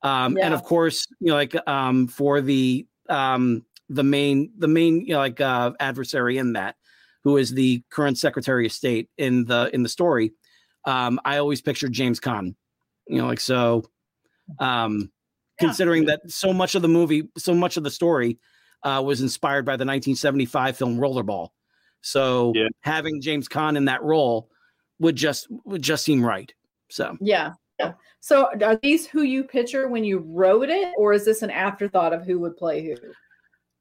Um 0.04 0.38
and 0.41 0.54
of 0.54 0.64
course, 0.64 1.08
you 1.20 1.28
know, 1.28 1.36
like 1.36 1.56
um 1.68 2.08
for 2.08 2.41
the 2.41 2.86
um 3.10 3.66
the 3.89 4.04
main 4.04 4.51
the 4.58 4.68
main 4.68 5.01
you 5.01 5.14
know 5.14 5.20
like 5.20 5.41
uh 5.41 5.72
adversary 5.80 6.38
in 6.38 6.54
that 6.54 6.76
who 7.24 7.38
is 7.38 7.51
the 7.51 7.84
current 7.89 8.18
secretary 8.18 8.66
of 8.66 8.72
state 8.72 9.10
in 9.18 9.45
the 9.45 9.70
in 9.74 9.84
the 9.84 9.89
story 9.89 10.32
um 10.86 11.20
i 11.26 11.38
always 11.38 11.62
pictured 11.62 11.91
james 11.91 12.20
Caan. 12.20 12.56
you 13.08 13.18
know 13.18 13.28
like 13.28 13.41
so 13.41 13.84
um 14.60 15.12
Yeah. 15.62 15.68
considering 15.68 16.06
that 16.06 16.22
so 16.32 16.54
much 16.54 16.76
of 16.76 16.82
the 16.82 16.88
movie 16.88 17.24
so 17.38 17.54
much 17.54 17.76
of 17.76 17.84
the 17.84 17.91
story 17.91 18.39
uh 18.84 19.01
was 19.06 19.20
inspired 19.22 19.66
by 19.66 19.74
the 19.74 19.86
1975 19.86 20.78
film 20.78 20.97
rollerball 20.97 21.49
so 22.01 22.54
Yeah. 22.56 22.70
having 22.82 23.22
james 23.22 23.49
Caan 23.49 23.76
in 23.76 23.86
that 23.86 24.01
role 24.01 24.49
would 24.99 25.18
just 25.18 25.47
would 25.66 25.82
just 25.82 26.06
seem 26.06 26.26
right 26.26 26.54
so 26.89 27.18
Yeah. 27.20 27.51
Yeah. 27.80 27.93
So 28.19 28.49
are 28.61 28.78
these 28.78 29.07
who 29.07 29.24
you 29.24 29.43
picture 29.43 29.88
when 29.88 30.03
you 30.03 30.19
wrote 30.19 30.69
it, 30.69 30.93
or 30.97 31.13
is 31.13 31.26
this 31.26 31.41
an 31.41 31.49
afterthought 31.49 32.13
of 32.13 32.24
who 32.24 32.39
would 32.39 32.55
play 32.55 32.84
who? 32.86 32.95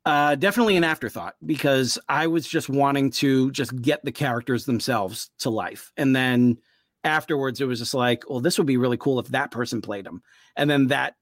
Uh, 0.05 0.35
definitely 0.35 0.77
an 0.77 0.85
afterthought 0.85 1.37
because 1.47 1.99
I 2.09 2.27
was 2.27 2.47
just 2.49 2.69
wanting 2.69 3.11
to 3.13 3.53
just 3.53 3.81
get 3.81 4.05
the 4.05 4.11
characters 4.11 4.65
themselves 4.65 5.31
to 5.39 5.51
life, 5.51 5.93
and 5.97 6.17
then 6.17 6.59
afterwards 7.05 7.61
it 7.61 7.67
was 7.67 7.79
just 7.79 7.95
like, 7.95 8.29
well, 8.29 8.41
this 8.41 8.59
would 8.59 8.67
be 8.67 8.77
really 8.77 8.97
cool 8.97 9.19
if 9.21 9.29
that 9.29 9.51
person 9.51 9.81
played 9.81 10.07
them, 10.07 10.23
and 10.57 10.69
then 10.69 10.89
that 10.89 11.15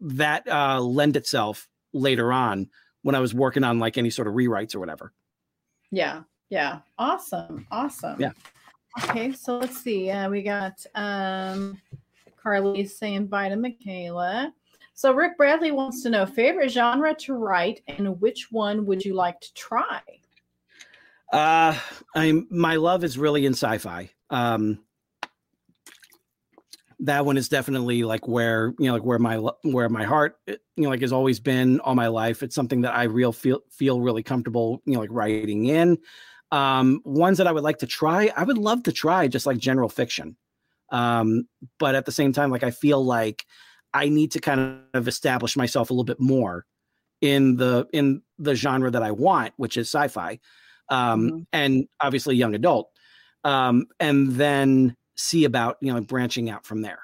that 0.00 0.46
uh, 0.48 0.80
lend 0.80 1.16
itself 1.16 1.68
later 1.92 2.32
on 2.32 2.68
when 3.02 3.14
I 3.14 3.20
was 3.20 3.34
working 3.34 3.64
on 3.64 3.78
like 3.78 3.98
any 3.98 4.10
sort 4.10 4.28
of 4.28 4.34
rewrites 4.34 4.74
or 4.74 4.80
whatever. 4.80 5.12
Yeah. 5.90 6.22
Yeah. 6.50 6.80
Awesome. 6.98 7.66
Awesome. 7.70 8.20
Yeah. 8.20 8.32
Okay. 9.02 9.32
So 9.32 9.58
let's 9.58 9.78
see. 9.78 10.10
Uh, 10.10 10.30
we 10.30 10.42
got 10.42 10.84
um, 10.94 11.80
Carly 12.48 12.86
saying 12.86 13.26
bye 13.26 13.50
to 13.50 13.56
Michaela. 13.56 14.54
So 14.94 15.12
Rick 15.12 15.36
Bradley 15.36 15.70
wants 15.70 16.02
to 16.02 16.10
know 16.10 16.24
favorite 16.24 16.70
genre 16.70 17.14
to 17.16 17.34
write 17.34 17.82
and 17.86 18.18
which 18.22 18.50
one 18.50 18.86
would 18.86 19.04
you 19.04 19.14
like 19.14 19.38
to 19.40 19.52
try? 19.52 20.00
Uh, 21.30 21.78
I'm 22.14 22.46
my 22.50 22.76
love 22.76 23.04
is 23.04 23.18
really 23.18 23.44
in 23.44 23.52
sci-fi. 23.52 24.10
Um, 24.30 24.80
that 27.00 27.26
one 27.26 27.36
is 27.36 27.50
definitely 27.50 28.02
like 28.02 28.26
where 28.26 28.72
you 28.78 28.86
know 28.86 28.94
like 28.94 29.04
where 29.04 29.18
my 29.18 29.36
where 29.62 29.90
my 29.90 30.04
heart 30.04 30.38
eh, 30.48 30.56
you 30.76 30.84
know 30.84 30.88
like 30.88 31.02
has 31.02 31.12
always 31.12 31.38
been 31.38 31.80
all 31.80 31.94
my 31.94 32.08
life. 32.08 32.42
It's 32.42 32.54
something 32.54 32.80
that 32.80 32.94
I 32.94 33.04
real 33.04 33.30
feel 33.30 33.60
feel 33.70 34.00
really 34.00 34.22
comfortable 34.22 34.80
you 34.86 34.94
know 34.94 35.00
like 35.00 35.10
writing 35.12 35.66
in. 35.66 35.98
Um, 36.50 37.02
ones 37.04 37.36
that 37.38 37.46
I 37.46 37.52
would 37.52 37.62
like 37.62 37.80
to 37.80 37.86
try, 37.86 38.32
I 38.34 38.44
would 38.44 38.56
love 38.56 38.84
to 38.84 38.92
try 38.92 39.28
just 39.28 39.44
like 39.44 39.58
general 39.58 39.90
fiction. 39.90 40.38
Um, 40.90 41.46
but 41.78 41.94
at 41.94 42.06
the 42.06 42.12
same 42.12 42.32
time, 42.32 42.50
like 42.50 42.62
I 42.62 42.70
feel 42.70 43.04
like 43.04 43.44
I 43.94 44.08
need 44.08 44.32
to 44.32 44.40
kind 44.40 44.80
of 44.94 45.08
establish 45.08 45.56
myself 45.56 45.90
a 45.90 45.92
little 45.92 46.04
bit 46.04 46.20
more 46.20 46.64
in 47.20 47.56
the 47.56 47.86
in 47.92 48.22
the 48.38 48.54
genre 48.54 48.90
that 48.90 49.02
I 49.02 49.10
want, 49.10 49.54
which 49.56 49.76
is 49.76 49.88
sci-fi 49.88 50.38
um, 50.88 51.30
Mhm. 51.30 51.46
and 51.52 51.88
obviously 52.00 52.36
young 52.36 52.54
adult, 52.54 52.90
um, 53.44 53.86
and 53.98 54.32
then 54.32 54.96
see 55.16 55.44
about 55.44 55.76
you 55.80 55.92
know 55.92 56.00
branching 56.00 56.48
out 56.48 56.64
from 56.64 56.82
there. 56.82 57.00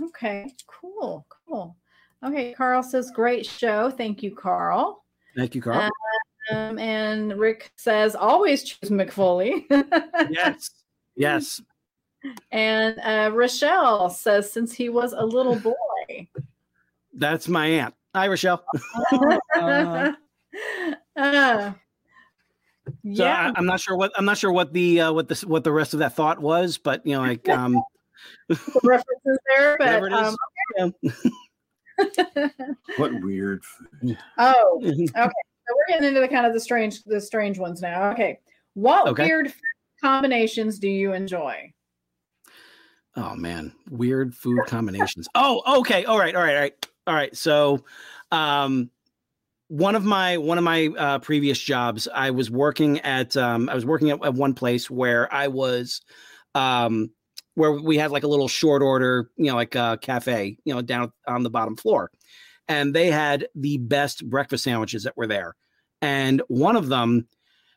Okay. 0.00 0.52
Cool. 0.66 1.26
Cool. 1.48 1.76
Okay. 2.24 2.52
Carl 2.52 2.82
says 2.82 3.10
great 3.14 3.44
show. 3.44 3.90
Thank 3.90 4.22
you, 4.22 4.34
Carl. 4.34 5.04
Thank 5.36 5.54
you, 5.54 5.62
Carl. 5.62 5.90
Um, 6.50 6.78
and 6.78 7.38
Rick 7.38 7.70
says 7.76 8.14
always 8.16 8.62
choose 8.64 8.90
Mick 8.90 9.10
Foley. 9.10 9.66
yes, 10.30 10.70
yes. 11.16 11.60
And 12.52 12.98
uh, 13.00 13.30
Rochelle 13.34 14.10
says 14.10 14.52
since 14.52 14.72
he 14.72 14.88
was 14.88 15.12
a 15.12 15.24
little 15.24 15.58
boy. 15.58 16.28
That's 17.14 17.48
my 17.48 17.66
aunt. 17.66 17.94
Hi, 18.14 18.28
Rochelle. 18.28 18.64
Uh, 19.56 20.12
Uh, 21.16 21.72
So 21.72 23.24
yeah. 23.24 23.52
I, 23.54 23.58
I'm 23.58 23.66
not 23.66 23.78
sure 23.80 23.96
what 23.96 24.10
I'm 24.16 24.24
not 24.24 24.36
sure 24.38 24.50
what 24.52 24.72
the 24.72 25.00
uh, 25.02 25.12
what 25.12 25.28
the 25.28 25.34
what 25.46 25.62
the 25.64 25.70
rest 25.72 25.92
of 25.94 26.00
that 26.00 26.14
thought 26.16 26.40
was, 26.40 26.76
but 26.78 27.04
you 27.06 27.12
know, 27.14 27.20
like 27.20 27.48
um, 27.50 27.80
references 28.82 29.38
there, 29.54 29.76
but 29.78 30.02
it 30.02 30.12
is. 30.12 30.36
um, 30.80 30.94
yeah. 31.04 32.48
What 32.96 33.12
weird 33.22 33.62
food. 33.64 34.16
oh, 34.38 34.80
okay. 34.82 35.06
So 35.06 35.28
we're 35.76 35.86
getting 35.88 36.08
into 36.08 36.20
the 36.20 36.28
kind 36.28 36.46
of 36.46 36.52
the 36.52 36.60
strange, 36.60 37.04
the 37.04 37.20
strange 37.20 37.58
ones 37.58 37.80
now. 37.82 38.10
Okay, 38.12 38.40
what 38.74 39.06
Okay. 39.08 39.24
weird 39.26 39.52
combinations 40.02 40.78
do 40.78 40.88
you 40.88 41.12
enjoy? 41.12 41.72
Oh 43.16 43.34
man, 43.34 43.72
weird 43.90 44.34
food 44.34 44.60
combinations. 44.66 45.28
Oh, 45.34 45.80
okay. 45.80 46.04
All 46.04 46.18
right. 46.18 46.34
All 46.34 46.42
right. 46.42 46.54
All 46.54 46.60
right. 46.60 46.86
All 47.06 47.14
right. 47.14 47.36
So, 47.36 47.84
um, 48.30 48.90
one 49.68 49.94
of 49.94 50.04
my 50.04 50.36
one 50.36 50.58
of 50.58 50.64
my 50.64 50.88
uh, 50.98 51.18
previous 51.20 51.58
jobs, 51.58 52.08
I 52.12 52.30
was 52.30 52.50
working 52.50 53.00
at 53.00 53.36
um, 53.36 53.68
I 53.68 53.74
was 53.74 53.86
working 53.86 54.10
at, 54.10 54.24
at 54.24 54.34
one 54.34 54.54
place 54.54 54.90
where 54.90 55.32
I 55.32 55.48
was, 55.48 56.00
um, 56.54 57.10
where 57.54 57.72
we 57.72 57.96
had 57.96 58.10
like 58.10 58.24
a 58.24 58.28
little 58.28 58.48
short 58.48 58.82
order, 58.82 59.30
you 59.36 59.46
know, 59.46 59.54
like 59.54 59.74
a 59.74 59.98
cafe, 60.00 60.58
you 60.64 60.74
know, 60.74 60.82
down 60.82 61.12
on 61.26 61.42
the 61.42 61.50
bottom 61.50 61.76
floor, 61.76 62.10
and 62.68 62.94
they 62.94 63.10
had 63.10 63.46
the 63.54 63.78
best 63.78 64.28
breakfast 64.28 64.64
sandwiches 64.64 65.04
that 65.04 65.16
were 65.16 65.26
there, 65.26 65.54
and 66.02 66.42
one 66.48 66.76
of 66.76 66.88
them 66.88 67.28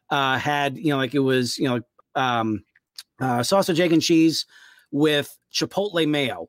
uh, 0.09 0.37
had 0.37 0.77
you 0.77 0.89
know 0.89 0.97
like 0.97 1.15
it 1.15 1.19
was 1.19 1.57
you 1.57 1.67
know 1.67 1.81
um, 2.15 2.63
uh, 3.19 3.43
sausage 3.43 3.79
egg 3.79 3.93
and 3.93 4.01
cheese 4.01 4.45
with 4.93 5.37
chipotle 5.51 6.07
mayo. 6.07 6.47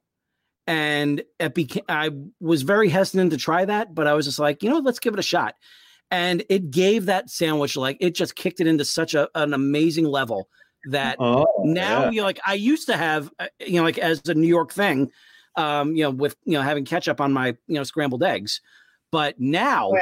And 0.67 1.23
it 1.41 1.55
became 1.55 1.83
i 1.91 2.11
was 2.41 2.63
very 2.63 2.89
hesitant 2.89 3.33
to 3.33 3.37
try 3.37 3.67
that 3.67 3.95
but 3.95 4.07
i 4.07 4.15
was 4.15 4.25
just 4.25 4.39
like 4.39 4.63
you 4.63 4.71
know 4.71 4.79
let's 4.79 4.99
give 5.01 5.13
it 5.15 5.19
a 5.19 5.23
shot. 5.23 5.57
And 6.11 6.45
it 6.49 6.71
gave 6.71 7.07
that 7.07 7.29
sandwich 7.29 7.77
like 7.77 7.97
it 8.01 8.15
just 8.15 8.35
kicked 8.37 8.61
it 8.61 8.67
into 8.67 8.85
such 8.85 9.15
a, 9.15 9.29
an 9.35 9.53
amazing 9.53 10.07
level 10.07 10.49
that 10.91 11.17
Oh, 11.19 11.45
now 11.65 12.05
yeah. 12.05 12.11
you 12.11 12.21
know 12.21 12.27
like 12.27 12.41
i 12.47 12.55
used 12.55 12.87
to 12.87 12.97
have 12.97 13.31
uh, 13.39 13.49
you 13.61 13.75
know 13.75 13.83
like 13.83 13.99
as 13.99 14.21
a 14.29 14.35
new 14.35 14.47
york 14.49 14.73
thing 14.73 15.11
um 15.57 15.95
you 15.97 16.03
know 16.05 16.11
with 16.11 16.37
you 16.45 16.53
know 16.53 16.63
having 16.63 16.85
ketchup 16.85 17.21
on 17.21 17.33
my 17.33 17.49
you 17.67 17.75
know 17.75 17.85
scrambled 17.85 18.23
eggs. 18.23 18.61
But 19.13 19.39
now 19.39 19.91
Yeah. 19.93 20.01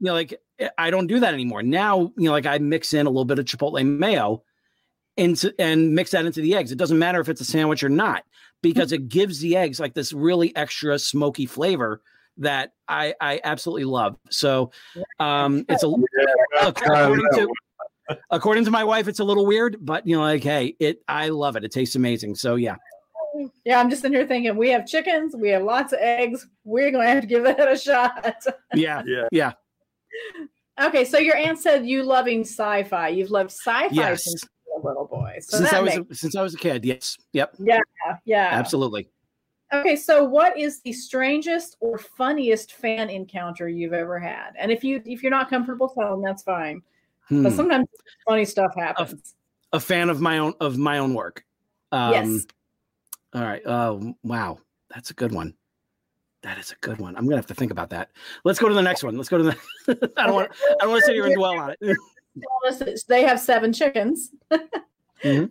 you 0.00 0.06
know 0.06 0.12
like 0.14 0.34
i 0.76 0.90
don't 0.90 1.06
do 1.06 1.20
that 1.20 1.34
anymore. 1.34 1.62
Now 1.62 2.12
you 2.16 2.24
know 2.26 2.32
like 2.32 2.46
i 2.46 2.58
mix 2.58 2.94
in 2.94 3.06
a 3.06 3.10
little 3.10 3.24
bit 3.24 3.38
of 3.38 3.44
chipotle 3.44 3.84
mayo 3.86 4.42
into 5.16 5.52
and 5.58 5.94
mix 5.94 6.12
that 6.12 6.24
into 6.24 6.40
the 6.40 6.54
eggs 6.54 6.72
it 6.72 6.78
doesn't 6.78 6.98
matter 6.98 7.20
if 7.20 7.28
it's 7.28 7.40
a 7.40 7.44
sandwich 7.44 7.82
or 7.82 7.88
not 7.88 8.24
because 8.62 8.92
it 8.92 9.08
gives 9.08 9.40
the 9.40 9.56
eggs 9.56 9.80
like 9.80 9.94
this 9.94 10.12
really 10.12 10.54
extra 10.56 10.98
smoky 10.98 11.46
flavor 11.46 12.00
that 12.36 12.72
i 12.88 13.14
i 13.20 13.40
absolutely 13.44 13.84
love 13.84 14.16
so 14.30 14.70
um 15.18 15.64
it's 15.68 15.82
a 15.82 15.92
according 16.62 17.26
to 17.34 17.48
according 18.30 18.64
to 18.64 18.70
my 18.70 18.84
wife, 18.84 19.08
it's 19.08 19.20
a 19.20 19.24
little 19.24 19.46
weird, 19.46 19.76
but 19.80 20.06
you 20.06 20.16
know, 20.16 20.22
like, 20.22 20.42
hey, 20.42 20.74
it 20.80 21.02
I 21.08 21.28
love 21.28 21.56
it. 21.56 21.64
It 21.64 21.72
tastes 21.72 21.94
amazing. 21.96 22.34
So 22.34 22.56
yeah. 22.56 22.76
Yeah, 23.64 23.78
I'm 23.80 23.88
just 23.88 24.04
in 24.04 24.12
here 24.12 24.26
thinking 24.26 24.56
we 24.56 24.70
have 24.70 24.86
chickens, 24.86 25.36
we 25.36 25.50
have 25.50 25.62
lots 25.62 25.92
of 25.92 26.00
eggs. 26.00 26.46
We're 26.64 26.90
going 26.90 27.06
to 27.06 27.12
have 27.12 27.20
to 27.22 27.26
give 27.26 27.44
that 27.56 27.70
a 27.72 27.78
shot. 27.78 28.44
Yeah. 28.74 29.02
Yeah. 29.06 29.28
Yeah. 29.30 29.52
okay, 30.82 31.04
so 31.04 31.18
your 31.18 31.36
aunt 31.36 31.58
said 31.60 31.86
you 31.86 32.02
loving 32.02 32.40
sci-fi. 32.40 33.08
You've 33.08 33.30
loved 33.30 33.50
sci-fi 33.50 33.88
Yes. 33.92 34.24
since 34.24 34.42
you 34.42 34.48
were 34.59 34.59
a 34.59 34.59
little 34.80 35.06
boy. 35.06 35.38
So 35.40 35.58
since 35.58 35.72
I 35.72 35.80
was 35.80 35.96
makes, 35.96 36.10
a, 36.10 36.14
since 36.14 36.36
I 36.36 36.42
was 36.42 36.54
a 36.54 36.58
kid. 36.58 36.84
Yes. 36.84 37.16
Yep. 37.32 37.56
yeah. 37.58 37.80
Yeah, 38.24 38.48
absolutely. 38.52 39.08
Okay, 39.72 39.94
so 39.94 40.24
what 40.24 40.58
is 40.58 40.80
the 40.80 40.92
strangest 40.92 41.76
or 41.80 41.96
funniest 41.96 42.72
fan 42.72 43.08
encounter 43.08 43.68
you've 43.68 43.92
ever 43.92 44.18
had? 44.18 44.50
And 44.58 44.72
if 44.72 44.82
you 44.82 45.00
if 45.06 45.22
you're 45.22 45.30
not 45.30 45.48
comfortable 45.48 45.88
telling, 45.88 46.22
that's 46.22 46.42
fine. 46.42 46.82
Hmm. 47.28 47.44
But 47.44 47.52
sometimes 47.52 47.86
funny 48.26 48.44
stuff 48.44 48.74
happens. 48.76 49.34
A 49.72 49.78
fan 49.78 50.10
of 50.10 50.20
my 50.20 50.38
own 50.38 50.54
of 50.60 50.76
my 50.76 50.98
own 50.98 51.14
work. 51.14 51.44
Um, 51.92 52.12
yes. 52.12 52.46
All 53.32 53.42
right. 53.42 53.62
Oh 53.64 54.14
wow. 54.24 54.58
That's 54.92 55.10
a 55.10 55.14
good 55.14 55.32
one. 55.32 55.54
That 56.42 56.58
is 56.58 56.72
a 56.72 56.76
good 56.80 56.98
one. 56.98 57.16
I'm 57.16 57.24
gonna 57.24 57.36
have 57.36 57.46
to 57.46 57.54
think 57.54 57.70
about 57.70 57.90
that. 57.90 58.10
Let's 58.44 58.58
go 58.58 58.68
to 58.68 58.74
the 58.74 58.82
next 58.82 59.04
one. 59.04 59.16
Let's 59.16 59.28
go 59.28 59.38
to 59.38 59.44
the 59.44 60.12
I 60.16 60.26
don't 60.26 60.34
want 60.34 60.50
I 60.50 60.74
don't 60.80 60.90
want 60.90 61.00
to 61.00 61.06
sit 61.06 61.14
here 61.14 61.26
and 61.26 61.34
dwell 61.36 61.58
on 61.58 61.74
it. 61.78 61.78
Told 62.40 62.72
us 62.72 62.78
that 62.78 63.02
They 63.08 63.22
have 63.22 63.40
seven 63.40 63.72
chickens. 63.72 64.30
Mhm. 65.22 65.50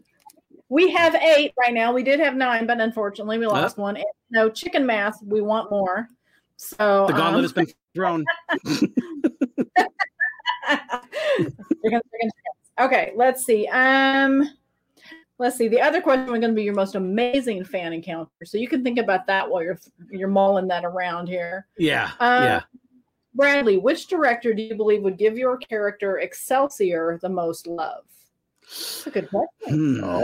We 0.70 0.92
have 0.92 1.14
eight 1.14 1.54
right 1.60 1.74
now. 1.74 1.94
We 1.94 2.02
did 2.02 2.20
have 2.20 2.36
nine, 2.36 2.66
but 2.66 2.82
unfortunately 2.82 3.38
we 3.38 3.46
lost 3.46 3.78
one. 3.78 3.98
And 3.98 4.06
no 4.32 4.50
chicken 4.50 4.84
math. 4.84 5.22
We 5.24 5.42
want 5.42 5.70
more. 5.70 6.08
So 6.58 7.06
The 7.08 7.14
gauntlet 7.14 7.36
um, 7.36 7.42
has 7.44 7.54
been 7.54 7.68
thrown. 7.94 8.26
Okay, 12.80 13.12
let's 13.16 13.46
see. 13.46 13.68
Um, 13.68 14.50
let's 15.38 15.58
see. 15.58 15.68
The 15.68 15.82
other 15.82 16.02
question 16.02 16.32
was 16.32 16.40
going 16.40 16.52
to 16.52 16.56
be 16.56 16.64
your 16.64 16.74
most 16.74 16.96
amazing 16.96 17.66
fan 17.66 17.92
encounter. 17.92 18.32
So 18.46 18.58
you 18.58 18.70
can 18.70 18.84
think 18.84 19.00
about 19.00 19.28
that 19.28 19.50
while 19.50 19.62
you're 19.62 19.80
you're 20.10 20.30
mulling 20.30 20.68
that 20.70 20.86
around 20.86 21.28
here. 21.28 21.68
Yeah. 21.78 22.12
Um, 22.20 22.44
yeah. 22.44 22.62
Bradley, 23.40 23.78
which 23.78 24.08
director 24.08 24.54
do 24.54 24.62
you 24.62 24.76
believe 24.76 25.02
would 25.04 25.18
give 25.18 25.38
your 25.38 25.56
character 25.56 26.20
Excelsior 26.20 27.18
the 27.22 27.30
most 27.30 27.68
love? 27.68 28.04
That's 28.62 29.08
a 29.08 29.12
good 29.12 29.30
question. 29.30 30.02
Hmm. 30.02 30.24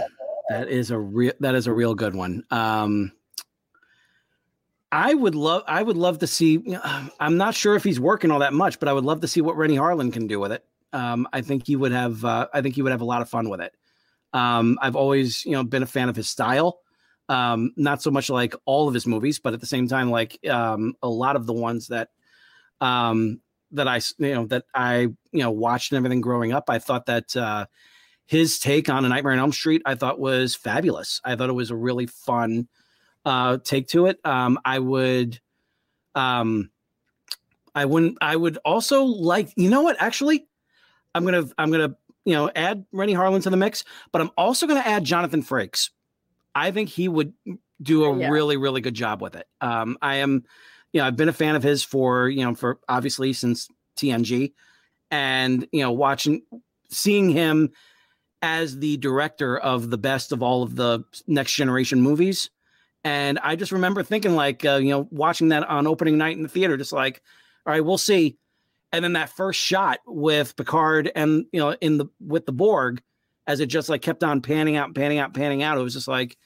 That 0.49 0.67
is 0.67 0.91
a 0.91 0.99
real 0.99 1.31
that 1.39 1.55
is 1.55 1.65
a 1.65 1.73
real 1.73 1.95
good 1.95 2.13
one. 2.13 2.43
Um 2.51 3.13
I 4.91 5.13
would 5.13 5.33
love 5.33 5.63
I 5.65 5.81
would 5.81 5.95
love 5.95 6.19
to 6.19 6.27
see 6.27 6.51
you 6.51 6.73
know, 6.73 7.09
I'm 7.21 7.37
not 7.37 7.55
sure 7.55 7.77
if 7.77 7.85
he's 7.85 8.01
working 8.01 8.31
all 8.31 8.39
that 8.39 8.51
much, 8.51 8.79
but 8.79 8.89
I 8.89 8.93
would 8.93 9.05
love 9.05 9.21
to 9.21 9.29
see 9.29 9.39
what 9.39 9.55
Renny 9.55 9.77
Harlin 9.77 10.11
can 10.11 10.27
do 10.27 10.41
with 10.41 10.51
it. 10.51 10.65
Um 10.91 11.25
I 11.31 11.39
think 11.39 11.65
he 11.65 11.77
would 11.77 11.93
have 11.93 12.25
uh, 12.25 12.49
I 12.53 12.61
think 12.61 12.75
he 12.75 12.81
would 12.81 12.91
have 12.91 13.01
a 13.01 13.05
lot 13.05 13.21
of 13.21 13.29
fun 13.29 13.47
with 13.47 13.61
it. 13.61 13.73
Um 14.33 14.77
I've 14.81 14.97
always, 14.97 15.45
you 15.45 15.53
know, 15.53 15.63
been 15.63 15.83
a 15.83 15.87
fan 15.87 16.09
of 16.09 16.17
his 16.17 16.29
style. 16.29 16.81
Um 17.29 17.71
not 17.77 18.01
so 18.01 18.11
much 18.11 18.29
like 18.29 18.55
all 18.65 18.89
of 18.89 18.93
his 18.93 19.07
movies, 19.07 19.39
but 19.39 19.53
at 19.53 19.61
the 19.61 19.65
same 19.65 19.87
time 19.87 20.11
like 20.11 20.37
um 20.49 20.95
a 21.01 21.07
lot 21.07 21.37
of 21.37 21.45
the 21.45 21.53
ones 21.53 21.87
that 21.87 22.09
um 22.81 23.41
that 23.71 23.87
I 23.87 24.01
you 24.17 24.33
know 24.33 24.45
that 24.47 24.65
I 24.73 24.99
you 24.99 25.15
know 25.33 25.51
watched 25.51 25.91
and 25.91 25.97
everything 25.97 26.21
growing 26.21 26.53
up, 26.53 26.69
I 26.69 26.79
thought 26.79 27.05
that 27.07 27.35
uh 27.35 27.65
his 28.27 28.59
take 28.59 28.89
on 28.89 29.05
a 29.05 29.09
Nightmare 29.09 29.33
on 29.33 29.39
Elm 29.39 29.51
Street, 29.51 29.81
I 29.85 29.95
thought 29.95 30.19
was 30.19 30.55
fabulous. 30.55 31.21
I 31.23 31.35
thought 31.35 31.49
it 31.49 31.53
was 31.53 31.69
a 31.69 31.75
really 31.75 32.07
fun 32.07 32.67
uh, 33.23 33.57
take 33.63 33.87
to 33.89 34.07
it. 34.07 34.19
Um, 34.25 34.57
I 34.65 34.79
would, 34.79 35.39
um, 36.15 36.71
I 37.73 37.85
wouldn't. 37.85 38.17
I 38.21 38.35
would 38.35 38.57
also 38.65 39.03
like. 39.03 39.51
You 39.55 39.69
know 39.69 39.81
what? 39.81 39.97
Actually, 39.99 40.47
I'm 41.13 41.25
gonna. 41.25 41.45
I'm 41.57 41.71
gonna. 41.71 41.95
You 42.23 42.33
know, 42.33 42.49
add 42.55 42.85
Renny 42.91 43.13
Harlin 43.13 43.43
to 43.43 43.51
the 43.51 43.57
mix, 43.57 43.83
but 44.11 44.21
I'm 44.21 44.31
also 44.37 44.65
gonna 44.65 44.79
add 44.79 45.03
Jonathan 45.03 45.43
Frakes. 45.43 45.91
I 46.55 46.71
think 46.71 46.89
he 46.89 47.07
would 47.07 47.33
do 47.81 48.05
a 48.05 48.17
Yeah. 48.17 48.29
really, 48.29 48.57
really 48.57 48.81
good 48.81 48.95
job 48.95 49.21
with 49.21 49.35
it. 49.35 49.47
Um, 49.61 49.97
I 50.01 50.15
am, 50.15 50.45
you 50.95 51.01
know, 51.01 51.07
I've 51.07 51.17
been 51.17 51.27
a 51.27 51.33
fan 51.33 51.57
of 51.57 51.61
his 51.61 51.83
for 51.83 52.29
you 52.29 52.45
know 52.45 52.55
for 52.55 52.79
obviously 52.87 53.33
since 53.33 53.67
TNG, 53.97 54.53
and 55.11 55.67
you 55.73 55.81
know, 55.81 55.91
watching, 55.91 56.41
seeing 56.89 57.29
him 57.29 57.71
as 58.41 58.79
the 58.79 58.95
director 58.95 59.57
of 59.57 59.89
the 59.89 59.97
best 59.97 60.31
of 60.31 60.41
all 60.41 60.63
of 60.63 60.77
the 60.77 61.03
next 61.27 61.53
generation 61.53 61.99
movies. 61.99 62.49
And 63.03 63.39
I 63.39 63.57
just 63.57 63.73
remember 63.73 64.03
thinking, 64.03 64.35
like, 64.37 64.63
uh, 64.63 64.75
you 64.77 64.89
know, 64.89 65.05
watching 65.11 65.49
that 65.49 65.67
on 65.67 65.85
opening 65.85 66.17
night 66.17 66.37
in 66.37 66.43
the 66.43 66.49
theater, 66.49 66.77
just 66.77 66.93
like, 66.93 67.21
all 67.65 67.73
right, 67.73 67.83
we'll 67.83 67.97
see. 67.97 68.37
And 68.93 69.03
then 69.03 69.13
that 69.13 69.29
first 69.29 69.59
shot 69.59 69.99
with 70.07 70.55
Picard 70.55 71.11
and, 71.13 71.45
you 71.51 71.59
know, 71.59 71.71
in 71.81 71.97
the 71.97 72.05
with 72.21 72.45
the 72.45 72.53
Borg, 72.53 73.01
as 73.47 73.59
it 73.59 73.65
just 73.65 73.89
like 73.89 74.01
kept 74.01 74.23
on 74.23 74.39
panning 74.39 74.77
out, 74.77 74.95
panning 74.95 75.19
out, 75.19 75.33
panning 75.33 75.61
out, 75.61 75.77
it 75.77 75.83
was 75.83 75.93
just 75.93 76.07
like, 76.07 76.37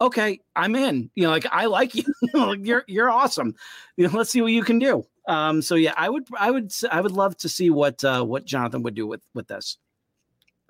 okay, 0.00 0.40
I'm 0.54 0.74
in. 0.74 1.10
You 1.14 1.24
know, 1.24 1.30
like 1.30 1.46
I 1.50 1.66
like 1.66 1.94
you. 1.94 2.04
You 2.22 2.28
know, 2.34 2.48
like, 2.48 2.66
you're 2.66 2.84
you're 2.86 3.10
awesome. 3.10 3.54
You 3.96 4.06
know, 4.06 4.16
let's 4.16 4.30
see 4.30 4.42
what 4.42 4.52
you 4.52 4.62
can 4.62 4.78
do. 4.78 5.04
Um, 5.28 5.62
so 5.62 5.74
yeah, 5.74 5.94
I 5.96 6.08
would 6.08 6.26
I 6.38 6.50
would 6.50 6.72
I 6.90 7.00
would 7.00 7.12
love 7.12 7.36
to 7.38 7.48
see 7.48 7.70
what 7.70 8.02
uh, 8.04 8.24
what 8.24 8.44
Jonathan 8.44 8.82
would 8.82 8.94
do 8.94 9.06
with 9.06 9.22
with 9.34 9.48
this. 9.48 9.78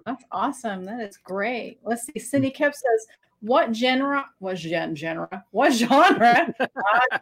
That's 0.04 0.24
awesome. 0.30 0.84
That 0.84 1.00
is 1.00 1.16
great. 1.16 1.78
Let's 1.82 2.06
see. 2.06 2.18
Cindy 2.18 2.50
Kep 2.50 2.74
says, 2.74 3.06
"What 3.40 3.74
genre? 3.74 4.26
What 4.38 4.56
gen 4.56 4.94
genre? 4.94 5.44
What 5.50 5.72
genre? 5.74 6.54
Uh, 6.60 7.18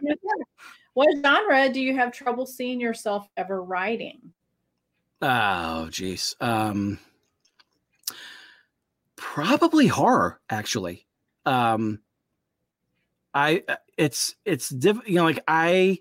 what 0.93 1.09
genre 1.24 1.68
do 1.70 1.81
you 1.81 1.97
have 1.97 2.12
trouble 2.12 2.47
seeing 2.47 2.81
yourself 2.81 3.28
ever 3.36 3.62
writing?" 3.62 4.32
Oh, 5.22 5.89
geez. 5.89 6.36
Um, 6.39 6.98
probably 9.16 9.86
horror, 9.86 10.39
actually. 10.51 11.03
Um, 11.47 12.01
I 13.35 13.62
it's 13.99 14.35
it's 14.45 14.69
diff, 14.69 14.99
you 15.07 15.16
know 15.16 15.25
like 15.25 15.43
I 15.49 15.99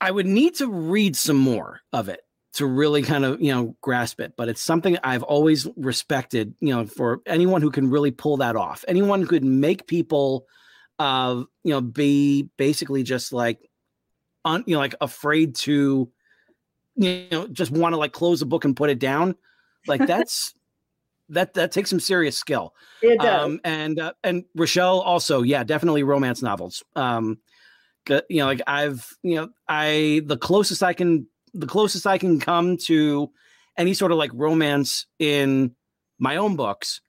I 0.00 0.10
would 0.10 0.26
need 0.26 0.56
to 0.56 0.68
read 0.68 1.16
some 1.16 1.36
more 1.36 1.80
of 1.92 2.08
it 2.08 2.20
to 2.54 2.66
really 2.66 3.02
kind 3.02 3.24
of 3.24 3.40
you 3.40 3.52
know 3.52 3.76
grasp 3.80 4.20
it 4.20 4.34
but 4.36 4.48
it's 4.48 4.62
something 4.62 4.98
I've 5.04 5.22
always 5.22 5.68
respected 5.76 6.54
you 6.60 6.74
know 6.74 6.86
for 6.86 7.20
anyone 7.26 7.62
who 7.62 7.70
can 7.70 7.88
really 7.88 8.10
pull 8.10 8.38
that 8.38 8.56
off. 8.56 8.84
Anyone 8.88 9.20
who 9.20 9.28
could 9.28 9.44
make 9.44 9.86
people 9.86 10.46
uh 10.98 11.44
you 11.62 11.70
know 11.70 11.80
be 11.80 12.48
basically 12.56 13.02
just 13.04 13.32
like 13.32 13.60
un, 14.44 14.64
you 14.66 14.74
know 14.74 14.80
like 14.80 14.96
afraid 15.00 15.54
to 15.54 16.10
you 16.96 17.26
know 17.30 17.46
just 17.46 17.70
want 17.70 17.92
to 17.92 17.98
like 17.98 18.12
close 18.12 18.42
a 18.42 18.46
book 18.46 18.64
and 18.64 18.76
put 18.76 18.90
it 18.90 18.98
down 18.98 19.36
like 19.86 20.04
that's 20.06 20.54
that 21.28 21.54
that 21.54 21.72
takes 21.72 21.90
some 21.90 22.00
serious 22.00 22.36
skill 22.36 22.74
It 23.02 23.20
does. 23.20 23.44
um 23.44 23.60
and 23.64 23.98
uh, 23.98 24.12
and 24.22 24.44
rochelle 24.54 25.00
also 25.00 25.42
yeah 25.42 25.64
definitely 25.64 26.02
romance 26.02 26.42
novels 26.42 26.82
um 26.94 27.38
you 28.28 28.38
know, 28.38 28.46
like 28.46 28.62
I've, 28.66 29.06
you 29.22 29.34
know, 29.34 29.48
I 29.68 30.22
the 30.26 30.36
closest 30.36 30.82
I 30.82 30.92
can, 30.92 31.26
the 31.54 31.66
closest 31.66 32.06
I 32.06 32.18
can 32.18 32.38
come 32.38 32.76
to 32.86 33.30
any 33.76 33.94
sort 33.94 34.12
of 34.12 34.18
like 34.18 34.30
romance 34.32 35.06
in 35.18 35.74
my 36.18 36.36
own 36.36 36.56
books 36.56 37.00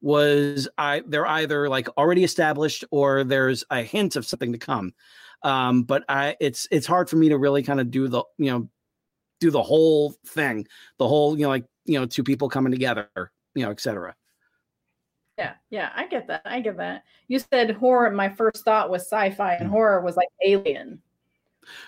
was 0.00 0.68
I 0.78 1.02
they're 1.06 1.26
either 1.26 1.68
like 1.68 1.88
already 1.96 2.24
established 2.24 2.84
or 2.90 3.22
there's 3.22 3.64
a 3.70 3.82
hint 3.82 4.16
of 4.16 4.26
something 4.26 4.52
to 4.52 4.58
come. 4.58 4.92
Um, 5.42 5.84
but 5.84 6.04
I 6.08 6.36
it's 6.40 6.66
it's 6.70 6.86
hard 6.86 7.08
for 7.08 7.16
me 7.16 7.28
to 7.28 7.38
really 7.38 7.62
kind 7.62 7.80
of 7.80 7.90
do 7.90 8.08
the 8.08 8.24
you 8.38 8.50
know 8.50 8.68
do 9.40 9.50
the 9.50 9.62
whole 9.62 10.14
thing, 10.26 10.66
the 10.98 11.06
whole 11.06 11.36
you 11.38 11.44
know 11.44 11.48
like 11.50 11.64
you 11.84 11.98
know 11.98 12.06
two 12.06 12.24
people 12.24 12.48
coming 12.48 12.72
together, 12.72 13.08
you 13.54 13.64
know, 13.64 13.70
etc. 13.70 14.14
Yeah, 15.38 15.54
yeah, 15.70 15.90
I 15.94 16.06
get 16.06 16.26
that. 16.28 16.42
I 16.44 16.60
get 16.60 16.76
that. 16.76 17.04
You 17.28 17.38
said 17.38 17.70
horror. 17.72 18.10
My 18.10 18.28
first 18.28 18.64
thought 18.64 18.90
was 18.90 19.02
sci-fi, 19.02 19.54
and 19.54 19.68
mm. 19.68 19.72
horror 19.72 20.02
was 20.02 20.16
like 20.16 20.28
Alien. 20.44 21.00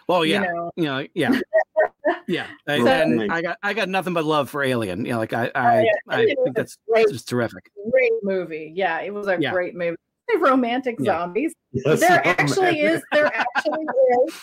Well, 0.08 0.24
yeah, 0.24 0.42
You 0.42 0.46
know, 0.46 0.70
you 0.76 0.84
know, 0.84 1.06
yeah, 1.14 1.40
yeah. 2.26 2.46
I, 2.68 2.78
So- 2.78 2.86
and 2.86 3.32
I 3.32 3.42
got 3.42 3.58
I 3.62 3.74
got 3.74 3.88
nothing 3.88 4.14
but 4.14 4.24
love 4.24 4.48
for 4.48 4.62
Alien. 4.62 5.04
You 5.04 5.12
know, 5.12 5.18
like 5.18 5.32
I 5.32 5.48
oh, 5.54 5.60
I, 5.60 5.80
yeah, 5.82 5.92
I 6.08 6.24
think 6.26 6.56
that's 6.56 6.78
great, 6.88 7.08
just 7.08 7.28
terrific. 7.28 7.70
great 7.90 8.12
movie. 8.22 8.72
Yeah, 8.74 9.00
it 9.00 9.12
was 9.12 9.28
a 9.28 9.38
Yeah. 9.38 9.52
great 9.52 9.74
movie. 9.74 9.96
They're 10.28 10.38
romantic 10.38 10.96
Yeah. 10.98 11.12
zombies. 11.12 11.54
Yes, 11.72 12.00
there 12.00 12.22
oh, 12.24 12.30
actually 12.30 12.80
is. 12.80 13.02
There 13.12 13.26
actually 13.26 13.84
is 14.26 14.34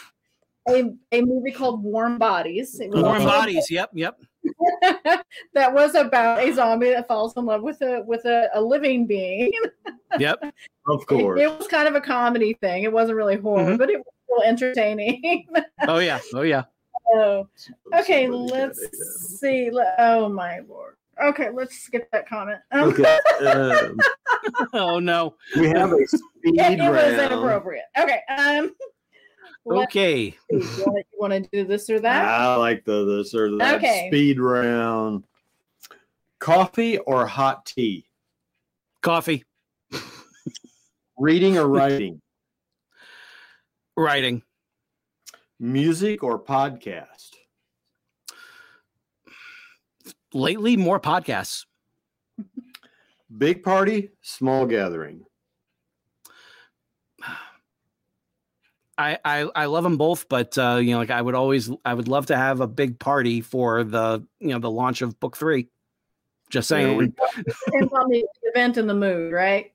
a, 0.67 0.93
a 1.11 1.21
movie 1.21 1.51
called 1.51 1.83
Warm 1.83 2.17
Bodies. 2.17 2.79
Warm 2.79 3.23
bodies. 3.23 3.71
Yep, 3.71 3.91
yep. 3.93 4.19
that 5.53 5.73
was 5.73 5.95
about 5.95 6.39
a 6.43 6.53
zombie 6.53 6.89
that 6.91 7.07
falls 7.07 7.35
in 7.37 7.45
love 7.45 7.61
with 7.61 7.81
a 7.81 8.01
with 8.05 8.25
a, 8.25 8.49
a 8.53 8.61
living 8.61 9.05
being. 9.05 9.51
Yep. 10.17 10.43
Of 10.87 11.05
course. 11.05 11.39
it 11.39 11.55
was 11.55 11.67
kind 11.67 11.87
of 11.87 11.93
a 11.93 12.01
comedy 12.01 12.53
thing. 12.53 12.81
It 12.81 12.91
wasn't 12.91 13.15
really 13.17 13.35
horror, 13.35 13.63
Mhm. 13.73 13.77
but 13.77 13.91
it 13.91 13.97
was 13.99 14.05
still 14.25 14.41
entertaining. 14.43 15.45
Oh 15.87 15.99
yeah. 15.99 16.19
Oh 16.33 16.41
yeah. 16.41 16.63
oh, 17.13 17.47
okay. 17.95 18.25
Somebody's 18.25 18.51
Let's 18.51 19.39
see. 19.39 19.69
Oh 19.99 20.27
my 20.29 20.61
lord. 20.67 20.95
Okay, 21.23 21.49
let's 21.53 21.77
skip 21.77 22.09
that 22.11 22.27
comment. 22.27 22.59
Um, 22.71 22.89
Okay. 22.89 23.19
um, 23.45 23.97
Oh 24.73 24.97
no. 24.99 25.35
we 25.55 25.67
have 25.67 25.91
a 25.91 26.07
speed 26.07 26.59
it, 26.59 26.79
it 26.79 26.89
was 26.89 27.13
inappropriate. 27.31 27.85
Okay. 27.99 28.21
Um. 28.35 28.73
Let's 29.65 29.95
Okay. 29.95 30.37
You 30.49 31.03
want 31.17 31.33
to 31.33 31.49
do 31.51 31.65
this 31.65 31.89
or 31.89 31.99
that? 31.99 32.25
I 32.25 32.55
like 32.55 32.85
the 32.85 33.05
this 33.05 33.33
or 33.33 33.55
that 33.57 33.75
Okay. 33.75 34.07
speed 34.09 34.39
round. 34.39 35.25
Coffee 36.39 36.97
or 36.97 37.25
hot 37.27 37.65
tea? 37.65 38.05
Coffee. 39.01 39.43
Reading 41.17 41.57
or 41.57 41.67
writing? 41.67 42.21
Writing. 43.97 44.41
Music 45.59 46.23
or 46.23 46.41
podcast? 46.41 47.31
Lately, 50.33 50.77
more 50.77 50.99
podcasts. 50.99 51.65
Big 53.35 53.63
party, 53.63 54.11
small 54.21 54.65
gathering. 54.65 55.25
I, 58.99 59.17
I 59.23 59.49
I 59.55 59.65
love 59.65 59.83
them 59.83 59.95
both, 59.97 60.27
but 60.27 60.57
uh, 60.57 60.75
you 60.81 60.91
know, 60.91 60.97
like 60.99 61.09
I 61.09 61.21
would 61.21 61.33
always, 61.33 61.71
I 61.85 61.93
would 61.93 62.09
love 62.09 62.25
to 62.27 62.35
have 62.37 62.59
a 62.59 62.67
big 62.67 62.99
party 62.99 63.39
for 63.41 63.83
the 63.85 64.25
you 64.39 64.49
know 64.49 64.59
the 64.59 64.69
launch 64.69 65.01
of 65.01 65.17
book 65.19 65.37
three. 65.37 65.69
Just 66.49 66.67
There 66.69 66.93
we 66.95 67.05
saying. 67.05 67.15
Depends 67.65 67.93
on 67.93 68.09
the 68.09 68.25
event 68.43 68.75
and 68.77 68.89
the 68.89 68.93
mood, 68.93 69.31
right? 69.31 69.71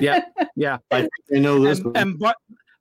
Yeah, 0.00 0.20
yeah. 0.56 0.78
I 0.90 1.08
I 1.34 1.38
know 1.38 1.60
this 1.62 1.80
And, 1.80 1.96
and 1.96 2.18
Bar- 2.18 2.36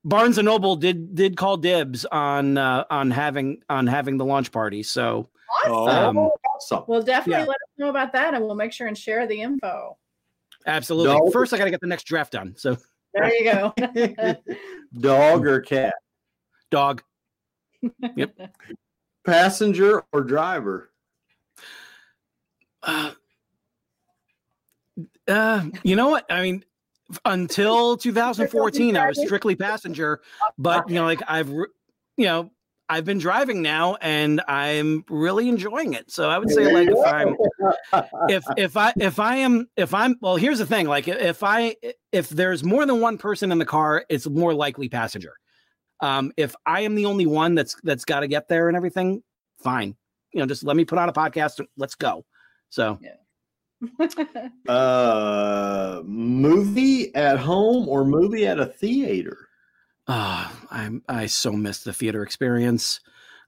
Barnes 0.05 0.37
and 0.37 0.45
Noble 0.45 0.77
did 0.77 1.13
did 1.15 1.35
call 1.35 1.57
dibs 1.57 2.05
on 2.05 2.57
uh, 2.57 2.85
on 2.89 3.11
having 3.11 3.61
on 3.69 3.87
having 3.87 4.17
the 4.17 4.25
launch 4.25 4.51
party. 4.51 4.83
So 4.83 5.29
Oh, 5.65 5.87
Um, 5.89 6.17
awesome. 6.17 6.83
Well, 6.87 7.01
definitely 7.01 7.43
Yeah. 7.43 7.47
let 7.47 7.55
us 7.55 7.69
know 7.77 7.89
about 7.89 8.13
that, 8.13 8.33
and 8.33 8.43
we'll 8.45 8.55
make 8.55 8.71
sure 8.73 8.87
and 8.87 8.97
share 8.97 9.25
the 9.27 9.41
info. 9.41 9.97
absolutely. 10.65 11.13
Dog- 11.17 11.31
First, 11.33 11.53
I 11.53 11.57
got 11.57 11.65
to 11.65 11.71
get 11.71 11.81
the 11.81 11.87
next 11.87 12.03
draft 12.03 12.33
done. 12.33 12.53
So 12.57 12.77
There 13.17 13.33
you 13.33 13.51
go. 13.51 13.73
Dog 14.99 15.45
or 15.45 15.61
cat? 15.61 15.93
dog. 16.69 17.03
Yep. 18.15 18.55
Passenger 19.25 20.03
or 20.11 20.21
driver? 20.21 20.89
Uh, 22.81 23.11
uh, 25.27 25.65
you 25.83 25.95
know 25.95 26.09
what? 26.09 26.25
I 26.29 26.41
mean, 26.41 26.63
until 27.25 27.97
2014, 27.97 28.95
I 28.95 29.07
was 29.07 29.19
strictly 29.19 29.55
passenger, 29.55 30.21
but 30.57 30.87
you 30.89 30.95
know, 30.95 31.03
like 31.03 31.21
I've, 31.27 31.49
you 31.49 31.69
know, 32.17 32.51
I've 32.89 33.03
been 33.03 33.17
driving 33.17 33.61
now, 33.61 33.95
and 33.95 34.41
I'm 34.47 35.03
really 35.09 35.49
enjoying 35.49 35.93
it. 35.93 36.09
So 36.09 36.29
I 36.29 36.37
would 36.37 36.49
say, 36.49 36.71
like, 36.71 36.87
if 36.89 37.05
I'm, 37.05 37.35
if 38.29 38.43
if 38.55 38.77
I 38.77 38.93
if 38.97 39.19
I 39.19 39.35
am 39.37 39.67
if 39.75 39.93
I'm 39.93 40.15
well, 40.21 40.37
here's 40.37 40.59
the 40.59 40.65
thing: 40.65 40.87
like, 40.87 41.07
if 41.07 41.43
I 41.43 41.75
if 42.11 42.29
there's 42.29 42.63
more 42.63 42.85
than 42.85 43.01
one 43.01 43.17
person 43.17 43.51
in 43.51 43.57
the 43.57 43.65
car, 43.65 44.05
it's 44.09 44.27
more 44.27 44.53
likely 44.53 44.87
passenger. 44.87 45.33
Um, 45.99 46.31
if 46.37 46.55
I 46.65 46.81
am 46.81 46.95
the 46.95 47.05
only 47.05 47.25
one 47.25 47.55
that's 47.55 47.75
that's 47.83 48.05
got 48.05 48.21
to 48.21 48.27
get 48.27 48.47
there 48.47 48.67
and 48.69 48.77
everything, 48.77 49.21
fine. 49.59 49.95
You 50.31 50.39
know, 50.39 50.45
just 50.45 50.63
let 50.63 50.77
me 50.77 50.85
put 50.85 50.97
on 50.97 51.09
a 51.09 51.13
podcast. 51.13 51.59
and 51.59 51.67
Let's 51.77 51.95
go. 51.95 52.25
So. 52.69 52.99
Uh, 54.67 56.01
movie 56.03 57.13
at 57.15 57.37
home 57.37 57.87
or 57.87 58.03
movie 58.03 58.47
at 58.47 58.59
a 58.59 58.65
theater? 58.65 59.46
Ah, 60.07 60.55
I'm 60.71 61.03
I 61.07 61.25
so 61.25 61.51
miss 61.51 61.83
the 61.83 61.93
theater 61.93 62.23
experience. 62.23 62.99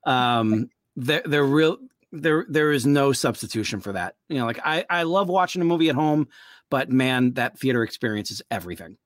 Um, 0.05 0.69
there 0.95 1.21
there 1.25 1.45
real 1.45 1.77
there 2.11 2.45
there 2.49 2.71
is 2.71 2.85
no 2.85 3.13
substitution 3.13 3.79
for 3.79 3.93
that. 3.93 4.15
You 4.27 4.39
know, 4.39 4.45
like 4.45 4.59
I 4.63 4.85
I 4.89 5.03
love 5.03 5.29
watching 5.29 5.61
a 5.61 5.65
movie 5.65 5.89
at 5.89 5.95
home, 5.95 6.27
but 6.69 6.91
man, 6.91 7.33
that 7.35 7.57
theater 7.57 7.83
experience 7.83 8.31
is 8.31 8.41
everything. 8.51 8.97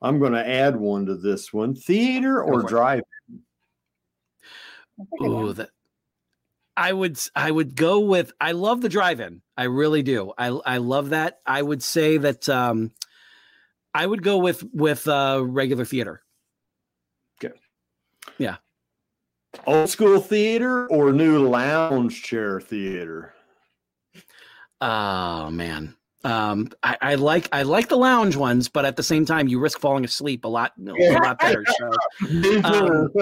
I'm 0.00 0.18
going 0.18 0.32
to 0.32 0.44
add 0.44 0.74
one 0.74 1.06
to 1.06 1.16
this 1.16 1.52
one. 1.52 1.76
Theater 1.76 2.42
or 2.42 2.62
drive? 2.64 3.02
Ooh, 5.22 5.52
that 5.52 5.70
I 6.76 6.92
would 6.92 7.12
s- 7.12 7.30
I 7.36 7.50
would 7.50 7.76
go 7.76 8.00
with 8.00 8.32
I 8.40 8.52
love 8.52 8.80
the 8.80 8.88
drive-in. 8.88 9.42
I 9.56 9.64
really 9.64 10.02
do. 10.02 10.32
I 10.36 10.46
I 10.48 10.78
love 10.78 11.10
that. 11.10 11.40
I 11.46 11.62
would 11.62 11.82
say 11.84 12.16
that 12.16 12.48
um 12.48 12.90
I 13.94 14.06
would 14.06 14.22
go 14.22 14.38
with 14.38 14.64
with 14.72 15.06
uh 15.06 15.40
regular 15.44 15.84
theater. 15.84 16.22
Old 19.66 19.90
school 19.90 20.18
theater 20.18 20.88
or 20.88 21.12
new 21.12 21.46
lounge 21.46 22.22
chair 22.22 22.60
theater? 22.60 23.34
Oh 24.80 25.50
man. 25.50 25.94
Um, 26.24 26.70
I, 26.82 26.96
I 27.00 27.14
like 27.16 27.48
I 27.52 27.62
like 27.62 27.88
the 27.88 27.96
lounge 27.96 28.36
ones, 28.36 28.68
but 28.68 28.84
at 28.84 28.96
the 28.96 29.02
same 29.02 29.26
time, 29.26 29.48
you 29.48 29.58
risk 29.58 29.78
falling 29.78 30.04
asleep 30.04 30.44
a 30.44 30.48
lot, 30.48 30.72
a 30.78 30.92
lot 30.92 31.38
better. 31.40 31.64
So, 31.78 31.90
Um, 32.64 33.12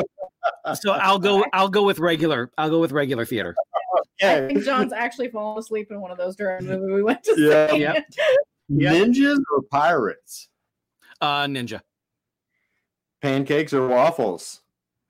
so 0.80 0.92
I'll 0.92 1.18
go 1.18 1.44
I'll 1.52 1.68
go 1.68 1.82
with 1.82 1.98
regular 1.98 2.50
I'll 2.56 2.70
go 2.70 2.78
with 2.80 2.92
regular 2.92 3.24
theater. 3.24 3.54
I 4.22 4.46
think 4.46 4.64
John's 4.64 4.92
actually 4.92 5.28
fallen 5.28 5.58
asleep 5.58 5.90
in 5.90 6.00
one 6.00 6.10
of 6.10 6.18
those 6.18 6.36
during 6.36 6.66
the 6.66 6.78
movie 6.78 6.92
we 6.92 7.02
went 7.02 7.24
to 7.24 7.34
Yeah. 7.38 7.70
see. 7.70 7.80
Yep. 7.80 8.06
Ninjas 8.70 9.38
or 9.52 9.62
pirates? 9.62 10.48
Uh, 11.20 11.44
ninja 11.44 11.80
Pancakes 13.20 13.72
or 13.72 13.88
waffles? 13.88 14.59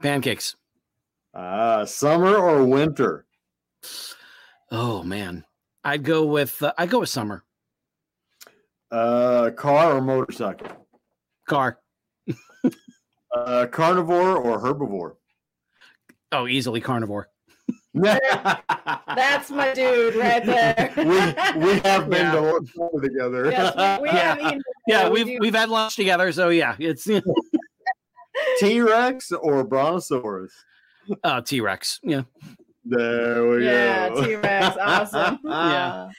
Pancakes. 0.00 0.56
Ah, 1.34 1.84
summer 1.84 2.36
or 2.36 2.64
winter? 2.64 3.26
Oh 4.70 5.02
man, 5.02 5.44
I'd 5.84 6.02
go 6.04 6.24
with 6.24 6.60
uh, 6.62 6.72
I'd 6.78 6.90
go 6.90 7.00
with 7.00 7.08
summer 7.08 7.44
Uh, 8.90 9.50
car 9.56 9.96
or 9.96 10.00
motorcycle? 10.00 10.86
car. 11.48 11.78
Uh, 13.32 13.64
carnivore 13.70 14.36
or 14.38 14.60
herbivore? 14.60 15.14
Oh, 16.32 16.48
easily 16.48 16.80
carnivore. 16.80 17.28
That's 17.94 19.50
my 19.52 19.72
dude 19.72 20.16
right 20.16 20.44
there. 20.44 20.92
we 20.96 21.04
we 21.64 21.78
have 21.78 22.10
been 22.10 22.26
Yeah. 22.26 22.32
to 22.32 22.40
lunch 22.40 22.70
together. 23.00 23.48
Yes, 23.52 23.76
we, 23.76 24.02
we 24.02 24.08
have. 24.08 24.60
Yeah, 24.88 25.08
we 25.08 25.22
we've 25.22 25.38
we've 25.40 25.54
had 25.54 25.68
lunch 25.68 25.94
together, 25.94 26.32
so 26.32 26.48
yeah, 26.48 26.74
it's 26.80 27.06
T 28.58 28.80
Rex 28.80 29.32
or 29.32 29.64
Brontosaurus? 29.64 30.52
uh, 31.24 31.40
T 31.40 31.60
Rex. 31.60 32.00
Yeah, 32.02 32.22
There 32.84 33.48
we 33.48 33.66
Yeah, 33.66 34.08
go. 34.10 34.20
Yeah, 34.20 34.26
T-Rex, 34.26 34.76
awesome. 34.80 35.38
Yeah. 35.44 36.10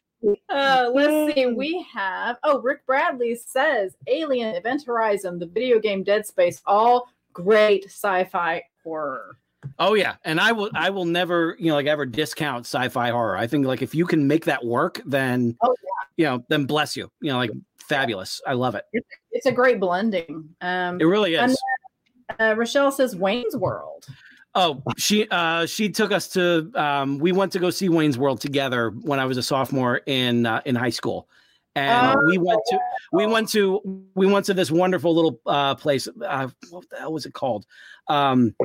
Uh, 0.50 0.92
let's 0.94 1.34
see. 1.34 1.48
We 1.48 1.84
have. 1.92 2.38
Oh, 2.44 2.62
Rick 2.62 2.86
Bradley 2.86 3.34
says 3.36 3.96
Alien, 4.06 4.54
Event 4.54 4.84
Horizon, 4.86 5.40
the 5.40 5.48
video 5.48 5.80
game 5.80 6.04
Dead 6.04 6.28
Space, 6.28 6.62
all 6.68 7.08
great 7.34 7.86
sci-fi 7.86 8.62
horror. 8.84 9.38
Oh 9.80 9.96
yeah, 9.96 10.16
and 10.24 10.40
I 10.40 10.52
will 10.52 10.70
I 10.76 10.92
will 10.92 11.06
never 11.06 11.56
you 11.58 11.68
know 11.70 11.76
like 11.76 11.88
ever 11.88 12.06
discount 12.06 12.66
sci-fi 12.68 13.10
horror. 13.10 13.36
I 13.36 13.48
think 13.48 13.66
like 13.66 13.82
if 13.82 13.96
you 13.96 14.06
can 14.06 14.28
make 14.28 14.46
that 14.46 14.64
work, 14.64 15.02
then 15.08 15.58
Oh, 15.64 15.74
yeah. 15.84 16.08
you 16.18 16.26
know 16.26 16.46
then 16.50 16.66
bless 16.66 16.96
you. 16.96 17.12
You 17.22 17.32
know 17.32 17.38
like 17.38 17.52
fabulous. 17.80 18.42
I 18.46 18.54
love 18.54 18.76
it. 18.76 18.86
It's 19.32 19.48
a 19.48 19.52
great 19.52 19.80
blending. 19.80 20.50
Um, 20.62 21.00
It 21.02 21.06
really 21.06 21.36
And 21.36 21.52
is. 21.52 21.58
Uh, 22.40 22.56
Rochelle 22.58 22.92
says 22.92 23.16
Wayne's 23.16 23.56
World. 23.56 24.06
Oh, 24.54 24.84
she 24.98 25.28
uh 25.30 25.66
she 25.66 25.90
took 25.90 26.12
us 26.12 26.28
to 26.30 26.70
um 26.76 27.20
we 27.20 27.32
went 27.32 27.54
to 27.54 27.60
go 27.60 27.70
see 27.70 27.88
Wayne's 27.88 28.18
World 28.18 28.42
together 28.42 28.90
when 28.90 29.20
I 29.20 29.26
was 29.26 29.38
a 29.38 29.44
sophomore 29.44 30.02
in 30.06 30.46
uh, 30.46 30.62
in 30.66 30.76
high 30.76 30.90
school. 30.90 31.30
And 31.76 32.06
Oh, 32.06 32.22
we 32.26 32.38
went 32.38 32.60
to 32.68 32.80
we 33.14 33.26
went 33.26 33.48
to 33.50 33.82
we 34.16 34.28
went 34.28 34.46
to 34.48 34.54
this 34.54 34.70
wonderful 34.70 35.16
little 35.16 35.40
uh 35.46 35.76
place 35.76 36.08
uh 36.08 36.50
what 36.70 36.90
the 36.90 36.98
hell 36.98 37.14
was 37.14 37.26
it 37.26 37.34
called? 37.34 37.66
Um 38.10 38.56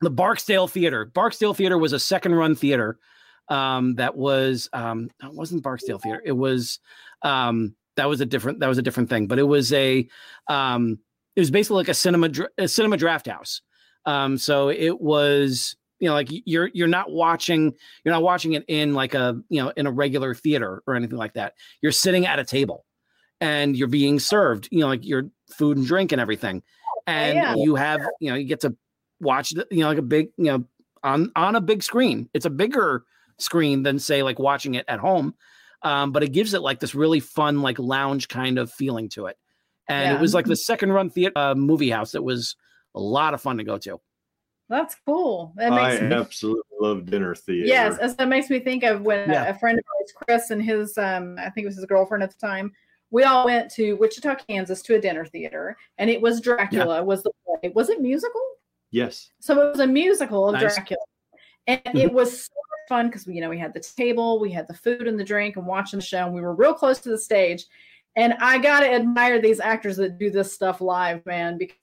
the 0.00 0.10
Barksdale 0.10 0.66
Theater. 0.66 1.04
Barksdale 1.04 1.54
Theater 1.54 1.78
was 1.78 1.92
a 1.92 2.00
second 2.00 2.34
run 2.34 2.56
theater 2.56 2.98
um 3.48 3.94
that 3.94 4.16
was 4.16 4.68
um 4.72 5.08
it 5.22 5.32
wasn't 5.32 5.62
Barksdale 5.62 6.00
Theater. 6.00 6.20
It 6.24 6.32
was 6.32 6.80
um 7.22 7.76
that 7.94 8.08
was 8.08 8.20
a 8.20 8.26
different 8.26 8.58
that 8.58 8.68
was 8.68 8.78
a 8.78 8.82
different 8.82 9.08
thing, 9.08 9.28
but 9.28 9.38
it 9.38 9.44
was 9.44 9.72
a 9.72 10.08
um 10.48 10.98
it 11.38 11.40
was 11.40 11.52
basically 11.52 11.76
like 11.76 11.88
a 11.88 11.94
cinema 11.94 12.28
a 12.58 12.66
cinema 12.66 12.96
draft 12.96 13.28
house. 13.28 13.62
Um, 14.06 14.38
so 14.38 14.70
it 14.70 15.00
was, 15.00 15.76
you 16.00 16.08
know, 16.08 16.14
like 16.14 16.26
you're 16.30 16.68
you're 16.74 16.88
not 16.88 17.12
watching 17.12 17.74
you're 18.04 18.12
not 18.12 18.24
watching 18.24 18.54
it 18.54 18.64
in 18.66 18.92
like 18.92 19.14
a 19.14 19.40
you 19.48 19.62
know 19.62 19.72
in 19.76 19.86
a 19.86 19.92
regular 19.92 20.34
theater 20.34 20.82
or 20.84 20.96
anything 20.96 21.16
like 21.16 21.34
that. 21.34 21.54
You're 21.80 21.92
sitting 21.92 22.26
at 22.26 22.40
a 22.40 22.44
table, 22.44 22.84
and 23.40 23.76
you're 23.76 23.86
being 23.86 24.18
served, 24.18 24.68
you 24.72 24.80
know, 24.80 24.88
like 24.88 25.06
your 25.06 25.30
food 25.56 25.76
and 25.76 25.86
drink 25.86 26.10
and 26.10 26.20
everything, 26.20 26.64
and 27.06 27.36
yeah. 27.36 27.54
you 27.54 27.76
have 27.76 28.00
you 28.18 28.30
know 28.30 28.36
you 28.36 28.44
get 28.44 28.62
to 28.62 28.74
watch 29.20 29.50
the, 29.50 29.64
you 29.70 29.78
know 29.78 29.88
like 29.90 29.98
a 29.98 30.02
big 30.02 30.30
you 30.38 30.46
know 30.46 30.64
on 31.04 31.30
on 31.36 31.54
a 31.54 31.60
big 31.60 31.84
screen. 31.84 32.28
It's 32.34 32.46
a 32.46 32.50
bigger 32.50 33.04
screen 33.38 33.84
than 33.84 34.00
say 34.00 34.24
like 34.24 34.40
watching 34.40 34.74
it 34.74 34.86
at 34.88 34.98
home, 34.98 35.36
um, 35.82 36.10
but 36.10 36.24
it 36.24 36.32
gives 36.32 36.52
it 36.52 36.62
like 36.62 36.80
this 36.80 36.96
really 36.96 37.20
fun 37.20 37.62
like 37.62 37.78
lounge 37.78 38.26
kind 38.26 38.58
of 38.58 38.72
feeling 38.72 39.08
to 39.10 39.26
it. 39.26 39.36
And 39.88 40.10
Yeah. 40.10 40.16
it 40.16 40.20
was 40.20 40.34
like 40.34 40.46
the 40.46 40.56
second 40.56 40.92
run 40.92 41.10
theater 41.10 41.32
uh, 41.36 41.54
movie 41.54 41.90
house 41.90 42.12
that 42.12 42.22
was 42.22 42.56
a 42.94 43.00
lot 43.00 43.34
of 43.34 43.40
fun 43.40 43.56
to 43.58 43.64
go 43.64 43.78
to. 43.78 44.00
That's 44.68 44.94
cool. 45.06 45.52
That 45.56 45.72
I 45.72 45.98
me 45.98 46.14
absolutely 46.14 46.62
love 46.78 47.06
dinner 47.06 47.34
theater. 47.34 47.66
Yes, 47.66 47.96
as 47.98 48.14
that 48.16 48.28
makes 48.28 48.50
me 48.50 48.58
think 48.60 48.82
of 48.84 49.00
when 49.00 49.30
Yeah. 49.30 49.44
a 49.46 49.58
friend 49.58 49.78
of 49.78 49.84
ours, 49.98 50.12
Chris, 50.14 50.50
and 50.50 50.62
his 50.62 50.98
um, 50.98 51.36
I 51.38 51.48
think 51.50 51.64
it 51.64 51.68
was 51.68 51.76
his 51.76 51.86
girlfriend 51.86 52.22
at 52.22 52.30
the 52.30 52.46
time. 52.46 52.72
We 53.10 53.24
all 53.24 53.46
went 53.46 53.70
to 53.72 53.94
Wichita, 53.94 54.34
Kansas, 54.46 54.82
to 54.82 54.96
a 54.96 55.00
dinner 55.00 55.24
theater, 55.24 55.78
and 55.96 56.10
it 56.10 56.20
was 56.20 56.42
Dracula. 56.42 57.02
Was 57.02 57.22
the 57.22 57.30
play? 57.46 57.70
Was 57.74 57.88
it 57.88 58.02
musical? 58.02 58.42
Yes. 58.90 59.30
So 59.40 59.58
it 59.58 59.70
was 59.70 59.80
a 59.80 59.86
musical 59.86 60.46
of 60.48 60.52
Nice. 60.60 60.74
Dracula, 60.74 61.00
and 61.66 61.80
it 61.94 62.12
was 62.12 62.44
so 62.44 62.52
fun 62.90 63.06
because 63.06 63.26
you 63.26 63.40
know 63.40 63.48
we 63.48 63.58
had 63.58 63.72
the 63.72 63.80
table, 63.80 64.38
we 64.38 64.50
had 64.50 64.68
the 64.68 64.74
food 64.74 65.06
and 65.08 65.18
the 65.18 65.24
drink, 65.24 65.56
and 65.56 65.66
watching 65.66 65.98
the 65.98 66.04
show. 66.04 66.26
And 66.26 66.34
we 66.34 66.42
were 66.42 66.54
real 66.54 66.74
close 66.74 66.98
to 67.00 67.08
the 67.08 67.16
stage, 67.18 67.64
and 68.18 68.34
I 68.40 68.58
gotta 68.58 68.92
admire 68.92 69.40
these 69.40 69.60
actors 69.60 69.96
that 69.96 70.18
do 70.18 70.28
this 70.30 70.52
stuff 70.52 70.80
live, 70.80 71.24
man. 71.24 71.56
Because 71.56 71.76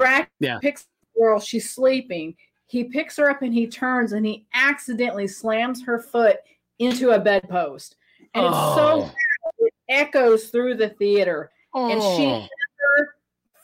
Dracula 0.00 0.28
Yeah. 0.40 0.58
picks 0.60 0.82
the 1.14 1.20
girl, 1.20 1.38
she's 1.38 1.70
sleeping. 1.70 2.34
He 2.66 2.84
picks 2.84 3.16
her 3.18 3.30
up 3.30 3.42
and 3.42 3.54
he 3.54 3.66
turns 3.68 4.12
and 4.12 4.26
he 4.26 4.46
accidentally 4.54 5.28
slams 5.28 5.84
her 5.84 6.00
foot 6.00 6.38
into 6.80 7.10
a 7.10 7.20
bedpost, 7.20 7.94
and 8.34 8.44
it's 8.46 8.54
so 8.56 8.60
Oh. 8.60 8.98
loud, 8.98 9.14
it 9.58 9.74
echoes 9.88 10.48
through 10.50 10.74
the 10.74 10.88
theater 10.88 11.52
and 11.74 12.00
she 12.02 12.26
Oh. 12.26 12.40
never 12.40 13.16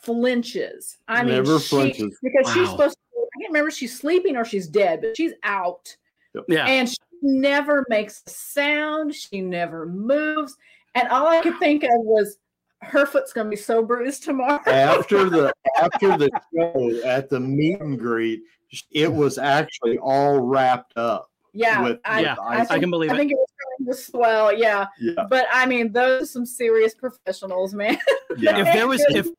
flinches. 0.03 0.99
I 1.09 1.23
mean, 1.25 1.35
Never 1.35 1.59
she- 1.59 1.69
flinches. 1.69 2.19
because 2.23 2.53
she's 2.53 2.69
supposed 2.71 2.97
to. 2.97 3.01
I 3.21 3.41
can't 3.43 3.51
remember 3.53 3.69
if 3.69 3.75
she's 3.75 3.99
sleeping 3.99 4.37
or 4.37 4.45
she's 4.45 4.67
dead, 4.69 5.01
but 5.01 5.17
she's 5.17 5.33
out, 5.43 5.97
yeah. 6.49 6.67
and 6.67 6.89
she 6.89 6.97
never 7.23 7.85
makes 7.89 8.23
a 8.27 8.31
sound. 8.31 9.15
She 9.15 9.41
never 9.41 9.87
moves, 9.87 10.57
and 10.95 11.09
all 11.09 11.27
I 11.27 11.41
could 11.43 11.59
think 11.59 11.83
of 11.85 11.91
was 11.95 12.39
her 12.83 13.05
foot's 13.07 13.33
going 13.33 13.47
to 13.47 13.51
be 13.51 13.57
so 13.57 13.83
bruised 13.83 14.25
tomorrow. 14.25 14.61
After 14.67 15.29
the 15.31 15.53
after 15.81 16.17
the 16.17 16.31
show 16.57 17.01
at 17.07 17.29
the 17.29 17.39
meet 17.41 17.81
and 17.81 17.99
greet, 17.99 18.43
it 18.91 19.13
was 19.13 19.37
actually 19.39 19.99
all 19.99 20.41
wrapped 20.41 20.97
up. 20.97 21.31
yeah, 21.53 21.83
with- 21.83 22.01
I, 22.05 22.21
Yeah, 22.23 22.37
I, 22.43 22.61
I 22.61 22.65
think, 22.65 22.81
can 22.83 22.91
believe 22.91 23.11
I 23.11 23.15
it. 23.15 23.19
think 23.19 23.33
it 23.33 23.37
was 23.39 23.49
trying 23.79 23.87
to 23.89 23.95
swell. 23.95 24.53
Yeah, 24.57 24.87
Yeah. 25.01 25.25
but 25.29 25.47
I 25.53 25.67
mean, 25.67 25.93
those 25.93 26.23
are 26.23 26.27
some 26.27 26.47
serious 26.47 26.95
professionals, 26.95 27.75
man. 27.75 27.99
Yeah. 28.39 28.59
If 28.59 28.73
there 28.73 28.87
was 28.89 29.01
if 29.11 29.27
if 29.27 29.33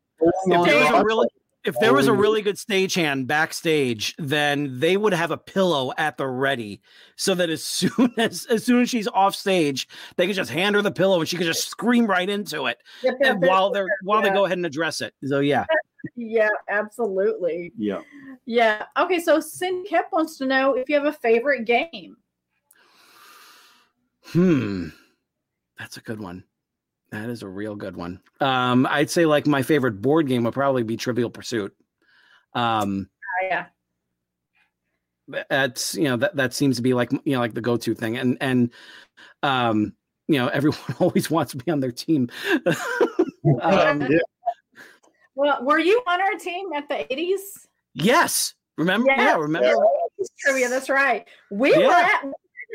there 0.48 0.60
was 0.60 0.68
a 0.68 0.72
Yeah. 0.72 1.02
really 1.02 1.28
if 1.64 1.78
there 1.80 1.94
was 1.94 2.08
a 2.08 2.14
really 2.14 2.42
good 2.42 2.56
stagehand 2.56 3.28
backstage, 3.28 4.16
then 4.18 4.80
they 4.80 4.98
would 4.98 5.14
have 5.14 5.32
a 5.32 5.38
pillow 5.38 5.94
at 5.98 6.18
the 6.18 6.28
ready, 6.28 6.82
so 7.16 7.36
that 7.36 7.50
as 7.50 7.64
soon 7.66 8.14
as 8.18 8.46
as 8.46 8.64
soon 8.64 8.82
as 8.82 8.90
she's 8.90 9.08
off 9.08 9.36
stage, 9.36 9.88
they 10.18 10.28
could 10.28 10.36
just 10.36 10.52
hand 10.52 10.76
her 10.76 10.82
the 10.82 10.92
pillow 10.92 11.20
and 11.20 11.30
she 11.30 11.38
could 11.38 11.46
just 11.46 11.68
scream 11.68 12.06
right 12.06 12.30
into 12.30 12.66
it, 12.66 12.78
Yep, 13.04 13.16
yep, 13.22 13.34
and 13.34 13.44
while 13.44 13.72
they're 13.72 13.88
while 14.04 14.22
they 14.22 14.30
go 14.30 14.46
ahead 14.46 14.58
and 14.58 14.66
address 14.66 15.02
it. 15.02 15.14
So 15.24 15.40
yeah, 15.40 15.66
yeah, 16.16 16.50
absolutely. 16.70 17.74
Yeah. 17.78 18.02
Yeah. 18.46 18.86
Okay. 18.98 19.20
So 19.20 19.40
Cindy 19.40 19.88
Kep 19.88 20.10
wants 20.12 20.38
to 20.40 20.46
know 20.46 20.74
if 20.74 20.90
you 20.90 20.96
have 20.96 21.06
a 21.06 21.14
favorite 21.14 21.66
game. 21.66 22.18
hmm, 24.26 24.88
that's 25.78 25.98
a 25.98 26.02
good 26.02 26.20
one. 26.20 26.44
That 27.12 27.30
is 27.30 27.44
a 27.44 27.48
real 27.48 27.76
good 27.76 27.98
one. 27.98 28.22
Um, 28.40 28.88
I'd 28.90 29.10
say 29.10 29.26
like 29.26 29.46
my 29.46 29.62
favorite 29.64 30.02
board 30.02 30.28
game 30.28 30.44
would 30.46 30.54
probably 30.54 30.84
be 30.84 30.96
Trivial 30.98 31.30
Pursuit. 31.30 31.76
Um, 32.54 33.10
Oh, 33.44 33.48
yeah. 33.48 33.66
that's 35.50 35.96
you 35.96 36.04
know 36.04 36.18
that 36.18 36.36
that 36.36 36.54
seems 36.54 36.76
to 36.76 36.82
be 36.82 36.94
like 36.94 37.12
you 37.12 37.34
know 37.34 37.40
like 37.40 37.54
the 37.54 37.62
go-to 37.62 37.96
thing 37.96 38.18
and 38.18 38.38
and 38.42 38.70
um 39.44 39.94
you 40.28 40.38
know 40.38 40.48
everyone 40.54 40.80
always 41.00 41.32
wants 41.32 41.52
to 41.54 41.58
be 41.58 41.72
on 41.72 41.80
their 41.80 41.92
team 41.92 42.30
um, 43.62 44.02
Yeah. 44.02 44.20
Well, 45.36 45.64
were 45.64 45.80
you 45.80 46.02
on 46.06 46.20
our 46.22 46.34
team 46.38 46.74
at 46.76 46.90
the 46.90 46.96
80s? 47.10 47.40
yes 47.94 48.54
remember 48.78 49.12
yeah, 49.18 49.36
remember 49.38 49.70
Yeah, 49.70 50.26
trivia. 50.40 50.70
That's 50.70 50.90
right. 50.90 51.28
We 51.50 51.76
were 51.78 51.92
at 51.92 52.26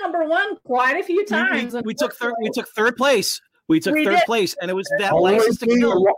number 0.03 0.25
one 0.25 0.57
quite 0.65 0.97
a 0.99 1.03
few 1.05 1.17
We- 1.17 1.23
we, 1.23 1.27
times. 1.27 1.77
we 1.85 1.95
took 1.95 2.15
third 2.17 2.35
we 2.41 2.51
took 2.51 2.69
third 2.71 2.97
place 2.97 3.41
we 3.69 3.81
took 3.81 3.95
We 3.95 4.05
third 4.05 4.17
did. 4.17 4.25
place 4.27 4.55
and 4.61 4.71
it 4.71 4.75
was 4.75 4.89
that 4.99 5.13
Only 5.13 5.37
license 5.39 5.59
to 5.59 5.67
kill. 5.67 6.05
wa- 6.05 6.13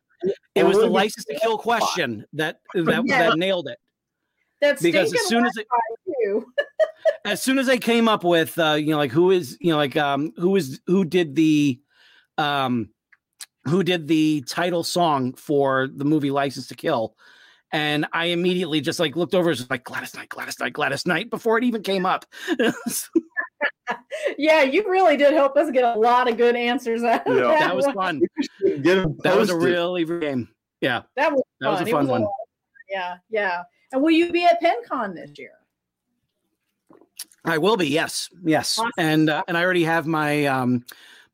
it 0.55 0.65
was 0.65 0.77
the 0.79 0.87
license 0.87 1.25
to 1.27 1.39
kill 1.39 1.59
question 1.59 2.25
that 2.33 2.59
that, 2.75 3.03
Yeah. 3.07 3.29
that 3.31 3.39
nailed 3.39 3.69
it. 3.69 3.79
That 4.61 4.81
because 4.81 5.15
as 5.15 5.27
soon 5.29 5.47
as 5.47 5.53
it 5.57 5.67
as 7.25 7.41
soon 7.43 7.59
as 7.59 7.67
they 7.67 7.79
came 7.79 8.09
up 8.09 8.25
with 8.25 8.59
uh 8.59 8.73
you 8.75 8.91
know 8.91 8.97
like 8.97 9.13
who 9.13 9.31
is 9.31 9.57
you 9.61 9.71
know 9.71 9.77
like 9.77 9.97
um 9.97 10.33
who 10.37 10.57
is 10.57 10.81
who 10.87 11.05
did 11.05 11.35
the 11.37 11.81
um 12.39 12.89
who 13.65 13.83
did 13.85 14.09
the 14.09 14.43
title 14.49 14.83
song 14.83 15.33
for 15.35 15.89
the 15.95 16.05
movie 16.05 16.31
license 16.33 16.67
to 16.69 16.75
kill 16.75 17.15
and 17.73 18.07
i 18.13 18.27
immediately 18.27 18.81
just 18.81 18.99
like 18.99 19.15
looked 19.15 19.35
over 19.35 19.51
was 19.51 19.69
like 19.71 19.85
gladys 19.85 20.15
knight 20.15 20.29
gladys 20.29 20.59
knight 20.59 20.73
gladys 20.73 21.07
knight 21.07 21.31
before 21.31 21.57
it 21.59 21.65
even 21.65 21.83
came 21.83 22.05
up 22.07 22.25
Yeah, 24.39 24.63
you 24.63 24.89
really 24.91 25.17
did 25.17 25.33
help 25.35 25.57
us 25.57 25.71
get 25.71 25.85
a 25.85 25.99
lot 25.99 26.29
of 26.31 26.37
good 26.37 26.55
answers 26.57 27.03
out 27.03 27.23
Yeah. 27.27 27.35
that. 27.35 27.59
that 27.61 27.77
was 27.77 27.87
one. 27.87 27.95
fun 27.95 28.21
Get 28.83 28.99
'em 28.99 29.17
that 29.25 29.37
was 29.37 29.51
a 29.51 29.55
posted. 29.55 29.71
really 29.75 30.05
good 30.05 30.21
game 30.21 30.49
yeah 30.81 31.03
That 31.17 31.33
was 31.33 31.43
That 31.61 31.71
was 31.71 31.81
a 31.81 31.85
It 31.87 31.91
fun 31.91 32.07
one. 32.07 32.23
lot. 32.23 32.31
Yeah, 32.91 33.17
yeah. 33.31 33.63
And 33.93 34.03
will 34.03 34.11
you 34.11 34.31
be 34.33 34.45
at 34.45 34.61
PenCon 34.63 35.15
this 35.15 35.39
year? 35.39 35.53
i 37.45 37.57
will 37.57 37.77
be 37.77 37.87
yes 37.87 38.29
yes 38.45 38.79
Awesome. 38.79 38.91
and 38.99 39.31
uh, 39.31 39.43
and 39.49 39.57
i 39.57 39.63
already 39.65 39.85
have 39.85 40.07
my 40.07 40.45
um 40.47 40.85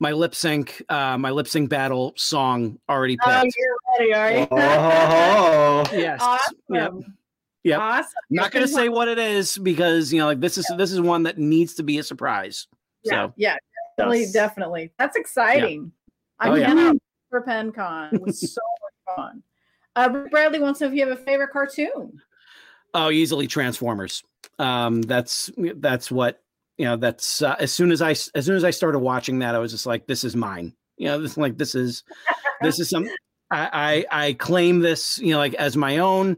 my 0.01 0.13
lip 0.13 0.35
sync 0.35 0.83
uh 0.89 1.17
my 1.19 1.31
lip 1.31 1.49
sync 1.49 1.71
battle 1.71 2.13
song 2.17 2.79
already 2.89 3.17
Oh, 3.25 3.41
picked 3.43 3.57
you're 3.57 3.77
ready, 3.99 4.15
are 4.15 4.41
you? 4.41 4.47
Oh, 4.51 5.85
yes 5.93 6.21
awesome. 6.23 6.57
yep 6.71 6.93
Yep. 7.65 7.81
Awesome. 7.81 8.13
not 8.31 8.51
going 8.53 8.65
to 8.67 8.73
say 8.73 8.89
what 8.91 9.09
it 9.09 9.19
is 9.19 9.57
because 9.59 10.13
you 10.13 10.19
know 10.19 10.27
like 10.27 10.41
this 10.41 10.59
is 10.59 10.71
this 10.77 10.93
is 10.93 11.01
one 11.01 11.23
that 11.25 11.39
needs 11.39 11.75
to 11.75 11.83
be 11.83 11.99
a 11.99 12.03
surprise 12.03 12.67
Yeah, 13.05 13.27
so 13.29 13.33
yeah, 13.37 13.57
definitely, 13.97 14.21
Yes. 14.21 14.33
definitely. 14.33 14.93
That's 14.99 15.17
exciting. 15.17 15.91
I 16.41 16.49
Oh, 16.51 16.55
yeah. 16.57 16.93
for 17.31 17.43
PenCon. 17.43 18.13
It 18.15 18.21
was 18.21 18.53
so 18.55 18.61
much 18.83 19.17
fun. 19.17 19.43
Uh, 19.97 20.09
Bradley 20.29 20.59
wants 20.61 20.81
to 20.81 20.85
know 20.85 20.91
if 20.91 20.97
you 20.99 21.07
have 21.09 21.19
a 21.19 21.23
favorite 21.23 21.51
cartoon. 21.53 22.21
oh 22.95 23.11
easily 23.11 23.47
transformers 23.47 24.23
um 24.61 25.03
that's 25.03 25.51
that's 25.77 26.11
what 26.13 26.43
you 26.79 26.85
know 26.85 26.97
that's 26.97 27.43
uh, 27.43 27.57
as 27.59 27.73
soon 27.73 27.91
as 27.91 28.01
i 28.03 28.11
as 28.11 28.45
soon 28.47 28.55
as 28.57 28.63
i 28.63 28.71
started 28.71 28.99
watching 29.01 29.41
that 29.41 29.55
i 29.55 29.59
was 29.59 29.73
just 29.73 29.85
like 29.87 30.07
this 30.07 30.23
is 30.23 30.37
mine 30.37 30.73
you 30.97 31.07
know 31.09 31.19
this 31.23 31.37
like 31.37 31.57
this 31.59 31.75
is 31.75 32.05
this 32.61 32.79
is 32.79 32.89
some 32.91 33.09
I, 33.51 34.05
I 34.11 34.27
i 34.27 34.33
claim 34.35 34.79
this 34.81 35.19
you 35.19 35.33
know 35.33 35.39
like 35.39 35.55
as 35.55 35.77
my 35.77 35.99
own 35.99 36.37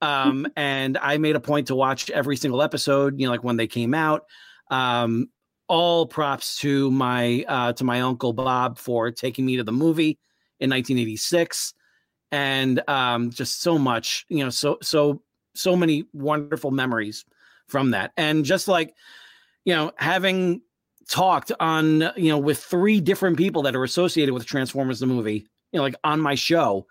um 0.00 0.46
and 0.56 0.98
i 0.98 1.18
made 1.18 1.36
a 1.36 1.40
point 1.40 1.66
to 1.66 1.74
watch 1.74 2.10
every 2.10 2.36
single 2.36 2.62
episode 2.62 3.18
you 3.18 3.26
know 3.26 3.32
like 3.32 3.44
when 3.44 3.56
they 3.56 3.66
came 3.66 3.94
out. 3.94 4.24
Um 4.70 5.28
all 5.66 6.06
props 6.06 6.58
to 6.58 6.90
my 6.90 7.44
uh 7.46 7.72
to 7.74 7.84
my 7.84 8.00
uncle 8.00 8.32
bob 8.32 8.78
for 8.78 9.10
taking 9.10 9.44
me 9.44 9.56
to 9.56 9.62
the 9.64 9.72
movie 9.72 10.18
in 10.60 10.70
1986 10.70 11.74
and 12.32 12.82
um 12.88 13.30
just 13.30 13.60
so 13.60 13.78
much 13.78 14.24
you 14.30 14.42
know 14.42 14.48
so 14.48 14.78
so 14.80 15.22
so 15.58 15.76
many 15.76 16.04
wonderful 16.12 16.70
memories 16.70 17.24
from 17.66 17.90
that. 17.90 18.12
And 18.16 18.44
just 18.44 18.68
like 18.68 18.94
you 19.64 19.74
know 19.74 19.92
having 19.96 20.62
talked 21.08 21.52
on 21.60 22.10
you 22.16 22.28
know 22.28 22.38
with 22.38 22.58
three 22.58 23.00
different 23.00 23.36
people 23.36 23.62
that 23.62 23.76
are 23.76 23.84
associated 23.84 24.34
with 24.34 24.44
transformers 24.44 25.00
the 25.00 25.06
movie 25.06 25.46
you 25.72 25.78
know 25.78 25.82
like 25.82 25.96
on 26.04 26.20
my 26.20 26.34
show. 26.34 26.86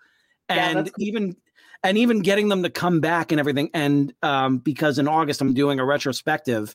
And 0.48 0.86
cool. 0.86 1.06
even 1.06 1.36
and 1.82 1.96
even 1.98 2.20
getting 2.20 2.48
them 2.48 2.62
to 2.62 2.70
come 2.70 3.00
back 3.00 3.32
and 3.32 3.38
everything. 3.40 3.70
And 3.74 4.12
um, 4.22 4.58
because 4.58 4.98
in 4.98 5.08
August 5.08 5.40
I'm 5.40 5.54
doing 5.54 5.78
a 5.78 5.84
retrospective 5.84 6.74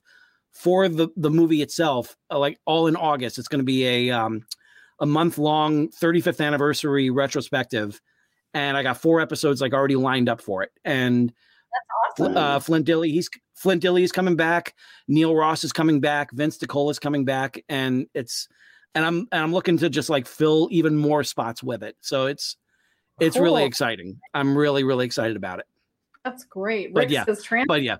for 0.51 0.87
the 0.87 1.09
the 1.17 1.31
movie 1.31 1.61
itself, 1.61 2.15
uh, 2.31 2.39
like 2.39 2.59
all 2.65 2.87
in 2.87 2.95
August. 2.95 3.37
It's 3.37 3.47
going 3.47 3.59
to 3.59 3.65
be 3.65 3.85
a 3.85 4.11
um, 4.11 4.45
a 4.99 5.05
month 5.05 5.37
long 5.37 5.89
35th 5.89 6.45
anniversary 6.45 7.09
retrospective, 7.09 7.99
and 8.53 8.77
I 8.77 8.83
got 8.83 8.97
four 9.01 9.19
episodes 9.19 9.61
like 9.61 9.73
already 9.73 9.95
lined 9.95 10.29
up 10.29 10.41
for 10.41 10.63
it. 10.63 10.71
And 10.85 11.29
that's 11.29 12.19
Awesome. 12.19 12.37
uh, 12.37 12.59
Flint 12.59 12.87
Dille, 12.87 13.11
he's 13.11 13.29
Flint 13.55 13.81
Dille 13.81 14.03
is 14.03 14.11
coming 14.11 14.35
back. 14.35 14.75
Neil 15.07 15.35
Ross 15.35 15.63
is 15.63 15.73
coming 15.73 15.99
back. 15.99 16.31
Vince 16.31 16.57
DiCola 16.57 16.91
is 16.91 16.99
coming 16.99 17.25
back, 17.25 17.63
and 17.67 18.07
it's 18.13 18.47
and 18.93 19.05
I'm 19.05 19.27
and 19.31 19.41
I'm 19.41 19.53
looking 19.53 19.77
to 19.77 19.89
just 19.89 20.09
like 20.09 20.27
fill 20.27 20.67
even 20.71 20.95
more 20.95 21.23
spots 21.23 21.63
with 21.63 21.81
it. 21.81 21.95
So 22.01 22.27
it's 22.27 22.57
it's 23.19 23.37
really 23.37 23.63
exciting. 23.63 24.19
I'm 24.33 24.57
really 24.57 24.83
really 24.83 25.05
excited 25.05 25.35
about 25.37 25.59
it. 25.59 25.65
That's 26.23 26.45
great. 26.45 26.93
But 26.93 27.01
Rick 27.01 27.09
yeah, 27.11 27.25
says 27.25 27.43
trans- 27.43 27.67
But 27.67 27.83
yeah, 27.83 27.97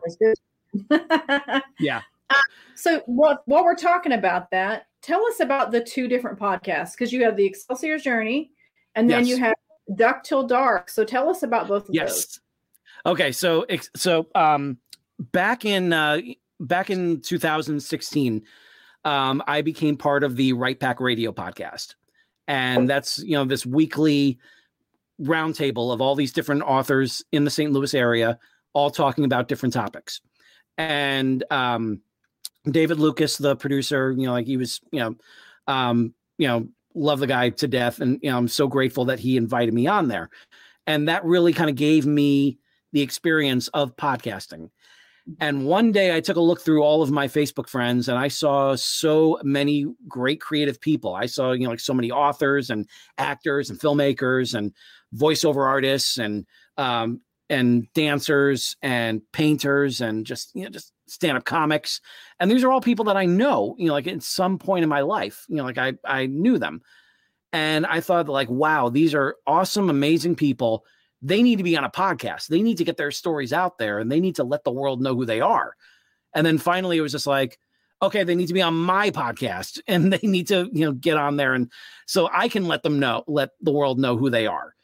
yeah. 1.80 2.02
so 2.76 3.02
what 3.06 3.41
while 3.45 3.64
we're 3.64 3.76
talking 3.76 4.14
about 4.14 4.49
that, 4.52 4.88
tell 5.02 5.26
us 5.27 5.40
about 5.40 5.72
the 5.72 5.81
two 5.81 6.07
different 6.07 6.40
podcasts 6.40 6.94
because 6.94 7.11
you 7.11 7.23
have 7.23 7.35
the 7.35 7.45
Excelsior 7.45 7.98
Journey 7.99 8.52
and 8.95 9.10
then 9.10 9.26
Yes. 9.26 9.30
you 9.30 9.38
have 9.44 9.56
Duck 9.95 10.23
Till 10.23 10.48
Dark. 10.48 10.90
So 10.90 11.03
tell 11.03 11.30
us 11.30 11.44
about 11.44 11.68
both 11.68 11.84
of 11.84 11.88
those. 11.88 11.95
Yes. 11.95 12.40
Okay, 13.06 13.31
so 13.31 13.65
so 13.95 14.27
um 14.35 14.77
back 15.19 15.65
in 15.65 15.91
uh 15.94 16.19
back 16.61 16.90
in 16.90 17.19
2016 17.22 18.41
um 19.03 19.44
I 19.48 19.61
became 19.61 19.98
part 19.98 20.23
of 20.23 20.38
the 20.38 20.53
Write 20.53 20.80
Pack 20.80 21.02
Radio 21.02 21.31
podcast. 21.34 21.95
And 22.48 22.90
that's, 22.90 23.19
you 23.19 23.34
know, 23.34 23.45
this 23.45 23.65
weekly 23.65 24.38
roundtable 25.23 25.93
of 25.93 26.01
all 26.01 26.15
these 26.15 26.33
different 26.33 26.63
authors 26.63 27.23
in 27.31 27.43
the 27.43 27.49
St. 27.49 27.71
Louis 27.71 27.93
area 27.93 28.37
all 28.73 28.89
talking 28.89 29.25
about 29.25 29.47
different 29.47 29.73
topics. 29.73 30.21
And 30.77 31.43
um 31.51 32.01
David 32.69 32.99
Lucas, 32.99 33.37
the 33.37 33.55
producer, 33.55 34.11
you 34.11 34.25
know, 34.25 34.31
like 34.31 34.45
he 34.45 34.57
was, 34.57 34.79
you 34.91 34.99
know, 34.99 35.15
um, 35.67 36.13
you 36.37 36.47
know, 36.47 36.67
love 36.95 37.19
the 37.19 37.27
guy 37.27 37.49
to 37.49 37.67
death. 37.67 37.99
And 37.99 38.19
you 38.21 38.31
know, 38.31 38.37
I'm 38.37 38.47
so 38.47 38.67
grateful 38.67 39.05
that 39.05 39.19
he 39.19 39.37
invited 39.37 39.73
me 39.73 39.87
on 39.87 40.07
there. 40.07 40.29
And 40.87 41.07
that 41.09 41.25
really 41.25 41.53
kind 41.53 41.69
of 41.69 41.75
gave 41.75 42.05
me 42.05 42.57
the 42.91 43.01
experience 43.01 43.67
of 43.69 43.95
podcasting. 43.95 44.69
And 45.39 45.65
one 45.65 45.93
day 45.93 46.15
I 46.15 46.19
took 46.19 46.35
a 46.35 46.41
look 46.41 46.61
through 46.61 46.83
all 46.83 47.01
of 47.01 47.09
my 47.09 47.27
Facebook 47.27 47.69
friends 47.69 48.09
and 48.09 48.17
I 48.17 48.27
saw 48.27 48.75
so 48.75 49.39
many 49.43 49.85
great 50.07 50.41
creative 50.41 50.81
people. 50.81 51.15
I 51.15 51.27
saw, 51.27 51.53
you 51.53 51.63
know, 51.63 51.69
like 51.69 51.79
so 51.79 51.93
many 51.93 52.11
authors 52.11 52.69
and 52.69 52.87
actors 53.17 53.69
and 53.69 53.79
filmmakers 53.79 54.53
and 54.53 54.73
voiceover 55.15 55.65
artists 55.65 56.18
and 56.18 56.45
um 56.77 57.22
and 57.49 57.91
dancers 57.94 58.76
and 58.81 59.22
painters 59.31 60.02
and 60.02 60.26
just 60.26 60.52
you 60.56 60.64
know 60.64 60.69
just 60.69 60.91
stand-up 61.07 61.44
comics. 61.44 61.99
And 62.40 62.49
these 62.49 62.64
are 62.64 62.72
all 62.72 62.81
people 62.81 63.06
that 63.06 63.18
I 63.18 63.26
know, 63.26 63.76
you 63.77 63.88
know, 63.88 63.94
like 63.94 64.07
at 64.07 64.23
some 64.23 64.57
point 64.57 64.84
in 64.84 64.90
my 64.90 65.02
life, 65.02 65.45
you 65.49 65.57
know, 65.57 65.64
like 65.64 65.77
I 65.77 65.94
I 66.06 66.27
knew 66.27 66.57
them. 66.57 66.81
And 67.52 67.85
I 67.85 67.99
thought 67.99 68.27
like, 68.30 68.49
wow, 68.49 68.90
these 68.90 69.14
are 69.14 69.35
awesome, 69.45 69.90
amazing 69.90 70.35
people 70.35 70.85
they 71.23 71.41
need 71.41 71.56
to 71.56 71.64
be 71.64 71.77
on 71.77 71.85
a 71.85 71.90
podcast. 71.90 72.48
They 72.48 72.61
need 72.61 72.77
to 72.77 72.84
get 72.84 72.98
their 72.98 73.10
stories 73.10 73.53
out 73.53 73.77
there 73.77 73.99
and 73.99 74.11
they 74.11 74.19
need 74.19 74.35
to 74.35 74.44
let 74.44 74.65
the 74.65 74.72
world 74.72 75.02
know 75.02 75.15
who 75.15 75.26
they 75.26 75.40
are. 75.40 75.73
And 76.35 76.45
then 76.45 76.57
finally 76.57 76.98
it 76.98 77.02
was 77.02 77.14
just 77.14 77.27
like, 77.27 77.57
okay, 78.02 78.26
they 78.26 78.35
need 78.35 78.48
to 78.48 78.53
be 78.53 78.61
on 78.61 78.76
my 78.76 79.10
podcast 79.10 79.80
and 79.88 80.11
they 80.11 80.27
need 80.27 80.48
to, 80.49 80.69
you 80.73 80.85
know, 80.85 80.91
get 80.91 81.18
on 81.18 81.38
there 81.38 81.53
and 81.53 81.72
so 82.06 82.30
I 82.31 82.49
can 82.49 82.68
let 82.68 82.84
them 82.84 82.99
know, 82.99 83.23
let 83.26 83.52
the 83.61 83.72
world 83.72 83.99
know 83.99 84.18
who 84.18 84.30
they 84.30 84.45
are. 84.45 84.76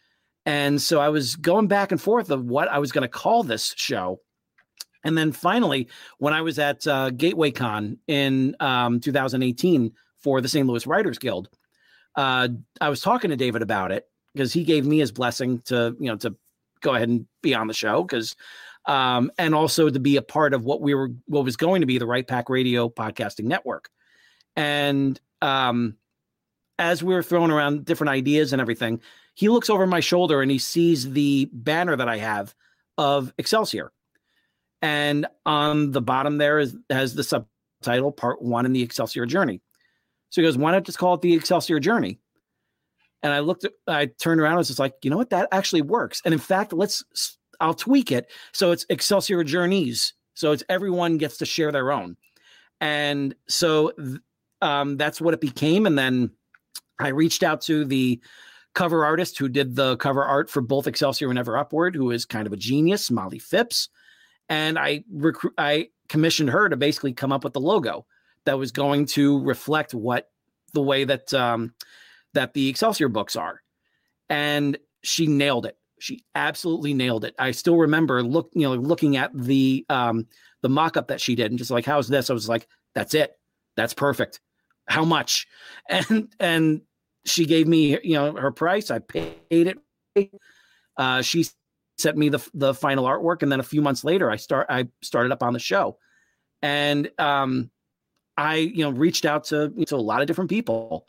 And 0.46 0.82
so 0.82 1.00
I 1.00 1.10
was 1.10 1.36
going 1.36 1.68
back 1.68 1.92
and 1.92 2.02
forth 2.02 2.32
of 2.32 2.46
what 2.46 2.68
I 2.70 2.80
was 2.80 2.92
going 2.92 3.04
to 3.04 3.08
call 3.08 3.44
this 3.44 3.74
show. 3.78 4.20
And 5.04 5.18
then 5.18 5.32
finally, 5.32 5.88
when 6.18 6.34
I 6.34 6.42
was 6.42 6.60
at 6.60 6.86
uh, 6.88 7.10
Gateway 7.12 7.52
Con 7.52 7.98
in 8.08 8.56
um, 8.60 9.00
2018 9.00 9.94
for 10.18 10.42
the 10.42 10.50
St. 10.50 10.68
Louis 10.68 10.86
Writers 10.86 11.20
Guild, 11.20 11.50
uh, 12.16 12.50
I 12.82 12.90
was 12.90 13.02
talking 13.02 13.30
to 13.30 13.38
David 13.38 13.62
about 13.62 13.92
it 13.92 14.10
because 14.34 14.54
he 14.54 14.64
gave 14.64 14.86
me 14.86 15.00
his 15.00 15.12
blessing 15.12 15.60
to 15.66 15.96
you 16.00 16.08
know 16.08 16.16
to 16.18 16.36
go 16.82 16.96
ahead 16.96 17.10
and 17.10 17.26
be 17.42 17.54
on 17.54 17.68
the 17.68 17.74
show 17.74 18.04
because 18.04 18.36
um 18.86 19.32
and 19.38 19.54
also 19.54 19.90
to 19.90 20.00
be 20.00 20.16
a 20.16 20.22
part 20.22 20.54
of 20.54 20.66
what 20.66 20.82
we 20.82 20.94
were 20.94 21.10
what 21.26 21.44
was 21.44 21.58
going 21.58 21.82
to 21.82 21.88
be 21.88 21.98
the 21.98 22.06
write 22.06 22.28
pack 22.28 22.50
radio 22.50 22.90
podcasting 22.90 23.46
network 23.46 23.90
and 24.56 25.20
um 25.42 25.96
as 26.78 27.04
we 27.04 27.14
were 27.14 27.24
throwing 27.24 27.52
around 27.52 27.86
different 27.86 28.10
ideas 28.10 28.54
and 28.54 28.62
everything 28.62 29.02
he 29.40 29.48
looks 29.48 29.70
over 29.70 29.88
my 29.88 30.02
shoulder 30.02 30.42
and 30.42 30.52
he 30.52 30.58
sees 30.58 31.10
the 31.12 31.50
banner 31.54 31.96
that 31.96 32.10
i 32.10 32.18
have 32.18 32.54
of 32.98 33.32
excelsior. 33.38 33.94
And 34.82 35.28
on 35.46 35.92
the 35.92 36.02
bottom 36.02 36.38
there 36.38 36.60
is 36.60 36.76
has 36.90 37.16
the 37.16 37.24
subtitle 37.24 38.12
part 38.12 38.42
one 38.42 38.66
in 38.66 38.74
the 38.74 38.82
excelsior 38.82 39.26
journey. 39.26 39.62
So 40.30 40.42
he 40.42 40.46
goes 40.46 40.58
why 40.58 40.74
not 40.74 40.84
just 40.84 40.98
call 40.98 41.14
it 41.14 41.22
the 41.22 41.34
excelsior 41.34 41.80
journey? 41.80 42.20
And 43.24 43.32
I 43.32 43.40
looked, 43.40 43.66
I 43.88 44.08
turned 44.08 44.42
around, 44.42 44.56
I 44.56 44.58
was 44.58 44.68
just 44.68 44.80
like, 44.80 44.96
you 45.04 45.10
know 45.10 45.18
what, 45.18 45.30
that 45.30 45.48
actually 45.54 45.84
works. 45.84 46.22
And 46.26 46.34
in 46.34 46.40
fact, 46.40 46.74
let's, 46.74 47.38
I'll 47.62 47.74
tweak 47.74 48.12
it 48.12 48.30
so 48.54 48.72
it's 48.72 48.86
Excelsior 48.90 49.44
Journeys, 49.46 50.14
so 50.34 50.52
it's 50.52 50.64
everyone 50.70 51.18
gets 51.18 51.38
to 51.38 51.46
share 51.46 51.72
their 51.72 51.92
own, 51.92 52.16
and 52.80 53.36
so 53.50 53.92
um, 54.62 54.96
that's 54.96 55.20
what 55.20 55.34
it 55.34 55.42
became. 55.42 55.86
And 55.86 55.98
then 55.98 56.32
I 57.00 57.10
reached 57.10 57.44
out 57.44 57.60
to 57.64 57.84
the 57.84 58.22
cover 58.80 59.04
artist 59.04 59.38
who 59.38 59.50
did 59.50 59.76
the 59.76 59.98
cover 59.98 60.24
art 60.24 60.50
for 60.50 60.62
both 60.62 60.88
Excelsior 60.88 61.30
and 61.30 61.38
Ever 61.38 61.58
Upward, 61.58 61.94
who 61.94 62.12
is 62.12 62.24
kind 62.24 62.48
of 62.48 62.54
a 62.54 62.58
genius, 62.58 63.12
Molly 63.12 63.38
Phipps, 63.38 63.90
and 64.48 64.80
I 64.80 65.04
recruit, 65.12 65.54
I 65.58 65.90
commissioned 66.08 66.52
her 66.52 66.70
to 66.70 66.78
basically 66.78 67.12
come 67.12 67.34
up 67.34 67.44
with 67.44 67.52
the 67.52 67.60
logo 67.60 68.06
that 68.46 68.58
was 68.58 68.72
going 68.72 69.06
to 69.08 69.44
reflect 69.44 69.94
what 69.94 70.30
the 70.72 70.82
way 70.82 71.04
that 71.04 71.34
um, 71.34 71.74
that 72.34 72.54
the 72.54 72.70
Excelsior 72.70 73.10
books 73.10 73.36
are. 73.36 73.62
And 74.30 74.78
she 75.04 75.28
nailed 75.28 75.66
it. 75.66 75.78
She 76.00 76.24
absolutely 76.34 76.94
nailed 76.94 77.26
it. 77.26 77.36
I 77.38 77.52
still 77.52 77.76
remember 77.76 78.24
look, 78.24 78.50
you 78.54 78.62
know, 78.62 78.76
looking 78.76 79.18
at 79.18 79.32
the 79.36 79.86
um 79.90 80.26
the 80.62 80.70
mock-up 80.70 81.10
that 81.10 81.20
she 81.20 81.36
did 81.36 81.52
and 81.52 81.60
just 81.60 81.70
like, 81.70 81.86
how's 81.86 82.08
this? 82.08 82.30
I 82.30 82.34
was 82.34 82.48
like, 82.48 82.66
that's 82.96 83.14
it. 83.14 83.38
That's 83.76 83.94
perfect. 83.94 84.40
How 84.88 85.04
much? 85.04 85.48
And 85.90 86.34
and 86.40 86.82
she 87.26 87.46
gave 87.46 87.68
me, 87.68 88.00
you 88.04 88.14
know, 88.14 88.36
her 88.36 88.52
price. 88.52 88.92
I 88.92 89.00
paid 89.00 89.38
it. 89.50 89.78
Uh 90.98 91.22
she 91.22 91.46
sent 91.98 92.18
me 92.18 92.30
the 92.30 92.46
the 92.54 92.74
final 92.74 93.06
artwork 93.06 93.42
and 93.44 93.52
then 93.52 93.60
a 93.60 93.64
few 93.64 93.82
months 93.82 94.04
later 94.04 94.32
I 94.32 94.38
start 94.38 94.68
I 94.70 94.88
started 95.02 95.32
up 95.32 95.44
on 95.44 95.54
the 95.54 95.60
show. 95.60 95.98
And 96.62 97.10
um 97.18 97.72
I, 98.38 98.56
you 98.56 98.84
know, 98.84 98.92
reached 98.92 99.26
out 99.26 99.46
to 99.46 99.70
to 99.88 99.96
a 99.96 99.98
lot 99.98 100.22
of 100.22 100.28
different 100.28 100.50
people 100.50 101.06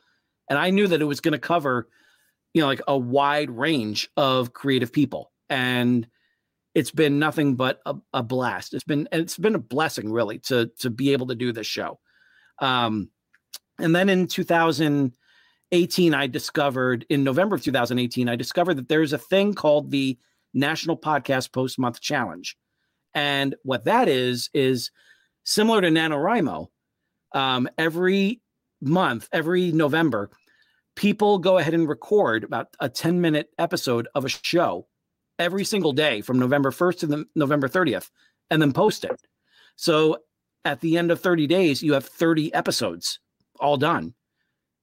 and 0.51 0.59
I 0.59 0.71
knew 0.71 0.89
that 0.89 1.01
it 1.01 1.05
was 1.05 1.21
going 1.21 1.33
to 1.33 1.39
cover, 1.39 1.89
you 2.53 2.61
know, 2.61 2.67
like 2.67 2.83
a 2.89 2.99
wide 2.99 3.51
range 3.51 4.11
of 4.17 4.53
creative 4.53 4.93
people, 4.93 5.33
and 5.49 6.07
it's 6.75 6.91
been 6.91 7.21
nothing 7.21 7.55
but 7.55 7.81
a, 7.87 7.95
a 8.13 8.23
blast. 8.23 8.75
It's 8.75 8.85
been 8.85 9.09
it's 9.13 9.39
been 9.39 9.55
a 9.55 9.61
blessing, 9.61 10.11
really, 10.11 10.41
to 10.41 10.71
to 10.81 10.91
be 10.91 11.13
able 11.13 11.29
to 11.29 11.37
do 11.37 11.53
this 11.53 11.69
show. 11.69 12.01
Um, 12.59 13.11
and 13.79 13.95
then 13.95 14.11
in 14.81 15.13
2018, 15.73 16.15
I 16.15 16.27
discovered 16.27 17.07
in 17.11 17.23
November 17.23 17.55
of 17.55 17.63
2018, 17.63 18.29
I 18.29 18.35
discovered 18.35 18.75
that 18.75 18.89
there's 18.89 19.13
a 19.13 19.19
thing 19.19 19.55
called 19.55 19.91
the 19.91 20.19
National 20.53 20.97
Podcast 20.97 21.53
Post 21.53 21.79
Month 21.79 22.01
Challenge, 22.01 22.57
and 23.15 23.55
what 23.63 23.85
that 23.85 24.09
is 24.09 24.51
is 24.53 24.91
similar 25.45 25.81
to 25.81 25.89
NaNoWriMo. 25.89 26.67
Um, 27.33 27.69
every 27.79 28.41
month, 28.81 29.29
every 29.33 29.71
November, 29.71 30.31
people 30.97 31.39
go 31.39 31.59
ahead 31.59 31.75
and 31.75 31.89
record 31.89 32.43
about 32.43 32.69
a 32.81 32.89
10 32.89 33.21
minute 33.21 33.51
episode 33.57 34.09
of 34.17 34.25
a 34.25 34.29
show 34.29 34.89
every 35.39 35.65
single 35.65 35.93
day 35.93 36.21
from 36.21 36.41
November 36.41 36.73
1st 36.73 36.99
to 36.99 37.07
the 37.07 37.25
November 37.37 37.69
30th 37.69 38.11
and 38.51 38.61
then 38.61 38.73
post 38.73 39.05
it. 39.05 39.23
So 39.77 40.19
at 40.65 40.81
the 40.81 40.99
end 40.99 41.13
of 41.13 41.21
30 41.21 41.47
days, 41.47 41.81
you 41.81 41.93
have 41.93 42.05
30 42.05 42.53
episodes 42.53 43.21
all 43.61 43.77
done. 43.77 44.15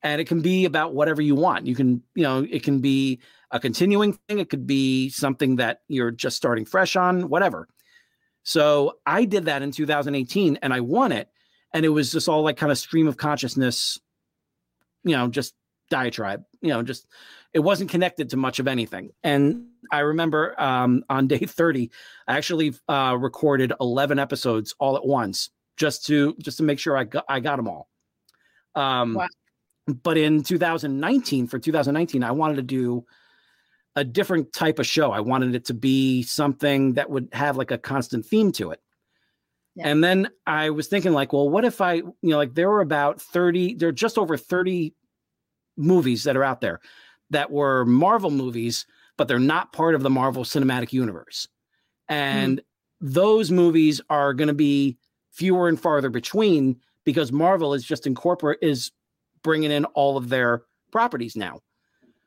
And 0.07 0.21
it 0.21 0.27
can 0.27 0.41
be 0.41 0.65
about 0.65 0.93
whatever 0.93 1.21
you 1.21 1.35
want. 1.35 1.67
You 1.67 1.75
can, 1.75 2.01
you 2.15 2.23
know, 2.23 2.45
it 2.49 2.63
can 2.63 2.79
be 2.79 3.19
a 3.51 3.59
continuing 3.59 4.13
thing, 4.13 4.39
it 4.39 4.49
could 4.49 4.67
be 4.67 5.09
something 5.09 5.57
that 5.57 5.81
you're 5.87 6.11
just 6.11 6.37
starting 6.37 6.65
fresh 6.65 6.95
on, 6.95 7.29
whatever. 7.29 7.67
So 8.43 8.99
I 9.05 9.25
did 9.25 9.45
that 9.45 9.61
in 9.61 9.71
2018 9.71 10.59
and 10.61 10.73
I 10.73 10.79
won 10.79 11.11
it 11.11 11.29
and 11.73 11.85
it 11.85 11.89
was 11.89 12.11
just 12.11 12.29
all 12.29 12.41
like 12.41 12.57
kind 12.57 12.71
of 12.71 12.77
stream 12.77 13.07
of 13.07 13.17
consciousness 13.17 13.99
you 15.03 15.15
know 15.15 15.27
just 15.27 15.53
diatribe 15.89 16.43
you 16.61 16.69
know 16.69 16.83
just 16.83 17.07
it 17.53 17.59
wasn't 17.59 17.89
connected 17.89 18.29
to 18.29 18.37
much 18.37 18.59
of 18.59 18.67
anything 18.67 19.11
and 19.23 19.65
i 19.91 19.99
remember 19.99 20.59
um 20.61 21.03
on 21.09 21.27
day 21.27 21.37
30 21.45 21.89
i 22.27 22.37
actually 22.37 22.73
uh 22.89 23.15
recorded 23.17 23.73
11 23.79 24.19
episodes 24.19 24.75
all 24.79 24.97
at 24.97 25.05
once 25.05 25.49
just 25.77 26.05
to 26.05 26.35
just 26.39 26.57
to 26.57 26.63
make 26.63 26.79
sure 26.79 26.97
i 26.97 27.03
got 27.03 27.25
i 27.29 27.39
got 27.39 27.57
them 27.57 27.67
all 27.67 27.89
um 28.75 29.15
Wow. 29.15 29.27
But 30.03 30.17
in 30.17 30.43
2019 30.43 31.47
for 31.47 31.59
2019 31.59 32.23
i 32.23 32.31
wanted 32.31 32.55
to 32.55 32.61
do 32.61 33.05
a 33.97 34.03
different 34.03 34.53
type 34.53 34.77
of 34.77 34.85
show. 34.85 35.11
I 35.11 35.21
wanted 35.21 35.55
it 35.55 35.65
to 35.65 35.73
be 35.73 36.21
something 36.21 36.93
that 36.93 37.09
would 37.09 37.29
have 37.33 37.57
like 37.57 37.71
a 37.71 37.79
constant 37.79 38.27
theme 38.27 38.51
to 38.53 38.69
it. 38.69 38.79
Yeah. 39.75 39.87
And 39.87 40.03
then 40.03 40.29
I 40.45 40.69
was 40.69 40.87
thinking, 40.87 41.13
like, 41.13 41.33
well, 41.33 41.49
what 41.49 41.65
if 41.65 41.81
I, 41.81 41.93
you 41.93 42.15
know, 42.21 42.37
like 42.37 42.53
there 42.53 42.69
were 42.69 42.81
about 42.81 43.19
30, 43.19 43.73
there 43.73 43.89
are 43.89 43.91
just 43.93 44.19
over 44.19 44.37
30 44.37 44.93
movies 45.77 46.25
that 46.25 46.37
are 46.37 46.43
out 46.43 46.61
there 46.61 46.79
that 47.31 47.49
were 47.49 47.85
Marvel 47.85 48.29
movies, 48.29 48.85
but 49.17 49.27
they're 49.27 49.39
not 49.39 49.73
part 49.73 49.95
of 49.95 50.03
the 50.03 50.11
Marvel 50.11 50.43
Cinematic 50.43 50.93
Universe. 50.93 51.47
And 52.07 52.59
mm-hmm. 52.59 53.13
those 53.13 53.49
movies 53.49 53.99
are 54.11 54.35
going 54.35 54.47
to 54.47 54.53
be 54.53 54.99
fewer 55.31 55.67
and 55.67 55.79
farther 55.79 56.11
between 56.11 56.79
because 57.03 57.31
Marvel 57.31 57.73
is 57.73 57.83
just 57.83 58.05
incorporate 58.05 58.59
is 58.61 58.91
bringing 59.43 59.71
in 59.71 59.85
all 59.85 60.17
of 60.17 60.29
their 60.29 60.63
properties 60.91 61.35
now. 61.35 61.61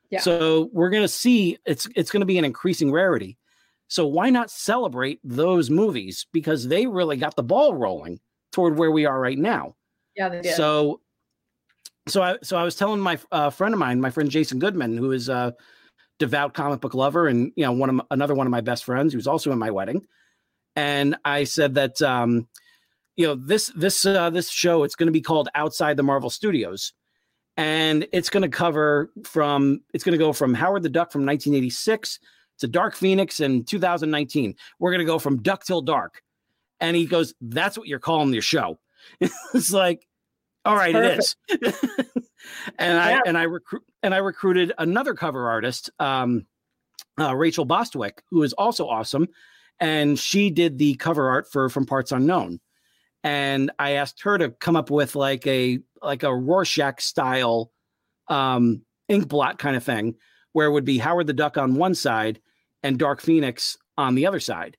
Yeah. 0.09 0.19
So 0.19 0.69
we're 0.73 0.89
going 0.89 1.03
to 1.03 1.07
see 1.07 1.57
it's 1.65 1.87
it's 1.95 2.11
going 2.11 2.21
to 2.21 2.25
be 2.25 2.37
an 2.37 2.45
increasing 2.45 2.91
rarity. 2.91 3.37
So 3.87 4.07
why 4.07 4.29
not 4.29 4.49
celebrate 4.49 5.19
those 5.23 5.69
movies 5.69 6.25
because 6.31 6.67
they 6.67 6.87
really 6.87 7.17
got 7.17 7.35
the 7.35 7.43
ball 7.43 7.75
rolling 7.75 8.19
toward 8.51 8.77
where 8.77 8.91
we 8.91 9.05
are 9.05 9.19
right 9.19 9.37
now. 9.37 9.75
Yeah, 10.15 10.29
they 10.29 10.41
did. 10.41 10.55
So, 10.55 11.01
so 12.07 12.21
I 12.21 12.37
so 12.43 12.57
I 12.57 12.63
was 12.63 12.75
telling 12.75 12.99
my 12.99 13.17
uh, 13.31 13.49
friend 13.49 13.73
of 13.73 13.79
mine, 13.79 14.01
my 14.01 14.09
friend 14.09 14.29
Jason 14.29 14.59
Goodman, 14.59 14.97
who 14.97 15.11
is 15.11 15.29
a 15.29 15.55
devout 16.19 16.53
comic 16.53 16.81
book 16.81 16.93
lover, 16.93 17.27
and 17.27 17.51
you 17.55 17.65
know 17.65 17.71
one 17.71 17.89
of 17.89 17.95
my, 17.95 18.03
another 18.11 18.35
one 18.35 18.47
of 18.47 18.51
my 18.51 18.61
best 18.61 18.83
friends, 18.83 19.13
who's 19.13 19.27
also 19.27 19.51
in 19.51 19.59
my 19.59 19.71
wedding, 19.71 20.05
and 20.75 21.15
I 21.23 21.45
said 21.45 21.75
that 21.75 22.01
um, 22.01 22.47
you 23.15 23.27
know 23.27 23.35
this 23.35 23.71
this 23.75 24.05
uh, 24.05 24.29
this 24.29 24.49
show 24.49 24.83
it's 24.83 24.95
going 24.95 25.07
to 25.07 25.13
be 25.13 25.21
called 25.21 25.49
Outside 25.55 25.95
the 25.95 26.03
Marvel 26.03 26.29
Studios, 26.29 26.93
and 27.57 28.07
it's 28.11 28.29
going 28.29 28.43
to 28.43 28.49
cover 28.49 29.11
from 29.23 29.81
it's 29.93 30.03
going 30.03 30.17
to 30.17 30.23
go 30.23 30.33
from 30.33 30.53
Howard 30.53 30.83
the 30.83 30.89
Duck 30.89 31.11
from 31.11 31.25
1986 31.25 32.19
to 32.59 32.67
Dark 32.67 32.95
Phoenix 32.95 33.39
in 33.39 33.63
2019. 33.63 34.55
We're 34.79 34.91
going 34.91 34.99
to 34.99 35.05
go 35.05 35.19
from 35.19 35.41
duck 35.41 35.65
till 35.65 35.81
dark. 35.81 36.21
And 36.79 36.95
he 36.95 37.05
goes, 37.05 37.33
That's 37.41 37.77
what 37.77 37.87
you're 37.87 37.99
calling 37.99 38.33
your 38.33 38.41
show. 38.41 38.79
it's 39.53 39.71
like, 39.71 40.07
all 40.63 40.75
right, 40.75 40.95
it 40.95 41.19
is. 41.19 41.35
and 42.79 42.99
I 42.99 43.19
and 43.25 43.37
I 43.37 43.43
recruit 43.43 43.83
and 44.03 44.13
I 44.13 44.17
recruited 44.17 44.73
another 44.77 45.13
cover 45.13 45.49
artist, 45.49 45.89
um, 45.99 46.45
uh, 47.19 47.35
Rachel 47.35 47.65
Bostwick, 47.65 48.23
who 48.29 48.43
is 48.43 48.53
also 48.53 48.87
awesome. 48.87 49.27
And 49.79 50.17
she 50.17 50.51
did 50.51 50.77
the 50.77 50.93
cover 50.95 51.29
art 51.29 51.51
for 51.51 51.67
From 51.67 51.85
Parts 51.85 52.11
Unknown. 52.11 52.59
And 53.23 53.71
I 53.77 53.91
asked 53.91 54.21
her 54.23 54.37
to 54.37 54.49
come 54.49 54.75
up 54.75 54.89
with 54.89 55.15
like 55.15 55.45
a 55.45 55.79
like 56.01 56.23
a 56.23 56.35
Rorschach 56.35 57.01
style 57.01 57.71
um 58.27 58.81
ink 59.07 59.27
blot 59.27 59.59
kind 59.59 59.75
of 59.75 59.83
thing, 59.83 60.15
where 60.53 60.67
it 60.67 60.71
would 60.71 60.85
be 60.85 60.97
Howard 60.97 61.27
the 61.27 61.33
Duck 61.33 61.57
on 61.57 61.75
one 61.75 61.95
side 61.95 62.39
and 62.83 62.97
Dark 62.97 63.21
Phoenix 63.21 63.77
on 63.97 64.15
the 64.15 64.25
other 64.25 64.39
side. 64.39 64.77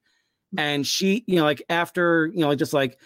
And 0.59 0.87
she, 0.87 1.25
you 1.27 1.37
know, 1.37 1.45
like 1.45 1.63
after, 1.71 2.27
you 2.27 2.41
know, 2.41 2.55
just 2.55 2.73
like, 2.73 2.99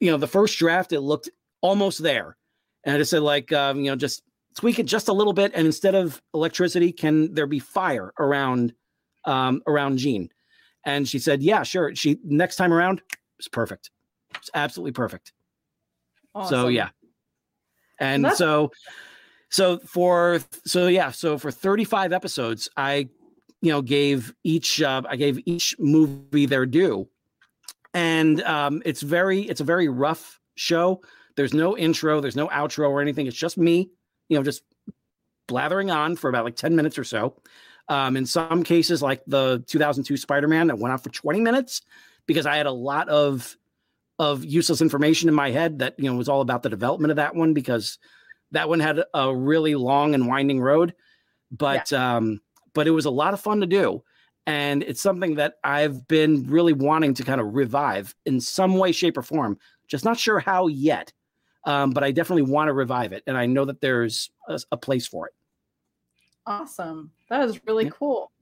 you 0.00 0.10
know, 0.10 0.16
the 0.16 0.26
first 0.26 0.58
draft, 0.58 0.92
it 0.92 1.00
looked 1.00 1.30
almost 1.60 2.02
there. 2.02 2.36
And 2.84 2.94
I 2.94 2.98
just 2.98 3.10
said, 3.10 3.22
like, 3.22 3.52
um, 3.52 3.78
you 3.78 3.90
know, 3.90 3.96
just 3.96 4.22
tweak 4.56 4.78
it 4.78 4.86
just 4.86 5.08
a 5.08 5.12
little 5.12 5.32
bit. 5.32 5.52
And 5.54 5.66
instead 5.66 5.94
of 5.94 6.20
electricity, 6.34 6.92
can 6.92 7.32
there 7.34 7.46
be 7.46 7.58
fire 7.58 8.12
around 8.18 8.74
um 9.24 9.62
around 9.66 9.98
Jean? 9.98 10.30
And 10.84 11.08
she 11.08 11.18
said, 11.18 11.42
Yeah, 11.42 11.62
sure. 11.62 11.94
She 11.94 12.18
next 12.24 12.56
time 12.56 12.72
around, 12.72 13.02
it's 13.38 13.48
perfect. 13.48 13.90
It's 14.38 14.50
absolutely 14.54 14.92
perfect. 14.92 15.32
So 16.48 16.68
yeah. 16.68 16.90
And 17.98 18.24
That's- 18.24 18.38
so 18.38 18.70
so 19.50 19.78
for 19.78 20.40
so 20.64 20.86
yeah, 20.86 21.10
so 21.10 21.38
for 21.38 21.50
35 21.50 22.12
episodes, 22.12 22.68
I 22.76 23.08
you 23.60 23.72
know 23.72 23.82
gave 23.82 24.34
each 24.44 24.80
uh, 24.82 25.02
I 25.08 25.16
gave 25.16 25.40
each 25.46 25.74
movie 25.78 26.46
their 26.46 26.66
due. 26.66 27.08
And 27.94 28.42
um 28.42 28.82
it's 28.84 29.02
very 29.02 29.42
it's 29.42 29.60
a 29.60 29.64
very 29.64 29.88
rough 29.88 30.40
show. 30.54 31.00
There's 31.36 31.54
no 31.54 31.76
intro, 31.76 32.20
there's 32.20 32.36
no 32.36 32.48
outro 32.48 32.90
or 32.90 33.00
anything. 33.00 33.26
It's 33.26 33.36
just 33.36 33.58
me, 33.58 33.90
you 34.28 34.36
know, 34.36 34.42
just 34.42 34.62
blathering 35.46 35.90
on 35.90 36.14
for 36.14 36.28
about 36.28 36.44
like 36.44 36.56
10 36.56 36.76
minutes 36.76 36.98
or 36.98 37.04
so. 37.04 37.36
Um, 37.88 38.16
in 38.16 38.26
some 38.26 38.62
cases, 38.62 39.02
like 39.02 39.22
the 39.26 39.64
2002 39.66 40.16
Spider-Man 40.16 40.66
that 40.66 40.78
went 40.78 40.92
on 40.92 40.98
for 40.98 41.08
20 41.08 41.40
minutes 41.40 41.82
because 42.26 42.44
I 42.44 42.56
had 42.56 42.66
a 42.66 42.72
lot 42.72 43.08
of 43.08 43.56
of 44.18 44.44
useless 44.44 44.80
information 44.80 45.28
in 45.28 45.34
my 45.34 45.50
head 45.50 45.78
that 45.78 45.94
you 45.98 46.10
know 46.10 46.16
was 46.16 46.28
all 46.28 46.40
about 46.40 46.62
the 46.62 46.68
development 46.70 47.10
of 47.10 47.16
that 47.16 47.34
one 47.34 47.54
because 47.54 47.98
that 48.50 48.68
one 48.68 48.80
had 48.80 49.02
a 49.14 49.34
really 49.34 49.74
long 49.74 50.14
and 50.14 50.26
winding 50.26 50.60
road 50.60 50.94
but 51.50 51.92
um 51.92 52.40
but 52.74 52.86
it 52.86 52.90
was 52.90 53.04
a 53.04 53.10
lot 53.10 53.32
of 53.34 53.40
fun 53.40 53.60
to 53.60 53.66
do 53.66 54.02
and 54.46 54.82
it's 54.82 55.02
something 55.02 55.34
that 55.34 55.54
I've 55.62 56.08
been 56.08 56.46
really 56.48 56.72
wanting 56.72 57.12
to 57.14 57.22
kind 57.22 57.40
of 57.40 57.54
revive 57.54 58.14
in 58.26 58.40
some 58.40 58.76
way 58.76 58.92
shape 58.92 59.16
or 59.16 59.22
form 59.22 59.58
just 59.86 60.04
not 60.04 60.18
sure 60.18 60.40
how 60.40 60.66
yet 60.66 61.12
um 61.64 61.90
but 61.90 62.02
I 62.02 62.10
definitely 62.10 62.50
want 62.50 62.68
to 62.68 62.72
revive 62.72 63.12
it 63.12 63.22
and 63.26 63.36
I 63.36 63.46
know 63.46 63.64
that 63.66 63.80
there's 63.80 64.30
a, 64.48 64.58
a 64.72 64.76
place 64.76 65.06
for 65.06 65.26
it 65.28 65.34
Awesome. 66.46 67.10
That 67.28 67.44
is 67.46 67.60
really 67.66 67.84
Yeah. 67.84 67.90
cool. 67.90 68.32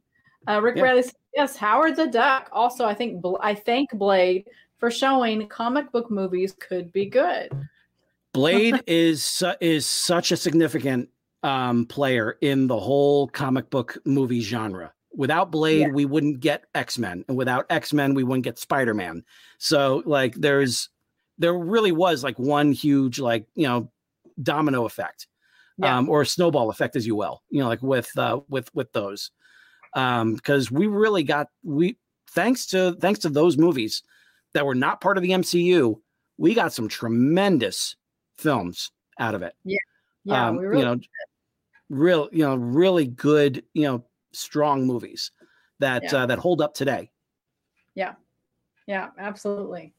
Uh, 0.46 0.60
Rick 0.62 0.76
Yeah. 0.76 0.82
Bradley 0.82 1.02
says, 1.02 1.14
yes, 1.34 1.56
Howard 1.56 1.96
the 1.96 2.06
Duck. 2.06 2.48
Also, 2.52 2.84
I 2.84 2.94
think 2.94 3.20
Bl- 3.20 3.36
I 3.40 3.52
thank 3.54 3.90
Blade 3.90 4.46
for 4.78 4.90
showing 4.90 5.48
comic 5.48 5.90
book 5.92 6.10
movies 6.10 6.54
could 6.58 6.92
be 6.92 7.06
good. 7.06 7.50
Blade 8.32 8.80
is 8.86 9.24
su- 9.24 9.54
is 9.60 9.86
such 9.86 10.32
a 10.32 10.36
significant 10.36 11.08
um, 11.42 11.86
player 11.86 12.36
in 12.40 12.66
the 12.66 12.78
whole 12.78 13.28
comic 13.28 13.70
book 13.70 13.96
movie 14.04 14.40
genre. 14.40 14.92
Without 15.14 15.50
Blade, 15.50 15.80
Yeah. 15.80 15.88
we 15.88 16.04
wouldn't 16.04 16.40
get 16.40 16.64
X 16.74 16.98
Men, 16.98 17.24
and 17.28 17.36
without 17.36 17.64
X 17.70 17.92
Men, 17.94 18.12
we 18.14 18.22
wouldn't 18.24 18.44
get 18.44 18.58
Spider 18.58 18.92
Man. 18.92 19.24
So, 19.58 20.02
like, 20.04 20.34
there's 20.34 20.90
there 21.38 21.54
really 21.54 21.92
was 21.92 22.22
like 22.24 22.38
one 22.38 22.72
huge 22.72 23.18
like 23.18 23.46
you 23.54 23.66
know 23.66 23.90
domino 24.42 24.84
effect, 24.84 25.26
Yeah. 25.78 25.96
um, 25.96 26.10
or 26.10 26.24
snowball 26.26 26.68
effect, 26.68 26.96
as 26.96 27.06
you 27.06 27.16
will, 27.16 27.42
you 27.48 27.60
know, 27.60 27.68
like 27.68 27.82
with 27.82 28.10
uh, 28.18 28.40
with 28.50 28.74
with 28.74 28.92
those, 28.92 29.30
because 29.94 30.70
we 30.70 30.86
really 30.86 31.22
got 31.22 31.48
we 31.62 31.96
thanks 32.32 32.66
to 32.66 32.94
thanks 33.00 33.20
to 33.20 33.30
those 33.30 33.56
movies 33.56 34.02
that 34.56 34.64
were 34.64 34.74
not 34.74 35.02
part 35.02 35.18
of 35.18 35.22
the 35.22 35.32
MCU, 35.32 36.00
we 36.38 36.54
got 36.54 36.72
some 36.72 36.88
tremendous 36.88 37.94
films 38.38 38.90
out 39.20 39.34
of 39.34 39.42
it. 39.42 39.54
Yeah, 39.64 39.76
um, 40.30 40.56
we 40.56 40.64
really 40.64 40.80
you 40.80 40.84
know, 40.86 41.00
real, 41.90 42.28
you 42.32 42.42
know, 42.42 42.56
really 42.56 43.06
good, 43.06 43.62
you 43.74 43.82
know, 43.82 44.06
strong 44.32 44.86
movies 44.86 45.30
that 45.78 46.02
Yeah. 46.04 46.22
uh, 46.22 46.26
that 46.26 46.38
hold 46.38 46.62
up 46.62 46.72
today. 46.72 47.10
Yeah, 47.94 48.14
Yeah, 48.86 49.10
absolutely. 49.18 49.92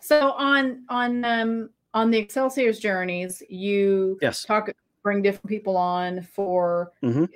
So 0.00 0.30
on 0.32 0.84
on 0.88 1.24
um 1.24 1.70
on 1.92 2.12
the 2.12 2.18
Excelsior's 2.18 2.78
journeys, 2.78 3.42
you 3.48 4.16
Yes. 4.22 4.44
talk 4.44 4.70
bring 5.02 5.22
different 5.22 5.48
people 5.48 5.76
on 5.76 6.22
for 6.22 6.92
Mhm. 7.02 7.28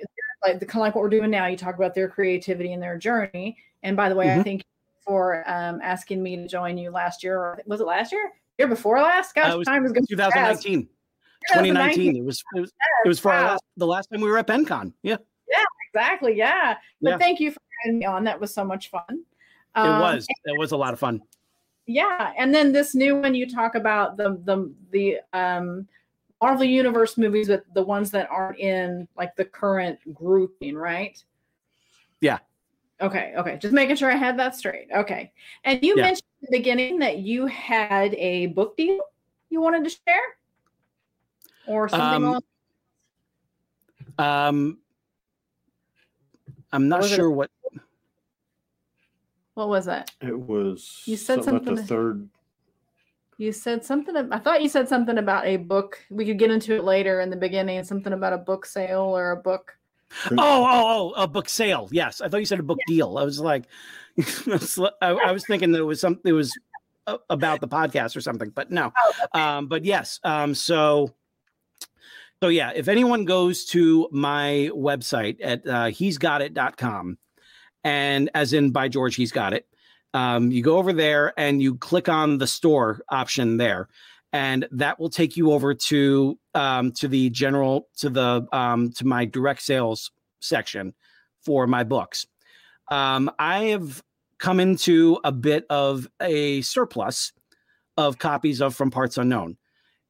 like 0.45 0.59
the 0.61 0.65
kind 0.65 0.81
of 0.81 0.87
like 0.87 0.95
what 0.95 1.01
we're 1.01 1.09
doing 1.09 1.29
now. 1.29 1.47
You 1.47 1.57
talk 1.57 1.75
about 1.75 1.93
their 1.93 2.07
creativity 2.07 2.71
and 2.71 2.81
their 2.81 2.97
journey. 2.97 3.57
And 3.83 3.97
by 3.97 4.07
the 4.07 4.15
way, 4.15 4.31
I 4.33 4.37
Mhm. 4.39 4.43
For 5.09 5.43
um 5.49 5.81
asking 5.81 6.21
me 6.21 6.35
to 6.35 6.47
join 6.47 6.77
you 6.77 6.91
last 6.91 7.23
year. 7.23 7.37
Or 7.37 7.59
was 7.65 7.81
it 7.81 7.85
last 7.87 8.11
year? 8.11 8.31
Year 8.59 8.67
before 8.67 9.01
last? 9.01 9.33
Gosh, 9.33 9.51
Uh, 9.51 9.55
it 9.55 9.57
was 9.57 9.67
time 9.67 9.85
is 9.85 9.91
going 9.91 10.05
2019. 10.07 10.87
2019. 11.51 12.15
It 12.15 12.23
was 12.23 12.43
it 12.55 12.61
was, 12.61 12.71
it 13.05 13.07
was 13.07 13.19
for 13.19 13.29
wow. 13.31 13.47
last, 13.47 13.63
the 13.77 13.87
last 13.87 14.07
time 14.11 14.21
we 14.21 14.29
were 14.29 14.37
at 14.37 14.45
BenCon. 14.47 14.93
Yeah, 15.01 15.17
Yeah, 15.49 15.63
Exactly. 15.91 16.35
Yeah. 16.37 16.77
But 17.01 17.09
Yeah. 17.11 17.17
thank 17.17 17.39
you 17.39 17.51
for 17.51 17.59
having 17.83 17.99
me 17.99 18.05
on. 18.05 18.23
That 18.23 18.39
was 18.39 18.53
so 18.53 18.63
much 18.63 18.91
fun. 18.91 19.03
it 19.09 19.79
Um, 19.79 19.99
was. 19.99 20.27
It 20.45 20.57
was 20.59 20.71
a 20.73 20.77
lot 20.77 20.93
of 20.93 20.99
fun. 20.99 21.21
Yeah, 21.87 22.33
and 22.37 22.53
then 22.53 22.71
this 22.71 22.93
new 22.93 23.19
one 23.19 23.33
you 23.33 23.49
talk 23.49 23.73
about 23.73 24.15
the 24.15 24.39
the 24.43 24.71
the 24.91 25.17
um 25.33 25.87
Marvel 26.39 26.65
Universe 26.65 27.17
movies, 27.17 27.47
but 27.47 27.65
the 27.73 27.81
ones 27.81 28.11
that 28.11 28.29
aren't 28.29 28.59
in 28.59 29.07
like 29.17 29.35
the 29.35 29.45
current 29.45 29.97
grouping, 30.13 30.75
right? 30.75 31.21
Yeah. 32.21 32.39
Okay, 33.01 33.33
okay. 33.37 33.57
Just 33.57 33.73
making 33.73 33.95
sure 33.95 34.11
I 34.11 34.15
had 34.15 34.37
that 34.39 34.55
straight. 34.55 34.87
Okay. 34.93 35.31
And 35.63 35.83
you 35.83 35.95
Yeah. 35.95 36.03
mentioned 36.03 36.27
at 36.43 36.49
the 36.51 36.57
beginning 36.57 36.99
that 36.99 37.19
you 37.19 37.45
had 37.47 38.13
a 38.15 38.47
book 38.47 38.75
deal 38.75 38.99
you 39.49 39.61
wanted 39.61 39.83
to 39.85 39.89
share? 39.89 40.21
Or 41.65 41.87
something 41.89 42.13
Um, 42.13 42.25
else? 42.25 42.43
Um, 44.17 44.77
I'm 46.71 46.87
not 46.89 47.01
was 47.01 47.11
it? 47.11 47.15
sure 47.15 47.31
what. 47.31 47.49
What 49.53 49.69
was 49.69 49.85
that? 49.85 50.11
It 50.21 50.37
was 50.37 51.03
You 51.05 51.17
said 51.17 51.43
something 51.43 51.55
about 51.55 51.75
the 51.75 51.83
third. 51.83 52.29
You 53.37 53.53
said 53.53 53.85
something. 53.85 54.15
I 54.15 54.39
thought 54.39 54.61
you 54.61 54.67
said 54.69 54.89
something 54.89 55.17
about 55.17 55.45
a 55.45 55.55
book. 55.57 55.99
We 56.09 56.25
could 56.25 56.37
get 56.37 56.51
into 56.51 56.75
it 56.75 56.83
later 56.83 57.21
in 57.21 57.29
the 57.29 57.37
beginning. 57.37 57.81
Something 57.85 58.11
about 58.13 58.33
a 58.33 58.37
book 58.37 58.65
sale 58.65 59.01
or 59.01 59.31
a 59.31 59.37
book. 59.37 59.77
Oh, 60.31 60.35
oh, 60.37 61.13
oh, 61.15 61.23
a 61.23 61.27
book 61.27 61.49
sale. 61.49 61.87
Yes, 61.91 62.21
I 62.21 62.29
thought 62.29 62.37
you 62.39 62.45
said 62.45 62.59
a 62.59 62.63
book 62.63 62.79
deal. 62.87 63.17
I 63.17 63.23
was 63.23 63.39
like, 63.39 63.65
I, 64.19 64.91
I 65.01 65.31
was 65.31 65.45
thinking 65.45 65.71
that 65.71 65.79
it 65.79 65.83
was 65.83 66.01
something. 66.01 66.29
It 66.29 66.33
was 66.33 66.57
about 67.29 67.61
the 67.61 67.67
podcast 67.67 68.15
or 68.15 68.21
something, 68.21 68.49
but 68.49 68.71
no. 68.71 68.91
Oh, 68.97 69.39
Um, 69.39 69.67
but 69.67 69.85
yes. 69.85 70.19
Um, 70.23 70.53
so 70.55 71.13
So 72.41 72.49
yeah, 72.49 72.71
if 72.75 72.87
anyone 72.87 73.25
goes 73.25 73.65
to 73.67 74.07
my 74.11 74.69
website 74.73 75.37
at 75.41 75.67
uh, 75.67 75.85
he'sgotit.com, 75.87 77.17
and 77.83 78.29
as 78.33 78.53
in 78.53 78.71
by 78.71 78.87
George, 78.87 79.15
he's 79.15 79.31
got 79.31 79.53
it. 79.53 79.65
Um, 80.13 80.51
you 80.51 80.63
go 80.63 80.77
over 80.77 80.91
there 80.93 81.33
and 81.37 81.61
you 81.61 81.75
click 81.75 82.09
on 82.09 82.37
the 82.39 82.47
store 82.47 83.01
option 83.09 83.57
there, 83.57 83.89
and 84.31 84.67
that 84.71 84.99
will 84.99 85.09
take 85.09 85.35
you 85.35 85.51
over 85.51 85.73
to 85.73 86.37
um, 86.53 86.91
to 86.93 87.07
the 87.07 87.29
general 87.29 87.87
to 87.97 88.09
the 88.09 88.47
um, 88.51 88.91
to 88.93 89.05
my 89.05 89.25
direct 89.25 89.61
sales 89.61 90.11
section 90.39 90.93
for 91.41 91.67
my 91.67 91.83
books. 91.83 92.25
Um, 92.89 93.31
I 93.39 93.65
have 93.65 94.03
come 94.37 94.59
into 94.59 95.19
a 95.23 95.31
bit 95.31 95.65
of 95.69 96.07
a 96.21 96.61
surplus 96.61 97.33
of 97.97 98.17
copies 98.17 98.61
of 98.61 98.75
From 98.75 98.89
Parts 98.89 99.17
Unknown 99.17 99.57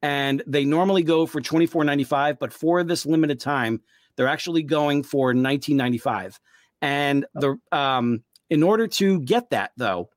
and 0.02 0.44
they 0.48 0.66
normally 0.66 1.04
go 1.04 1.26
for 1.26 1.42
twenty 1.42 1.66
four 1.66 1.84
ninety 1.84 2.04
five, 2.04 2.40
but 2.40 2.54
for 2.54 2.84
this 2.84 3.06
limited 3.06 3.40
time, 3.40 3.82
they're 4.16 4.28
actually 4.28 4.64
going 4.64 5.04
for 5.04 5.34
nineteen 5.34 5.78
ninety 5.78 5.98
five. 5.98 6.40
And 6.82 7.26
the 7.34 7.58
um, 7.72 8.24
in 8.50 8.64
order 8.64 8.88
to 8.88 9.20
get 9.22 9.50
that 9.50 9.72
though, 9.78 10.10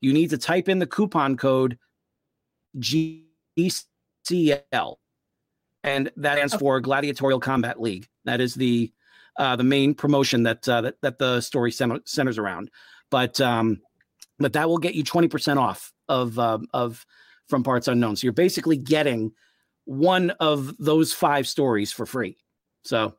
you 0.00 0.12
need 0.12 0.30
to 0.30 0.38
type 0.38 0.68
in 0.68 0.78
the 0.78 0.86
coupon 0.86 1.36
code 1.36 1.78
GCL, 3.58 4.96
and 5.82 6.10
that 6.16 6.36
stands 6.36 6.54
for 6.54 6.80
Gladiatorial 6.80 7.40
Combat 7.40 7.80
League. 7.80 8.08
That 8.24 8.40
is 8.40 8.54
the 8.54 8.92
uh, 9.38 9.56
the 9.56 9.64
main 9.64 9.94
promotion 9.94 10.42
that 10.44 10.68
uh, 10.68 10.80
that 10.82 11.00
that 11.02 11.18
the 11.18 11.40
story 11.40 11.72
centers 11.72 12.38
around. 12.38 12.70
But 13.10 13.40
um, 13.40 13.80
but 14.38 14.52
that 14.54 14.68
will 14.68 14.78
get 14.78 14.94
you 14.94 15.04
twenty 15.04 15.28
percent 15.28 15.58
off 15.58 15.92
of 16.08 16.38
uh, 16.38 16.58
of 16.72 17.06
from 17.48 17.62
parts 17.62 17.88
unknown. 17.88 18.16
So 18.16 18.26
you're 18.26 18.32
basically 18.32 18.76
getting 18.76 19.32
one 19.84 20.30
of 20.40 20.76
those 20.78 21.12
five 21.12 21.46
stories 21.46 21.92
for 21.92 22.06
free. 22.06 22.36
So, 22.82 23.14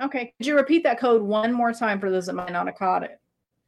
okay, 0.00 0.32
could 0.36 0.46
you 0.46 0.56
repeat 0.56 0.84
that 0.84 1.00
code 1.00 1.22
one 1.22 1.52
more 1.52 1.72
time 1.72 2.00
for 2.00 2.10
those 2.10 2.26
that 2.26 2.34
might 2.34 2.52
not 2.52 2.66
have 2.66 2.76
caught 2.76 3.02
it? 3.02 3.18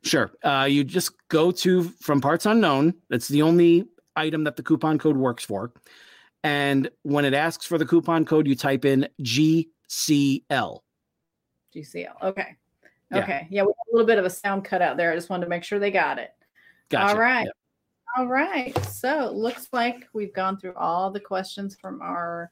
Sure. 0.02 0.30
Uh, 0.42 0.66
you 0.68 0.84
just 0.84 1.12
go 1.28 1.50
to 1.50 1.84
from 2.00 2.20
parts 2.20 2.46
unknown. 2.46 2.94
That's 3.08 3.28
the 3.28 3.42
only 3.42 3.86
item 4.20 4.44
that 4.44 4.56
the 4.56 4.62
coupon 4.62 4.98
code 4.98 5.16
works 5.16 5.44
for. 5.44 5.72
And 6.42 6.90
when 7.02 7.24
it 7.24 7.34
asks 7.34 7.66
for 7.66 7.78
the 7.78 7.86
coupon 7.86 8.24
code, 8.24 8.46
you 8.46 8.54
type 8.54 8.84
in 8.84 9.08
GCL. 9.22 10.80
GCL. 11.74 12.22
Okay. 12.22 12.56
Okay. 13.12 13.46
Yeah, 13.50 13.62
yeah 13.62 13.62
we 13.62 13.68
have 13.68 13.86
a 13.92 13.92
little 13.92 14.06
bit 14.06 14.18
of 14.18 14.24
a 14.24 14.30
sound 14.30 14.64
cut 14.64 14.82
out 14.82 14.96
there. 14.96 15.12
I 15.12 15.14
just 15.14 15.30
wanted 15.30 15.44
to 15.44 15.50
make 15.50 15.64
sure 15.64 15.78
they 15.78 15.90
got 15.90 16.18
it. 16.18 16.30
Gotcha. 16.88 17.14
All 17.14 17.20
right. 17.20 17.48
All 18.16 18.26
right. 18.26 18.76
So 18.86 19.26
it 19.28 19.34
looks 19.34 19.68
like 19.72 20.06
we've 20.12 20.32
gone 20.32 20.58
through 20.58 20.74
all 20.74 21.10
the 21.10 21.20
questions 21.20 21.76
from 21.76 22.00
our 22.00 22.50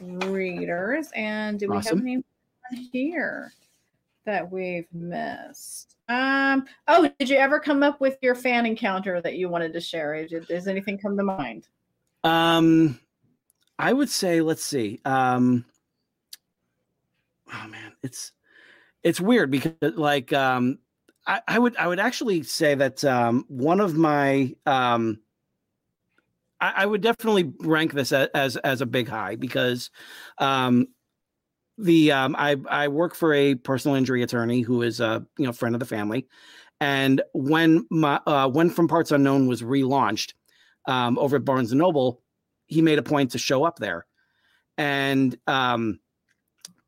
readers. 0.00 1.10
And 1.14 1.58
do 1.58 1.68
we 1.68 1.76
awesome. 1.76 1.98
have 1.98 2.06
any 2.06 2.24
here 2.92 3.52
that 4.24 4.50
we've 4.50 4.92
missed? 4.92 5.96
Um, 6.10 6.66
oh, 6.88 7.08
did 7.20 7.30
you 7.30 7.36
ever 7.36 7.60
come 7.60 7.84
up 7.84 8.00
with 8.00 8.18
your 8.20 8.34
fan 8.34 8.66
encounter 8.66 9.20
that 9.20 9.36
you 9.36 9.48
wanted 9.48 9.72
to 9.74 9.80
share? 9.80 10.26
Did, 10.26 10.48
does 10.48 10.66
anything 10.66 10.98
come 10.98 11.16
to 11.16 11.22
mind? 11.22 11.68
Um, 12.24 12.98
I 13.78 13.92
would 13.92 14.10
say, 14.10 14.40
let's 14.40 14.64
see. 14.64 15.00
Um, 15.04 15.64
oh 17.54 17.68
man, 17.68 17.92
it's 18.02 18.32
it's 19.04 19.20
weird 19.20 19.52
because 19.52 19.72
like 19.80 20.32
um 20.32 20.78
I, 21.26 21.42
I, 21.46 21.58
would 21.58 21.76
I 21.76 21.86
would 21.86 22.00
actually 22.00 22.42
say 22.42 22.74
that 22.74 23.04
um, 23.04 23.44
one 23.46 23.80
of 23.80 23.94
my 23.94 24.54
um, 24.66 25.20
I, 26.60 26.72
I, 26.78 26.86
would 26.86 27.02
definitely 27.02 27.52
rank 27.60 27.92
this 27.92 28.10
as 28.10 28.28
as, 28.34 28.56
as 28.56 28.80
a 28.80 28.86
big 28.86 29.08
high 29.08 29.36
because 29.36 29.90
um, 30.38 30.88
the 31.82 32.12
um, 32.12 32.36
I 32.38 32.56
I 32.68 32.88
work 32.88 33.14
for 33.14 33.32
a 33.32 33.54
personal 33.54 33.96
injury 33.96 34.22
attorney 34.22 34.60
who 34.60 34.82
is 34.82 35.00
a 35.00 35.26
you 35.38 35.46
know 35.46 35.52
friend 35.52 35.74
of 35.74 35.80
the 35.80 35.86
family, 35.86 36.26
and 36.80 37.22
when 37.32 37.86
my 37.90 38.20
uh, 38.26 38.48
when 38.48 38.70
From 38.70 38.88
Parts 38.88 39.12
Unknown 39.12 39.46
was 39.46 39.62
relaunched 39.62 40.32
um, 40.86 41.18
over 41.18 41.36
at 41.36 41.44
Barnes 41.44 41.72
and 41.72 41.78
Noble, 41.78 42.22
he 42.66 42.82
made 42.82 42.98
a 42.98 43.02
point 43.02 43.32
to 43.32 43.38
show 43.38 43.64
up 43.64 43.78
there, 43.78 44.06
and 44.78 45.36
um, 45.46 46.00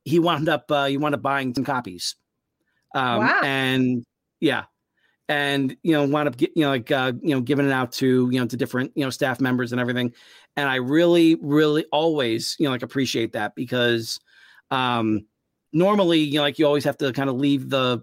he 0.05 0.19
wound 0.19 0.49
up 0.49 0.71
uh, 0.71 0.87
he 0.87 0.97
wound 0.97 1.15
up 1.15 1.23
buying 1.23 1.55
some 1.55 1.65
copies. 1.65 2.17
Um, 2.95 3.19
wow. 3.19 3.41
And 3.43 4.05
yeah. 4.41 4.65
And 5.29 5.77
you 5.83 5.93
know, 5.93 6.05
wound 6.07 6.29
up 6.29 6.37
get, 6.37 6.51
you 6.57 6.65
know 6.65 6.71
like 6.71 6.91
uh, 6.91 7.13
you 7.23 7.35
know 7.35 7.41
giving 7.41 7.67
it 7.67 7.73
out 7.73 7.93
to 7.93 8.29
you 8.31 8.41
know 8.41 8.47
to 8.47 8.57
different 8.57 8.93
you 8.95 9.05
know 9.05 9.11
staff 9.11 9.41
members 9.41 9.73
and 9.73 9.81
everything, 9.81 10.13
and 10.57 10.69
I 10.69 10.77
really 10.77 11.37
really 11.41 11.87
always 11.93 12.57
you 12.59 12.65
know 12.65 12.73
like 12.73 12.83
appreciate 12.83 13.33
that 13.33 13.55
because 13.55 14.21
um 14.73 15.25
normally 15.73 16.19
you 16.19 16.37
know 16.37 16.43
like 16.43 16.59
you 16.59 16.67
always 16.67 16.85
have 16.85 16.97
to 16.97 17.13
kind 17.13 17.31
of 17.31 17.37
leave 17.37 17.71
the 17.71 18.03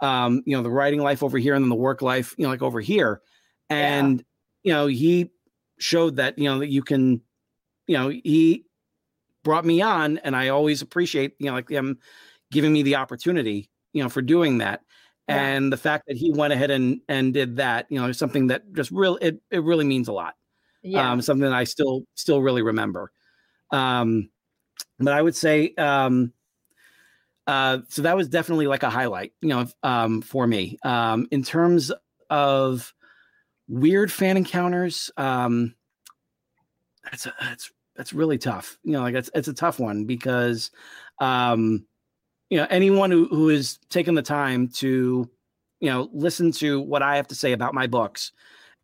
um 0.00 0.42
you 0.46 0.56
know 0.56 0.62
the 0.62 0.70
writing 0.70 1.00
life 1.00 1.22
over 1.22 1.36
here 1.36 1.54
and 1.54 1.62
then 1.62 1.68
the 1.68 1.74
work 1.74 2.00
life 2.00 2.34
you 2.38 2.44
know 2.44 2.50
like 2.50 2.62
over 2.62 2.80
here. 2.80 3.20
And 3.68 4.18
yeah. 4.18 4.24
you 4.62 4.72
know 4.72 4.86
he 4.86 5.30
showed 5.78 6.16
that 6.16 6.38
you 6.38 6.44
know 6.44 6.60
that 6.60 6.68
you 6.68 6.82
can 6.82 7.20
you 7.86 7.98
know 7.98 8.08
he 8.08 8.64
brought 9.42 9.64
me 9.64 9.82
on 9.82 10.18
and 10.18 10.34
i 10.34 10.48
always 10.48 10.80
appreciate 10.80 11.34
you 11.38 11.46
know 11.46 11.52
like 11.52 11.68
him 11.68 11.98
giving 12.50 12.72
me 12.72 12.82
the 12.82 12.96
opportunity 12.96 13.68
you 13.92 14.02
know 14.02 14.08
for 14.08 14.22
doing 14.22 14.58
that. 14.58 14.82
And 15.26 15.72
the 15.72 15.78
fact 15.78 16.04
that 16.06 16.18
he 16.18 16.30
went 16.30 16.52
ahead 16.52 16.70
and 16.70 17.00
and 17.08 17.32
did 17.32 17.56
that 17.56 17.86
you 17.88 17.98
know 17.98 18.12
something 18.12 18.48
that 18.48 18.70
just 18.74 18.90
really 18.90 19.18
it, 19.22 19.40
it 19.50 19.62
really 19.62 19.86
means 19.86 20.08
a 20.08 20.12
lot. 20.12 20.34
Yeah. 20.82 21.12
um 21.12 21.22
something 21.22 21.48
that 21.48 21.54
i 21.54 21.64
still 21.64 22.02
still 22.14 22.42
really 22.42 22.60
remember. 22.60 23.10
Um 23.70 24.28
but 24.98 25.12
i 25.12 25.20
would 25.20 25.36
say 25.36 25.74
um 25.78 26.32
uh 27.46 27.78
so 27.88 28.02
that 28.02 28.16
was 28.16 28.28
definitely 28.28 28.66
like 28.66 28.82
a 28.82 28.90
highlight 28.90 29.32
you 29.40 29.48
know 29.48 29.66
um 29.82 30.22
for 30.22 30.46
me 30.46 30.78
um 30.82 31.26
in 31.30 31.42
terms 31.42 31.92
of 32.30 32.94
weird 33.68 34.10
fan 34.10 34.36
encounters 34.36 35.10
um 35.16 35.74
that's 37.04 37.26
a, 37.26 37.34
that's 37.40 37.72
that's 37.96 38.12
really 38.12 38.38
tough 38.38 38.78
you 38.82 38.92
know 38.92 39.02
like 39.02 39.14
it's 39.14 39.30
it's 39.34 39.48
a 39.48 39.54
tough 39.54 39.78
one 39.78 40.04
because 40.04 40.70
um 41.20 41.86
you 42.50 42.58
know 42.58 42.66
anyone 42.70 43.10
who 43.10 43.26
who 43.26 43.48
is 43.48 43.78
taking 43.90 44.14
the 44.14 44.22
time 44.22 44.68
to 44.68 45.28
you 45.80 45.90
know 45.90 46.08
listen 46.12 46.52
to 46.52 46.80
what 46.80 47.02
I 47.02 47.16
have 47.16 47.28
to 47.28 47.34
say 47.34 47.52
about 47.52 47.74
my 47.74 47.86
books 47.86 48.32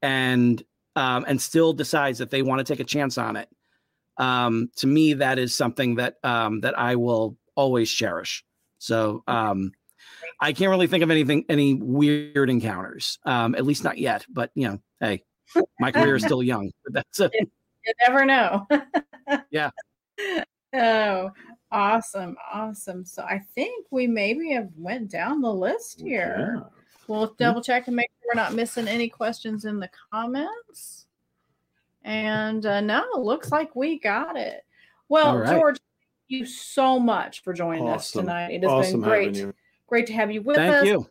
and 0.03 0.63
um, 0.97 1.25
and 1.29 1.41
still 1.41 1.73
decides 1.73 2.19
that 2.19 2.31
they 2.31 2.43
want 2.43 2.59
to 2.59 2.65
take 2.65 2.81
a 2.81 2.85
chance 2.85 3.17
on 3.17 3.37
it. 3.37 3.49
Um, 4.21 4.71
to 4.77 4.87
me, 4.87 5.15
that 5.15 5.39
is 5.39 5.57
something 5.57 5.97
that 5.97 6.17
um, 6.23 6.61
that 6.61 6.79
I 6.79 6.97
will 6.97 7.37
always 7.55 7.91
cherish. 7.91 8.45
So 8.79 9.23
um, 9.27 9.73
I 10.41 10.53
can't 10.53 10.71
really 10.71 10.87
think 10.87 11.03
of 11.03 11.11
anything 11.11 11.45
any 11.49 11.75
weird 11.75 12.51
encounters, 12.51 13.19
um, 13.25 13.55
at 13.55 13.65
least 13.65 13.83
not 13.83 13.99
yet. 13.99 14.25
But 14.29 14.51
you 14.55 14.69
know, 14.69 14.79
hey, 15.01 15.25
my 15.81 15.91
career 15.91 16.17
is 16.17 16.23
still 16.25 16.43
young. 16.43 16.71
But 16.85 16.93
that's 16.93 17.21
it. 17.21 17.33
You 17.35 17.95
never 18.07 18.25
know. 18.25 18.69
yeah. 19.51 19.71
Oh, 20.73 21.31
Awesome, 21.73 22.37
awesome. 22.53 23.05
So 23.05 23.23
I 23.23 23.41
think 23.55 23.87
we 23.91 24.07
maybe 24.07 24.51
have 24.53 24.71
went 24.77 25.11
down 25.11 25.41
the 25.41 25.53
list 25.53 26.01
here. 26.01 26.57
Yeah. 26.57 26.65
We'll 27.07 27.29
mm-hmm. 27.29 27.35
double 27.39 27.63
check 27.63 27.87
and 27.87 27.95
make 27.95 28.11
sure 28.11 28.33
we're 28.35 28.43
not 28.43 28.55
missing 28.55 28.89
any 28.89 29.09
questions 29.09 29.65
in 29.65 29.79
the 29.79 29.91
comments. 30.13 31.07
And 32.03 32.65
uh, 32.65 32.81
no, 32.81 33.05
looks 33.17 33.51
like 33.51 33.75
we 33.77 33.99
got 33.99 34.37
it. 34.37 34.65
Well, 35.09 35.39
right. 35.39 35.51
George, 35.51 35.77
thank 35.77 36.41
you 36.41 36.47
so 36.47 36.99
much 36.99 37.43
for 37.43 37.53
joining 37.53 37.85
awesome. 37.85 37.95
us 37.95 38.11
tonight. 38.13 38.53
It 38.53 38.63
has 38.63 38.71
awesome 38.71 39.01
been 39.01 39.09
great, 39.09 39.47
great 39.87 40.07
to 40.07 40.13
have 40.15 40.31
you 40.31 40.43
with 40.43 40.57
thank 40.57 40.75
us. 40.75 40.87
You. 40.87 41.07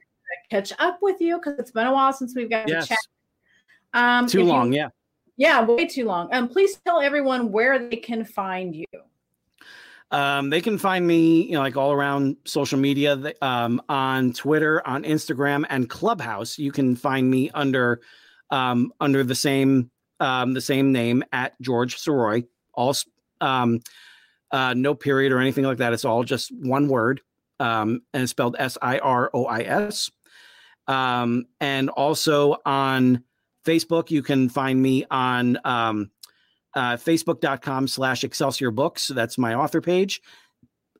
Catch 0.49 0.73
up 0.79 0.99
with 1.01 1.19
you 1.21 1.37
because 1.37 1.59
it's 1.59 1.71
been 1.71 1.87
a 1.87 1.93
while 1.93 2.13
since 2.13 2.35
we've 2.35 2.49
got 2.49 2.67
yes. 2.67 2.83
to 2.83 2.89
chat. 2.89 2.97
Um, 3.93 4.27
too 4.27 4.43
long, 4.43 4.71
you, 4.71 4.79
yeah. 4.79 4.89
Yeah, 5.37 5.63
way 5.63 5.85
too 5.85 6.05
long. 6.05 6.33
Um, 6.33 6.47
please 6.47 6.79
tell 6.85 7.01
everyone 7.01 7.51
where 7.51 7.79
they 7.79 7.95
can 7.95 8.25
find 8.25 8.75
you. 8.75 8.85
Um, 10.11 10.49
they 10.49 10.59
can 10.59 10.77
find 10.77 11.05
me, 11.05 11.43
you 11.43 11.53
know, 11.53 11.61
like 11.61 11.77
all 11.77 11.91
around 11.91 12.35
social 12.45 12.79
media, 12.79 13.33
um, 13.41 13.81
on 13.89 14.33
Twitter, 14.33 14.85
on 14.87 15.03
Instagram, 15.03 15.65
and 15.69 15.89
Clubhouse. 15.89 16.57
You 16.57 16.71
can 16.71 16.95
find 16.95 17.29
me 17.29 17.49
under 17.51 18.01
um, 18.49 18.91
under 18.99 19.23
the 19.23 19.35
same 19.35 19.91
um, 20.19 20.53
the 20.53 20.61
same 20.61 20.91
name 20.91 21.23
at 21.31 21.59
George 21.61 21.97
Sirois. 21.97 22.45
All 22.73 22.95
um, 23.41 23.81
uh, 24.51 24.73
no 24.73 24.95
period 24.95 25.31
or 25.31 25.39
anything 25.39 25.63
like 25.63 25.77
that. 25.77 25.93
It's 25.93 26.05
all 26.05 26.23
just 26.23 26.51
one 26.55 26.87
word, 26.87 27.21
um, 27.59 28.01
and 28.13 28.23
it's 28.23 28.31
spelled 28.31 28.55
S 28.59 28.77
I 28.81 28.99
R 28.99 29.29
O 29.33 29.45
I 29.45 29.61
S. 29.61 30.11
Um, 30.87 31.45
and 31.59 31.89
also 31.89 32.57
on 32.65 33.23
Facebook, 33.65 34.09
you 34.09 34.23
can 34.23 34.49
find 34.49 34.81
me 34.81 35.05
on 35.11 35.59
um, 35.65 36.09
uh, 36.75 36.95
facebook.com 36.97 37.87
slash 37.87 38.23
excelsior 38.23 38.71
books 38.71 39.07
that's 39.07 39.37
my 39.37 39.55
author 39.55 39.81
page 39.81 40.21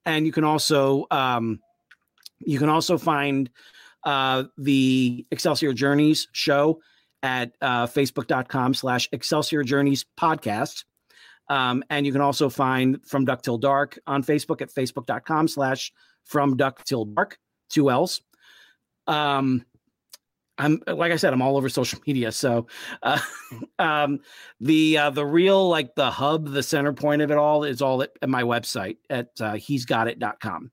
and 0.06 0.26
you 0.26 0.32
can 0.32 0.44
also 0.44 1.06
um, 1.12 1.60
you 2.40 2.58
can 2.60 2.70
also 2.70 2.98
find 2.98 3.50
uh, 4.04 4.44
the 4.58 5.26
excelsior 5.32 5.74
journeys 5.74 6.28
show 6.32 6.80
at 7.24 7.54
uh, 7.62 7.86
facebook.com 7.88 8.74
slash 8.74 9.10
excelsior 9.12 9.64
journeys 9.64 10.06
podcast 10.20 10.86
Um, 11.50 11.84
and 11.90 12.06
you 12.06 12.12
can 12.12 12.22
also 12.22 12.50
find 12.50 13.00
From 13.06 13.26
Duck 13.26 13.42
Till 13.42 13.58
Dark 13.58 14.00
on 14.06 14.24
Facebook 14.24 14.62
at 14.62 14.72
facebook.com 14.72 15.48
slash 15.48 15.92
From 16.26 16.56
Duck 16.58 16.84
Till 16.86 17.06
Dark, 17.06 17.40
two 17.70 17.90
L's. 17.90 18.22
Um, 19.08 19.66
I'm 20.60 20.82
like 20.86 21.12
I 21.12 21.16
said, 21.16 21.34
I'm 21.34 21.42
all 21.42 21.58
over 21.58 21.70
social 21.70 22.00
media. 22.06 22.32
So, 22.32 22.68
uh, 23.02 23.20
um, 23.80 24.20
the 24.60 24.98
uh, 24.98 25.10
the 25.10 25.26
real 25.26 25.68
like 25.70 25.96
the 25.96 26.12
hub, 26.12 26.52
the 26.52 26.62
center 26.62 26.94
point 26.94 27.22
of 27.22 27.32
it 27.32 27.38
all 27.38 27.64
is 27.64 27.82
all 27.82 28.04
at, 28.04 28.12
at 28.22 28.30
my 28.30 28.44
website 28.44 28.98
at 29.10 29.30
uh, 29.42 29.54
he's 29.54 29.86
got 29.86 30.08
it.com. 30.08 30.72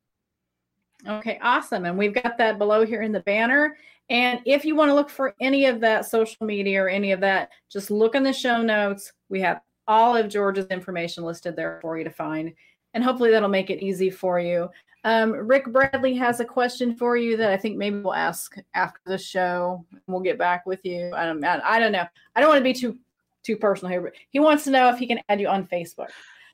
Okay, 1.08 1.38
awesome. 1.42 1.84
And 1.84 1.96
we've 1.96 2.14
got 2.14 2.38
that 2.38 2.58
below 2.58 2.84
here 2.84 3.02
in 3.02 3.12
the 3.12 3.20
banner. 3.20 3.76
And 4.08 4.40
if 4.44 4.64
you 4.64 4.76
want 4.76 4.90
to 4.90 4.94
look 4.94 5.10
for 5.10 5.34
any 5.40 5.66
of 5.66 5.80
that 5.80 6.06
social 6.06 6.46
media 6.46 6.82
or 6.82 6.88
any 6.88 7.12
of 7.12 7.20
that, 7.20 7.50
just 7.70 7.90
look 7.90 8.14
in 8.14 8.22
the 8.22 8.32
show 8.32 8.62
notes. 8.62 9.12
We 9.28 9.40
have 9.40 9.60
all 9.88 10.16
of 10.16 10.28
George's 10.28 10.66
information 10.66 11.24
listed 11.24 11.56
there 11.56 11.78
for 11.82 11.98
you 11.98 12.04
to 12.04 12.10
find. 12.10 12.52
And 12.94 13.02
hopefully 13.02 13.30
that'll 13.30 13.48
make 13.48 13.70
it 13.70 13.82
easy 13.82 14.10
for 14.10 14.40
you. 14.40 14.68
Um, 15.04 15.32
Rick 15.32 15.66
Bradley 15.72 16.14
has 16.14 16.40
a 16.40 16.44
question 16.44 16.96
for 16.96 17.16
you 17.16 17.36
that 17.36 17.52
I 17.52 17.56
think 17.56 17.76
maybe 17.76 18.00
we'll 18.00 18.14
ask 18.14 18.56
after 18.74 19.00
the 19.06 19.18
show. 19.18 19.84
We'll 20.08 20.20
get 20.20 20.38
back 20.38 20.66
with 20.66 20.84
you. 20.84 21.12
I 21.14 21.24
don't, 21.26 21.44
I 21.44 21.78
don't 21.78 21.92
know. 21.92 22.06
I 22.34 22.40
don't 22.40 22.48
want 22.48 22.58
to 22.58 22.64
be 22.64 22.72
too 22.72 22.98
too 23.44 23.56
personal 23.56 23.90
here, 23.90 24.02
but 24.02 24.14
he 24.30 24.40
wants 24.40 24.64
to 24.64 24.70
know 24.70 24.88
if 24.88 24.98
he 24.98 25.06
can 25.06 25.20
add 25.28 25.40
you 25.40 25.46
on 25.46 25.68
Facebook. 25.68 26.08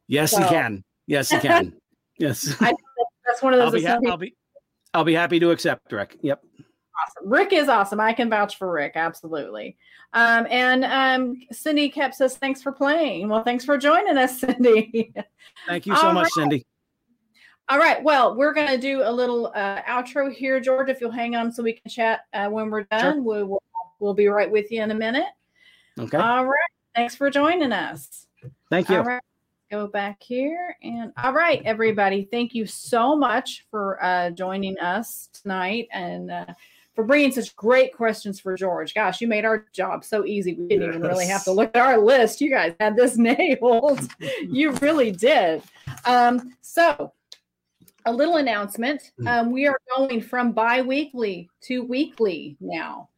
Yes, 0.06 0.32
so. 0.32 0.42
he 0.42 0.48
can. 0.48 0.84
Yes, 1.06 1.30
he 1.30 1.38
can. 1.38 1.72
yes. 2.18 2.54
I, 2.60 2.74
that's 3.24 3.42
one 3.42 3.54
of 3.54 3.58
those. 3.58 3.66
I'll 3.68 3.80
be, 3.80 4.06
ha- 4.06 4.10
I'll 4.10 4.18
be, 4.18 4.34
I'll 4.94 5.04
be 5.04 5.14
happy 5.14 5.40
to 5.40 5.50
accept, 5.50 5.90
Rick. 5.92 6.18
Yep. 6.22 6.42
Awesome. 7.02 7.30
Rick 7.30 7.52
is 7.52 7.68
awesome. 7.68 8.00
I 8.00 8.12
can 8.12 8.28
vouch 8.28 8.58
for 8.58 8.70
Rick. 8.70 8.92
Absolutely. 8.94 9.76
Um, 10.12 10.46
and 10.50 10.84
um, 10.84 11.40
Cindy 11.50 11.88
kept 11.88 12.14
says, 12.14 12.36
thanks 12.36 12.62
for 12.62 12.72
playing. 12.72 13.28
Well, 13.28 13.42
thanks 13.42 13.64
for 13.64 13.78
joining 13.78 14.18
us, 14.18 14.40
Cindy. 14.40 15.12
Thank 15.66 15.86
you 15.86 15.96
so 15.96 16.08
All 16.08 16.12
much, 16.12 16.24
right. 16.24 16.32
Cindy. 16.32 16.66
All 17.68 17.78
right. 17.78 18.02
Well, 18.02 18.36
we're 18.36 18.52
going 18.52 18.68
to 18.68 18.78
do 18.78 19.02
a 19.02 19.10
little 19.10 19.52
uh, 19.54 19.80
outro 19.82 20.32
here, 20.32 20.60
George. 20.60 20.90
If 20.90 21.00
you'll 21.00 21.10
hang 21.10 21.36
on 21.36 21.50
so 21.50 21.62
we 21.62 21.72
can 21.72 21.90
chat 21.90 22.26
uh, 22.34 22.48
when 22.48 22.70
we're 22.70 22.84
done, 22.84 23.00
sure. 23.14 23.22
we'll, 23.22 23.46
we'll, 23.46 23.62
we'll 24.00 24.14
be 24.14 24.26
right 24.26 24.50
with 24.50 24.70
you 24.70 24.82
in 24.82 24.90
a 24.90 24.94
minute. 24.94 25.28
Okay. 25.98 26.18
All 26.18 26.44
right. 26.44 26.70
Thanks 26.94 27.14
for 27.14 27.30
joining 27.30 27.72
us. 27.72 28.26
Thank 28.68 28.90
you. 28.90 29.20
Go 29.72 29.86
back 29.86 30.22
here. 30.22 30.76
And 30.82 31.14
all 31.24 31.32
right, 31.32 31.62
everybody. 31.64 32.28
Thank 32.30 32.54
you 32.54 32.66
so 32.66 33.16
much 33.16 33.64
for 33.70 34.04
uh, 34.04 34.28
joining 34.28 34.78
us 34.78 35.30
tonight 35.32 35.88
and 35.90 36.30
uh, 36.30 36.44
for 36.94 37.04
bringing 37.04 37.32
such 37.32 37.56
great 37.56 37.96
questions 37.96 38.38
for 38.38 38.54
George. 38.54 38.92
Gosh, 38.92 39.22
you 39.22 39.28
made 39.28 39.46
our 39.46 39.64
job 39.72 40.04
so 40.04 40.26
easy. 40.26 40.52
We 40.52 40.68
didn't 40.68 40.88
yes. 40.88 40.96
even 40.96 41.08
really 41.08 41.26
have 41.26 41.42
to 41.44 41.52
look 41.52 41.74
at 41.74 41.80
our 41.80 41.96
list. 41.96 42.42
You 42.42 42.50
guys 42.50 42.74
had 42.80 42.96
this 42.96 43.16
nailed. 43.16 44.06
you 44.42 44.72
really 44.72 45.10
did. 45.10 45.62
Um, 46.04 46.54
so, 46.60 47.14
a 48.04 48.12
little 48.12 48.36
announcement. 48.36 49.12
Hmm. 49.20 49.26
Um, 49.26 49.52
we 49.52 49.66
are 49.66 49.80
going 49.96 50.20
from 50.20 50.52
bi-weekly 50.52 51.48
to 51.62 51.82
weekly 51.82 52.58
now. 52.60 53.08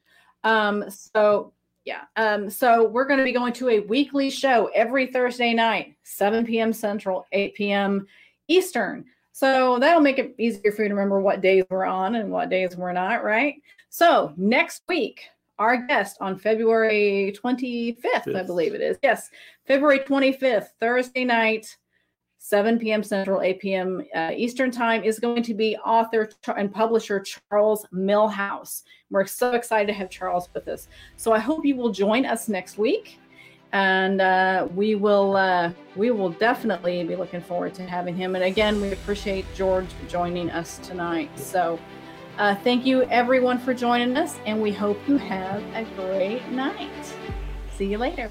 Um, 0.44 0.88
so 0.88 1.53
yeah. 1.84 2.02
Um, 2.16 2.48
so 2.48 2.88
we're 2.88 3.04
going 3.04 3.18
to 3.18 3.24
be 3.24 3.32
going 3.32 3.52
to 3.54 3.68
a 3.68 3.80
weekly 3.80 4.30
show 4.30 4.70
every 4.74 5.06
Thursday 5.06 5.52
night, 5.52 5.94
7 6.02 6.44
p.m. 6.46 6.72
Central, 6.72 7.26
8 7.32 7.54
p.m. 7.54 8.06
Eastern. 8.48 9.04
So 9.32 9.78
that'll 9.78 10.00
make 10.00 10.18
it 10.18 10.34
easier 10.38 10.72
for 10.72 10.82
you 10.82 10.88
to 10.88 10.94
remember 10.94 11.20
what 11.20 11.40
days 11.40 11.64
we're 11.68 11.84
on 11.84 12.14
and 12.14 12.30
what 12.30 12.50
days 12.50 12.76
we're 12.76 12.92
not, 12.92 13.24
right? 13.24 13.56
So 13.90 14.32
next 14.36 14.82
week, 14.88 15.22
our 15.58 15.86
guest 15.86 16.16
on 16.20 16.38
February 16.38 17.34
25th, 17.42 18.00
Fifth. 18.00 18.36
I 18.36 18.42
believe 18.42 18.74
it 18.74 18.80
is. 18.80 18.96
Yes, 19.02 19.30
February 19.66 20.00
25th, 20.00 20.68
Thursday 20.80 21.24
night, 21.24 21.76
7 22.44 22.78
p.m. 22.78 23.02
Central, 23.02 23.40
8 23.40 23.58
p.m. 23.58 24.02
Uh, 24.14 24.30
Eastern 24.36 24.70
Time 24.70 25.02
is 25.02 25.18
going 25.18 25.42
to 25.42 25.54
be 25.54 25.78
author 25.78 26.28
and 26.54 26.70
publisher 26.70 27.18
Charles 27.18 27.86
Millhouse. 27.90 28.82
We're 29.08 29.24
so 29.24 29.52
excited 29.52 29.86
to 29.86 29.94
have 29.94 30.10
Charles 30.10 30.50
with 30.52 30.68
us. 30.68 30.88
So 31.16 31.32
I 31.32 31.38
hope 31.38 31.64
you 31.64 31.74
will 31.74 31.88
join 31.88 32.26
us 32.26 32.50
next 32.50 32.76
week, 32.76 33.18
and 33.72 34.20
uh, 34.20 34.68
we 34.74 34.94
will 34.94 35.36
uh, 35.36 35.72
we 35.96 36.10
will 36.10 36.28
definitely 36.28 37.02
be 37.04 37.16
looking 37.16 37.40
forward 37.40 37.72
to 37.76 37.86
having 37.86 38.14
him. 38.14 38.34
And 38.34 38.44
again, 38.44 38.78
we 38.78 38.92
appreciate 38.92 39.46
George 39.54 39.88
joining 40.06 40.50
us 40.50 40.76
tonight. 40.82 41.30
So 41.38 41.80
uh, 42.36 42.56
thank 42.56 42.84
you 42.84 43.04
everyone 43.04 43.58
for 43.58 43.72
joining 43.72 44.18
us, 44.18 44.36
and 44.44 44.60
we 44.60 44.70
hope 44.70 44.98
you 45.08 45.16
have 45.16 45.62
a 45.74 45.84
great 45.96 46.46
night. 46.50 47.14
See 47.78 47.86
you 47.86 47.96
later. 47.96 48.28